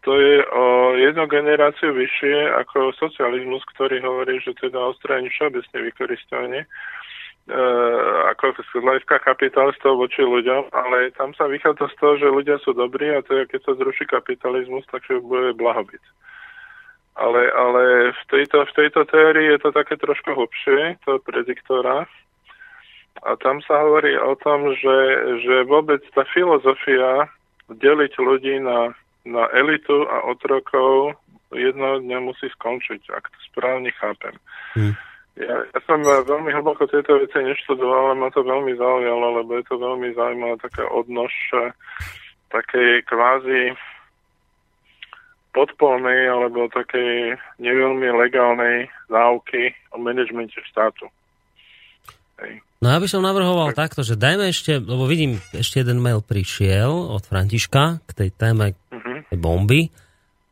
to 0.07 0.15
je 0.23 0.39
o 0.47 0.95
jednu 0.95 1.27
generáciu 1.27 1.91
vyššie 1.91 2.55
ako 2.63 2.95
socializmus, 2.95 3.67
ktorý 3.75 3.99
hovorí, 4.07 4.39
že 4.39 4.55
teda 4.55 4.79
odstráni 4.79 5.27
všeobecne 5.35 5.83
vykoristovanie 5.83 6.63
e, 6.63 6.69
ako 8.31 8.55
z 8.55 8.87
hľadiska 8.87 9.19
kapitalistov 9.27 9.99
voči 9.99 10.23
ľuďom, 10.23 10.71
ale 10.71 11.11
tam 11.19 11.35
sa 11.35 11.51
vychádza 11.51 11.91
z 11.91 11.97
toho, 11.99 12.15
že 12.23 12.37
ľudia 12.39 12.63
sú 12.63 12.71
dobrí 12.79 13.11
a 13.11 13.19
je, 13.19 13.51
keď 13.51 13.61
sa 13.67 13.75
zruší 13.75 14.07
kapitalizmus, 14.07 14.87
takže 14.95 15.19
bude 15.27 15.59
blahobyt. 15.59 16.03
Ale, 17.19 17.51
ale 17.51 18.15
v, 18.15 18.23
tejto, 18.31 18.63
v 18.63 18.73
tejto 18.79 19.11
teórii 19.11 19.59
je 19.59 19.59
to 19.59 19.75
také 19.75 19.99
trošku 19.99 20.39
hlbšie, 20.39 21.03
to 21.03 21.19
prediktora. 21.27 22.07
A 23.27 23.35
tam 23.43 23.59
sa 23.67 23.83
hovorí 23.83 24.15
o 24.15 24.39
tom, 24.39 24.71
že, 24.71 24.99
že 25.43 25.67
vôbec 25.67 25.99
tá 26.15 26.23
filozofia 26.31 27.27
deliť 27.67 28.13
ľudí 28.23 28.63
na 28.63 28.95
na 29.27 29.51
elitu 29.51 30.07
a 30.07 30.31
otrokov 30.31 31.19
jedného 31.51 32.03
dňa 32.03 32.19
musí 32.23 32.47
skončiť, 32.55 33.11
ak 33.11 33.27
to 33.27 33.39
správne 33.51 33.91
chápem. 33.99 34.35
Hmm. 34.79 34.95
Ja, 35.37 35.69
ja 35.69 35.81
som 35.85 36.01
veľmi 36.01 36.49
hlboko 36.49 36.89
tieto 36.89 37.21
veci 37.21 37.37
neštudoval, 37.37 38.13
ale 38.13 38.17
ma 38.17 38.29
to 38.33 38.41
veľmi 38.41 38.73
zaujalo, 38.73 39.43
lebo 39.43 39.61
je 39.61 39.65
to 39.69 39.77
veľmi 39.77 40.17
zaujímavá 40.17 40.57
taká 40.65 40.89
odnož 40.89 41.33
takej 42.49 43.05
kvázi 43.05 43.77
podpolnej 45.53 46.29
alebo 46.29 46.73
takej 46.73 47.37
neveľmi 47.61 48.09
legálnej 48.17 48.89
náuky 49.13 49.73
o 49.93 50.01
manažmente 50.01 50.57
štátu. 50.73 51.09
Hej. 52.41 52.61
No 52.85 52.93
ja 52.93 53.01
by 53.01 53.09
som 53.09 53.25
navrhoval 53.25 53.73
tak. 53.73 53.89
takto, 53.89 54.05
že 54.05 54.21
dajme 54.21 54.53
ešte, 54.53 54.77
lebo 54.77 55.09
vidím, 55.09 55.41
ešte 55.57 55.81
jeden 55.81 56.05
mail 56.05 56.21
prišiel 56.21 56.93
od 56.93 57.25
Františka 57.25 58.05
k 58.05 58.11
tej 58.13 58.29
téme 58.37 58.77
bomby 59.37 59.93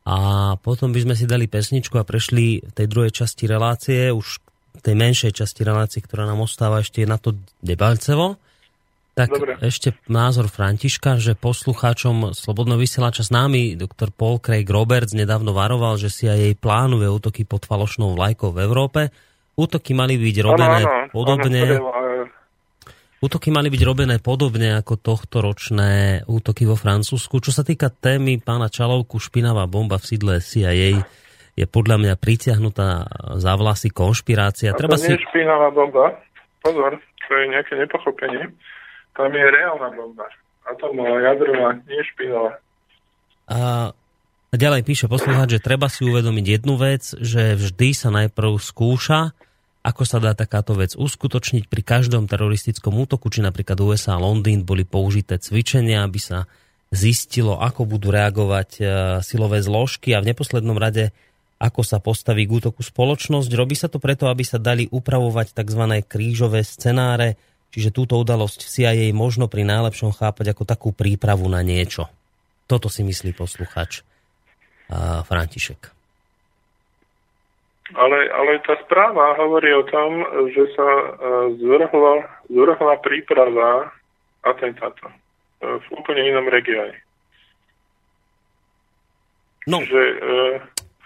a 0.04 0.16
potom 0.60 0.92
by 0.92 1.00
sme 1.00 1.14
si 1.16 1.24
dali 1.24 1.48
pesničku 1.48 1.96
a 1.96 2.04
prešli 2.04 2.60
v 2.60 2.72
tej 2.76 2.86
druhej 2.86 3.12
časti 3.12 3.48
relácie, 3.48 4.12
už 4.12 4.44
tej 4.84 4.94
menšej 5.00 5.32
časti 5.32 5.64
relácie, 5.64 6.04
ktorá 6.04 6.28
nám 6.28 6.44
ostáva 6.44 6.84
ešte 6.84 7.08
na 7.08 7.16
to 7.16 7.32
Debalcevo. 7.64 8.36
Tak 9.14 9.30
Dobre. 9.30 9.52
ešte 9.62 9.94
názor 10.10 10.50
Františka, 10.50 11.22
že 11.22 11.38
poslucháčom 11.38 12.34
Slobodno 12.34 12.74
vysielača 12.74 13.22
s 13.22 13.30
námi 13.30 13.78
doktor 13.78 14.10
Paul 14.10 14.42
Craig 14.42 14.66
Roberts 14.66 15.14
nedávno 15.14 15.54
varoval, 15.54 16.02
že 16.02 16.10
si 16.10 16.26
aj 16.26 16.38
jej 16.50 16.54
plánuje 16.58 17.06
útoky 17.06 17.46
pod 17.46 17.62
falošnou 17.62 18.18
vlajkou 18.18 18.50
v 18.50 18.58
Európe. 18.66 19.00
Útoky 19.54 19.94
mali 19.94 20.18
byť 20.18 20.36
robené 20.42 20.82
ano, 20.82 20.90
ano, 20.90 21.14
podobne... 21.14 21.62
Ano, 21.78 21.94
Útoky 23.24 23.48
mali 23.48 23.72
byť 23.72 23.82
robené 23.88 24.20
podobne 24.20 24.76
ako 24.76 25.00
tohto 25.00 25.40
ročné 25.40 26.20
útoky 26.28 26.68
vo 26.68 26.76
Francúzsku. 26.76 27.40
Čo 27.40 27.56
sa 27.56 27.64
týka 27.64 27.88
témy 27.88 28.36
pána 28.36 28.68
Čalovku, 28.68 29.16
špinavá 29.16 29.64
bomba 29.64 29.96
v 29.96 30.04
sídle 30.12 30.44
CIA 30.44 31.00
je 31.56 31.64
podľa 31.64 31.96
mňa 32.04 32.14
pritiahnutá 32.20 33.08
za 33.40 33.52
vlasy 33.56 33.88
konšpirácia. 33.88 34.74
A 34.74 34.76
Treba 34.76 35.00
to 35.00 35.08
si... 35.08 35.08
nie 35.08 35.16
je 35.16 35.24
špinavá 35.24 35.72
bomba. 35.72 36.20
Pozor, 36.60 37.00
to 37.00 37.32
je 37.32 37.44
nejaké 37.48 37.80
nepochopenie. 37.80 38.44
Tam 39.16 39.32
je 39.32 39.46
reálna 39.48 39.88
bomba. 39.96 40.28
Atomová, 40.68 41.16
jadrová, 41.24 41.80
nie 41.88 42.04
špinavá. 42.12 42.60
A 43.48 43.88
ďalej 44.52 44.84
píše 44.84 45.08
poslucháč, 45.08 45.56
že 45.56 45.64
treba 45.64 45.88
si 45.88 46.04
uvedomiť 46.04 46.60
jednu 46.60 46.76
vec, 46.76 47.16
že 47.16 47.56
vždy 47.56 47.88
sa 47.96 48.12
najprv 48.12 48.52
skúša, 48.60 49.32
ako 49.84 50.02
sa 50.08 50.16
dá 50.16 50.32
takáto 50.32 50.72
vec 50.72 50.96
uskutočniť 50.96 51.68
pri 51.68 51.84
každom 51.84 52.24
teroristickom 52.24 52.96
útoku, 52.96 53.28
či 53.28 53.44
napríklad 53.44 53.76
USA 53.84 54.16
a 54.16 54.22
Londýn 54.24 54.64
boli 54.64 54.88
použité 54.88 55.36
cvičenia, 55.36 56.08
aby 56.08 56.16
sa 56.16 56.48
zistilo, 56.88 57.60
ako 57.60 57.84
budú 57.84 58.08
reagovať 58.08 58.70
e, 58.80 58.82
silové 59.20 59.60
zložky 59.60 60.16
a 60.16 60.24
v 60.24 60.32
neposlednom 60.32 60.80
rade, 60.80 61.12
ako 61.60 61.84
sa 61.84 62.00
postaví 62.00 62.48
k 62.48 62.64
útoku 62.64 62.80
spoločnosť. 62.80 63.50
Robí 63.52 63.76
sa 63.76 63.92
to 63.92 64.00
preto, 64.00 64.32
aby 64.32 64.40
sa 64.40 64.56
dali 64.56 64.88
upravovať 64.88 65.52
tzv. 65.52 65.82
krížové 66.08 66.64
scenáre, 66.64 67.36
čiže 67.68 67.92
túto 67.92 68.16
udalosť 68.16 68.64
v 68.64 68.72
CIA 68.72 69.04
možno 69.12 69.52
pri 69.52 69.68
najlepšom 69.68 70.16
chápať 70.16 70.56
ako 70.56 70.64
takú 70.64 70.88
prípravu 70.96 71.44
na 71.52 71.60
niečo. 71.60 72.08
Toto 72.64 72.88
si 72.88 73.04
myslí 73.04 73.36
posluchač 73.36 74.00
František. 75.28 76.03
Ale, 77.92 78.18
ale 78.32 78.64
tá 78.64 78.80
správa 78.88 79.36
hovorí 79.36 79.68
o 79.76 79.84
tom, 79.84 80.24
že 80.56 80.72
sa 80.72 80.88
e, 80.88 81.08
zvrhla, 81.60 82.14
zvrhla 82.48 82.94
príprava 83.04 83.92
atentátu 84.40 85.12
e, 85.12 85.14
v 85.76 85.86
úplne 85.92 86.32
inom 86.32 86.48
regióne. 86.48 86.96
No. 89.68 89.80
Že, 89.84 90.02
uh, 90.20 90.56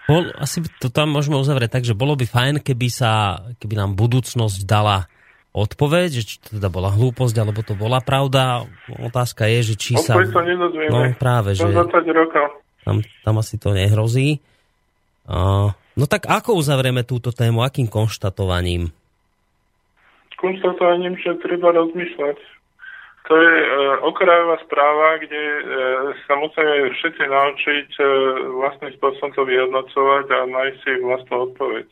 bol, 0.07 0.23
asi 0.35 0.59
to 0.83 0.91
tam 0.91 1.15
môžeme 1.15 1.39
uzavrieť 1.39 1.79
tak, 1.79 1.87
že 1.87 1.95
bolo 1.95 2.19
by 2.19 2.27
fajn, 2.27 2.55
keby 2.59 2.87
sa, 2.91 3.39
keby 3.55 3.79
nám 3.79 3.95
budúcnosť 3.95 4.67
dala 4.67 5.07
odpoveď, 5.55 6.09
že 6.11 6.23
či 6.27 6.35
to 6.43 6.59
teda 6.59 6.67
bola 6.67 6.91
hlúposť, 6.91 7.35
alebo 7.39 7.63
to 7.63 7.73
bola 7.73 8.03
pravda. 8.03 8.67
Otázka 8.89 9.47
je, 9.47 9.73
že 9.73 9.75
či 9.79 9.91
sa... 9.95 10.15
sa 10.15 10.41
No 10.91 11.15
práve, 11.15 11.55
že... 11.55 11.63
Tam, 12.83 12.95
tam 13.23 13.35
asi 13.39 13.55
to 13.55 13.71
nehrozí. 13.71 14.43
Uh, 15.29 15.71
No 15.99 16.07
tak 16.07 16.31
ako 16.31 16.55
uzavrieme 16.55 17.03
túto 17.03 17.35
tému? 17.35 17.59
Akým 17.59 17.91
konštatovaním? 17.91 18.87
Konštatovaním, 20.39 21.19
že 21.19 21.35
treba 21.43 21.75
rozmýšľať. 21.75 22.39
To 23.27 23.33
je 23.35 23.55
e, 23.59 23.67
okrajová 24.07 24.63
správa, 24.63 25.19
kde 25.19 25.43
e, 25.59 25.61
sa 26.23 26.39
musíme 26.39 26.95
všetci 26.95 27.23
naučiť 27.27 27.89
e, 27.99 28.03
vlastným 28.63 28.95
spôsobom 28.95 29.35
to 29.35 29.43
vyhodnocovať 29.43 30.25
a 30.31 30.39
nájsť 30.47 30.77
si 30.81 30.91
vlastnú 31.03 31.51
odpoveď. 31.51 31.87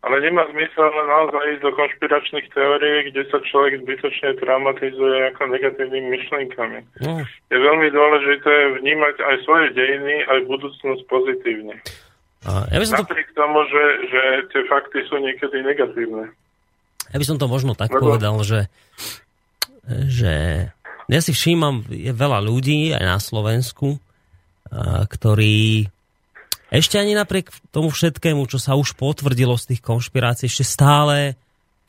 Ale 0.00 0.16
nemá 0.24 0.48
zmysel 0.48 0.88
naozaj 0.88 1.44
ísť 1.54 1.62
do 1.62 1.76
konšpiračných 1.76 2.48
teórií, 2.56 3.12
kde 3.12 3.28
sa 3.28 3.38
človek 3.44 3.84
zbytočne 3.84 4.40
traumatizuje 4.40 5.28
ako 5.28 5.52
negatívnymi 5.52 6.08
myšlienkami. 6.08 6.80
No. 7.04 7.20
Je 7.52 7.58
veľmi 7.60 7.92
dôležité 7.92 8.80
vnímať 8.80 9.20
aj 9.20 9.36
svoje 9.44 9.76
dejiny, 9.76 10.24
aj 10.24 10.48
budúcnosť 10.48 11.04
pozitívne. 11.04 11.76
Ja 12.46 12.78
by 12.80 12.86
som 12.88 13.04
Napriek 13.04 13.36
to... 13.36 13.44
tomu, 13.44 13.60
že, 13.68 13.84
že 14.08 14.22
tie 14.48 14.62
fakty 14.64 15.04
sú 15.12 15.20
niekedy 15.20 15.60
negatívne. 15.60 16.32
Ja 17.12 17.16
by 17.20 17.24
som 17.26 17.36
to 17.36 17.50
možno 17.50 17.76
tak 17.76 17.92
Lebo... 17.92 18.16
povedal, 18.16 18.40
že, 18.40 18.60
že 20.08 20.34
ja 21.10 21.20
si 21.20 21.32
všímam, 21.36 21.84
je 21.90 22.12
veľa 22.14 22.40
ľudí 22.40 22.96
aj 22.96 23.04
na 23.04 23.18
Slovensku, 23.20 23.98
ktorí 25.10 25.90
ešte 26.70 27.02
ani 27.02 27.18
napriek 27.18 27.50
tomu 27.74 27.90
všetkému, 27.90 28.46
čo 28.46 28.62
sa 28.62 28.78
už 28.78 28.94
potvrdilo 28.94 29.58
z 29.58 29.74
tých 29.74 29.82
konšpirácií, 29.82 30.46
ešte 30.46 30.62
stále, 30.62 31.34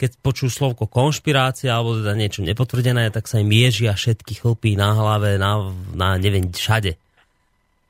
keď 0.02 0.18
počujú 0.26 0.49
slovko 0.49 0.90
konšpirácia 0.90 1.69
alebo 1.69 2.02
teda 2.02 2.18
niečo 2.18 2.41
nepotvrdené, 2.41 3.14
tak 3.14 3.30
sa 3.30 3.38
im 3.38 3.53
ježia 3.53 3.94
všetky 3.94 4.41
chlpy 4.41 4.73
na 4.73 4.98
hlave, 4.98 5.38
na, 5.38 5.69
na 5.94 6.18
neviem, 6.18 6.49
všade. 6.49 6.98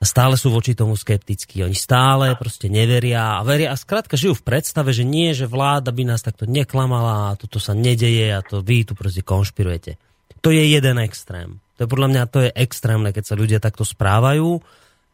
A 0.02 0.04
stále 0.10 0.34
sú 0.34 0.50
voči 0.50 0.74
tomu 0.74 0.98
skeptickí. 0.98 1.62
Oni 1.62 1.78
stále 1.78 2.34
proste 2.34 2.74
neveria 2.74 3.38
a 3.38 3.46
veria 3.46 3.70
a 3.70 3.78
skrátka 3.78 4.18
žijú 4.18 4.34
v 4.34 4.48
predstave, 4.50 4.90
že 4.98 5.06
nie, 5.06 5.30
že 5.38 5.46
vláda 5.46 5.94
by 5.94 6.10
nás 6.10 6.26
takto 6.26 6.50
neklamala 6.50 7.32
a 7.32 7.38
toto 7.38 7.62
sa 7.62 7.78
nedeje 7.78 8.34
a 8.34 8.42
to 8.42 8.66
vy 8.66 8.82
tu 8.82 8.98
proste 8.98 9.22
konšpirujete. 9.22 10.02
To 10.42 10.50
je 10.50 10.74
jeden 10.74 10.98
extrém. 10.98 11.62
To 11.78 11.86
je 11.86 11.92
podľa 11.94 12.08
mňa 12.10 12.24
to 12.34 12.40
je 12.42 12.52
extrémne, 12.58 13.14
keď 13.14 13.24
sa 13.30 13.38
ľudia 13.38 13.62
takto 13.62 13.86
správajú 13.86 14.58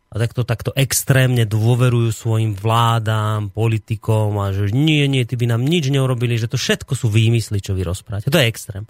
a 0.07 0.15
takto, 0.15 0.47
takto 0.47 0.71
extrémne 0.71 1.43
dôverujú 1.43 2.15
svojim 2.15 2.55
vládám, 2.55 3.51
politikom 3.51 4.39
a 4.39 4.55
že 4.55 4.71
nie, 4.71 5.03
nie, 5.11 5.27
ty 5.27 5.35
by 5.35 5.51
nám 5.51 5.67
nič 5.67 5.91
neurobili, 5.91 6.39
že 6.39 6.47
to 6.47 6.55
všetko 6.55 6.95
sú 6.95 7.11
výmysly, 7.11 7.59
čo 7.59 7.75
vy 7.75 7.83
rozprávate. 7.83 8.31
To 8.31 8.39
je 8.39 8.47
extrém. 8.47 8.87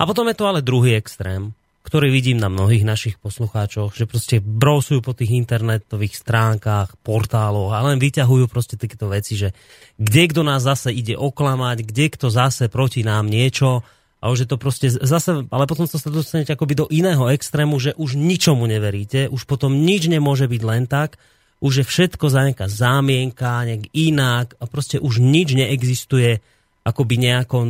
A 0.00 0.08
potom 0.08 0.24
je 0.24 0.36
to 0.40 0.48
ale 0.48 0.64
druhý 0.64 0.96
extrém, 0.96 1.52
ktorý 1.84 2.08
vidím 2.08 2.40
na 2.40 2.48
mnohých 2.48 2.80
našich 2.80 3.20
poslucháčoch, 3.20 3.92
že 3.92 4.08
proste 4.08 4.40
brosujú 4.40 5.04
po 5.04 5.12
tých 5.12 5.36
internetových 5.36 6.16
stránkach, 6.16 6.96
portáloch 7.04 7.76
a 7.76 7.84
len 7.84 8.00
vyťahujú 8.00 8.48
proste 8.48 8.80
takéto 8.80 9.12
veci, 9.12 9.36
že 9.36 9.52
kde 10.00 10.32
kto 10.32 10.40
nás 10.48 10.64
zase 10.64 10.96
ide 10.96 11.12
oklamať, 11.12 11.84
kde 11.84 12.06
kto 12.08 12.32
zase 12.32 12.72
proti 12.72 13.04
nám 13.04 13.28
niečo 13.28 13.84
a 14.24 14.32
už 14.32 14.42
je 14.42 14.48
to 14.48 14.56
proste 14.56 14.88
zase, 14.96 15.44
ale 15.52 15.68
potom 15.68 15.84
sa 15.84 16.00
dostanete 16.08 16.56
akoby 16.56 16.72
do 16.72 16.86
iného 16.88 17.28
extrému, 17.28 17.76
že 17.76 17.92
už 18.00 18.16
ničomu 18.16 18.64
neveríte, 18.64 19.28
už 19.28 19.44
potom 19.44 19.84
nič 19.84 20.08
nemôže 20.08 20.48
byť 20.48 20.62
len 20.64 20.88
tak, 20.88 21.20
už 21.60 21.80
je 21.80 21.84
všetko 21.84 22.32
za 22.32 22.48
nejaká 22.48 22.64
zámienka, 22.64 23.68
nejak 23.68 23.92
inak 23.92 24.56
a 24.56 24.64
proste 24.64 24.96
už 24.96 25.20
nič 25.20 25.52
neexistuje 25.52 26.40
akoby 26.84 27.16
nejako 27.16 27.64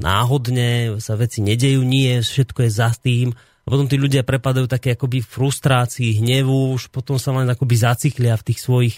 náhodne, 0.00 0.96
sa 1.00 1.16
veci 1.16 1.44
nedejú, 1.44 1.84
nie, 1.84 2.24
všetko 2.24 2.64
je 2.64 2.70
za 2.72 2.92
tým 2.96 3.36
potom 3.70 3.86
tí 3.86 3.94
ľudia 3.94 4.26
prepadajú 4.26 4.66
také 4.66 4.98
akoby 4.98 5.22
frustrácii, 5.22 6.18
hnevu, 6.18 6.74
už 6.74 6.90
potom 6.90 7.16
sa 7.16 7.30
len 7.30 7.46
akoby 7.46 7.78
zaciklia 7.78 8.34
v 8.34 8.46
tých 8.50 8.60
svojich 8.66 8.94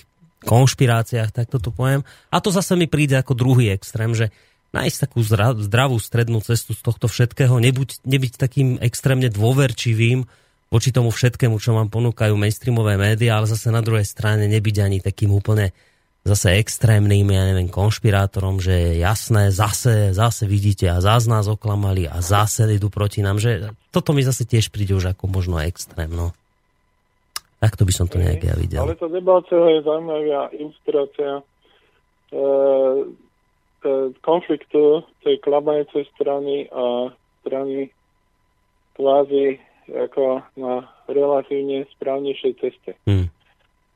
konšpiráciách, 0.49 1.31
tak 1.31 1.53
toto 1.53 1.71
poviem. 1.71 2.03
A 2.33 2.41
to 2.41 2.49
zase 2.49 2.75
mi 2.75 2.89
príde 2.89 3.15
ako 3.15 3.37
druhý 3.37 3.71
extrém, 3.71 4.17
že 4.17 4.33
nájsť 4.73 4.99
takú 5.07 5.21
zdravú 5.61 6.01
strednú 6.01 6.41
cestu 6.41 6.73
z 6.73 6.81
tohto 6.81 7.07
všetkého, 7.07 7.61
nebuď, 7.61 8.01
nebyť 8.03 8.33
takým 8.41 8.81
extrémne 8.81 9.29
dôverčivým 9.29 10.25
voči 10.73 10.89
tomu 10.89 11.13
všetkému, 11.13 11.61
čo 11.61 11.77
vám 11.77 11.93
ponúkajú 11.93 12.33
mainstreamové 12.33 12.97
médiá, 12.97 13.37
ale 13.37 13.53
zase 13.53 13.69
na 13.69 13.85
druhej 13.85 14.09
strane 14.09 14.49
nebyť 14.49 14.77
ani 14.81 14.99
takým 15.05 15.29
úplne 15.37 15.77
zase 16.23 16.55
extrémnym, 16.59 17.27
ja 17.35 17.43
neviem, 17.51 17.67
konšpirátorom, 17.67 18.63
že 18.63 18.99
jasné, 18.99 19.51
zase, 19.51 20.15
zase 20.15 20.47
vidíte 20.47 20.87
a 20.87 21.03
zase 21.03 21.27
nás 21.27 21.51
oklamali 21.51 22.07
a 22.07 22.23
zase 22.23 22.67
idú 22.71 22.89
proti 22.89 23.21
nám, 23.27 23.43
že 23.43 23.75
toto 23.91 24.15
mi 24.15 24.23
zase 24.23 24.47
tiež 24.47 24.71
príde 24.71 24.95
už 24.95 25.19
ako 25.19 25.27
možno 25.27 25.59
extrém, 25.59 26.11
no. 26.11 26.31
Takto 27.59 27.87
by 27.87 27.93
som 27.95 28.07
to 28.11 28.19
nejak 28.19 28.43
ja 28.43 28.55
videl. 28.59 28.83
Ale 28.83 28.99
to 28.99 29.07
debáceho 29.07 29.67
je 29.71 29.87
zaujímavá 29.87 30.51
inspirácia. 30.59 31.43
E, 32.35 32.43
E, 33.83 34.15
konfliktu 34.23 35.03
tej 35.27 35.43
klabajúcej 35.43 36.07
strany 36.15 36.71
a 36.71 37.11
strany 37.43 37.91
kvázi 38.95 39.59
ako 39.91 40.47
na 40.55 40.87
relatívne 41.11 41.83
správnejšej 41.99 42.53
ceste. 42.63 42.95
Hmm. 43.11 43.27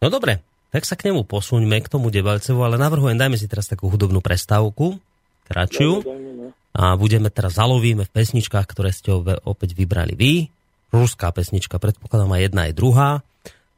No 0.02 0.10
dobre, 0.10 0.42
tak 0.70 0.82
sa 0.84 0.98
k 0.98 1.10
nemu 1.10 1.24
posuňme, 1.24 1.78
k 1.80 1.88
tomu 1.90 2.10
Debalcevu, 2.10 2.60
ale 2.60 2.76
navrhujem, 2.76 3.16
dajme 3.16 3.38
si 3.38 3.46
teraz 3.46 3.70
takú 3.70 3.88
hudobnú 3.90 4.20
prestávku, 4.20 4.98
kratšiu. 5.46 6.02
No. 6.02 6.50
A 6.76 6.92
budeme 7.00 7.32
teraz 7.32 7.56
zalovíme 7.56 8.04
v 8.04 8.12
pesničkách, 8.12 8.66
ktoré 8.68 8.92
ste 8.92 9.14
opäť 9.46 9.72
vybrali 9.72 10.12
vy. 10.12 10.32
Ruská 10.92 11.32
pesnička, 11.32 11.80
predpokladám 11.80 12.36
aj 12.36 12.42
jedna, 12.44 12.60
aj 12.68 12.74
druhá. 12.76 13.10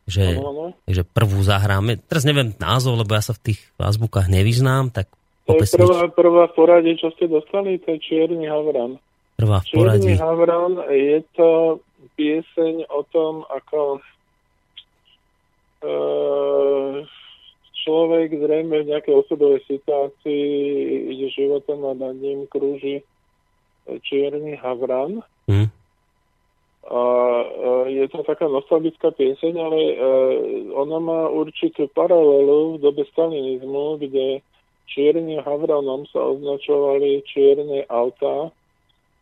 Že. 0.08 0.40
Takže 0.88 1.02
prvú 1.04 1.38
zahráme. 1.44 2.00
Teraz 2.08 2.24
neviem 2.24 2.56
názov, 2.56 2.96
lebo 2.96 3.12
ja 3.12 3.22
sa 3.22 3.36
v 3.36 3.52
tých 3.52 3.60
azbukách 3.76 4.32
nevyznám, 4.32 4.90
tak 4.90 5.12
to 5.48 5.56
je 5.64 5.80
prvá, 5.80 6.12
prvá 6.12 6.44
v 6.52 6.54
poradí, 6.60 6.92
čo 7.00 7.08
ste 7.16 7.24
dostali, 7.24 7.80
to 7.80 7.96
je 7.96 8.04
Čierny 8.04 8.44
Havran. 8.44 9.00
Prvá 9.40 9.64
v 9.64 9.66
poradí. 9.72 10.12
Čierny 10.12 10.20
Havran 10.20 10.72
je 10.92 11.24
to 11.32 11.80
pieseň 12.20 12.84
o 12.92 13.00
tom, 13.08 13.48
ako 13.48 14.04
človek 17.88 18.28
zrejme 18.34 18.84
v 18.84 18.88
nejakej 18.92 19.14
osudovej 19.24 19.62
situácii 19.64 20.44
ide 21.08 21.28
životom 21.32 21.88
a 21.88 21.92
nad 21.96 22.16
ním 22.20 22.44
krúži 22.50 23.00
Čierny 23.88 24.58
Havran. 24.60 25.24
Hmm. 25.48 25.72
A 26.88 27.00
e, 27.44 28.00
je 28.00 28.04
to 28.08 28.24
taká 28.24 28.48
nostalgická 28.48 29.12
pieseň, 29.12 29.54
ale 29.60 29.80
e, 29.80 29.94
ona 30.72 30.98
má 31.00 31.20
určitú 31.28 31.88
paralelu 31.92 32.76
v 32.76 32.80
dobe 32.80 33.04
stalinizmu, 33.12 34.00
kde 34.00 34.40
čiernym 34.88 35.44
havranom 35.44 36.08
sa 36.08 36.24
označovali 36.24 37.20
čierne 37.28 37.84
autá. 37.92 38.48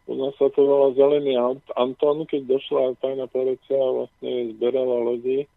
U 0.06 0.14
nás 0.14 0.38
sa 0.38 0.46
to 0.54 0.62
volá 0.62 0.94
Zelený 0.94 1.34
Anton, 1.74 2.22
keď 2.30 2.54
došla 2.54 2.94
tajná 3.02 3.26
policia 3.26 3.74
a 3.74 3.94
vlastne 4.06 4.54
zberala 4.54 5.02
lodi, 5.02 5.50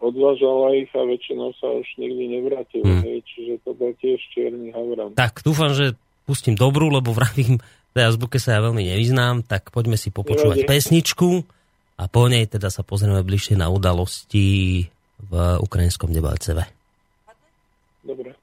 odvážala 0.00 0.76
ich 0.76 0.92
a 0.92 1.02
väčšinou 1.02 1.56
sa 1.56 1.68
už 1.72 1.86
nikdy 1.96 2.40
nevrátili. 2.40 2.84
Hmm. 2.84 3.02
Hej, 3.04 3.24
čiže 3.24 3.54
to 3.64 3.70
bol 3.72 3.92
tiež 3.96 4.20
čierny 4.32 4.70
havran. 4.72 5.16
Tak, 5.16 5.40
dúfam, 5.40 5.72
že 5.72 5.96
pustím 6.28 6.58
dobrú, 6.58 6.92
lebo 6.92 7.14
vravím, 7.16 7.62
tej 7.96 8.12
azbuke 8.12 8.36
sa 8.36 8.58
ja 8.58 8.60
veľmi 8.60 8.84
nevyznám, 8.92 9.48
tak 9.48 9.72
poďme 9.72 9.96
si 9.96 10.12
popočúvať 10.12 10.60
Nevadí. 10.60 10.68
pesničku 10.68 11.48
a 11.96 12.04
po 12.12 12.28
nej 12.28 12.44
teda 12.44 12.68
sa 12.68 12.84
pozrieme 12.84 13.24
bližšie 13.24 13.56
na 13.56 13.72
udalosti 13.72 14.84
v 15.16 15.32
ukrajinskom 15.64 16.12
Debalceve. 16.12 16.68
Dobre. 18.04 18.36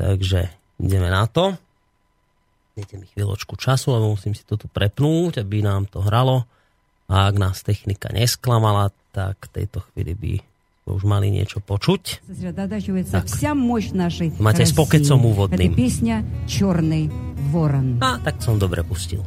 Takže 0.00 0.48
ideme 0.80 1.12
na 1.12 1.28
to. 1.28 1.52
Dajte 2.72 2.96
mi 2.96 3.04
chvíľočku 3.12 3.60
času, 3.60 3.92
lebo 3.92 4.16
musím 4.16 4.32
si 4.32 4.48
to 4.48 4.56
tu 4.56 4.64
prepnúť, 4.72 5.44
aby 5.44 5.60
nám 5.60 5.84
to 5.92 6.00
hralo. 6.00 6.48
A 7.12 7.28
ak 7.28 7.36
nás 7.36 7.60
technika 7.60 8.08
nesklamala, 8.08 8.88
tak 9.12 9.52
v 9.52 9.60
tejto 9.60 9.84
chvíli 9.92 10.16
by 10.16 10.32
už 10.88 11.04
mali 11.04 11.28
niečo 11.28 11.60
počuť. 11.60 12.24
Tak. 13.12 13.28
Máte 14.40 14.64
s 14.64 14.72
pokecom 14.72 15.20
úvodným. 15.28 15.76
A 18.00 18.16
tak 18.16 18.40
som 18.40 18.56
dobre 18.56 18.80
pustil. 18.80 19.20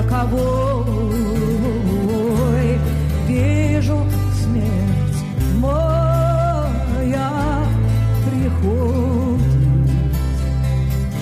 роковой 0.00 1.20
Вижу 3.28 3.98
смерть 4.42 5.20
моя 5.58 7.30
приходит. 8.26 9.90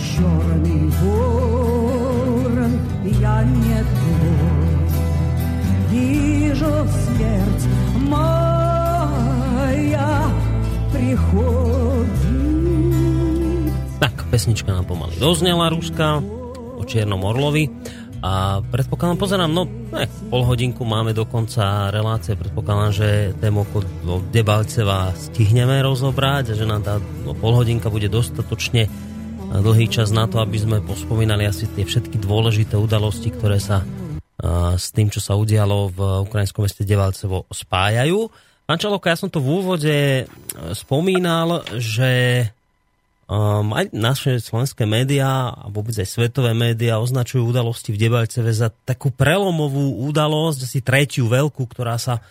Черный 0.01 0.85
ворон, 1.01 2.75
я 3.05 3.45
не 3.45 3.85
твой. 3.95 4.79
Вижу 5.91 6.73
смерть 7.05 7.65
моя 8.09 10.11
приходит. 10.93 12.09
Tak, 14.01 14.15
pesnička 14.31 14.73
nám 14.73 14.85
pomaly 14.85 15.17
dozněla 15.21 15.69
ruská 15.69 16.23
o 16.79 16.85
Orlovi. 17.23 17.69
A 18.29 18.61
predpokladám, 18.61 19.17
pozerám, 19.17 19.49
no 19.49 19.65
ne, 19.65 20.05
pol 20.29 20.45
hodinku 20.45 20.85
máme 20.85 21.17
do 21.17 21.25
konca 21.25 21.89
relácie, 21.89 22.37
predpokladám, 22.37 22.93
že 22.93 23.09
tému 23.41 23.65
o 24.05 24.21
Debalceva 24.29 25.17
stihneme 25.17 25.81
rozobrať 25.81 26.53
a 26.53 26.59
že 26.61 26.69
nám 26.69 26.85
tá 26.85 27.01
no, 27.01 27.33
pol 27.33 27.57
hodinka 27.57 27.89
bude 27.89 28.13
dostatočne 28.13 28.85
dlhý 29.49 29.89
čas 29.89 30.13
na 30.13 30.29
to, 30.29 30.45
aby 30.45 30.61
sme 30.61 30.85
pospomínali 30.85 31.49
asi 31.49 31.73
tie 31.73 31.89
všetky 31.89 32.21
dôležité 32.21 32.77
udalosti, 32.77 33.33
ktoré 33.33 33.57
sa 33.57 33.81
a, 33.81 34.77
s 34.77 34.93
tým, 34.93 35.09
čo 35.09 35.25
sa 35.25 35.33
udialo 35.33 35.89
v 35.89 35.99
ukrajinskom 36.29 36.69
meste 36.69 36.85
Debalcevo 36.85 37.49
spájajú. 37.49 38.29
Pán 38.69 38.77
Čaloko, 38.77 39.09
ja 39.09 39.17
som 39.17 39.33
to 39.33 39.41
v 39.41 39.49
úvode 39.65 39.97
spomínal, 40.77 41.65
že 41.81 42.45
Um, 43.29 43.77
aj 43.77 43.93
naše 43.93 44.41
slovenské 44.41 44.89
médiá 44.89 45.53
a 45.53 45.69
vôbec 45.69 45.93
aj 46.01 46.09
svetové 46.09 46.57
médiá 46.57 46.97
označujú 46.97 47.45
udalosti 47.45 47.93
v 47.93 48.01
Debalceve 48.09 48.49
za 48.57 48.73
takú 48.73 49.13
prelomovú 49.13 50.01
udalosť, 50.09 50.65
asi 50.65 50.81
tretiu 50.81 51.29
veľkú, 51.29 51.61
ktorá 51.69 52.01
sa 52.01 52.25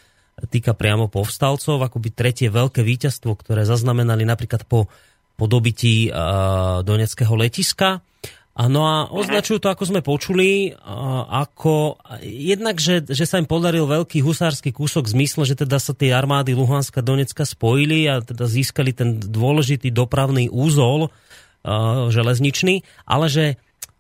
týka 0.50 0.74
priamo 0.74 1.06
povstalcov, 1.06 1.86
akoby 1.86 2.10
tretie 2.18 2.50
veľké 2.50 2.82
víťazstvo, 2.82 3.30
ktoré 3.38 3.62
zaznamenali 3.70 4.26
napríklad 4.26 4.66
po, 4.66 4.90
po 5.38 5.46
dobití 5.46 6.10
uh, 6.10 6.82
Doneckého 6.82 7.34
letiska. 7.38 8.02
A 8.58 8.66
no 8.66 8.90
a 8.90 9.06
označujú 9.14 9.62
to, 9.62 9.70
ako 9.70 9.86
sme 9.86 10.02
počuli, 10.02 10.74
ako 11.30 12.02
jednak, 12.26 12.82
že, 12.82 13.06
že 13.06 13.30
sa 13.30 13.38
im 13.38 13.46
podaril 13.46 13.86
veľký 13.86 14.26
husársky 14.26 14.74
kúsok 14.74 15.06
v 15.06 15.14
zmysle, 15.14 15.46
že 15.46 15.62
teda 15.62 15.78
sa 15.78 15.94
tie 15.94 16.10
armády 16.10 16.58
Luhanska 16.58 17.06
Donecka 17.06 17.46
spojili 17.46 18.10
a 18.10 18.18
teda 18.18 18.50
získali 18.50 18.98
ten 18.98 19.22
dôležitý 19.22 19.94
dopravný 19.94 20.50
úzol 20.50 21.14
železničný, 22.10 22.82
ale 23.06 23.30
že 23.30 23.46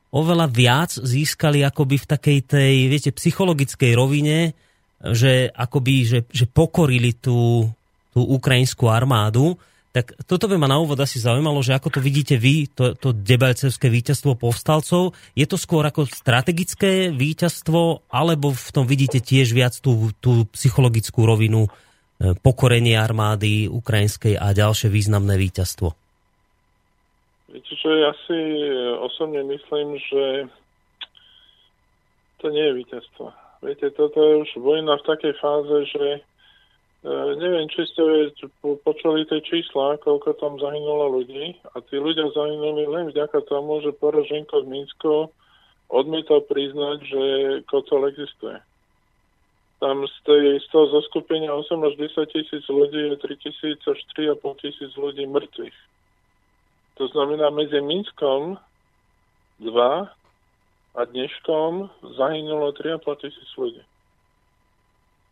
oveľa 0.10 0.50
viac 0.50 0.90
získali 0.90 1.62
akoby 1.62 2.02
v 2.02 2.10
takej 2.10 2.40
tej, 2.50 2.76
viete, 2.90 3.12
psychologickej 3.14 3.94
rovine, 3.94 4.58
že 4.98 5.54
akoby, 5.54 5.96
že, 6.02 6.20
že 6.34 6.50
pokorili 6.50 7.14
tú, 7.14 7.70
tú 8.10 8.22
ukrajinskú 8.26 8.90
armádu 8.90 9.54
tak 9.98 10.14
toto 10.30 10.45
by 10.45 10.61
ma 10.61 10.69
na 10.69 10.78
úvod 10.78 11.02
asi 11.02 11.18
zaujímalo, 11.18 11.57
že 11.65 11.74
ako 11.74 11.98
to 11.98 11.99
vidíte 12.06 12.38
vy, 12.38 12.69
to, 12.69 12.94
to 12.94 13.18
debelcevské 13.18 13.90
víťazstvo 13.90 14.38
povstalcov. 14.38 15.18
Je 15.34 15.49
to 15.49 15.57
skôr 15.57 15.82
ako 15.90 16.06
strategické 16.06 17.10
víťazstvo, 17.10 18.06
alebo 18.06 18.53
v 18.53 18.69
tom 18.69 18.86
vidíte 18.86 19.18
tiež 19.18 19.57
viac 19.57 19.74
tú, 19.82 20.14
tú 20.22 20.45
psychologickú 20.53 21.26
rovinu 21.26 21.65
e, 21.65 21.69
pokorenie 22.38 22.94
armády 22.94 23.65
ukrajinskej 23.65 24.38
a 24.38 24.53
ďalšie 24.53 24.94
významné 24.94 25.34
víťazstvo? 25.34 25.90
Viete 27.49 27.74
čo, 27.82 27.90
ja 27.90 28.14
si 28.30 28.38
osobne 29.02 29.49
myslím, 29.49 29.98
že 29.98 30.24
to 32.38 32.53
nie 32.53 32.69
je 32.69 32.78
víťazstvo. 32.86 33.34
Viete, 33.65 33.90
toto 33.98 34.22
je 34.22 34.45
už 34.45 34.61
vojna 34.61 35.02
v 35.02 35.07
takej 35.10 35.34
fáze, 35.41 35.78
že 35.90 36.06
neviem, 37.38 37.72
či 37.72 37.88
ste 37.88 38.04
počuli 38.62 39.24
tie 39.30 39.40
čísla, 39.40 40.02
koľko 40.04 40.36
tam 40.44 40.60
zahynulo 40.60 41.22
ľudí 41.22 41.56
a 41.72 41.80
tí 41.88 41.96
ľudia 41.96 42.28
zahynuli 42.36 42.84
len 42.84 43.06
vďaka 43.14 43.48
tomu, 43.48 43.80
že 43.80 43.96
Poroženko 43.96 44.66
v 44.66 44.72
Minsku 44.72 45.32
odmietal 45.88 46.44
priznať, 46.44 46.98
že 47.08 47.24
kotol 47.72 48.12
existuje. 48.12 48.60
Tam 49.78 50.04
z, 50.10 50.18
tej, 50.26 50.44
z 50.58 50.68
toho 50.74 50.90
zoskupenia 50.90 51.54
8 51.54 51.70
až 51.86 51.94
10 52.02 52.34
tisíc 52.34 52.64
ľudí 52.66 53.14
je 53.14 53.16
3 53.16 53.44
tisíc 53.46 53.80
až 53.86 54.00
3,5 54.18 54.64
tisíc 54.66 54.92
ľudí 54.98 55.24
mŕtvych. 55.30 55.78
To 56.98 57.06
znamená, 57.14 57.54
medzi 57.54 57.78
Minskom 57.78 58.58
2 59.62 59.70
a 60.98 61.02
dneškom 61.06 61.94
zahynulo 62.18 62.74
3,5 62.74 63.22
tisíc 63.22 63.50
ľudí 63.54 63.86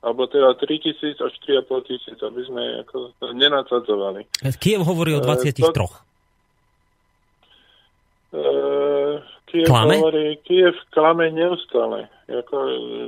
alebo 0.05 0.29
teda 0.29 0.53
3 0.53 0.85
tisíc 0.85 1.17
až 1.17 1.33
4,5 1.49 1.89
tisíc, 1.89 2.17
aby 2.21 2.45
sme 2.45 2.85
ako 2.85 3.09
nenacadzovali. 3.33 4.29
Kiev 4.61 4.85
hovorí 4.85 5.17
o 5.17 5.21
23. 5.25 5.65
Uh, 5.65 5.73
to, 5.73 5.85
uh, 8.37 9.17
Kiev 9.49 9.65
klame? 9.65 9.97
hovorí, 9.97 10.37
Kiev 10.45 10.77
klame 10.93 11.33
neustále. 11.33 12.05
Ako, 12.29 12.57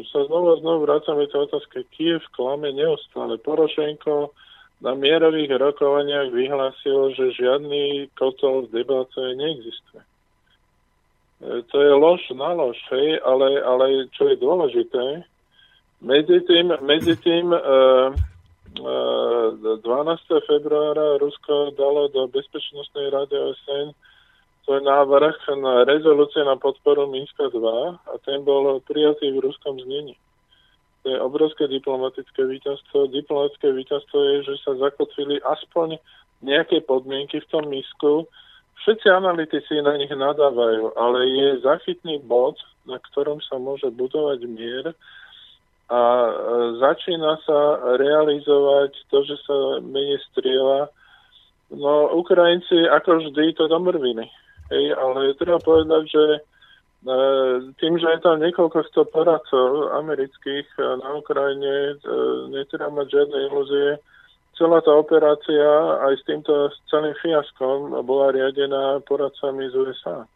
sa 0.09 0.25
znovu 0.25 0.57
a 0.57 0.61
znovu 0.65 0.89
vracame 0.89 1.29
tej 1.29 1.45
otázke. 1.45 1.85
Kiev 1.93 2.25
klame 2.33 2.73
neustále. 2.73 3.37
Porošenko 3.37 4.33
na 4.81 4.97
mierových 4.97 5.53
rokovaniach 5.57 6.33
vyhlásil, 6.33 7.13
že 7.13 7.37
žiadny 7.37 8.09
kotol 8.17 8.65
v 8.69 8.81
debáce 8.81 9.21
neexistuje. 9.37 10.01
E, 10.01 11.65
to 11.69 11.77
je 11.81 11.93
lož 11.93 12.21
na 12.33 12.53
lož, 12.53 12.77
hej, 12.93 13.17
ale, 13.25 13.57
ale 13.61 14.05
čo 14.13 14.29
je 14.29 14.37
dôležité, 14.37 15.25
medzi 16.01 16.37
tým, 16.45 16.73
medzi 16.85 17.15
tým 17.17 17.49
uh, 17.49 18.13
uh, 18.81 19.77
12. 19.81 20.47
februára 20.47 21.17
Rusko 21.17 21.73
dalo 21.73 22.07
do 22.13 22.29
Bezpečnostnej 22.29 23.09
rady 23.09 23.35
OSN 23.35 23.97
svoj 24.67 24.83
návrh 24.83 25.37
na 25.63 25.87
rezolúcie 25.87 26.43
na 26.43 26.59
podporu 26.59 27.07
Minska 27.07 27.47
2 27.47 27.55
a 28.03 28.13
ten 28.27 28.43
bol 28.43 28.83
prijatý 28.83 29.31
v 29.31 29.39
ruskom 29.39 29.79
znení. 29.79 30.19
To 31.07 31.15
je 31.15 31.23
obrovské 31.23 31.71
diplomatické 31.71 32.43
víťazstvo. 32.43 33.07
Diplomatické 33.07 33.71
víťazstvo 33.71 34.17
je, 34.19 34.35
že 34.43 34.55
sa 34.67 34.75
zakotvili 34.75 35.39
aspoň 35.39 35.95
nejaké 36.43 36.83
podmienky 36.83 37.39
v 37.39 37.47
tom 37.47 37.63
Minsku. 37.71 38.27
Všetci 38.83 39.07
analytici 39.07 39.79
na 39.79 39.95
nich 39.95 40.11
nadávajú, 40.11 40.99
ale 40.99 41.19
je 41.31 41.63
zachytný 41.63 42.19
bod, 42.27 42.59
na 42.83 42.99
ktorom 42.99 43.39
sa 43.47 43.55
môže 43.55 43.87
budovať 43.87 44.51
mier 44.51 44.91
a 45.87 46.01
e, 46.03 46.31
začína 46.83 47.39
sa 47.47 47.59
realizovať 47.95 48.91
to, 49.07 49.23
že 49.23 49.35
sa 49.47 49.79
menej 49.79 50.19
strieľa. 50.31 50.91
No, 51.71 52.11
Ukrajinci 52.11 52.91
ako 52.91 53.23
vždy 53.23 53.55
to 53.55 53.71
domrvili. 53.71 54.27
Hej, 54.67 54.85
ale 54.99 55.31
treba 55.39 55.63
povedať, 55.63 56.03
že 56.11 56.23
e, 56.35 56.39
tým, 57.79 57.95
že 57.95 58.07
je 58.07 58.19
tam 58.19 58.43
niekoľko 58.43 58.83
sto 58.91 59.07
poradcov 59.07 59.95
amerických 59.95 60.67
e, 60.75 60.83
na 60.99 61.09
Ukrajine, 61.23 61.95
netreba 62.51 62.91
mať 62.91 63.07
žiadne 63.07 63.37
ilúzie. 63.47 63.89
Celá 64.59 64.83
tá 64.83 64.91
operácia 64.91 65.69
aj 66.03 66.19
s 66.19 66.23
týmto 66.27 66.51
celým 66.91 67.15
fiaskom 67.23 67.95
bola 68.03 68.35
riadená 68.35 68.99
poradcami 69.07 69.71
z 69.71 69.75
USA. 69.87 70.27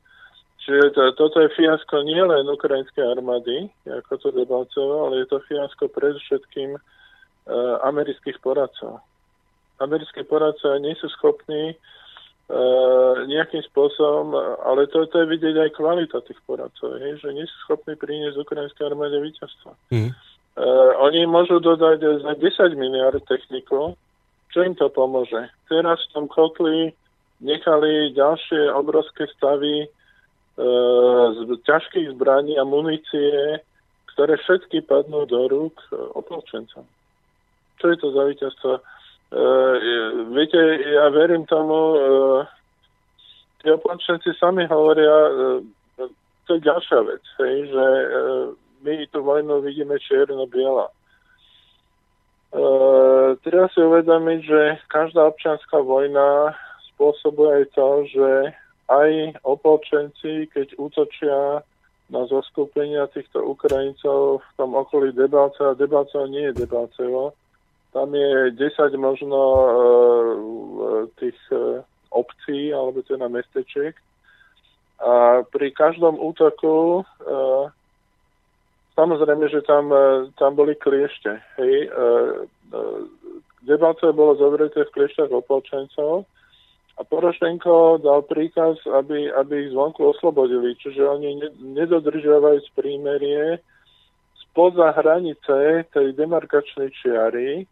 Čiže 0.61 0.93
to, 0.93 1.01
toto 1.17 1.41
je 1.41 1.49
fiasko 1.57 2.05
nie 2.05 2.21
len 2.21 2.45
ukrajinskej 2.45 3.01
armády, 3.01 3.65
ako 3.89 4.13
to 4.21 4.29
debalcoval, 4.29 5.09
ale 5.09 5.25
je 5.25 5.27
to 5.33 5.41
fiasko 5.49 5.89
predovšetkým 5.89 6.77
uh, 6.77 6.81
amerických 7.81 8.37
poradcov. 8.45 9.01
Americké 9.81 10.21
poradcovia 10.21 10.77
nie 10.77 10.93
sú 11.01 11.09
schopní 11.17 11.73
uh, 11.73 13.25
nejakým 13.25 13.65
spôsobom, 13.73 14.37
ale 14.61 14.85
to, 14.93 15.09
to 15.09 15.25
je 15.25 15.31
vidieť 15.33 15.55
aj 15.65 15.69
kvalita 15.73 16.21
tých 16.29 16.37
poradcov, 16.45 17.01
hej, 17.01 17.17
že 17.17 17.33
nie 17.33 17.49
sú 17.49 17.55
schopní 17.65 17.97
priniesť 17.97 18.37
ukrajinskej 18.37 18.85
armáde 18.85 19.17
víťazstvo. 19.17 19.73
Mm. 19.89 20.13
Uh, 20.13 20.93
oni 21.01 21.25
môžu 21.25 21.57
dodať 21.57 22.21
za 22.21 22.37
10 22.37 22.77
miliard 22.77 23.17
technikov, 23.25 23.97
čo 24.53 24.61
im 24.61 24.77
to 24.77 24.93
pomôže. 24.93 25.49
Teraz 25.65 25.97
v 26.05 26.11
tom 26.13 26.25
kotli 26.29 26.93
nechali 27.41 28.13
ďalšie 28.13 28.69
obrovské 28.77 29.25
stavy 29.33 29.89
z 30.57 31.39
ťažkých 31.63 32.11
zbraní 32.15 32.59
a 32.59 32.67
munície, 32.67 33.61
ktoré 34.13 34.35
všetky 34.37 34.83
padnú 34.83 35.23
do 35.25 35.47
rúk 35.47 35.75
e, 35.89 35.95
opolčencom. 35.95 36.83
Čo 37.79 37.85
je 37.87 37.97
to 37.97 38.07
za 38.11 38.23
víťazstvo? 38.27 38.71
E, 38.77 38.81
viete, 40.35 40.59
ja 40.91 41.07
verím 41.09 41.47
tomu, 41.47 41.79
e, 41.95 41.99
tí 43.63 43.71
opolčenci 43.71 44.35
sami 44.35 44.67
hovoria, 44.67 45.15
to 46.45 46.59
je 46.59 46.67
ďalšia 46.67 46.99
vec, 47.07 47.23
hej, 47.39 47.69
že 47.69 47.85
my 48.81 49.05
tú 49.13 49.21
vojnu 49.21 49.61
vidíme 49.61 49.93
čierno-biela. 50.01 50.89
Treba 53.45 53.69
si 53.69 53.79
uvedomiť, 53.79 54.39
že 54.41 54.61
každá 54.89 55.29
občianská 55.29 55.77
vojna 55.77 56.57
spôsobuje 56.91 57.61
aj 57.61 57.65
to, 57.77 57.87
že 58.09 58.29
aj 58.91 59.39
opolčenci, 59.47 60.51
keď 60.51 60.75
útočia 60.75 61.63
na 62.11 62.27
zoskupenia 62.27 63.07
týchto 63.07 63.39
Ukrajincov 63.39 64.43
v 64.43 64.51
tom 64.59 64.75
okolí 64.75 65.15
Debalceva. 65.15 65.79
Debalceva 65.79 66.27
nie 66.27 66.51
je 66.51 66.59
Debalcevo. 66.59 67.31
Tam 67.95 68.11
je 68.11 68.51
10 68.51 68.59
možno 68.99 69.39
e, 69.39 69.65
tých 71.19 71.39
e, 71.55 71.83
obcí, 72.11 72.75
alebo 72.75 72.99
teda 73.03 73.31
mestečiek. 73.31 73.95
A 74.99 75.43
pri 75.47 75.71
každom 75.71 76.19
útoku 76.19 76.99
e, 76.99 77.03
samozrejme, 78.99 79.47
že 79.47 79.63
tam, 79.63 79.87
e, 79.91 80.27
tam 80.35 80.55
boli 80.59 80.75
kliešte. 80.75 81.39
Hej, 81.59 81.75
e, 81.87 81.89
e, 82.75 82.81
Debalcevo 83.63 84.11
bolo 84.11 84.35
zovreté 84.35 84.83
v 84.83 84.93
kliešťach 84.99 85.31
opolčencov 85.31 86.27
a 86.99 87.07
Porošenko 87.07 88.03
dal 88.03 88.27
príkaz, 88.27 88.75
aby, 88.83 89.31
aby 89.31 89.67
ich 89.67 89.71
zvonku 89.71 90.11
oslobodili, 90.11 90.75
čiže 90.75 90.99
oni 91.07 91.39
nedodržiavajú 91.79 92.59
prímerie 92.75 93.63
spoza 94.35 94.91
hranice 94.99 95.87
tej 95.95 96.07
demarkačnej 96.19 96.91
čiary. 96.91 97.63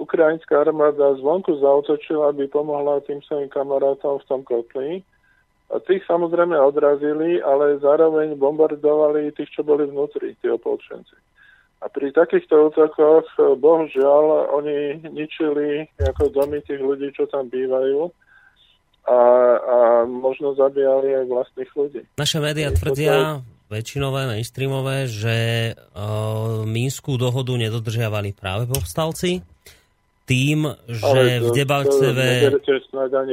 Ukrajinská 0.00 0.64
armáda 0.64 1.20
zvonku 1.20 1.60
zautočila, 1.60 2.32
aby 2.32 2.48
pomohla 2.48 3.04
tým 3.04 3.20
svojim 3.28 3.52
kamarátom 3.52 4.24
v 4.24 4.28
tom 4.28 4.40
kotli. 4.40 5.04
A 5.68 5.80
tých 5.80 6.04
samozrejme 6.08 6.56
odrazili, 6.56 7.44
ale 7.44 7.76
zároveň 7.80 8.40
bombardovali 8.40 9.36
tých, 9.36 9.52
čo 9.52 9.60
boli 9.64 9.84
vnútri, 9.84 10.32
tí 10.40 10.48
opolčenci. 10.48 11.16
A 11.84 11.92
pri 11.92 12.08
takýchto 12.14 12.72
útokoch, 12.72 13.28
bohužiaľ, 13.36 14.54
oni 14.56 15.02
ničili 15.12 15.84
ako 16.00 16.32
domy 16.32 16.64
tých 16.64 16.80
ľudí, 16.80 17.12
čo 17.12 17.28
tam 17.28 17.52
bývajú 17.52 18.08
a, 19.02 19.18
a 19.58 19.76
možno 20.06 20.54
zabíjali 20.54 21.22
aj 21.22 21.24
vlastných 21.26 21.70
ľudí. 21.74 22.02
Naše 22.14 22.38
médiá 22.38 22.70
tvrdia, 22.70 23.42
väčšinové, 23.66 24.30
mainstreamové, 24.30 25.10
že 25.10 25.36
uh, 25.74 26.62
Minskú 26.68 27.18
dohodu 27.18 27.56
nedodržiavali 27.56 28.36
práve 28.36 28.68
povstalci 28.68 29.42
tým, 30.22 30.70
že 30.86 31.42
to, 31.42 31.44
v 31.44 31.48
Debalceve 31.50 32.28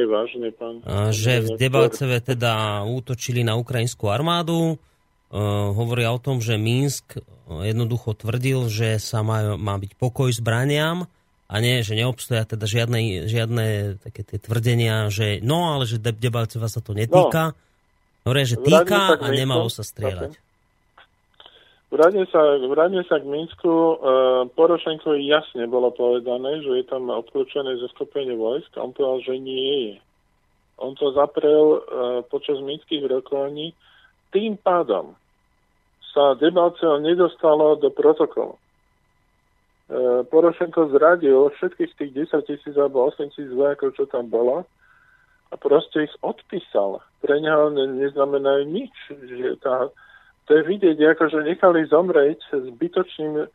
vážne, 0.09 0.49
pán. 0.57 0.81
že 1.13 1.45
v 1.45 1.49
Debalceve 1.53 2.17
teda 2.17 2.81
útočili 2.81 3.45
na 3.45 3.53
ukrajinskú 3.61 4.09
armádu. 4.09 4.81
Uh, 5.29 5.69
hovoria 5.77 6.09
o 6.09 6.17
tom, 6.17 6.41
že 6.41 6.57
Minsk 6.57 7.21
jednoducho 7.45 8.17
tvrdil, 8.17 8.65
že 8.73 8.97
sa 8.97 9.21
má, 9.21 9.53
má 9.53 9.77
byť 9.77 9.93
pokoj 10.01 10.33
zbraniam 10.33 11.05
a 11.49 11.55
nie, 11.57 11.81
že 11.81 11.97
neobstoja 11.97 12.45
teda 12.45 12.69
žiadne, 12.69 13.25
žiadne 13.25 13.97
také 14.05 14.21
tie 14.21 14.37
tvrdenia, 14.37 15.09
že 15.09 15.41
no, 15.41 15.73
ale 15.73 15.89
že 15.89 15.97
Debalceva 15.97 16.69
sa 16.69 16.77
to 16.77 16.93
netýka. 16.93 17.57
No, 18.21 18.37
že 18.37 18.61
týka 18.61 19.17
a 19.17 19.27
nemalo 19.33 19.65
sa 19.73 19.81
strieľať. 19.81 20.37
Vráťme 21.89 22.29
sa, 22.29 22.61
vráťme 22.61 23.01
sa 23.09 23.17
k 23.17 23.25
Minsku. 23.25 23.65
Uh, 23.65 24.45
Porošenkovi 24.53 25.25
jasne 25.25 25.65
bolo 25.65 25.89
povedané, 25.89 26.61
že 26.61 26.69
je 26.69 26.85
tam 26.85 27.09
obklúčené 27.09 27.81
zoskupenie 27.81 28.37
vojsk. 28.37 28.69
On 28.77 28.93
povedal, 28.93 29.25
že 29.25 29.35
nie 29.41 29.73
je. 29.89 29.95
On 30.77 30.93
to 30.93 31.09
zaprel 31.17 31.81
uh, 31.81 31.81
počas 32.29 32.61
minských 32.61 33.09
rokovaní. 33.09 33.73
Tým 34.29 34.61
pádom 34.61 35.17
sa 36.13 36.37
Debalceva 36.37 37.01
nedostalo 37.01 37.73
do 37.81 37.89
protokolu. 37.89 38.61
E, 39.89 40.23
Porošenko 40.29 40.93
zradil 40.93 41.49
všetkých 41.57 41.91
tých 41.97 42.11
10 42.29 42.45
tisíc 42.45 42.75
alebo 42.77 43.09
8 43.09 43.33
tisíc 43.33 43.49
vojakov, 43.49 43.97
čo 43.97 44.05
tam 44.05 44.29
bolo 44.29 44.69
a 45.49 45.55
proste 45.57 46.05
ich 46.05 46.13
odpísal. 46.21 47.01
Pre 47.25 47.35
neho 47.41 47.73
ne, 47.73 48.05
neznamenajú 48.05 48.69
nič. 48.69 48.93
Že 49.09 49.57
tá, 49.65 49.89
to 50.45 50.49
je 50.53 50.61
vidieť, 50.61 50.97
ako 51.17 51.33
že 51.33 51.39
nechali 51.41 51.89
zomrieť 51.89 52.39
zbytočným 52.53 53.49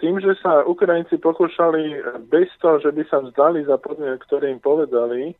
tým, 0.00 0.14
že 0.20 0.34
sa 0.42 0.66
Ukrajinci 0.66 1.20
pokúšali 1.20 2.02
bez 2.26 2.50
toho, 2.58 2.80
že 2.82 2.90
by 2.90 3.02
sa 3.06 3.22
vzdali 3.22 3.62
za 3.68 3.78
podmienok, 3.78 4.24
ktoré 4.26 4.50
im 4.50 4.60
povedali, 4.60 5.30
e, 5.30 5.34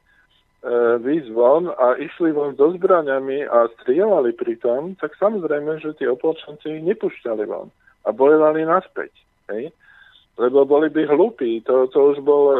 výjsť 1.00 1.30
von 1.32 1.72
a 1.72 1.98
išli 1.98 2.30
von 2.36 2.54
so 2.54 2.70
zbraniami 2.76 3.48
a 3.48 3.66
strieľali 3.80 4.36
pri 4.36 4.60
tom, 4.60 4.94
tak 5.00 5.16
samozrejme, 5.16 5.80
že 5.80 5.96
tí 5.98 6.04
opolčenci 6.06 6.68
ich 6.70 6.84
nepúšťali 6.84 7.44
von 7.48 7.72
a 8.04 8.12
bojovali 8.12 8.62
naspäť. 8.68 9.10
Hej? 9.50 9.72
Lebo 10.34 10.66
boli 10.66 10.90
by 10.90 11.06
hlúpi. 11.06 11.62
To, 11.70 11.86
to 11.86 12.14
už 12.14 12.18
bol, 12.26 12.44
e, 12.50 12.56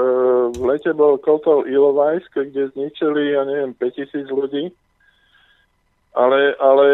v 0.55 0.63
lete 0.63 0.95
bol 0.95 1.19
Kotol 1.19 1.67
Ilovajsk, 1.67 2.31
kde 2.31 2.71
zničili, 2.71 3.35
ja 3.35 3.43
neviem, 3.43 3.75
5000 3.75 4.31
ľudí 4.31 4.71
ale, 6.15 6.55
ale 6.63 6.87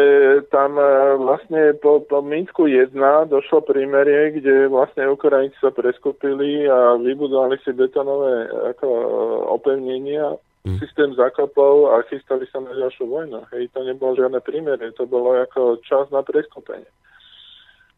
tam 0.49 0.81
e, 0.81 1.13
vlastne 1.21 1.77
po, 1.77 2.01
po 2.01 2.25
Minsku 2.25 2.65
1 2.65 2.97
došlo 3.29 3.61
prímerie, 3.61 4.41
kde 4.41 4.65
vlastne 4.65 5.05
Ukrajinci 5.13 5.53
sa 5.61 5.69
preskupili 5.69 6.65
a 6.65 6.97
vybudovali 6.97 7.61
si 7.61 7.69
betonové 7.69 8.49
ako, 8.73 8.87
e, 8.89 9.05
opevnenia, 9.53 10.41
mm. 10.65 10.81
systém 10.81 11.13
zákopov 11.13 11.93
a 11.93 12.01
chystali 12.09 12.49
sa 12.49 12.65
na 12.65 12.73
ďalšiu 12.73 13.05
vojnu. 13.05 13.45
Hej, 13.53 13.69
to 13.77 13.85
nebolo 13.85 14.17
žiadne 14.17 14.41
prímerie, 14.41 14.89
to 14.97 15.05
bolo 15.05 15.37
ako 15.37 15.77
čas 15.85 16.09
na 16.09 16.25
preskupenie. 16.25 16.89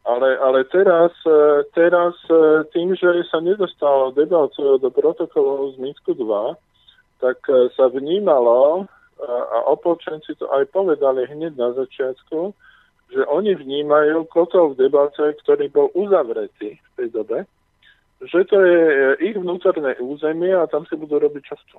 Ale, 0.04 0.36
ale 0.36 0.68
teraz, 0.68 1.12
e, 1.24 1.64
teraz 1.72 2.12
tým, 2.76 2.92
že 2.92 3.24
sa 3.32 3.40
nedostalo 3.40 4.12
Debalcov 4.12 4.84
do 4.84 4.90
protokolov 4.92 5.74
z 5.74 5.76
Minsku 5.80 6.12
2, 6.12 6.56
tak 7.24 7.40
sa 7.72 7.88
vnímalo, 7.88 8.84
a 9.24 9.58
opolčenci 9.70 10.36
to 10.36 10.44
aj 10.52 10.68
povedali 10.68 11.24
hneď 11.24 11.56
na 11.56 11.72
začiatku, 11.72 12.52
že 13.14 13.22
oni 13.30 13.54
vnímajú 13.54 14.26
kotol 14.26 14.74
v 14.74 14.88
debate, 14.88 15.38
ktorý 15.44 15.70
bol 15.70 15.88
uzavretý 15.94 16.76
v 16.76 16.90
tej 16.98 17.08
dobe, 17.14 17.38
že 18.24 18.42
to 18.48 18.56
je 18.58 18.80
e, 18.80 19.04
ich 19.30 19.36
vnútorné 19.36 20.00
územie 20.00 20.50
a 20.50 20.66
tam 20.66 20.88
si 20.88 20.96
budú 20.96 21.20
robiť 21.20 21.42
čo 21.44 21.56
chcú. 21.60 21.78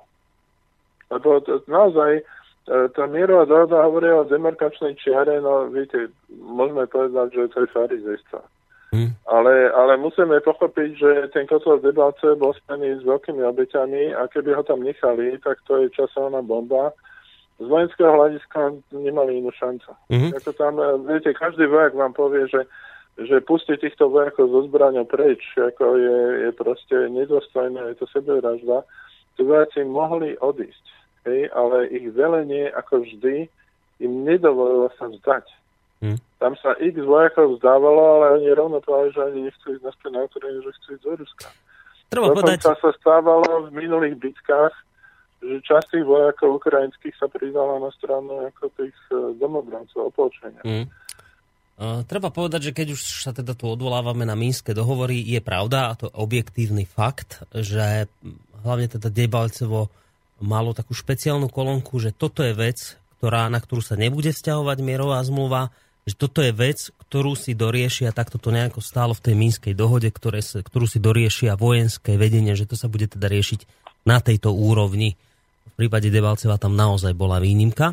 Lebo 1.10 1.42
naozaj 1.66 2.22
e, 2.22 2.24
tá 2.66 3.04
mierová 3.06 3.46
dohoda 3.46 3.86
hovorí 3.86 4.10
o 4.10 4.26
demarkačnej 4.26 4.98
čiare, 4.98 5.38
no 5.38 5.70
viete, 5.70 6.10
môžeme 6.34 6.90
povedať, 6.90 7.34
že 7.34 7.42
to 7.54 7.62
je 7.62 7.68
farizejstvo. 7.70 8.40
Hmm. 8.90 9.10
Ale, 9.26 9.70
ale 9.70 9.98
musíme 9.98 10.38
pochopiť, 10.42 10.90
že 10.94 11.10
ten 11.34 11.46
kotol 11.46 11.78
v 11.78 11.90
debate 11.90 12.26
bol 12.38 12.54
spojený 12.54 12.98
s 12.98 13.06
veľkými 13.06 13.42
obeťami 13.42 14.14
a 14.14 14.30
keby 14.30 14.54
ho 14.54 14.62
tam 14.62 14.82
nechali, 14.82 15.38
tak 15.42 15.58
to 15.66 15.82
je 15.82 15.94
časovná 15.94 16.42
bomba 16.42 16.94
z 17.56 17.66
vojenského 17.66 18.12
hľadiska 18.12 18.60
nemali 18.92 19.40
inú 19.40 19.48
šancu. 19.56 19.88
Mm-hmm. 20.12 20.30
Ako 20.36 20.50
tam, 20.52 20.76
e, 20.76 20.86
viete, 21.08 21.32
každý 21.32 21.64
vojak 21.64 21.96
vám 21.96 22.12
povie, 22.12 22.44
že, 22.52 22.68
že 23.16 23.40
pustiť 23.40 23.80
týchto 23.80 24.12
vojakov 24.12 24.52
zo 24.52 24.60
zbraňou 24.68 25.08
preč, 25.08 25.40
ako 25.56 25.96
je, 25.96 26.18
je 26.48 26.50
proste 26.52 26.96
nedostojné, 27.08 27.80
je 27.92 27.96
to 27.96 28.06
sebevražda. 28.12 28.84
Tí 29.36 29.42
vojaci 29.44 29.88
mohli 29.88 30.36
odísť, 30.36 30.84
hej, 31.26 31.50
ale 31.52 31.90
ich 31.90 32.06
velenie, 32.14 32.70
ako 32.70 33.02
vždy, 33.02 33.50
im 34.00 34.12
nedovolilo 34.24 34.88
sa 34.96 35.10
vzdať. 35.10 35.46
Mm. 36.04 36.18
Tam 36.36 36.52
sa 36.60 36.76
x 36.76 36.96
vojakov 37.00 37.56
vzdávalo, 37.56 38.02
ale 38.20 38.24
oni 38.40 38.48
rovno 38.52 38.78
povedali, 38.84 39.12
že 39.16 39.20
ani 39.24 39.40
nechcú 39.48 39.66
ísť 39.72 39.84
naspäť 39.84 40.10
na 40.12 40.20
Ukrajinu, 40.28 40.60
že 40.62 40.70
chcú 40.76 40.88
ísť 40.92 41.04
do 41.04 41.12
Ruska. 41.16 41.48
Treba 42.06 42.26
povedať... 42.36 42.58
sa 42.62 42.90
stávalo 43.00 43.66
v 43.66 43.70
minulých 43.72 44.14
bitkách, 44.20 44.74
že 45.42 45.56
časť 45.64 45.86
tých 45.96 46.06
vojakov 46.06 46.60
ukrajinských 46.60 47.16
sa 47.16 47.26
pridala 47.26 47.80
na 47.80 47.90
stranu 47.96 48.46
ako 48.46 48.72
tých 48.76 48.96
e, 49.12 49.36
domobrancov 49.36 50.12
opolčenia. 50.12 50.62
Mm. 50.64 50.86
Uh, 51.76 52.00
treba 52.08 52.32
povedať, 52.32 52.72
že 52.72 52.72
keď 52.72 52.96
už 52.96 53.28
sa 53.28 53.36
teda 53.36 53.52
tu 53.52 53.68
odvolávame 53.68 54.24
na 54.24 54.32
Mínske 54.32 54.72
dohovory, 54.72 55.20
je 55.20 55.44
pravda, 55.44 55.92
a 55.92 55.96
to 56.00 56.08
objektívny 56.08 56.88
fakt, 56.88 57.44
že 57.52 58.08
hlavne 58.64 58.88
teda 58.88 59.12
Debalcevo 59.12 59.92
malo 60.42 60.76
takú 60.76 60.92
špeciálnu 60.92 61.48
kolónku, 61.48 61.96
že 62.00 62.12
toto 62.12 62.44
je 62.44 62.52
vec, 62.52 62.98
ktorá, 63.18 63.48
na 63.48 63.60
ktorú 63.60 63.80
sa 63.80 63.96
nebude 63.96 64.32
vzťahovať 64.32 64.78
mierová 64.84 65.20
zmluva, 65.24 65.72
že 66.06 66.14
toto 66.14 66.38
je 66.44 66.54
vec, 66.54 66.92
ktorú 67.08 67.34
si 67.34 67.56
doriešia, 67.56 68.14
takto 68.14 68.38
to 68.38 68.54
nejako 68.54 68.78
stálo 68.78 69.16
v 69.16 69.24
tej 69.26 69.34
Mínskej 69.34 69.74
dohode, 69.74 70.06
ktoré 70.12 70.38
ktorú 70.44 70.86
si 70.86 71.02
doriešia 71.02 71.58
vojenské 71.58 72.14
vedenie, 72.14 72.54
že 72.54 72.68
to 72.68 72.78
sa 72.78 72.86
bude 72.86 73.10
teda 73.10 73.26
riešiť 73.26 73.66
na 74.06 74.22
tejto 74.22 74.54
úrovni 74.54 75.18
v 75.76 75.84
prípade 75.84 76.08
Debalceva 76.08 76.56
tam 76.56 76.72
naozaj 76.72 77.12
bola 77.12 77.36
výnimka. 77.36 77.92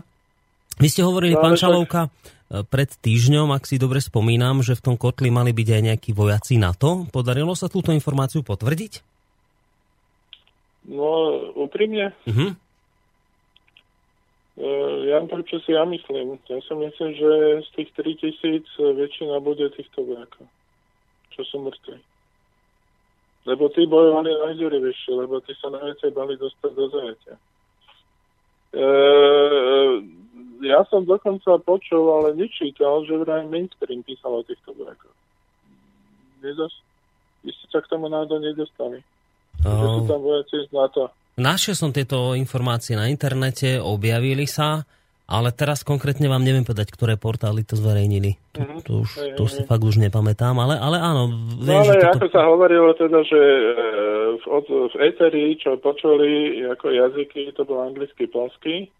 Vy 0.79 0.87
ste 0.87 1.03
hovorili, 1.03 1.35
no, 1.35 1.43
pán 1.43 1.59
Čalovka, 1.59 2.07
e, 2.07 2.63
pred 2.63 2.87
týždňom, 2.87 3.51
ak 3.51 3.67
si 3.67 3.75
dobre 3.75 3.99
spomínam, 3.99 4.63
že 4.63 4.79
v 4.79 4.87
tom 4.87 4.95
kotli 4.95 5.27
mali 5.27 5.51
byť 5.51 5.67
aj 5.67 5.81
nejakí 5.91 6.09
vojaci 6.15 6.55
NATO. 6.55 7.03
Podarilo 7.11 7.51
sa 7.59 7.67
túto 7.67 7.91
informáciu 7.91 8.39
potvrdiť? 8.39 9.12
No, 10.83 11.07
úprimne? 11.55 12.11
Uh-huh. 12.27 12.51
Ja 15.09 15.17
to, 15.25 15.41
čo 15.49 15.57
si 15.65 15.73
ja 15.73 15.81
myslím. 15.87 16.37
Ja 16.45 16.59
si 16.61 16.73
myslím, 16.77 17.09
že 17.17 17.31
z 17.65 17.69
tých 17.73 17.89
3000 17.97 18.69
väčšina 18.77 19.41
bude 19.41 19.65
týchto 19.73 20.05
vojakov, 20.05 20.45
čo 21.33 21.41
sú 21.49 21.57
mŕtvi. 21.65 21.97
Lebo 23.49 23.67
tí 23.73 23.89
bojovali 23.89 24.29
najďurivejšie, 24.29 25.11
lebo 25.19 25.41
tí 25.41 25.57
sa 25.57 25.73
najviacej 25.73 26.11
bali 26.15 26.37
dostať 26.37 26.71
do 26.79 26.85
zajatia. 26.93 27.35
E, 28.71 28.87
ja 30.63 30.79
som 30.87 31.03
dokonca 31.03 31.59
počul, 31.59 32.07
ale 32.21 32.37
nečítal, 32.39 33.03
že 33.03 33.19
vraj 33.19 33.43
mainstream 33.49 34.05
písal 34.05 34.37
o 34.37 34.47
týchto 34.47 34.71
vojakoch. 34.77 35.17
Nedos- 36.39 36.85
vy 37.43 37.51
ste 37.51 37.67
sa 37.67 37.83
k 37.83 37.91
tomu 37.91 38.07
náhodou 38.07 38.39
nedostali. 38.39 39.03
Že 39.63 39.87
sú 39.87 40.01
tam 40.05 40.19
vojaci 40.21 40.55
z 40.67 40.69
NATO. 40.75 41.01
Našiel 41.33 41.73
som 41.73 41.89
tieto 41.89 42.37
informácie 42.37 42.93
na 42.93 43.09
internete, 43.09 43.81
objavili 43.81 44.45
sa, 44.45 44.85
ale 45.23 45.49
teraz 45.55 45.81
konkrétne 45.81 46.29
vám 46.29 46.45
neviem 46.45 46.61
povedať, 46.61 46.93
ktoré 46.93 47.17
portály 47.17 47.65
to 47.65 47.73
zverejnili. 47.73 48.37
To, 48.53 48.59
mm-hmm. 48.61 48.79
to, 48.85 48.91
už, 49.01 49.09
to 49.39 49.43
si 49.49 49.61
fakt 49.65 49.81
už 49.81 49.97
nepamätám, 49.97 50.53
ale, 50.61 50.77
ale 50.77 51.01
áno. 51.01 51.33
Viem, 51.57 51.73
no 51.73 51.81
ale 51.81 51.89
že 51.89 52.05
toto... 52.05 52.11
ako 52.21 52.27
sa 52.29 52.41
hovorilo 52.45 52.89
teda, 52.93 53.19
že 53.25 53.41
v, 54.37 54.45
od, 54.45 54.65
v 54.67 54.95
Eteri, 54.99 55.57
čo 55.57 55.79
počuli 55.81 56.61
ako 56.69 56.85
jazyky, 56.91 57.55
to 57.57 57.65
bol 57.65 57.81
anglicky, 57.81 58.29
polský, 58.29 58.91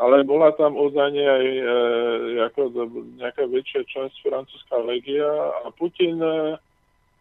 ale 0.00 0.24
bola 0.24 0.56
tam 0.56 0.72
údajne 0.72 1.20
aj 1.20 1.44
e, 1.44 1.62
ako 2.48 2.60
nejaká 3.20 3.44
väčšia 3.44 3.82
časť 3.92 4.14
francúzska 4.24 4.80
legia 4.88 5.28
a 5.62 5.68
Putin 5.74 6.16
e, 6.16 6.56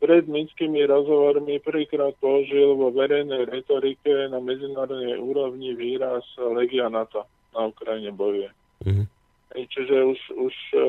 pred 0.02 0.26
minskými 0.26 0.82
rozhovormi 0.90 1.62
prvýkrát 1.62 2.18
použil 2.18 2.74
vo 2.74 2.90
verejnej 2.90 3.46
retorike 3.46 4.10
na 4.34 4.42
medzinárodnej 4.42 5.22
úrovni 5.22 5.78
výraz 5.78 6.26
legia 6.42 6.90
NATO 6.90 7.30
na 7.54 7.70
Ukrajine 7.70 8.10
bojuje. 8.10 8.50
Mm-hmm. 8.82 9.06
Čiže 9.54 9.96
už, 10.02 10.20
už 10.42 10.56
e, 10.74 10.82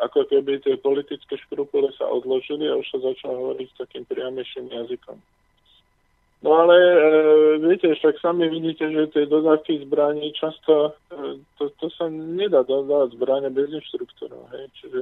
ako 0.00 0.24
keby 0.24 0.64
tie 0.64 0.80
politické 0.80 1.36
škrupule 1.36 1.92
sa 2.00 2.08
odložili 2.08 2.64
a 2.64 2.80
už 2.80 2.88
sa 2.88 2.98
začalo 3.04 3.52
hovoriť 3.52 3.68
s 3.68 3.78
takým 3.84 4.08
priamejším 4.08 4.72
jazykom. 4.72 5.20
No 6.40 6.50
ale 6.64 6.76
e, 6.80 6.98
viete, 7.60 7.92
však 7.92 8.16
sami 8.24 8.48
vidíte, 8.48 8.88
že 8.88 9.12
tie 9.12 9.24
dodávky 9.28 9.84
zbraní 9.84 10.32
často, 10.32 10.96
e, 11.12 11.44
to, 11.60 11.68
to 11.76 11.92
sa 11.92 12.08
nedá 12.08 12.64
dodávať 12.64 13.20
zbranie 13.20 13.52
bez 13.52 13.68
inštruktorov. 13.68 14.48
Hej? 14.56 14.64
Čiže 14.80 15.00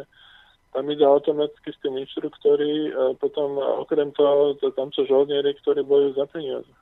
tam 0.73 0.85
ide 0.93 1.05
automaticky 1.05 1.73
s 1.73 1.79
tým 1.81 1.97
a 1.97 3.17
potom 3.17 3.57
okrem 3.81 4.13
toho, 4.13 4.55
to, 4.61 4.69
tam 4.77 4.93
sú 4.93 5.09
žoldnieri, 5.09 5.57
ktorí 5.65 5.81
bojujú 5.83 6.13
za 6.15 6.27
peniaze. 6.29 6.73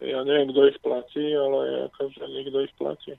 Ja 0.00 0.24
neviem, 0.24 0.48
kto 0.48 0.72
ich 0.72 0.80
platí, 0.80 1.36
ale 1.36 1.92
akože 1.92 2.24
niekto 2.24 2.64
ich 2.64 2.74
platí. 2.80 3.12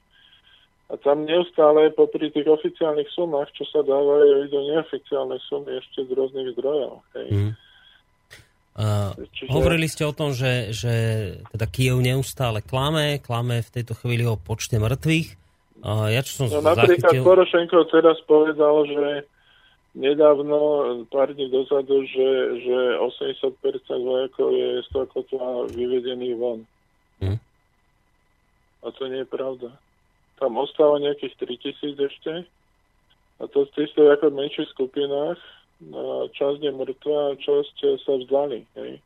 A 0.92 0.98
tam 1.00 1.24
neustále 1.24 1.94
popri 1.94 2.34
tých 2.34 2.50
oficiálnych 2.50 3.08
sumách, 3.14 3.54
čo 3.56 3.64
sa 3.70 3.80
dávajú, 3.86 4.50
idú 4.50 4.60
neoficiálne 4.66 5.38
sumy 5.46 5.78
ešte 5.78 6.04
z 6.04 6.12
rôznych 6.12 6.52
zdrojov. 6.58 7.06
Hej. 7.16 7.30
Mm. 7.32 7.54
Uh, 8.72 9.12
Čiže... 9.36 9.52
Hovorili 9.52 9.88
ste 9.88 10.04
o 10.08 10.16
tom, 10.16 10.34
že, 10.36 10.74
že 10.76 10.94
teda 11.54 11.68
Kiev 11.70 12.02
neustále 12.02 12.60
klame, 12.64 13.20
klame 13.20 13.62
v 13.62 13.70
tejto 13.72 13.94
chvíli 14.00 14.26
o 14.26 14.36
počte 14.40 14.82
mŕtvych. 14.82 15.30
Uh, 15.86 16.12
ja 16.12 16.24
čo 16.26 16.44
som 16.44 16.46
no, 16.50 16.60
napríklad 16.60 17.14
zachytil... 17.14 17.24
Porošenko 17.24 17.78
teraz 17.92 18.18
povedal, 18.26 18.76
že 18.90 19.04
nedávno, 19.96 20.58
pár 21.12 21.34
dní 21.34 21.52
dozadu, 21.52 22.06
že, 22.08 22.30
že 22.64 22.78
80% 23.00 23.58
vojakov 23.90 24.50
je 24.52 24.70
z 24.84 24.88
toho 24.92 25.08
kotla 25.12 25.48
vyvedených 25.72 26.38
von. 26.38 26.60
Hmm. 27.20 27.40
A 28.82 28.88
to 28.96 29.08
nie 29.08 29.22
je 29.22 29.30
pravda. 29.30 29.70
Tam 30.40 30.58
ostáva 30.58 30.98
nejakých 30.98 31.38
3000 31.38 32.08
ešte. 32.08 32.34
A 33.42 33.44
to 33.50 33.66
sú 33.74 34.02
ako 34.06 34.30
v 34.30 34.38
menších 34.38 34.70
skupinách 34.74 35.42
časť 36.38 36.60
je 36.62 36.72
mŕtva 36.72 37.34
a 37.34 37.40
časť 37.42 37.76
sa 38.06 38.14
vzdali. 38.22 38.62
Hej. 38.78 39.02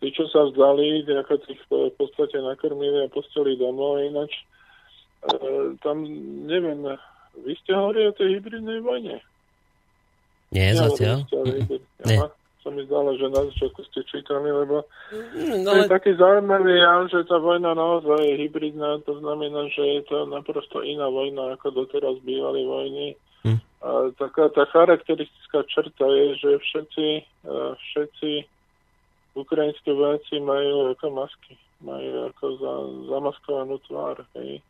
Tí, 0.00 0.06
čo 0.16 0.24
sa 0.32 0.48
vzdali, 0.48 1.04
ako 1.04 1.44
tých 1.44 1.60
v 1.68 1.92
podstate 1.92 2.40
nakrmili 2.40 3.04
a 3.04 3.12
posteli 3.12 3.60
domov, 3.60 4.00
ináč 4.00 4.32
e, 4.32 5.76
tam, 5.84 6.08
neviem, 6.48 6.80
vy 7.44 7.52
ste 7.60 7.76
hovorili 7.76 8.08
o 8.08 8.16
tej 8.16 8.40
hybridnej 8.40 8.80
vojne. 8.80 9.20
Nie, 10.50 10.74
ja, 10.74 10.86
zatiaľ. 10.86 11.16
Nie. 12.06 12.18
sa 12.60 12.68
mi 12.68 12.84
zdalo, 12.84 13.16
že 13.16 13.26
na 13.32 13.40
začiatku 13.48 13.80
ste 13.88 14.04
čítali, 14.04 14.52
lebo 14.52 14.84
no, 15.64 15.70
ale... 15.72 15.88
to 15.88 15.88
je 15.88 15.94
taký 15.96 16.10
zaujímavý 16.20 16.76
jav, 16.76 17.08
že 17.08 17.24
tá 17.24 17.40
vojna 17.40 17.72
naozaj 17.72 18.20
je 18.20 18.34
hybridná, 18.36 19.00
to 19.08 19.16
znamená, 19.16 19.64
že 19.72 19.80
je 19.80 20.02
to 20.04 20.28
naprosto 20.28 20.84
iná 20.84 21.08
vojna, 21.08 21.56
ako 21.56 21.72
doteraz 21.72 22.20
bývali 22.20 22.68
vojny. 22.68 23.06
Hm. 23.48 23.60
A 23.80 24.12
taká 24.12 24.52
tá 24.52 24.68
charakteristická 24.68 25.64
črta 25.72 26.04
je, 26.04 26.26
že 26.36 26.50
všetci, 26.60 27.06
všetci 27.80 28.30
ukrajinské 29.40 29.90
vojaci 29.96 30.36
majú 30.44 30.92
ako 30.92 31.06
masky, 31.16 31.56
majú 31.80 32.28
ako 32.28 32.44
za, 32.60 32.72
zamaskovanú 33.08 33.80
tvár. 33.88 34.20
Hej. 34.36 34.60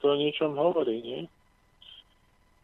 To 0.00 0.12
o 0.12 0.16
ničom 0.16 0.56
hovorí, 0.56 1.04
nie? 1.04 1.20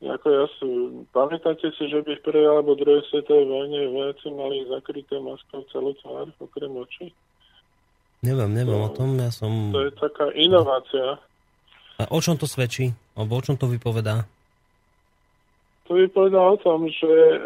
Ako 0.02 0.26
ja 0.34 0.44
sú, 0.58 0.68
pamätáte 1.14 1.70
si, 1.78 1.84
že 1.86 2.02
by 2.02 2.18
v 2.18 2.24
prvej 2.26 2.46
alebo 2.50 2.74
druhej 2.74 3.06
svetovej 3.06 3.46
vojne 3.46 3.80
vojaci 3.86 4.28
mali 4.34 4.66
zakryté 4.66 5.14
maskou 5.22 5.62
celú 5.70 5.94
tvár, 6.02 6.26
okrem 6.42 6.74
očí? 6.74 7.06
Neviem, 8.26 8.50
neviem 8.50 8.82
no, 8.82 8.86
o 8.86 8.90
tom, 8.90 9.14
ja 9.14 9.30
som... 9.30 9.70
To 9.70 9.86
je 9.86 9.94
taká 9.94 10.34
inovácia. 10.34 11.22
A 12.02 12.10
o 12.10 12.18
čom 12.18 12.34
to 12.34 12.50
svedčí? 12.50 12.90
Alebo 13.14 13.38
o 13.38 13.44
čom 13.46 13.54
to 13.54 13.70
vypovedá? 13.70 14.26
To 15.86 15.94
vypovedá 15.94 16.50
o 16.50 16.58
tom, 16.58 16.90
že 16.90 17.06
e, 17.06 17.38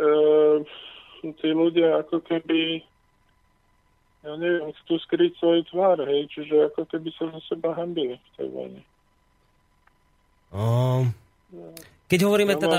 tí 1.37 1.53
ľudia 1.53 2.09
ako 2.09 2.25
keby 2.25 2.81
ja 4.27 4.35
neviem, 4.35 4.75
chcú 4.83 4.99
skryť 5.07 5.33
svoj 5.39 5.61
tvár, 5.71 6.03
hej, 6.03 6.27
čiže 6.35 6.73
ako 6.75 6.83
keby 6.91 7.09
sa 7.15 7.31
za 7.31 7.41
seba 7.47 7.71
hambili 7.79 8.19
v 8.19 8.31
tej 8.35 8.49
vojne. 8.51 8.83
Um, 10.51 11.15
keď 12.07 12.19
hovoríme 12.27 12.55
ja 12.57 12.61
teda... 12.63 12.79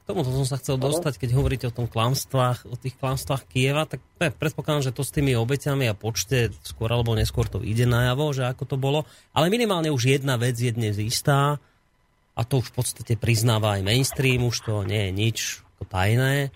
K 0.00 0.18
tomu 0.18 0.26
som 0.26 0.42
sa 0.42 0.58
chcel 0.58 0.74
dostať, 0.74 1.22
keď 1.22 1.30
hovoríte 1.38 1.66
o 1.70 1.76
tom 1.76 1.86
klamstvách, 1.86 2.66
o 2.66 2.74
tých 2.74 2.98
klamstvách 2.98 3.46
Kieva, 3.46 3.86
tak 3.86 4.02
ne, 4.18 4.34
predpokladám, 4.34 4.90
že 4.90 4.96
to 4.96 5.06
s 5.06 5.14
tými 5.14 5.38
obeťami 5.38 5.86
a 5.86 5.94
počte 5.94 6.50
skôr 6.66 6.90
alebo 6.90 7.14
neskôr 7.14 7.46
to 7.46 7.62
ide 7.62 7.86
najavo, 7.86 8.34
že 8.34 8.50
ako 8.50 8.64
to 8.66 8.74
bolo. 8.74 9.06
Ale 9.30 9.54
minimálne 9.54 9.86
už 9.94 10.18
jedna 10.18 10.34
vec 10.34 10.58
je 10.58 10.74
dnes 10.74 10.98
istá 10.98 11.62
a 12.34 12.40
to 12.42 12.58
už 12.58 12.74
v 12.74 12.76
podstate 12.82 13.14
priznáva 13.14 13.78
aj 13.78 13.86
mainstream, 13.86 14.50
už 14.50 14.66
to 14.66 14.74
nie 14.82 14.98
je 14.98 15.12
nič 15.14 15.38
tajné, 15.86 16.50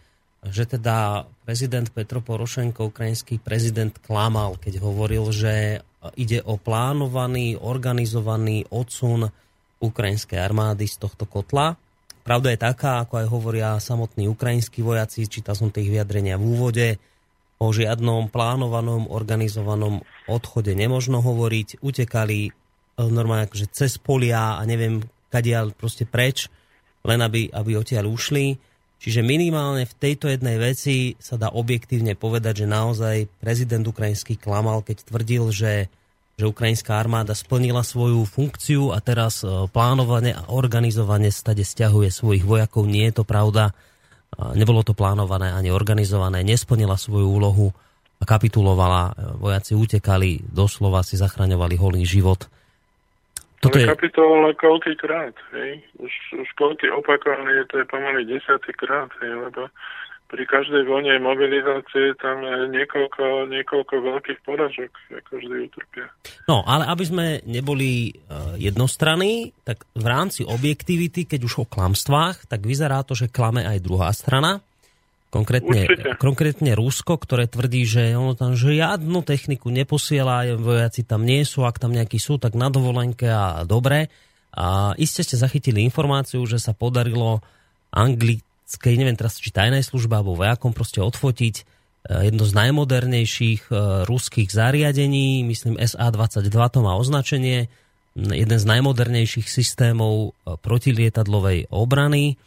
že 0.45 0.69
teda 0.69 1.29
prezident 1.47 1.89
Petro 1.89 2.21
Porošenko, 2.21 2.93
ukrajinský 2.93 3.41
prezident, 3.41 3.95
klamal, 4.03 4.61
keď 4.61 4.83
hovoril, 4.83 5.31
že 5.31 5.85
ide 6.21 6.45
o 6.45 6.61
plánovaný, 6.61 7.57
organizovaný 7.57 8.69
odsun 8.69 9.33
ukrajinskej 9.85 10.41
armády 10.41 10.89
z 10.89 10.97
tohto 10.97 11.29
kotla. 11.29 11.77
Pravda 12.25 12.57
je 12.57 12.59
taká, 12.65 13.05
ako 13.05 13.21
aj 13.21 13.27
hovoria 13.29 13.77
samotní 13.77 14.33
ukrajinskí 14.33 14.81
vojaci, 14.81 15.29
čítal 15.29 15.53
som 15.53 15.69
tých 15.69 15.93
vyjadrenia 15.93 16.41
v 16.41 16.45
úvode, 16.57 16.89
o 17.61 17.71
žiadnom 17.71 18.33
plánovanom, 18.33 19.13
organizovanom 19.13 20.03
odchode 20.27 20.73
nemožno 20.75 21.23
hovoriť. 21.23 21.85
Utekali 21.85 22.39
e, 22.49 22.51
normálne 22.99 23.47
akože 23.47 23.71
cez 23.71 24.01
polia 24.01 24.59
a 24.59 24.63
neviem, 24.67 25.05
kadiaľ 25.31 25.77
proste 25.77 26.09
preč, 26.09 26.51
len 27.05 27.21
aby, 27.21 27.53
aby 27.53 27.77
odtiaľ 27.79 28.11
ušli. 28.11 28.57
Čiže 29.05 29.21
minimálne 29.21 29.85
v 29.85 29.99
tejto 30.01 30.33
jednej 30.33 30.57
veci 30.57 31.13
sa 31.21 31.37
dá 31.37 31.53
objektívne 31.53 32.17
povedať, 32.17 32.65
že 32.65 32.73
naozaj 32.73 33.17
prezident 33.37 33.85
ukrajinský 33.85 34.41
klamal, 34.41 34.81
keď 34.81 35.05
tvrdil, 35.05 35.45
že 35.53 35.93
že 36.35 36.51
ukrajinská 36.51 36.99
armáda 36.99 37.33
splnila 37.33 37.87
svoju 37.87 38.27
funkciu 38.27 38.91
a 38.91 38.99
teraz 38.99 39.47
e, 39.47 39.49
plánovane 39.71 40.35
a 40.35 40.51
organizovane 40.51 41.31
stade 41.31 41.63
stiahuje 41.63 42.11
svojich 42.11 42.43
vojakov. 42.43 42.91
Nie 42.91 43.11
je 43.11 43.23
to 43.23 43.25
pravda. 43.25 43.71
Nebolo 44.35 44.83
to 44.83 44.99
plánované 44.99 45.55
ani 45.55 45.71
organizované. 45.71 46.43
Nesplnila 46.43 46.99
svoju 46.99 47.31
úlohu 47.31 47.71
a 48.19 48.25
kapitulovala. 48.27 49.03
E, 49.11 49.13
vojaci 49.39 49.79
utekali, 49.79 50.43
doslova 50.51 51.07
si 51.07 51.15
zachraňovali 51.15 51.75
holý 51.79 52.03
život. 52.03 52.51
Toto 53.63 53.81
je... 53.81 53.89
kapitulovala 53.89 54.53
koľkýkrát, 54.61 55.33
hej? 55.57 55.81
Už, 55.97 56.13
už 56.37 56.49
koľký 56.61 56.91
opakovaný, 56.93 57.65
to 57.73 57.81
je 57.81 57.87
pomaly 57.89 58.29
desatýkrát, 58.29 59.09
hej, 59.25 59.33
lebo 59.41 59.73
pri 60.35 60.45
každej 60.51 60.83
vlne 60.91 61.23
mobilizácie 61.23 62.19
tam 62.19 62.43
je 62.43 62.75
niekoľko, 62.75 63.47
niekoľko 63.55 63.95
veľkých 64.03 64.41
poražok, 64.43 64.91
ako 65.15 65.31
vždy 65.39 65.57
utrpia. 65.71 66.11
No, 66.51 66.67
ale 66.67 66.91
aby 66.91 67.05
sme 67.07 67.27
neboli 67.47 68.11
uh, 68.11 68.59
jednostranní, 68.59 69.55
tak 69.63 69.87
v 69.95 70.07
rámci 70.11 70.43
objektivity, 70.43 71.31
keď 71.31 71.41
už 71.47 71.55
o 71.63 71.71
klamstvách, 71.71 72.51
tak 72.51 72.67
vyzerá 72.67 73.07
to, 73.07 73.15
že 73.15 73.31
klame 73.31 73.63
aj 73.63 73.79
druhá 73.79 74.11
strana. 74.11 74.59
Konkrétne, 75.31 75.87
konkrétne 76.19 76.75
Rusko, 76.75 77.15
ktoré 77.19 77.47
tvrdí, 77.47 77.87
že 77.87 78.15
ono 78.15 78.35
tam 78.35 78.59
žiadnu 78.59 79.23
techniku 79.23 79.71
neposiela, 79.71 80.47
vojaci 80.59 81.07
tam 81.07 81.23
nie 81.23 81.43
sú, 81.47 81.63
ak 81.67 81.79
tam 81.79 81.95
nejakí 81.95 82.19
sú, 82.19 82.39
tak 82.43 82.59
na 82.59 82.71
dovolenke 82.71 83.31
a 83.31 83.63
dobre. 83.67 84.11
A 84.55 84.95
iste 84.99 85.27
ste 85.27 85.39
zachytili 85.39 85.83
informáciu, 85.83 86.43
že 86.47 86.63
sa 86.63 86.71
podarilo 86.71 87.43
Angli- 87.95 88.43
keď 88.65 88.93
neviem 88.97 89.17
teraz, 89.19 89.37
či 89.39 89.53
tajnej 89.53 89.85
služba 89.85 90.21
alebo 90.21 90.37
vojakom 90.37 90.73
proste 90.73 91.05
odfotiť 91.05 91.55
e, 91.61 91.63
jedno 92.33 92.49
z 92.49 92.53
najmodernejších 92.57 93.69
e, 93.69 93.73
ruských 94.09 94.49
zariadení, 94.49 95.45
myslím 95.45 95.77
SA-22 95.77 96.57
to 96.73 96.79
má 96.81 96.97
označenie, 96.97 97.69
jeden 98.15 98.59
z 98.59 98.67
najmodernejších 98.67 99.47
systémov 99.51 100.33
e, 100.47 100.55
protilietadlovej 100.57 101.69
obrany. 101.69 102.41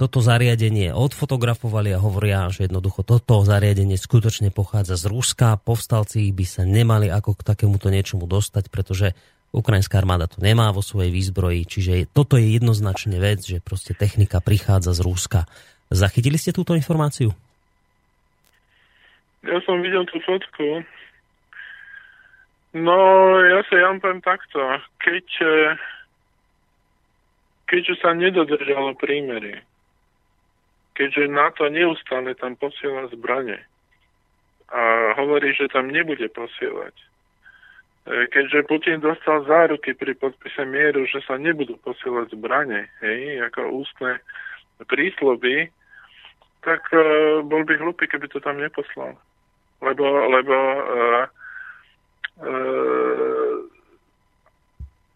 Toto 0.00 0.24
zariadenie 0.24 0.96
odfotografovali 0.96 1.92
a 1.92 2.00
hovoria, 2.00 2.48
že 2.48 2.64
jednoducho 2.64 3.04
toto 3.04 3.44
zariadenie 3.44 4.00
skutočne 4.00 4.48
pochádza 4.48 4.96
z 4.96 5.12
Ruska. 5.12 5.60
Povstalci 5.60 6.24
by 6.32 6.44
sa 6.48 6.64
nemali 6.64 7.12
ako 7.12 7.36
k 7.36 7.44
takémuto 7.44 7.92
niečomu 7.92 8.24
dostať, 8.24 8.72
pretože 8.72 9.12
Ukrajinská 9.50 9.98
armáda 9.98 10.30
to 10.30 10.38
nemá 10.38 10.70
vo 10.70 10.78
svojej 10.78 11.10
výzbroji, 11.10 11.66
čiže 11.66 11.92
toto 12.14 12.38
je 12.38 12.54
jednoznačne 12.54 13.18
vec, 13.18 13.42
že 13.42 13.58
proste 13.58 13.98
technika 13.98 14.38
prichádza 14.38 14.94
z 14.94 15.02
Ruska. 15.02 15.40
Zachytili 15.90 16.38
ste 16.38 16.54
túto 16.54 16.78
informáciu? 16.78 17.34
Ja 19.42 19.58
som 19.66 19.82
videl 19.82 20.06
tú 20.06 20.22
fotku. 20.22 20.86
No, 22.78 22.98
ja 23.42 23.66
sa 23.66 23.74
ja 23.74 23.90
poviem 23.98 24.22
takto. 24.22 24.62
Keď, 25.02 25.26
eh, 25.42 25.74
keďže 27.66 27.94
sa 27.98 28.14
nedodržalo 28.14 28.94
prímerie, 28.94 29.66
keďže 30.94 31.26
NATO 31.26 31.66
neustále 31.66 32.38
tam 32.38 32.54
posiela 32.54 33.10
zbranie 33.10 33.58
a 34.70 35.10
hovorí, 35.18 35.50
že 35.58 35.66
tam 35.66 35.90
nebude 35.90 36.30
posielať, 36.30 36.94
E, 36.94 37.19
keďže 38.10 38.66
Putin 38.66 38.98
dostal 38.98 39.46
záruky 39.46 39.94
pri 39.94 40.18
podpise 40.18 40.66
mieru, 40.66 41.06
že 41.06 41.22
sa 41.22 41.38
nebudú 41.38 41.78
posielať 41.86 42.34
zbranie, 42.34 42.90
hej, 43.04 43.38
ako 43.46 43.86
ústne 43.86 44.18
prísloby, 44.90 45.70
tak 46.66 46.82
uh, 46.92 47.40
bol 47.46 47.62
by 47.64 47.74
hlupý, 47.78 48.10
keby 48.10 48.26
to 48.28 48.42
tam 48.42 48.58
neposlal. 48.58 49.14
Lebo, 49.80 50.04
lebo 50.28 50.56
uh, 50.84 51.24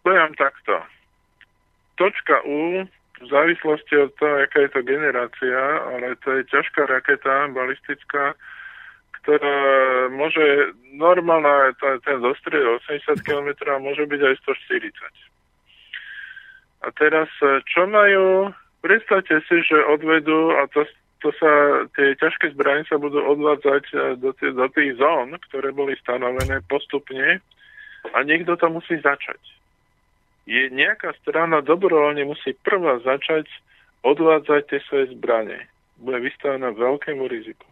poviem 0.05 0.33
takto. 0.37 0.81
Točka 1.97 2.43
U 2.45 2.85
v 3.23 3.27
závislosti 3.31 3.95
od 3.97 4.11
toho, 4.19 4.35
aká 4.45 4.67
je 4.67 4.71
to 4.75 4.81
generácia, 4.83 5.61
ale 5.95 6.19
to 6.25 6.41
je 6.41 6.43
ťažká 6.51 6.87
raketa 6.91 7.49
balistická, 7.55 8.35
ktorá 9.25 9.57
môže, 10.13 10.77
normálna, 10.93 11.73
ten 11.81 12.21
zostrel 12.21 12.77
80 12.85 13.25
km 13.25 13.57
a 13.73 13.81
môže 13.81 14.05
byť 14.05 14.21
aj 14.21 14.35
140. 14.45 14.93
A 16.85 16.93
teraz, 16.93 17.33
e, 17.41 17.65
čo 17.65 17.89
majú, 17.89 18.53
predstavte 18.85 19.41
si, 19.49 19.65
že 19.65 19.81
odvedú, 19.89 20.53
a 20.53 20.69
to, 20.69 20.85
to 21.25 21.33
sa, 21.41 21.53
tie 21.97 22.13
ťažké 22.21 22.53
zbranie 22.53 22.85
sa 22.85 23.01
budú 23.01 23.25
odvádzať 23.25 23.85
e, 23.89 23.97
do, 24.21 24.37
tých, 24.37 24.53
do 24.53 24.69
tých 24.69 25.01
zón, 25.01 25.33
ktoré 25.49 25.73
boli 25.73 25.97
stanovené 26.05 26.61
postupne 26.69 27.41
a 28.13 28.19
niekto 28.21 28.61
to 28.61 28.69
musí 28.69 29.01
začať. 29.01 29.41
Je 30.45 30.69
nejaká 30.69 31.17
strana 31.25 31.65
dobrovoľne 31.65 32.29
musí 32.29 32.53
prvá 32.61 33.01
začať 33.01 33.49
odvádzať 34.05 34.63
tie 34.69 34.81
svoje 34.85 35.17
zbranie. 35.17 35.65
Bude 35.97 36.21
vystavená 36.21 36.77
veľkému 36.77 37.25
riziku. 37.25 37.65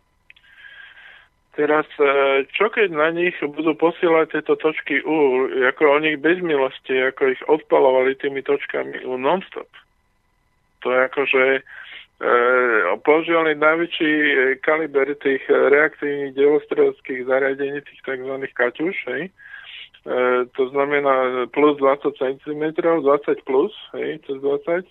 Teraz, 1.53 1.85
e, 2.01 2.49
čo 2.49 2.73
keď 2.73 2.97
na 2.97 3.12
nich 3.12 3.37
budú 3.45 3.77
posielať 3.77 4.41
tieto 4.41 4.57
točky 4.57 5.05
U, 5.05 5.49
ako 5.69 6.01
oni 6.01 6.16
bez 6.16 6.41
milosti, 6.41 6.97
ako 6.97 7.29
ich 7.29 7.43
odpalovali 7.45 8.16
tými 8.16 8.41
točkami 8.41 9.05
U 9.05 9.20
non-stop. 9.20 9.69
To 10.81 10.87
je 10.89 10.99
ako, 11.12 11.20
že 11.29 11.45
e, 11.53 11.61
používali 13.05 13.53
najväčší 13.53 14.12
e, 14.16 14.35
kaliber 14.65 15.12
tých 15.20 15.45
reaktívnych 15.49 16.33
delostrelovských 16.41 17.29
zariadení, 17.29 17.85
tých 17.85 18.01
tzv. 18.01 18.33
kaťuš, 18.57 18.97
hej. 19.12 19.23
E, 19.29 20.12
to 20.57 20.73
znamená 20.73 21.47
plus 21.53 21.77
20 21.77 22.16
cm, 22.16 22.65
20 22.81 23.45
plus, 23.45 23.77
hej, 23.93 24.24
cez 24.24 24.41
20. 24.41 24.89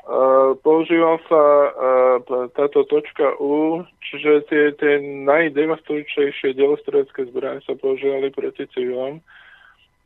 Uh, 0.00 0.56
používal 0.64 1.20
sa 1.28 1.42
uh, 1.44 2.48
táto 2.56 2.88
točka 2.88 3.36
U, 3.36 3.84
čiže 4.00 4.48
tie, 4.48 4.72
tie 4.80 4.96
najdevastujúcejšie 5.28 6.56
delostredecké 6.56 7.28
zbranie 7.28 7.60
sa 7.68 7.76
používali 7.76 8.32
proti 8.32 8.64
civilom. 8.72 9.20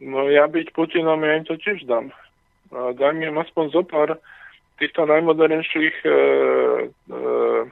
No 0.03 0.27
ja 0.27 0.51
byť 0.51 0.75
Putinom, 0.75 1.23
ja 1.23 1.39
im 1.39 1.47
to 1.47 1.55
tiež 1.55 1.87
dám. 1.87 2.11
Dám 2.75 3.23
im 3.23 3.39
aspoň 3.39 3.71
zopár 3.71 4.19
týchto 4.83 5.07
najmodernejších 5.07 5.97
uh, 6.03 6.91
uh, 6.91 7.62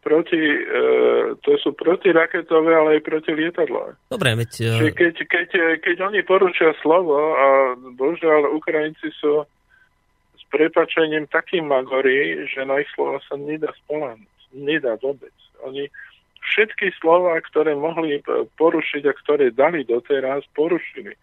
proti, 0.00 0.40
uh, 0.40 1.36
to 1.44 1.52
sú 1.60 1.76
protiraketové, 1.76 2.72
ale 2.72 2.88
aj 2.96 3.02
proti 3.04 3.36
lietadlové. 3.36 3.92
Dobre, 4.08 4.40
veď... 4.40 4.50
Uh... 4.72 4.88
Keď, 4.96 5.14
keď, 5.28 5.48
keď 5.84 5.96
oni 6.00 6.24
poručia 6.24 6.72
slovo 6.80 7.36
a 7.36 7.76
božiaľ 7.92 8.56
Ukrajinci 8.56 9.12
sú 9.20 9.44
prepačením 10.52 11.26
takým 11.32 11.72
magorí, 11.72 12.44
že 12.46 12.68
na 12.68 12.84
ich 12.84 12.90
slova 12.92 13.18
sa 13.24 13.40
nedá 13.40 13.72
spolahnuť. 13.84 14.36
Nedá 14.52 15.00
vôbec. 15.00 15.32
Oni 15.64 15.88
všetky 16.44 16.92
slova, 17.00 17.40
ktoré 17.40 17.72
mohli 17.72 18.20
porušiť 18.60 19.02
a 19.08 19.16
ktoré 19.24 19.48
dali 19.50 19.88
doteraz, 19.88 20.44
porušili. 20.52 21.16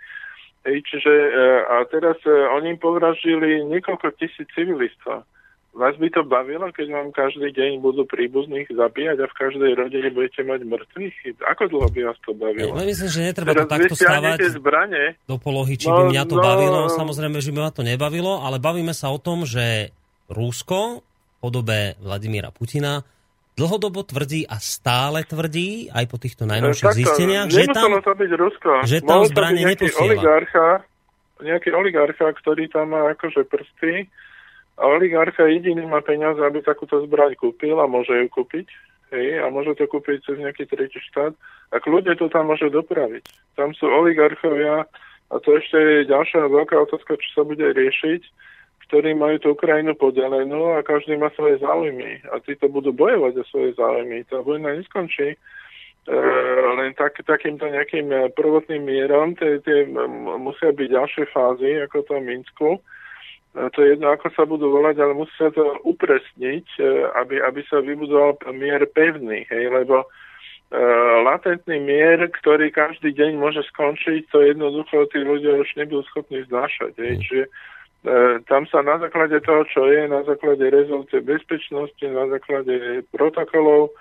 Ej, 0.67 0.83
čiže, 0.91 1.13
e, 1.13 1.31
a 1.63 1.87
teraz 1.87 2.19
e, 2.27 2.35
oni 2.59 2.75
povraždili 2.75 3.63
niekoľko 3.63 4.11
tisíc 4.19 4.49
civilistov. 4.51 5.23
Vás 5.69 5.93
by 6.01 6.09
to 6.09 6.25
bavilo, 6.25 6.65
keď 6.73 6.87
vám 6.91 7.07
každý 7.13 7.53
deň 7.53 7.79
budú 7.79 8.01
príbuzných 8.03 8.73
zabíjať 8.73 9.21
a 9.21 9.29
v 9.29 9.37
každej 9.37 9.71
rodine 9.77 10.09
budete 10.09 10.41
mať 10.41 10.65
mŕtvych? 10.65 11.15
Ako 11.45 11.69
dlho 11.69 11.87
by 11.93 12.01
vás 12.09 12.17
to 12.25 12.33
bavilo? 12.33 12.73
Ja, 12.73 12.83
myslím, 12.89 13.09
že 13.13 13.19
netreba 13.21 13.53
Teraz 13.53 13.63
to 13.63 13.71
takto 13.77 13.95
stávať 13.95 14.37
zbrane. 14.49 15.03
do 15.29 15.37
polohy, 15.37 15.77
či 15.77 15.87
no, 15.87 15.93
by 15.93 16.03
mňa 16.09 16.23
to 16.25 16.35
no, 16.35 16.43
bavilo. 16.43 16.79
Samozrejme, 16.89 17.37
že 17.37 17.53
by 17.53 17.59
ma 17.61 17.71
to 17.71 17.85
nebavilo, 17.85 18.41
ale 18.41 18.57
bavíme 18.57 18.97
sa 18.97 19.13
o 19.13 19.21
tom, 19.21 19.45
že 19.45 19.93
Rusko 20.25 21.05
v 21.05 21.35
podobe 21.37 21.93
Vladimíra 22.01 22.49
Putina 22.49 23.05
dlhodobo 23.59 24.07
tvrdí 24.07 24.47
a 24.47 24.55
stále 24.57 25.27
tvrdí, 25.27 25.91
aj 25.91 26.05
po 26.07 26.15
týchto 26.15 26.47
najnovších 26.47 26.95
zisteniach, 26.95 27.51
že 27.51 27.67
tam, 27.67 27.91
to 27.99 28.13
byť 28.15 28.31
Rusko. 28.39 28.71
že 28.87 29.03
tam 29.03 29.27
zbranie 29.27 29.67
neposiela. 29.67 30.15
Oligarcha, 30.15 30.87
nejaký 31.43 31.75
oligarcha, 31.75 32.31
ktorý 32.39 32.71
tam 32.71 32.95
má 32.95 33.11
akože 33.11 33.43
prsty, 33.51 34.07
a 34.79 34.83
oligarcha 34.87 35.43
jediný 35.51 35.83
má 35.83 35.99
peniaze, 35.99 36.39
aby 36.39 36.63
takúto 36.63 37.03
zbraň 37.03 37.35
kúpil 37.35 37.75
a 37.83 37.85
môže 37.85 38.15
ju 38.15 38.27
kúpiť. 38.31 38.67
Hej, 39.11 39.43
a 39.43 39.51
môže 39.51 39.75
to 39.75 39.89
kúpiť 39.89 40.23
cez 40.23 40.37
nejaký 40.39 40.69
tretí 40.69 41.01
štát. 41.11 41.35
A 41.73 41.83
kľudne 41.83 42.15
to 42.15 42.31
tam 42.31 42.47
môže 42.47 42.71
dopraviť. 42.71 43.25
Tam 43.59 43.75
sú 43.75 43.89
oligarchovia, 43.89 44.87
a 45.29 45.35
to 45.41 45.57
ešte 45.57 45.77
je 45.77 46.09
ďalšia 46.09 46.49
veľká 46.49 46.73
otázka, 46.89 47.19
čo 47.21 47.29
sa 47.35 47.43
bude 47.45 47.61
riešiť, 47.61 48.21
ktorí 48.89 49.13
majú 49.13 49.37
tú 49.37 49.47
Ukrajinu 49.53 49.93
podelenú 49.93 50.73
a 50.73 50.81
každý 50.81 51.13
má 51.19 51.29
svoje 51.37 51.61
záujmy. 51.61 52.25
A 52.33 52.41
títo 52.41 52.65
budú 52.65 52.89
bojovať 52.89 53.37
za 53.37 53.43
svoje 53.53 53.77
záujmy. 53.77 54.25
Tá 54.25 54.41
vojna 54.41 54.73
neskončí 54.73 55.37
e, 55.37 56.17
len 56.81 56.97
tak, 56.97 57.21
takýmto 57.21 57.69
nejakým 57.69 58.33
prvotným 58.33 58.81
mierom. 58.81 59.37
Tie, 59.37 59.61
tie 59.61 59.85
musia 60.41 60.73
byť 60.73 60.87
ďalšie 60.89 61.23
fázy, 61.29 61.77
ako 61.85 61.97
to 62.09 62.13
v 62.17 62.25
Minsku 62.25 62.69
to 63.53 63.81
je 63.81 63.97
jedno, 63.97 64.13
ako 64.13 64.29
sa 64.37 64.45
budú 64.45 64.69
volať, 64.69 65.01
ale 65.01 65.17
musí 65.17 65.33
sa 65.33 65.49
to 65.49 65.81
upresniť, 65.81 66.67
e, 66.77 66.85
aby, 67.17 67.41
aby 67.41 67.61
sa 67.65 67.81
vybudoval 67.81 68.37
mier 68.53 68.85
pevný, 68.93 69.49
hej, 69.49 69.73
lebo 69.73 70.05
uh, 70.05 71.15
latentný 71.25 71.81
mier, 71.81 72.29
ktorý 72.29 72.69
každý 72.69 73.09
deň 73.09 73.41
môže 73.41 73.65
skončiť, 73.73 74.29
to 74.29 74.45
jednoducho 74.45 75.09
tí 75.09 75.25
ľudia 75.25 75.65
už 75.65 75.69
nebudú 75.81 76.05
schopní 76.13 76.45
znášať. 76.45 76.93
Hej. 77.01 77.13
Mm. 77.13 77.21
Čiže 77.25 77.43
uh, 77.49 78.35
tam 78.45 78.69
sa 78.69 78.85
na 78.85 79.01
základe 79.01 79.41
toho, 79.41 79.65
čo 79.65 79.89
je, 79.89 80.05
na 80.05 80.21
základe 80.29 80.69
rezolúcie 80.69 81.17
bezpečnosti, 81.25 82.05
na 82.05 82.29
základe 82.29 83.01
protokolov, 83.09 83.97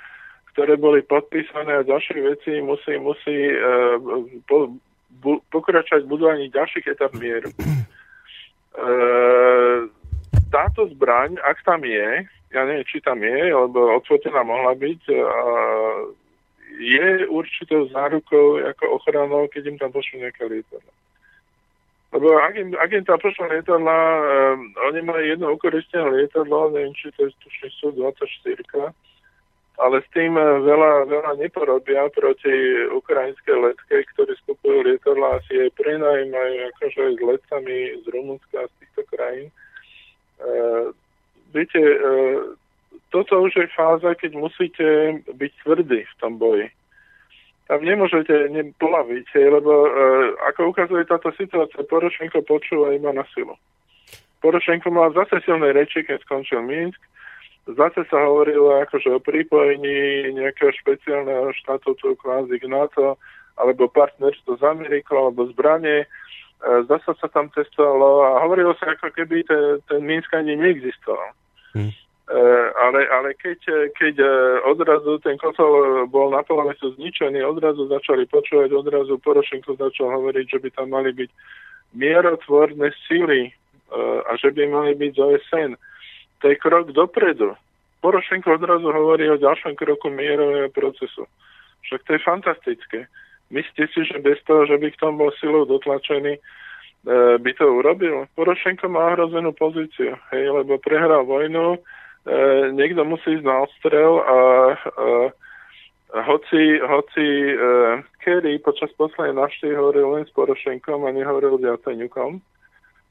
ktoré 0.52 0.76
boli 0.76 1.00
podpísané 1.08 1.72
a 1.72 1.88
ďalšie 1.88 2.20
veci 2.20 2.60
musí, 2.60 3.00
musí 3.00 3.36
uh, 3.56 3.96
po, 4.44 4.76
bu, 5.24 5.40
pokračovať 5.48 6.04
budovaní 6.04 6.52
ďalších 6.52 6.84
etap 6.84 7.16
mieru. 7.16 7.48
Táto 10.78 10.94
zbraň, 10.94 11.34
ak 11.42 11.58
tam 11.66 11.82
je, 11.82 12.22
ja 12.54 12.62
neviem, 12.62 12.86
či 12.86 13.02
tam 13.02 13.18
je, 13.18 13.50
lebo 13.50 13.98
odfotená 13.98 14.46
mohla 14.46 14.78
byť, 14.78 15.10
je 16.78 17.26
určitou 17.26 17.90
zárukou 17.90 18.62
ako 18.62 19.02
ochranou, 19.02 19.50
keď 19.50 19.74
im 19.74 19.78
tam 19.82 19.90
pošlo 19.90 20.22
nejaké 20.22 20.46
lietadla. 20.46 20.94
Lebo 22.14 22.30
ak 22.38 22.54
im, 22.54 22.78
ak 22.78 22.94
im 22.94 23.02
tam 23.02 23.18
pošlo 23.18 23.50
lietadla, 23.50 23.98
oni 24.86 25.02
majú 25.02 25.18
jedno 25.26 25.50
ukoristené 25.50 26.14
lietadlo, 26.14 26.70
neviem, 26.70 26.94
či 26.94 27.10
to 27.18 27.26
je 27.26 27.34
tušne 27.42 27.74
124 27.98 28.94
ale 29.78 30.02
s 30.02 30.08
tým 30.10 30.34
veľa, 30.38 31.06
veľa 31.06 31.32
neporobia 31.38 32.10
proti 32.10 32.54
ukrajinskej 32.90 33.56
letke, 33.62 34.06
ktorí 34.14 34.34
skupujú 34.42 34.78
lietadla 34.82 35.42
asi 35.42 35.66
aj 35.66 35.70
prenajímajú 35.74 36.54
akože 36.74 37.02
s 37.14 37.18
letcami 37.22 37.76
z 38.02 38.04
Rumunska 38.10 38.66
a 38.66 38.70
z 38.70 38.74
týchto 38.82 39.02
krajín. 39.10 39.50
E, 40.38 40.50
viete, 41.54 41.78
e, 41.78 41.98
toto 43.10 43.42
už 43.42 43.52
je 43.56 43.66
fáza, 43.74 44.14
keď 44.14 44.32
musíte 44.38 44.86
byť 45.26 45.52
tvrdí 45.64 46.00
v 46.04 46.14
tom 46.20 46.38
boji. 46.38 46.70
Tam 47.68 47.84
nemôžete 47.84 48.32
polaviť, 48.80 49.26
lebo 49.36 49.72
e, 49.84 49.90
ako 50.48 50.72
ukazuje 50.72 51.04
táto 51.04 51.28
situácia, 51.36 51.84
Porošenko 51.84 52.40
počúva 52.48 52.96
iba 52.96 53.12
na 53.12 53.26
silu. 53.36 53.58
Porošenko 54.40 54.88
mal 54.88 55.12
zase 55.12 55.42
silné 55.44 55.74
reči, 55.74 56.06
keď 56.06 56.22
skončil 56.24 56.64
Minsk, 56.64 57.00
Zase 57.68 58.08
sa 58.08 58.24
hovorilo 58.24 58.80
akože 58.80 59.12
o 59.12 59.20
pripojení 59.20 60.32
nejakého 60.32 60.72
špeciálneho 60.72 61.52
štátu 61.52 61.92
kvázi 62.00 62.56
k 62.56 62.64
NATO, 62.64 63.20
alebo 63.60 63.92
partnerstvo 63.92 64.56
s 64.56 64.62
Amerikou, 64.64 65.28
alebo 65.28 65.52
zbranie. 65.52 66.08
E, 66.58 66.82
zase 66.88 67.10
sa 67.18 67.28
tam 67.30 67.50
testovalo 67.54 68.24
a 68.24 68.42
hovorilo 68.42 68.74
sa 68.78 68.94
ako 68.94 69.14
keby 69.14 69.44
ten, 69.46 69.78
ten 69.86 70.00
Minsk 70.02 70.32
ani 70.34 70.56
neexistoval. 70.56 71.32
Hmm. 71.76 71.92
ale, 72.80 73.04
ale 73.12 73.36
keď, 73.36 73.92
keď 73.92 74.14
e, 74.24 74.30
odrazu 74.64 75.20
ten 75.20 75.36
kotol 75.36 76.04
bol 76.08 76.32
na 76.32 76.40
polovicu 76.40 76.96
zničený, 76.96 77.44
odrazu 77.44 77.84
začali 77.88 78.24
počúvať, 78.24 78.72
odrazu 78.72 79.20
Porošenko 79.20 79.76
začal 79.76 80.16
hovoriť, 80.16 80.46
že 80.56 80.58
by 80.60 80.68
tam 80.72 80.96
mali 80.96 81.12
byť 81.12 81.30
mierotvorné 81.92 82.92
síly 83.08 83.52
a 84.28 84.36
že 84.36 84.52
by 84.52 84.68
mali 84.68 84.92
byť 84.92 85.12
z 85.16 85.20
OSN 85.20 85.70
to 86.40 86.48
je 86.48 86.56
krok 86.56 86.90
dopredu. 86.92 87.54
Porošenko 88.00 88.54
odrazu 88.54 88.94
hovorí 88.94 89.26
o 89.30 89.40
ďalšom 89.40 89.74
kroku 89.74 90.06
mierového 90.10 90.70
procesu. 90.70 91.26
Však 91.82 92.00
to 92.06 92.10
je 92.14 92.20
fantastické. 92.22 92.98
Myslíte 93.48 93.88
si, 93.92 94.04
že 94.04 94.20
bez 94.20 94.36
toho, 94.44 94.68
že 94.68 94.76
by 94.76 94.92
k 94.92 95.00
tomu 95.00 95.24
bol 95.24 95.32
silou 95.40 95.64
dotlačený, 95.64 96.36
e, 96.36 96.40
by 97.40 97.50
to 97.56 97.64
urobil? 97.64 98.28
Porošenko 98.36 98.92
má 98.92 99.16
ohrozenú 99.16 99.56
pozíciu, 99.56 100.20
hej, 100.32 100.44
lebo 100.52 100.76
prehral 100.76 101.24
vojnu, 101.24 101.76
e, 101.76 101.78
niekto 102.76 103.08
musí 103.08 103.40
ísť 103.40 103.46
na 103.48 103.64
ostrel 103.64 104.12
a 104.20 104.38
e, 104.68 104.76
hoci, 106.12 106.62
hoci 106.84 107.24
e, 107.24 107.54
Kerry 108.20 108.60
počas 108.60 108.92
poslednej 109.00 109.40
návštevy 109.40 109.72
hovoril 109.72 110.06
len 110.12 110.24
s 110.28 110.32
Porošenkom 110.36 111.08
a 111.08 111.10
nehovoril 111.16 111.56
s 111.56 111.64
Jaceňukom, 111.64 112.44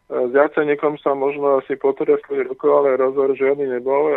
s 0.07 0.31
Jaceníkom 0.31 0.95
sa 1.03 1.11
možno 1.11 1.59
asi 1.59 1.75
potresli 1.75 2.39
ruku, 2.47 2.71
ale 2.71 2.95
rozhor 2.95 3.35
žiadny 3.35 3.67
nebol. 3.67 4.07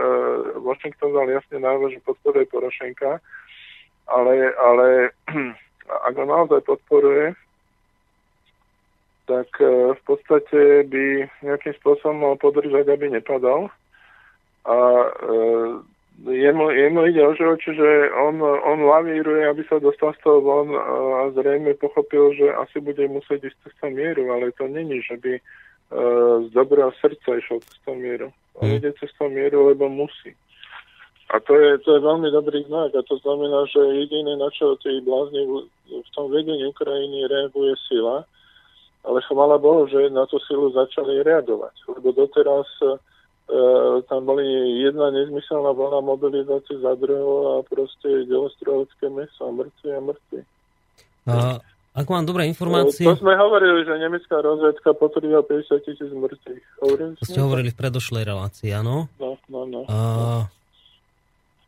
Washington 0.62 1.10
dal 1.10 1.26
jasne 1.26 1.59
najavo, 1.59 1.90
že 1.90 2.06
podporuje 2.06 2.47
Porošenka, 2.47 3.18
ale, 4.06 4.55
ale 4.55 5.10
ak 5.89 6.15
ho 6.16 6.24
naozaj 6.27 6.61
podporuje, 6.66 7.32
tak 9.31 9.48
e, 9.62 9.94
v 9.94 10.02
podstate 10.05 10.85
by 10.90 11.05
nejakým 11.47 11.74
spôsobom 11.78 12.19
mal 12.19 12.35
podržať, 12.36 12.90
aby 12.90 13.15
nepadal. 13.15 13.70
A 14.66 14.77
e, 14.77 15.09
jemu, 16.28 16.70
jemu 16.70 17.01
ide 17.07 17.23
o 17.23 17.32
život, 17.39 17.59
čiže 17.62 18.11
on, 18.19 18.43
on 18.43 18.78
lavíruje, 18.85 19.47
aby 19.47 19.62
sa 19.70 19.78
dostal 19.78 20.12
z 20.19 20.20
toho 20.27 20.43
von 20.43 20.69
a 20.74 21.31
zrejme 21.32 21.78
pochopil, 21.78 22.35
že 22.35 22.51
asi 22.59 22.82
bude 22.82 23.07
musieť 23.09 23.48
ísť 23.48 23.59
cestou 23.70 23.89
mieru, 23.94 24.28
ale 24.35 24.52
to 24.59 24.69
není, 24.69 25.01
že 25.01 25.16
by 25.16 25.40
z 26.47 26.48
dobrého 26.55 26.94
srdca 27.02 27.35
išiel 27.35 27.59
cestou 27.66 27.98
mieru. 27.98 28.31
On 28.62 28.70
hmm. 28.70 28.78
ide 28.78 28.90
cestou 29.02 29.27
mieru, 29.27 29.74
lebo 29.74 29.90
musí. 29.90 30.39
A 31.31 31.39
to 31.39 31.55
je, 31.55 31.78
to 31.86 31.94
je 31.94 32.01
veľmi 32.02 32.27
dobrý 32.35 32.66
znak. 32.66 32.90
A 32.90 33.07
to 33.07 33.15
znamená, 33.23 33.62
že 33.70 33.78
jediné, 34.02 34.35
na 34.35 34.51
čo 34.51 34.74
tí 34.82 34.98
blázni 34.98 35.47
v 35.86 36.11
tom 36.11 36.27
vedení 36.27 36.66
Ukrajiny 36.66 37.31
reaguje 37.31 37.78
sila, 37.86 38.27
ale 39.07 39.19
chvála 39.31 39.57
Bohu, 39.57 39.86
že 39.86 40.11
na 40.11 40.27
tú 40.27 40.43
silu 40.44 40.74
začali 40.74 41.23
reagovať. 41.23 41.73
Lebo 41.86 42.11
doteraz 42.12 42.66
e, 42.82 42.98
tam 44.11 44.27
boli 44.27 44.44
jedna 44.82 45.15
nezmyselná 45.15 45.70
vlna 45.70 46.02
mobilizácie 46.02 46.82
za 46.82 46.98
druhou 46.98 47.62
a 47.62 47.65
proste 47.65 48.27
delostrovské 48.27 49.07
meso 49.09 49.55
mŕtvi 49.55 49.89
a 49.94 50.01
mŕtvi. 50.02 50.40
A 51.31 51.35
ak 51.90 52.07
mám 52.07 52.27
dobré 52.27 52.47
informácie... 52.47 53.02
To 53.02 53.19
sme 53.19 53.35
hovorili, 53.35 53.82
že 53.82 53.98
nemecká 53.98 54.39
rozvedka 54.43 54.94
potvrdila 54.94 55.47
50 55.47 55.86
tisíc 55.86 56.11
mŕtvych. 56.11 56.65
Hovorili 56.82 57.12
to 57.19 57.24
ste 57.27 57.40
hovorili 57.43 57.70
v 57.70 57.78
predošlej 57.78 58.24
relácii, 58.27 58.70
áno? 58.74 59.11
No, 59.19 59.39
no, 59.51 59.61
no. 59.66 59.81
A, 59.90 60.47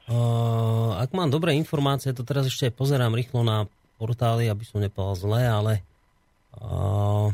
a, 0.09 1.03
ak 1.03 1.11
mám 1.15 1.31
dobré 1.31 1.55
informácie, 1.55 2.15
to 2.17 2.27
teraz 2.27 2.49
ešte 2.49 2.75
pozerám 2.75 3.15
rýchlo 3.15 3.47
na 3.47 3.71
portály, 4.01 4.51
aby 4.51 4.65
som 4.67 4.83
nepovedal 4.83 5.15
zle, 5.15 5.43
ale 5.47 5.73
a, 6.59 7.31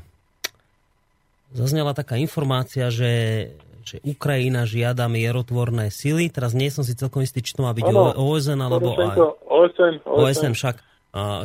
zaznela 1.56 1.96
taká 1.96 2.20
informácia, 2.20 2.92
že, 2.92 3.48
že 3.84 4.04
Ukrajina 4.04 4.68
žiada 4.68 5.08
mierotvorné 5.08 5.88
sily. 5.88 6.28
Teraz 6.28 6.52
nie 6.52 6.68
som 6.68 6.84
si 6.84 6.92
celkom 6.92 7.24
istý, 7.24 7.40
či 7.40 7.56
to 7.56 7.64
má 7.64 7.72
byť 7.72 7.88
ano, 7.88 8.12
OSN 8.12 8.60
alebo 8.60 8.92
aj... 8.92 9.16
OSN, 9.48 9.94
OSN. 10.04 10.20
OSN 10.20 10.52
však 10.52 10.76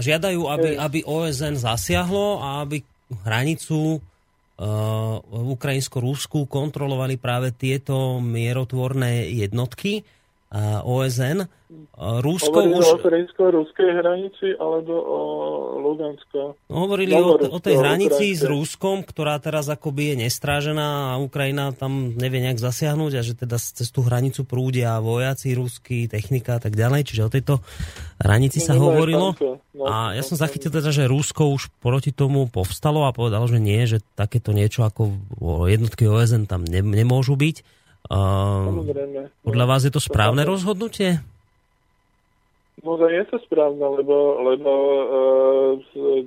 žiadajú, 0.03 0.41
aby, 0.51 0.69
aby 0.75 0.99
OSN 1.07 1.55
zasiahlo 1.55 2.43
a 2.43 2.67
aby 2.67 2.83
hranicu 3.23 4.03
v 5.23 5.47
ukrajinsko-rúsku 5.57 6.45
kontrolovali 6.45 7.17
práve 7.17 7.49
tieto 7.55 8.21
mierotvorné 8.21 9.33
jednotky 9.33 10.05
OSN. 10.85 11.49
Rúsko 11.97 12.53
Hovorili 12.53 12.77
už... 12.77 12.85
o 12.85 12.97
ukrajinsko-ruskej 13.01 13.89
hranici 13.97 14.53
alebo 14.61 14.93
o 14.93 15.19
Lugansko? 15.81 16.53
Hovorili 16.69 17.17
o, 17.17 17.37
o 17.37 17.57
tej 17.57 17.81
hranici 17.81 18.37
s 18.37 18.45
Rúskom, 18.45 19.01
ktorá 19.01 19.41
teraz 19.41 19.73
akoby 19.73 20.13
je 20.13 20.15
nestrážená 20.29 21.13
a 21.13 21.21
Ukrajina 21.21 21.73
tam 21.73 22.13
nevie 22.13 22.45
nejak 22.45 22.61
zasiahnuť 22.61 23.11
a 23.17 23.21
že 23.25 23.33
teda 23.33 23.57
cez 23.57 23.89
tú 23.89 24.05
hranicu 24.05 24.45
prúdia 24.45 25.01
vojaci, 25.01 25.57
ruský, 25.57 26.05
technika 26.05 26.57
a 26.57 26.61
tak 26.61 26.77
ďalej. 26.77 27.09
Čiže 27.09 27.21
o 27.25 27.33
tejto 27.33 27.53
hranici 28.21 28.61
sa 28.61 28.77
no, 28.77 28.93
hovorilo. 28.93 29.33
No, 29.73 29.89
a 29.89 30.13
ja 30.13 30.21
som 30.21 30.37
zachytil 30.37 30.69
teda, 30.69 30.93
že 30.93 31.09
Rúsko 31.09 31.49
už 31.49 31.73
proti 31.81 32.13
tomu 32.13 32.45
povstalo 32.45 33.09
a 33.09 33.15
povedalo, 33.15 33.49
že 33.49 33.57
nie, 33.57 33.81
že 33.89 34.05
takéto 34.13 34.53
niečo 34.53 34.85
ako 34.85 35.17
jednotky 35.65 36.05
OSN 36.05 36.45
tam 36.45 36.61
ne, 36.61 36.85
nemôžu 36.85 37.33
byť 37.33 37.82
Samozrejme. 38.11 39.31
Podľa 39.47 39.65
vás 39.65 39.81
je 39.87 39.93
to 39.93 40.03
správne 40.03 40.43
rozhodnutie? 40.43 41.23
No, 42.83 42.99
je 42.99 43.23
to 43.31 43.39
správne, 43.47 43.79
lebo, 43.79 44.43
lebo 44.43 44.71
uh, 44.71 45.71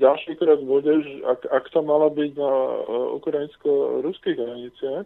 ďalší 0.00 0.40
krát 0.40 0.56
bude, 0.64 1.04
ak, 1.28 1.44
ak 1.52 1.64
to 1.68 1.84
malo 1.84 2.08
byť 2.08 2.32
na 2.32 2.48
uh, 2.48 3.12
ukrajinsko-ruských 3.20 4.40
hraniciach, 4.40 5.04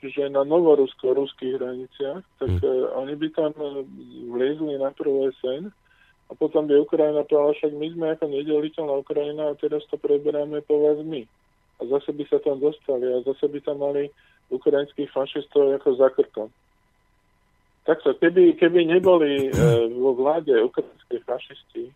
čiže 0.00 0.32
na 0.32 0.48
novorusko-ruských 0.48 1.52
hraniciach, 1.60 2.24
tak 2.40 2.52
hmm. 2.54 2.64
uh, 2.64 2.96
oni 2.96 3.14
by 3.20 3.28
tam 3.36 3.52
vliezli 4.32 4.80
na 4.80 4.88
prvú 4.96 5.28
sen 5.44 5.68
a 6.28 6.32
potom 6.32 6.64
by 6.64 6.80
Ukrajina 6.80 7.28
povedala, 7.28 7.52
však 7.52 7.72
my 7.76 7.86
sme 7.92 8.06
ako 8.16 8.24
nedeliteľná 8.32 8.94
Ukrajina 9.04 9.42
a 9.52 9.58
teraz 9.60 9.84
to 9.92 10.00
preberáme 10.00 10.64
po 10.64 10.80
vás 10.80 11.00
my. 11.04 11.28
A 11.78 11.82
zase 11.92 12.08
by 12.16 12.24
sa 12.24 12.40
tam 12.40 12.56
dostali 12.56 13.04
a 13.04 13.20
zase 13.20 13.52
by 13.52 13.60
tam 13.60 13.84
mali 13.84 14.08
ukrajinských 14.48 15.10
fašistov 15.12 15.76
ako 15.76 15.88
za 15.96 16.08
krkom. 16.12 16.48
Takto, 17.88 18.12
keby, 18.20 18.60
keby 18.60 18.84
neboli 18.84 19.48
e, 19.48 19.50
vo 19.96 20.12
vláde 20.12 20.52
ukrajinské 20.60 21.24
fašisti, 21.24 21.88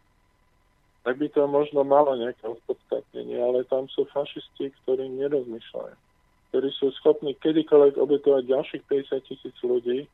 tak 1.04 1.18
by 1.18 1.28
to 1.28 1.44
možno 1.44 1.84
malo 1.84 2.16
nejaké 2.16 2.46
opodstatnenie, 2.48 3.36
ale 3.36 3.68
tam 3.68 3.90
sú 3.92 4.08
fašisti, 4.08 4.72
ktorí 4.82 5.10
nerozmýšľajú, 5.20 5.96
ktorí 6.48 6.68
sú 6.78 6.94
schopní 6.96 7.36
kedykoľvek 7.36 7.98
obetovať 7.98 8.42
ďalších 8.48 8.82
50 8.88 9.28
tisíc 9.28 9.56
ľudí 9.60 10.08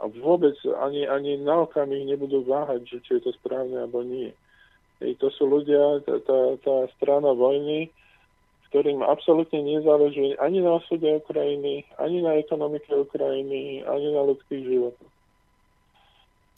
a 0.00 0.08
vôbec 0.08 0.56
ani, 0.80 1.04
ani 1.04 1.36
na 1.36 1.68
okamih 1.68 2.08
nebudú 2.08 2.42
váhať, 2.42 2.88
že 2.88 2.98
či 3.04 3.10
je 3.20 3.30
to 3.30 3.32
správne 3.36 3.76
alebo 3.76 4.00
nie. 4.00 4.32
I 5.00 5.16
to 5.16 5.28
sú 5.32 5.48
ľudia, 5.48 6.00
tá, 6.04 6.18
tá, 6.24 6.40
tá 6.60 6.76
strana 6.96 7.32
vojny, 7.36 7.92
ktorým 8.70 9.02
absolútne 9.02 9.66
nezáleží 9.66 10.38
ani 10.38 10.62
na 10.62 10.78
osude 10.78 11.10
Ukrajiny, 11.26 11.82
ani 11.98 12.22
na 12.22 12.38
ekonomike 12.38 12.94
Ukrajiny, 12.94 13.82
ani 13.82 14.08
na 14.14 14.22
ľudských 14.30 14.62
životoch. 14.62 15.12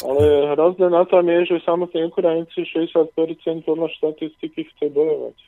Ale 0.03 0.53
hrozné 0.53 0.93
na 0.93 1.09
tom 1.09 1.25
je, 1.25 1.57
že 1.57 1.65
samotní 1.65 2.13
Ukrajinci 2.13 2.69
60% 2.69 3.17
podľa 3.65 3.89
štatistiky 3.97 4.69
chce 4.69 4.87
bojovať. 4.93 5.39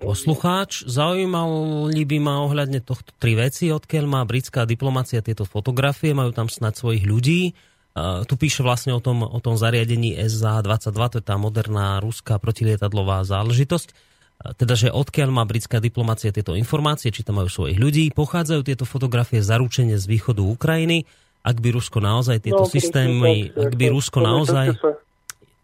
Poslucháč, 0.00 0.88
zaujímali 0.88 2.02
by 2.08 2.18
ma 2.24 2.40
ohľadne 2.48 2.80
tohto 2.80 3.12
tri 3.20 3.36
veci, 3.36 3.68
odkiaľ 3.68 4.04
má 4.08 4.20
britská 4.24 4.64
diplomácia 4.64 5.20
tieto 5.20 5.44
fotografie, 5.44 6.16
majú 6.16 6.32
tam 6.32 6.48
snad 6.48 6.72
svojich 6.74 7.04
ľudí. 7.04 7.52
Uh, 7.90 8.24
tu 8.24 8.40
píše 8.40 8.64
vlastne 8.64 8.96
o 8.96 9.02
tom, 9.02 9.20
o 9.20 9.38
tom 9.44 9.60
zariadení 9.60 10.16
SA-22, 10.16 10.98
to 11.12 11.16
je 11.20 11.24
tá 11.26 11.36
moderná 11.36 12.00
ruská 12.00 12.40
protilietadlová 12.40 13.20
záležitosť 13.28 14.09
teda, 14.40 14.74
že 14.76 14.88
odkiaľ 14.88 15.28
má 15.28 15.44
britská 15.44 15.84
diplomácia 15.84 16.32
tieto 16.32 16.56
informácie, 16.56 17.12
či 17.12 17.20
tam 17.20 17.44
majú 17.44 17.52
svojich 17.52 17.76
ľudí, 17.76 18.04
pochádzajú 18.16 18.60
tieto 18.64 18.88
fotografie 18.88 19.44
zaručenie 19.44 20.00
z 20.00 20.04
východu 20.08 20.40
Ukrajiny, 20.40 21.04
ak 21.40 21.56
by 21.60 21.68
Rusko 21.72 22.00
naozaj 22.00 22.44
tieto 22.44 22.64
no, 22.64 22.68
systémy, 22.68 23.52
ak 23.52 23.72
by 23.76 23.86
Rusko 23.92 24.20
naozaj, 24.20 24.76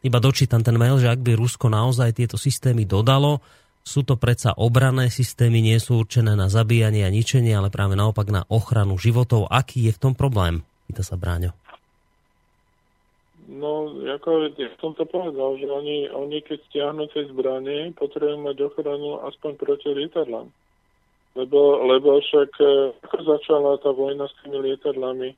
iba 0.04 0.18
dočítam 0.20 0.64
ten 0.64 0.76
mail, 0.76 0.96
že 1.00 1.08
ak 1.08 1.20
by 1.20 1.36
Rusko 1.36 1.68
naozaj 1.68 2.16
tieto 2.16 2.36
systémy 2.40 2.88
dodalo, 2.88 3.40
sú 3.86 4.02
to 4.02 4.18
predsa 4.18 4.50
obrané 4.56 5.12
systémy, 5.14 5.62
nie 5.62 5.78
sú 5.78 6.02
určené 6.02 6.34
na 6.34 6.50
zabíjanie 6.50 7.06
a 7.06 7.10
ničenie, 7.12 7.54
ale 7.54 7.70
práve 7.70 7.94
naopak 7.94 8.26
na 8.34 8.42
ochranu 8.50 8.98
životov. 8.98 9.46
Aký 9.46 9.86
je 9.86 9.94
v 9.94 10.00
tom 10.00 10.12
problém? 10.18 10.66
Pýta 10.90 11.06
sa 11.06 11.14
Bráňo. 11.14 11.54
No, 13.46 13.94
ako 14.02 14.50
ja 14.58 14.74
som 14.82 14.90
to 14.98 15.06
povedal, 15.06 15.54
že 15.54 15.70
oni, 15.70 16.10
oni 16.10 16.42
keď 16.42 16.58
stiahnu 16.66 17.06
tie 17.14 17.30
zbranie, 17.30 17.94
potrebujú 17.94 18.42
mať 18.42 18.56
ochranu 18.66 19.22
aspoň 19.22 19.52
proti 19.54 19.86
lietadlám. 19.94 20.50
Lebo, 21.38 21.86
lebo 21.86 22.18
však 22.18 22.50
e, 22.58 22.66
ako 23.06 23.16
začala 23.22 23.78
tá 23.78 23.94
vojna 23.94 24.26
s 24.26 24.34
tými 24.42 24.66
lietadlami? 24.66 25.30
E, 25.30 25.36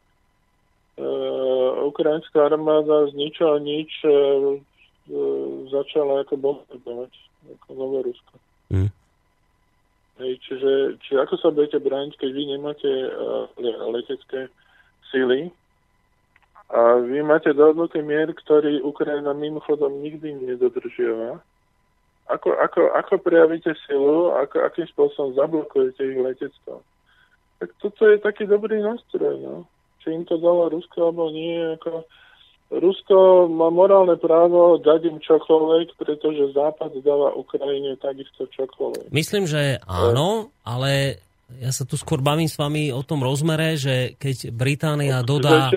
ukrajinská 1.85 2.49
armáda 2.49 3.13
z 3.13 3.19
ničoho 3.19 3.61
nič 3.61 3.93
e, 4.07 4.09
e, 4.09 4.17
začala 5.69 6.25
ako 6.25 6.35
bombardovať, 6.41 7.13
ako 7.61 7.69
Novorusko. 7.77 8.35
Mm. 8.73 8.89
Hej, 10.19 10.33
čiže, 10.49 10.73
čiže 11.05 11.19
ako 11.23 11.35
sa 11.39 11.49
budete 11.53 11.79
brániť, 11.79 12.19
keď 12.19 12.31
vy 12.35 12.43
nemáte 12.51 12.91
uh, 12.91 13.47
letecké 13.95 14.51
síly, 15.15 15.55
a 16.69 17.01
vy 17.01 17.25
máte 17.25 17.57
dohodnutý 17.57 18.05
mier, 18.05 18.29
ktorý 18.37 18.85
Ukrajina 18.85 19.33
mimochodom 19.33 20.05
nikdy 20.05 20.37
nedodržiava. 20.37 21.41
Ako, 22.29 22.53
ako, 22.61 22.93
ako 22.93 23.15
prejavíte 23.25 23.73
silu, 23.89 24.37
ako, 24.37 24.69
akým 24.69 24.85
spôsobom 24.93 25.33
zablokujete 25.33 26.05
ich 26.05 26.21
letectvo? 26.21 26.85
Tak 27.57 27.73
toto 27.81 28.05
je 28.05 28.21
taký 28.21 28.45
dobrý 28.45 28.85
nástroj, 28.85 29.41
no. 29.41 29.65
Či 30.05 30.13
im 30.13 30.29
to 30.29 30.37
dalo 30.37 30.69
Rusko, 30.69 31.09
alebo 31.09 31.33
nie, 31.33 31.57
ako... 31.81 32.05
Rusko 32.69 33.49
má 33.49 33.73
morálne 33.73 34.21
právo 34.21 34.77
dať 34.77 35.09
im 35.09 35.19
čokoľvek, 35.25 35.97
pretože 35.97 36.53
Západ 36.53 37.01
dáva 37.01 37.33
Ukrajine 37.33 37.97
takisto 37.97 38.45
čokoľvek. 38.45 39.09
Myslím, 39.09 39.49
že 39.49 39.81
áno, 39.89 40.53
ale 40.69 41.17
ja 41.57 41.73
sa 41.73 41.89
tu 41.89 41.97
skôr 41.97 42.21
bavím 42.21 42.45
s 42.45 42.61
vami 42.61 42.93
o 42.93 43.01
tom 43.01 43.25
rozmere, 43.25 43.81
že 43.81 44.13
keď 44.21 44.53
Británia 44.53 45.25
dodá... 45.25 45.73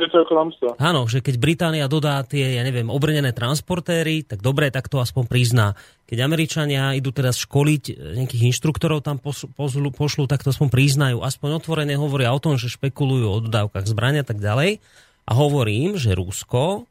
Áno, 0.76 1.08
že 1.08 1.24
keď 1.24 1.36
Británia 1.40 1.88
dodá 1.88 2.20
tie, 2.28 2.60
ja 2.60 2.64
neviem, 2.68 2.92
obrnené 2.92 3.32
transportéry, 3.32 4.28
tak 4.28 4.44
dobre, 4.44 4.68
tak 4.68 4.92
to 4.92 5.00
aspoň 5.00 5.32
prizná. 5.32 5.68
Keď 6.12 6.20
Američania 6.28 6.92
idú 7.00 7.16
teraz 7.16 7.40
školiť 7.40 7.84
e, 7.88 7.94
nejakých 8.20 8.52
inštruktorov 8.52 9.00
tam 9.00 9.16
pošlu, 9.16 9.48
pošlu, 9.96 10.28
tak 10.28 10.44
to 10.44 10.52
aspoň 10.52 10.68
priznajú. 10.68 11.24
Aspoň 11.24 11.64
otvorene 11.64 11.96
hovoria 11.96 12.36
o 12.36 12.44
tom, 12.44 12.60
že 12.60 12.68
špekulujú 12.68 13.32
o 13.32 13.40
dodávkach 13.48 13.88
zbrania 13.88 14.22
a 14.22 14.28
tak 14.28 14.44
ďalej. 14.44 14.84
A 15.24 15.32
hovorím, 15.32 15.96
že 15.96 16.12
Rusko, 16.12 16.84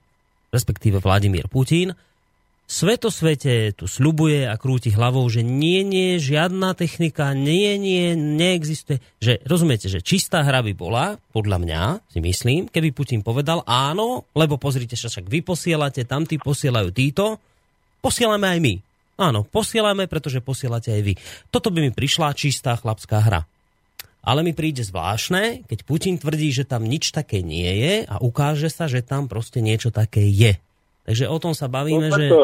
respektíve 0.57 1.05
Vladimír 1.05 1.52
Putin, 1.52 1.93
svetosvete 2.71 3.75
tu 3.75 3.91
sľubuje 3.91 4.47
a 4.47 4.55
krúti 4.55 4.95
hlavou, 4.95 5.27
že 5.27 5.43
nie, 5.43 5.83
nie, 5.83 6.23
žiadna 6.23 6.79
technika, 6.79 7.35
nie, 7.35 7.75
nie, 7.75 8.15
neexistuje. 8.15 9.03
Že, 9.19 9.43
rozumiete, 9.43 9.91
že 9.91 9.99
čistá 9.99 10.47
hra 10.47 10.63
by 10.63 10.73
bola, 10.79 11.19
podľa 11.35 11.59
mňa, 11.59 11.83
si 12.15 12.23
myslím, 12.23 12.71
keby 12.71 12.95
Putin 12.95 13.27
povedal 13.27 13.67
áno, 13.67 14.31
lebo 14.39 14.55
pozrite 14.55 14.95
však 14.95 15.27
vy 15.27 15.43
posielate, 15.43 16.07
tamtí 16.07 16.39
posielajú 16.39 16.95
títo, 16.95 17.43
posielame 17.99 18.47
aj 18.47 18.61
my. 18.63 18.75
Áno, 19.21 19.45
posielame, 19.45 20.07
pretože 20.07 20.41
posielate 20.41 20.95
aj 20.95 21.03
vy. 21.03 21.15
Toto 21.51 21.75
by 21.75 21.85
mi 21.85 21.93
prišla 21.93 22.39
čistá 22.39 22.79
chlapská 22.79 23.19
hra. 23.21 23.43
Ale 24.21 24.45
mi 24.45 24.53
príde 24.55 24.85
zvláštne, 24.85 25.65
keď 25.65 25.79
Putin 25.85 26.17
tvrdí, 26.21 26.53
že 26.53 26.69
tam 26.69 26.85
nič 26.85 27.11
také 27.11 27.41
nie 27.41 27.69
je 27.83 27.95
a 28.05 28.21
ukáže 28.21 28.69
sa, 28.69 28.85
že 28.85 29.05
tam 29.05 29.29
proste 29.29 29.65
niečo 29.65 29.91
také 29.93 30.25
je. 30.25 30.57
Takže 31.09 31.24
o 31.32 31.39
tom 31.40 31.56
sa 31.56 31.64
bavíme, 31.64 32.12
no, 32.12 32.16
že... 32.16 32.28
E, 32.28 32.35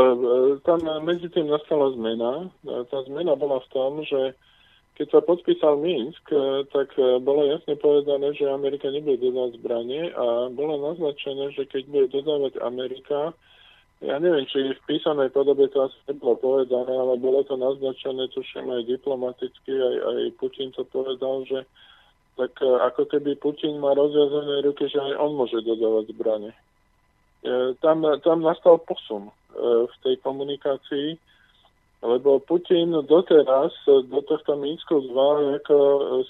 tam 0.64 0.80
medzi 1.04 1.28
tým 1.28 1.52
nastala 1.52 1.92
zmena. 1.92 2.48
E, 2.64 2.88
tá 2.88 3.04
zmena 3.04 3.36
bola 3.36 3.60
v 3.60 3.68
tom, 3.68 4.00
že 4.00 4.32
keď 4.96 5.06
sa 5.12 5.20
podpísal 5.20 5.76
Minsk, 5.76 6.24
e, 6.32 6.64
tak 6.72 6.96
bolo 7.20 7.44
jasne 7.44 7.76
povedané, 7.76 8.32
že 8.32 8.48
Amerika 8.48 8.88
nebude 8.88 9.20
dodávať 9.20 9.60
zbranie 9.60 10.08
a 10.16 10.48
bolo 10.48 10.80
naznačené, 10.88 11.52
že 11.52 11.68
keď 11.68 11.82
bude 11.92 12.06
dodávať 12.16 12.56
Amerika, 12.64 13.36
ja 14.00 14.16
neviem, 14.20 14.44
či 14.48 14.72
v 14.76 14.84
písanej 14.88 15.32
podobe 15.36 15.68
to 15.72 15.88
asi 15.88 15.96
nebolo 16.08 16.36
povedané, 16.40 16.92
ale 16.92 17.16
bolo 17.20 17.44
to 17.44 17.60
naznačené, 17.60 18.28
tuším 18.32 18.72
aj 18.72 18.88
diplomaticky, 18.88 19.72
aj, 19.72 19.96
aj 20.00 20.20
Putin 20.40 20.68
to 20.72 20.84
povedal, 20.88 21.44
že 21.48 21.64
tak 22.36 22.52
ako 22.60 23.08
keby 23.08 23.40
Putin 23.40 23.80
má 23.80 23.96
rozviazané 23.96 24.68
ruky, 24.68 24.84
že 24.92 25.00
aj 25.00 25.16
on 25.16 25.32
môže 25.40 25.56
dodávať 25.64 26.12
zbranie. 26.12 26.52
E, 27.44 27.74
tam, 27.84 28.06
tam 28.24 28.38
nastal 28.40 28.78
posun 28.84 29.28
e, 29.28 29.32
v 29.88 29.94
tej 30.04 30.16
komunikácii, 30.24 31.18
lebo 32.04 32.38
Putin 32.44 32.92
doteraz 33.08 33.72
do 33.86 34.20
tohto 34.22 34.54
Minsku 34.56 35.00
2 35.10 35.64
ako 35.64 35.76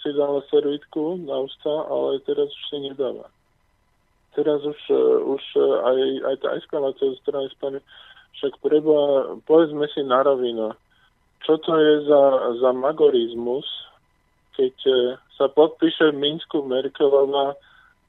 si 0.01 0.11
dal 0.15 0.41
servitku 0.49 1.21
na 1.27 1.45
ústa, 1.45 1.75
ale 1.91 2.23
teraz 2.25 2.49
už 2.49 2.65
si 2.71 2.79
nedáva. 2.87 3.29
Teraz 4.33 4.65
už, 4.65 4.81
e, 4.91 5.03
už 5.27 5.43
e, 5.57 5.67
aj, 5.85 5.99
aj 6.33 6.37
tá 6.41 6.49
eskalácia 6.59 7.13
zo 7.13 7.19
strany 7.23 7.49
Spojených 7.55 7.87
však 8.37 8.53
treba, 8.61 8.97
povedzme 9.49 9.89
si 9.97 10.05
na 10.05 10.21
rovinu, 10.21 10.77
čo 11.45 11.57
to 11.65 11.73
je 11.73 11.95
za, 12.05 12.23
za 12.61 12.71
magorizmus, 12.77 13.65
keď 14.61 14.75
e, 14.85 14.97
sa 15.41 15.49
podpíše 15.49 16.13
v 16.13 16.21
Minsku 16.21 16.61
Merkelová 16.65 17.57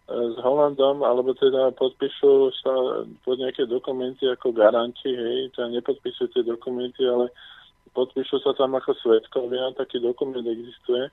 s 0.08 0.36
Holandom, 0.40 1.04
alebo 1.04 1.36
teda 1.36 1.76
podpíšu 1.76 2.56
sa 2.64 3.04
pod 3.28 3.36
nejaké 3.44 3.68
dokumenty 3.68 4.24
ako 4.32 4.56
garanti, 4.56 5.12
hej, 5.12 5.52
teda 5.52 5.68
nepodpíšu 5.68 6.32
tie 6.32 6.48
dokumenty, 6.48 7.04
ale 7.04 7.28
podpíšu 7.92 8.40
sa 8.40 8.56
tam 8.56 8.80
ako 8.80 8.96
svetkovia, 9.04 9.76
taký 9.76 10.00
dokument 10.00 10.48
existuje. 10.48 11.12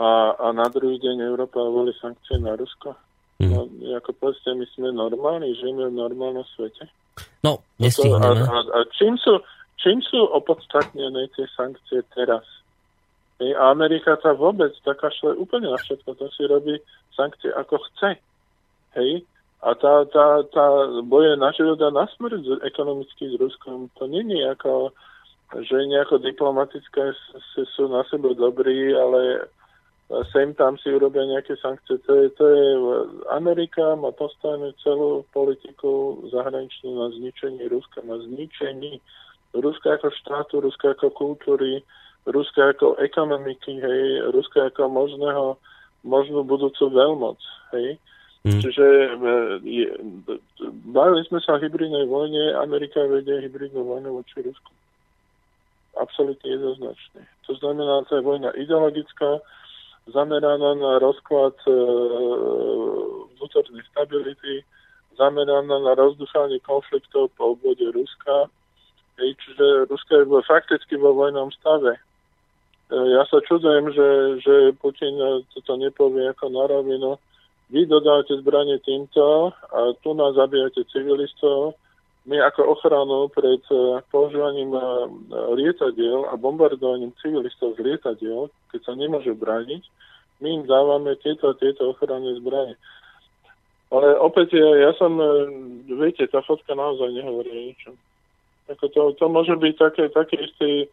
A, 0.00 0.32
a 0.32 0.46
na 0.56 0.64
druhý 0.72 0.96
deň 0.96 1.28
Európa 1.28 1.60
volí 1.60 1.92
sankcie 2.00 2.40
na 2.40 2.56
Rusko. 2.56 2.96
Mm. 3.38 3.52
No, 3.52 3.68
ako 4.00 4.10
povedzte, 4.16 4.56
my 4.56 4.66
sme 4.72 4.88
normálni, 4.88 5.52
žijeme 5.52 5.92
v 5.92 5.98
normálnom 6.00 6.46
svete. 6.56 6.88
No, 7.44 7.60
nestihneme. 7.76 8.48
A, 8.48 8.48
a, 8.48 8.58
a 8.64 8.78
čím, 8.96 9.20
sú, 9.20 9.44
čím 9.76 10.00
sú 10.00 10.24
opodstatnené 10.24 11.28
tie 11.36 11.44
sankcie 11.52 12.00
teraz? 12.16 12.42
A 13.52 13.74
Amerika 13.74 14.16
sa 14.24 14.32
vôbec 14.32 14.72
taká 14.80 15.12
šle 15.12 15.36
úplne 15.36 15.68
na 15.68 15.76
všetko, 15.76 16.16
to 16.16 16.26
si 16.32 16.48
robí 16.48 16.80
sankcie 17.12 17.52
ako 17.52 17.76
chce. 17.90 18.16
Hej? 18.96 19.26
A 19.64 19.72
tá, 19.76 20.04
tá, 20.08 20.44
tá 20.48 20.66
boje 21.04 21.36
na 21.36 21.52
život 21.52 21.80
a 21.84 21.92
na 21.92 22.08
smrť 22.16 22.64
ekonomicky 22.64 23.28
s 23.28 23.34
Ruskom, 23.36 23.92
to 24.00 24.08
není 24.08 24.40
ako, 24.44 24.92
že 25.56 25.88
nejako 25.88 26.20
diplomatické 26.20 27.16
sú 27.76 27.88
na 27.88 28.04
sebe 28.08 28.36
dobrí, 28.36 28.92
ale 28.92 29.48
sem 30.32 30.52
tam 30.54 30.76
si 30.76 30.92
urobia 30.92 31.24
nejaké 31.24 31.56
sankcie. 31.56 31.96
To 32.04 32.12
je, 32.12 32.26
to 32.36 32.44
je 32.44 32.66
Amerika 33.32 33.96
má 33.96 34.12
postavenú 34.12 34.76
celú 34.84 35.24
politiku 35.32 36.20
zahraničnú 36.28 36.92
na 36.92 37.08
zničení 37.16 37.64
Ruska, 37.72 38.04
na 38.04 38.20
zničení 38.20 39.00
Ruska 39.56 39.96
ako 39.96 40.12
štátu, 40.12 40.54
Ruska 40.60 40.92
ako 40.92 41.08
kultúry, 41.14 41.80
Ruska 42.24 42.72
ako 42.72 42.96
ekonomiky, 43.00 43.80
hej, 43.80 44.32
Ruska 44.32 44.72
ako 44.72 44.88
možného, 44.88 45.60
možnú 46.04 46.44
budúcu 46.44 46.88
veľmoc, 46.88 47.40
hej. 47.76 48.00
Mm. 48.44 48.60
Čiže 48.60 48.84
e, 48.84 49.08
je, 49.64 49.86
bavili 50.92 51.24
sme 51.24 51.40
sa 51.40 51.56
o 51.56 51.60
hybridnej 51.60 52.04
vojne, 52.04 52.52
Amerika 52.60 53.00
vedie 53.08 53.40
hybridnú 53.40 53.88
vojnu 53.88 54.20
voči 54.20 54.44
Rusku. 54.44 54.72
Absolutne 55.96 56.44
jednoznačne. 56.52 57.24
To 57.48 57.52
znamená, 57.56 58.04
to 58.04 58.20
je 58.20 58.26
vojna 58.26 58.52
ideologická, 58.52 59.40
zameraná 60.12 60.76
na 60.76 61.00
rozklad 61.00 61.56
e, 61.64 61.72
vnútornej 63.40 63.84
stability, 63.88 64.60
zameraná 65.16 65.80
na 65.80 65.92
rozdušanie 65.96 66.60
konfliktov 66.68 67.32
po 67.40 67.56
obvode 67.56 67.88
Ruska. 67.96 68.52
Hej, 69.16 69.40
čiže 69.40 69.88
Rusko 69.88 70.12
je 70.20 70.24
fakticky 70.44 71.00
vo 71.00 71.16
vojnom 71.16 71.48
stave. 71.56 71.96
E, 72.90 72.96
ja 72.96 73.22
sa 73.28 73.38
čudujem, 73.44 73.92
že, 73.92 74.08
že 74.44 74.54
Putin 74.80 75.16
toto 75.54 75.72
nepovie 75.78 76.28
ako 76.32 76.46
na 76.50 76.64
rovinu. 76.68 77.16
Vy 77.72 77.88
dodávate 77.88 78.36
zbranie 78.44 78.76
týmto 78.84 79.50
a 79.72 79.96
tu 80.04 80.12
nás 80.12 80.36
zabijate 80.36 80.84
civilistov. 80.92 81.74
My 82.24 82.40
ako 82.40 82.76
ochranu 82.76 83.28
pred 83.28 83.60
e, 83.68 84.00
používaním 84.08 84.72
e, 84.72 84.80
lietadiel 85.60 86.24
a 86.28 86.40
bombardovaním 86.40 87.12
civilistov 87.20 87.76
z 87.76 87.84
lietadiel, 87.84 88.48
keď 88.72 88.80
sa 88.80 88.92
nemôže 88.96 89.36
brániť, 89.36 89.84
my 90.40 90.48
im 90.60 90.64
dávame 90.64 91.20
tieto 91.20 91.52
tieto 91.60 91.92
ochranné 91.92 92.36
zbranie. 92.40 92.80
Ale 93.92 94.16
opäť 94.16 94.56
ja, 94.56 94.88
ja 94.88 94.90
som, 94.96 95.20
e, 95.20 95.28
viete, 95.92 96.24
tá 96.32 96.40
fotka 96.40 96.72
naozaj 96.72 97.12
nehovorí 97.12 97.50
o 97.52 97.64
ničom. 97.68 97.94
Ako 98.72 98.88
to, 98.88 99.00
to 99.20 99.26
môže 99.28 99.52
byť 99.60 99.74
také, 99.76 100.08
také 100.08 100.48
istý, 100.48 100.88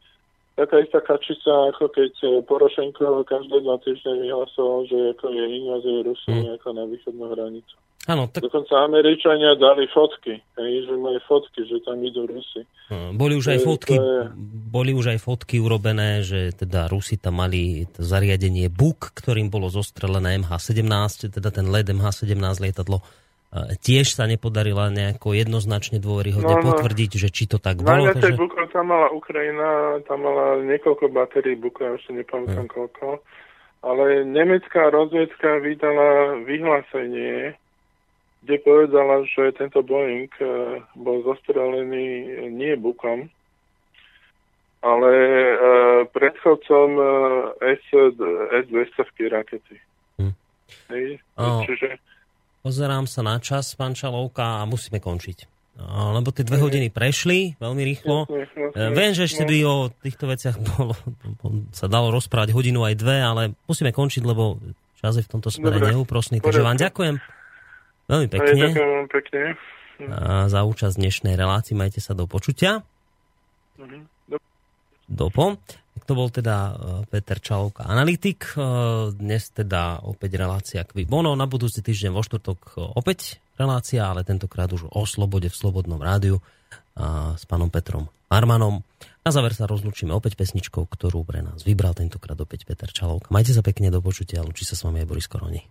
taká 0.56 0.84
istá 0.84 1.00
kačica, 1.00 1.72
ako 1.72 1.92
keď 1.92 2.12
e, 2.22 2.28
Porošenko 2.44 3.24
každé 3.24 3.58
dva 3.64 3.78
týždne 3.82 4.20
vyhlasoval, 4.20 4.88
že 4.90 4.98
ako 5.18 5.26
je 5.32 5.44
invázia 5.48 5.98
Rusu 6.04 6.30
mm. 6.32 6.60
na 6.76 6.84
východnú 6.88 7.26
hranicu. 7.32 7.76
Áno, 8.10 8.26
tak... 8.26 8.42
Dokonca 8.50 8.82
Američania 8.82 9.54
dali 9.54 9.86
fotky, 9.86 10.42
hej, 10.58 10.74
že 10.90 10.94
majú 10.98 11.22
fotky, 11.30 11.70
že 11.70 11.86
tam 11.86 12.02
idú 12.02 12.26
Rusy. 12.26 12.66
Hm, 12.90 13.14
boli 13.14 13.38
už 13.38 13.54
aj 13.54 13.60
fotky, 13.62 13.94
je... 13.94 14.26
boli 14.74 14.90
už 14.98 15.14
aj 15.14 15.20
fotky 15.22 15.62
urobené, 15.62 16.26
že 16.26 16.50
teda 16.50 16.90
Rusi 16.90 17.22
tam 17.22 17.46
mali 17.46 17.86
to 17.94 18.02
zariadenie 18.02 18.74
BUK, 18.74 19.14
ktorým 19.14 19.54
bolo 19.54 19.70
zostrelené 19.70 20.42
MH17, 20.42 21.30
teda 21.30 21.54
ten 21.54 21.70
LED 21.70 21.94
MH17 21.94 22.42
lietadlo. 22.58 23.06
Tiež 23.52 24.16
sa 24.16 24.32
nepodarila 24.32 24.88
nejako 24.88 25.36
jednoznačne 25.36 26.00
dôveryhodne 26.00 26.56
no, 26.56 26.64
no, 26.64 26.68
potvrdiť, 26.72 27.12
že 27.20 27.28
či 27.28 27.52
to 27.52 27.60
tak 27.60 27.84
bolo. 27.84 28.08
Na 28.08 28.16
takže... 28.16 28.40
Buko 28.40 28.64
tam 28.72 28.96
mala 28.96 29.12
Ukrajina, 29.12 30.00
tam 30.08 30.24
mala 30.24 30.64
niekoľko 30.64 31.12
batérií 31.12 31.60
Buko, 31.60 31.84
ja 31.84 31.92
ešte 32.00 32.16
nepamätám 32.16 32.72
hm. 32.72 32.72
koľko. 32.72 33.20
Ale 33.84 34.24
nemecká 34.24 34.88
rozvedka 34.88 35.60
vydala 35.60 36.40
vyhlásenie, 36.48 37.60
kde 38.48 38.56
povedala, 38.64 39.28
že 39.28 39.52
tento 39.60 39.84
Boeing 39.84 40.32
eh, 40.40 40.80
bol 40.96 41.20
zostrelený 41.28 42.08
nie 42.56 42.80
bukom, 42.80 43.28
ale 44.82 45.12
uh, 45.14 46.10
predchodcom 46.10 46.90
uh, 46.98 47.06
S, 47.62 47.86
S-200 48.66 49.30
rakety. 49.30 49.78
Hm. 50.18 50.34
Hej, 50.90 51.20
oh. 51.36 51.62
čiže... 51.68 52.00
Pozerám 52.62 53.10
sa 53.10 53.26
na 53.26 53.42
čas, 53.42 53.74
pán 53.74 53.98
Čalovka, 53.98 54.62
a 54.62 54.70
musíme 54.70 55.02
končiť. 55.02 55.50
No, 55.82 56.14
lebo 56.14 56.30
tie 56.30 56.46
dve 56.46 56.62
hodiny 56.62 56.94
prešli 56.94 57.58
veľmi 57.58 57.82
rýchlo. 57.82 58.30
Jasne, 58.30 58.94
Viem, 58.94 59.12
že 59.18 59.26
ešte 59.26 59.44
by 59.50 59.58
o 59.66 59.76
týchto 59.90 60.30
veciach 60.30 60.62
bolo, 60.62 60.94
sa 61.80 61.90
dalo 61.90 62.14
rozprávať 62.14 62.54
hodinu 62.54 62.86
aj 62.86 63.02
dve, 63.02 63.18
ale 63.18 63.58
musíme 63.66 63.90
končiť, 63.90 64.22
lebo 64.22 64.62
čas 65.02 65.18
je 65.18 65.26
v 65.26 65.32
tomto 65.32 65.50
smere 65.50 65.82
neúprosný. 65.82 66.38
Takže 66.38 66.62
vám 66.62 66.78
ďakujem. 66.78 67.16
Veľmi 68.06 68.28
pekne. 68.30 68.62
Ďakujem 68.68 69.06
pekne. 69.10 69.44
A 70.12 70.50
za 70.50 70.62
účasť 70.66 70.98
dnešnej 70.98 71.34
relácii. 71.38 71.74
Majte 71.74 72.02
sa 72.02 72.14
do 72.14 72.30
počutia. 72.30 72.86
Mhm. 73.82 74.06
Dopo. 75.10 75.58
To 76.08 76.14
bol 76.18 76.28
teda 76.28 76.56
e, 76.56 76.74
Peter 77.08 77.38
Čalovka, 77.40 77.88
analytik. 77.88 78.56
E, 78.56 78.60
dnes 79.16 79.52
teda 79.52 80.04
opäť 80.04 80.40
relácia 80.40 80.82
Kvi 80.84 81.08
Bono. 81.08 81.36
Na 81.38 81.46
budúci 81.46 81.84
týždeň 81.84 82.12
vo 82.12 82.24
štvrtok 82.24 82.60
e, 82.60 82.72
opäť 82.96 83.40
relácia, 83.60 84.08
ale 84.08 84.26
tentokrát 84.26 84.72
už 84.72 84.90
o 84.90 85.04
slobode 85.06 85.52
v 85.52 85.56
Slobodnom 85.56 86.02
rádiu 86.02 86.42
s 87.38 87.48
pánom 87.48 87.72
Petrom 87.72 88.12
Armanom. 88.28 88.84
Na 89.22 89.32
záver 89.32 89.54
sa 89.54 89.70
rozlúčime 89.70 90.12
opäť 90.18 90.36
pesničkou, 90.36 90.90
ktorú 90.90 91.24
pre 91.24 91.46
nás 91.46 91.62
vybral 91.62 91.94
tentokrát 91.94 92.36
opäť 92.42 92.66
Peter 92.66 92.90
Čalovka. 92.90 93.30
Majte 93.30 93.54
sa 93.54 93.62
pekne 93.62 93.94
do 93.94 94.02
počutia 94.02 94.42
lúči 94.42 94.66
sa 94.66 94.74
s 94.74 94.82
vami 94.82 95.06
aj 95.06 95.08
Boris 95.08 95.30
Koroni. 95.30 95.62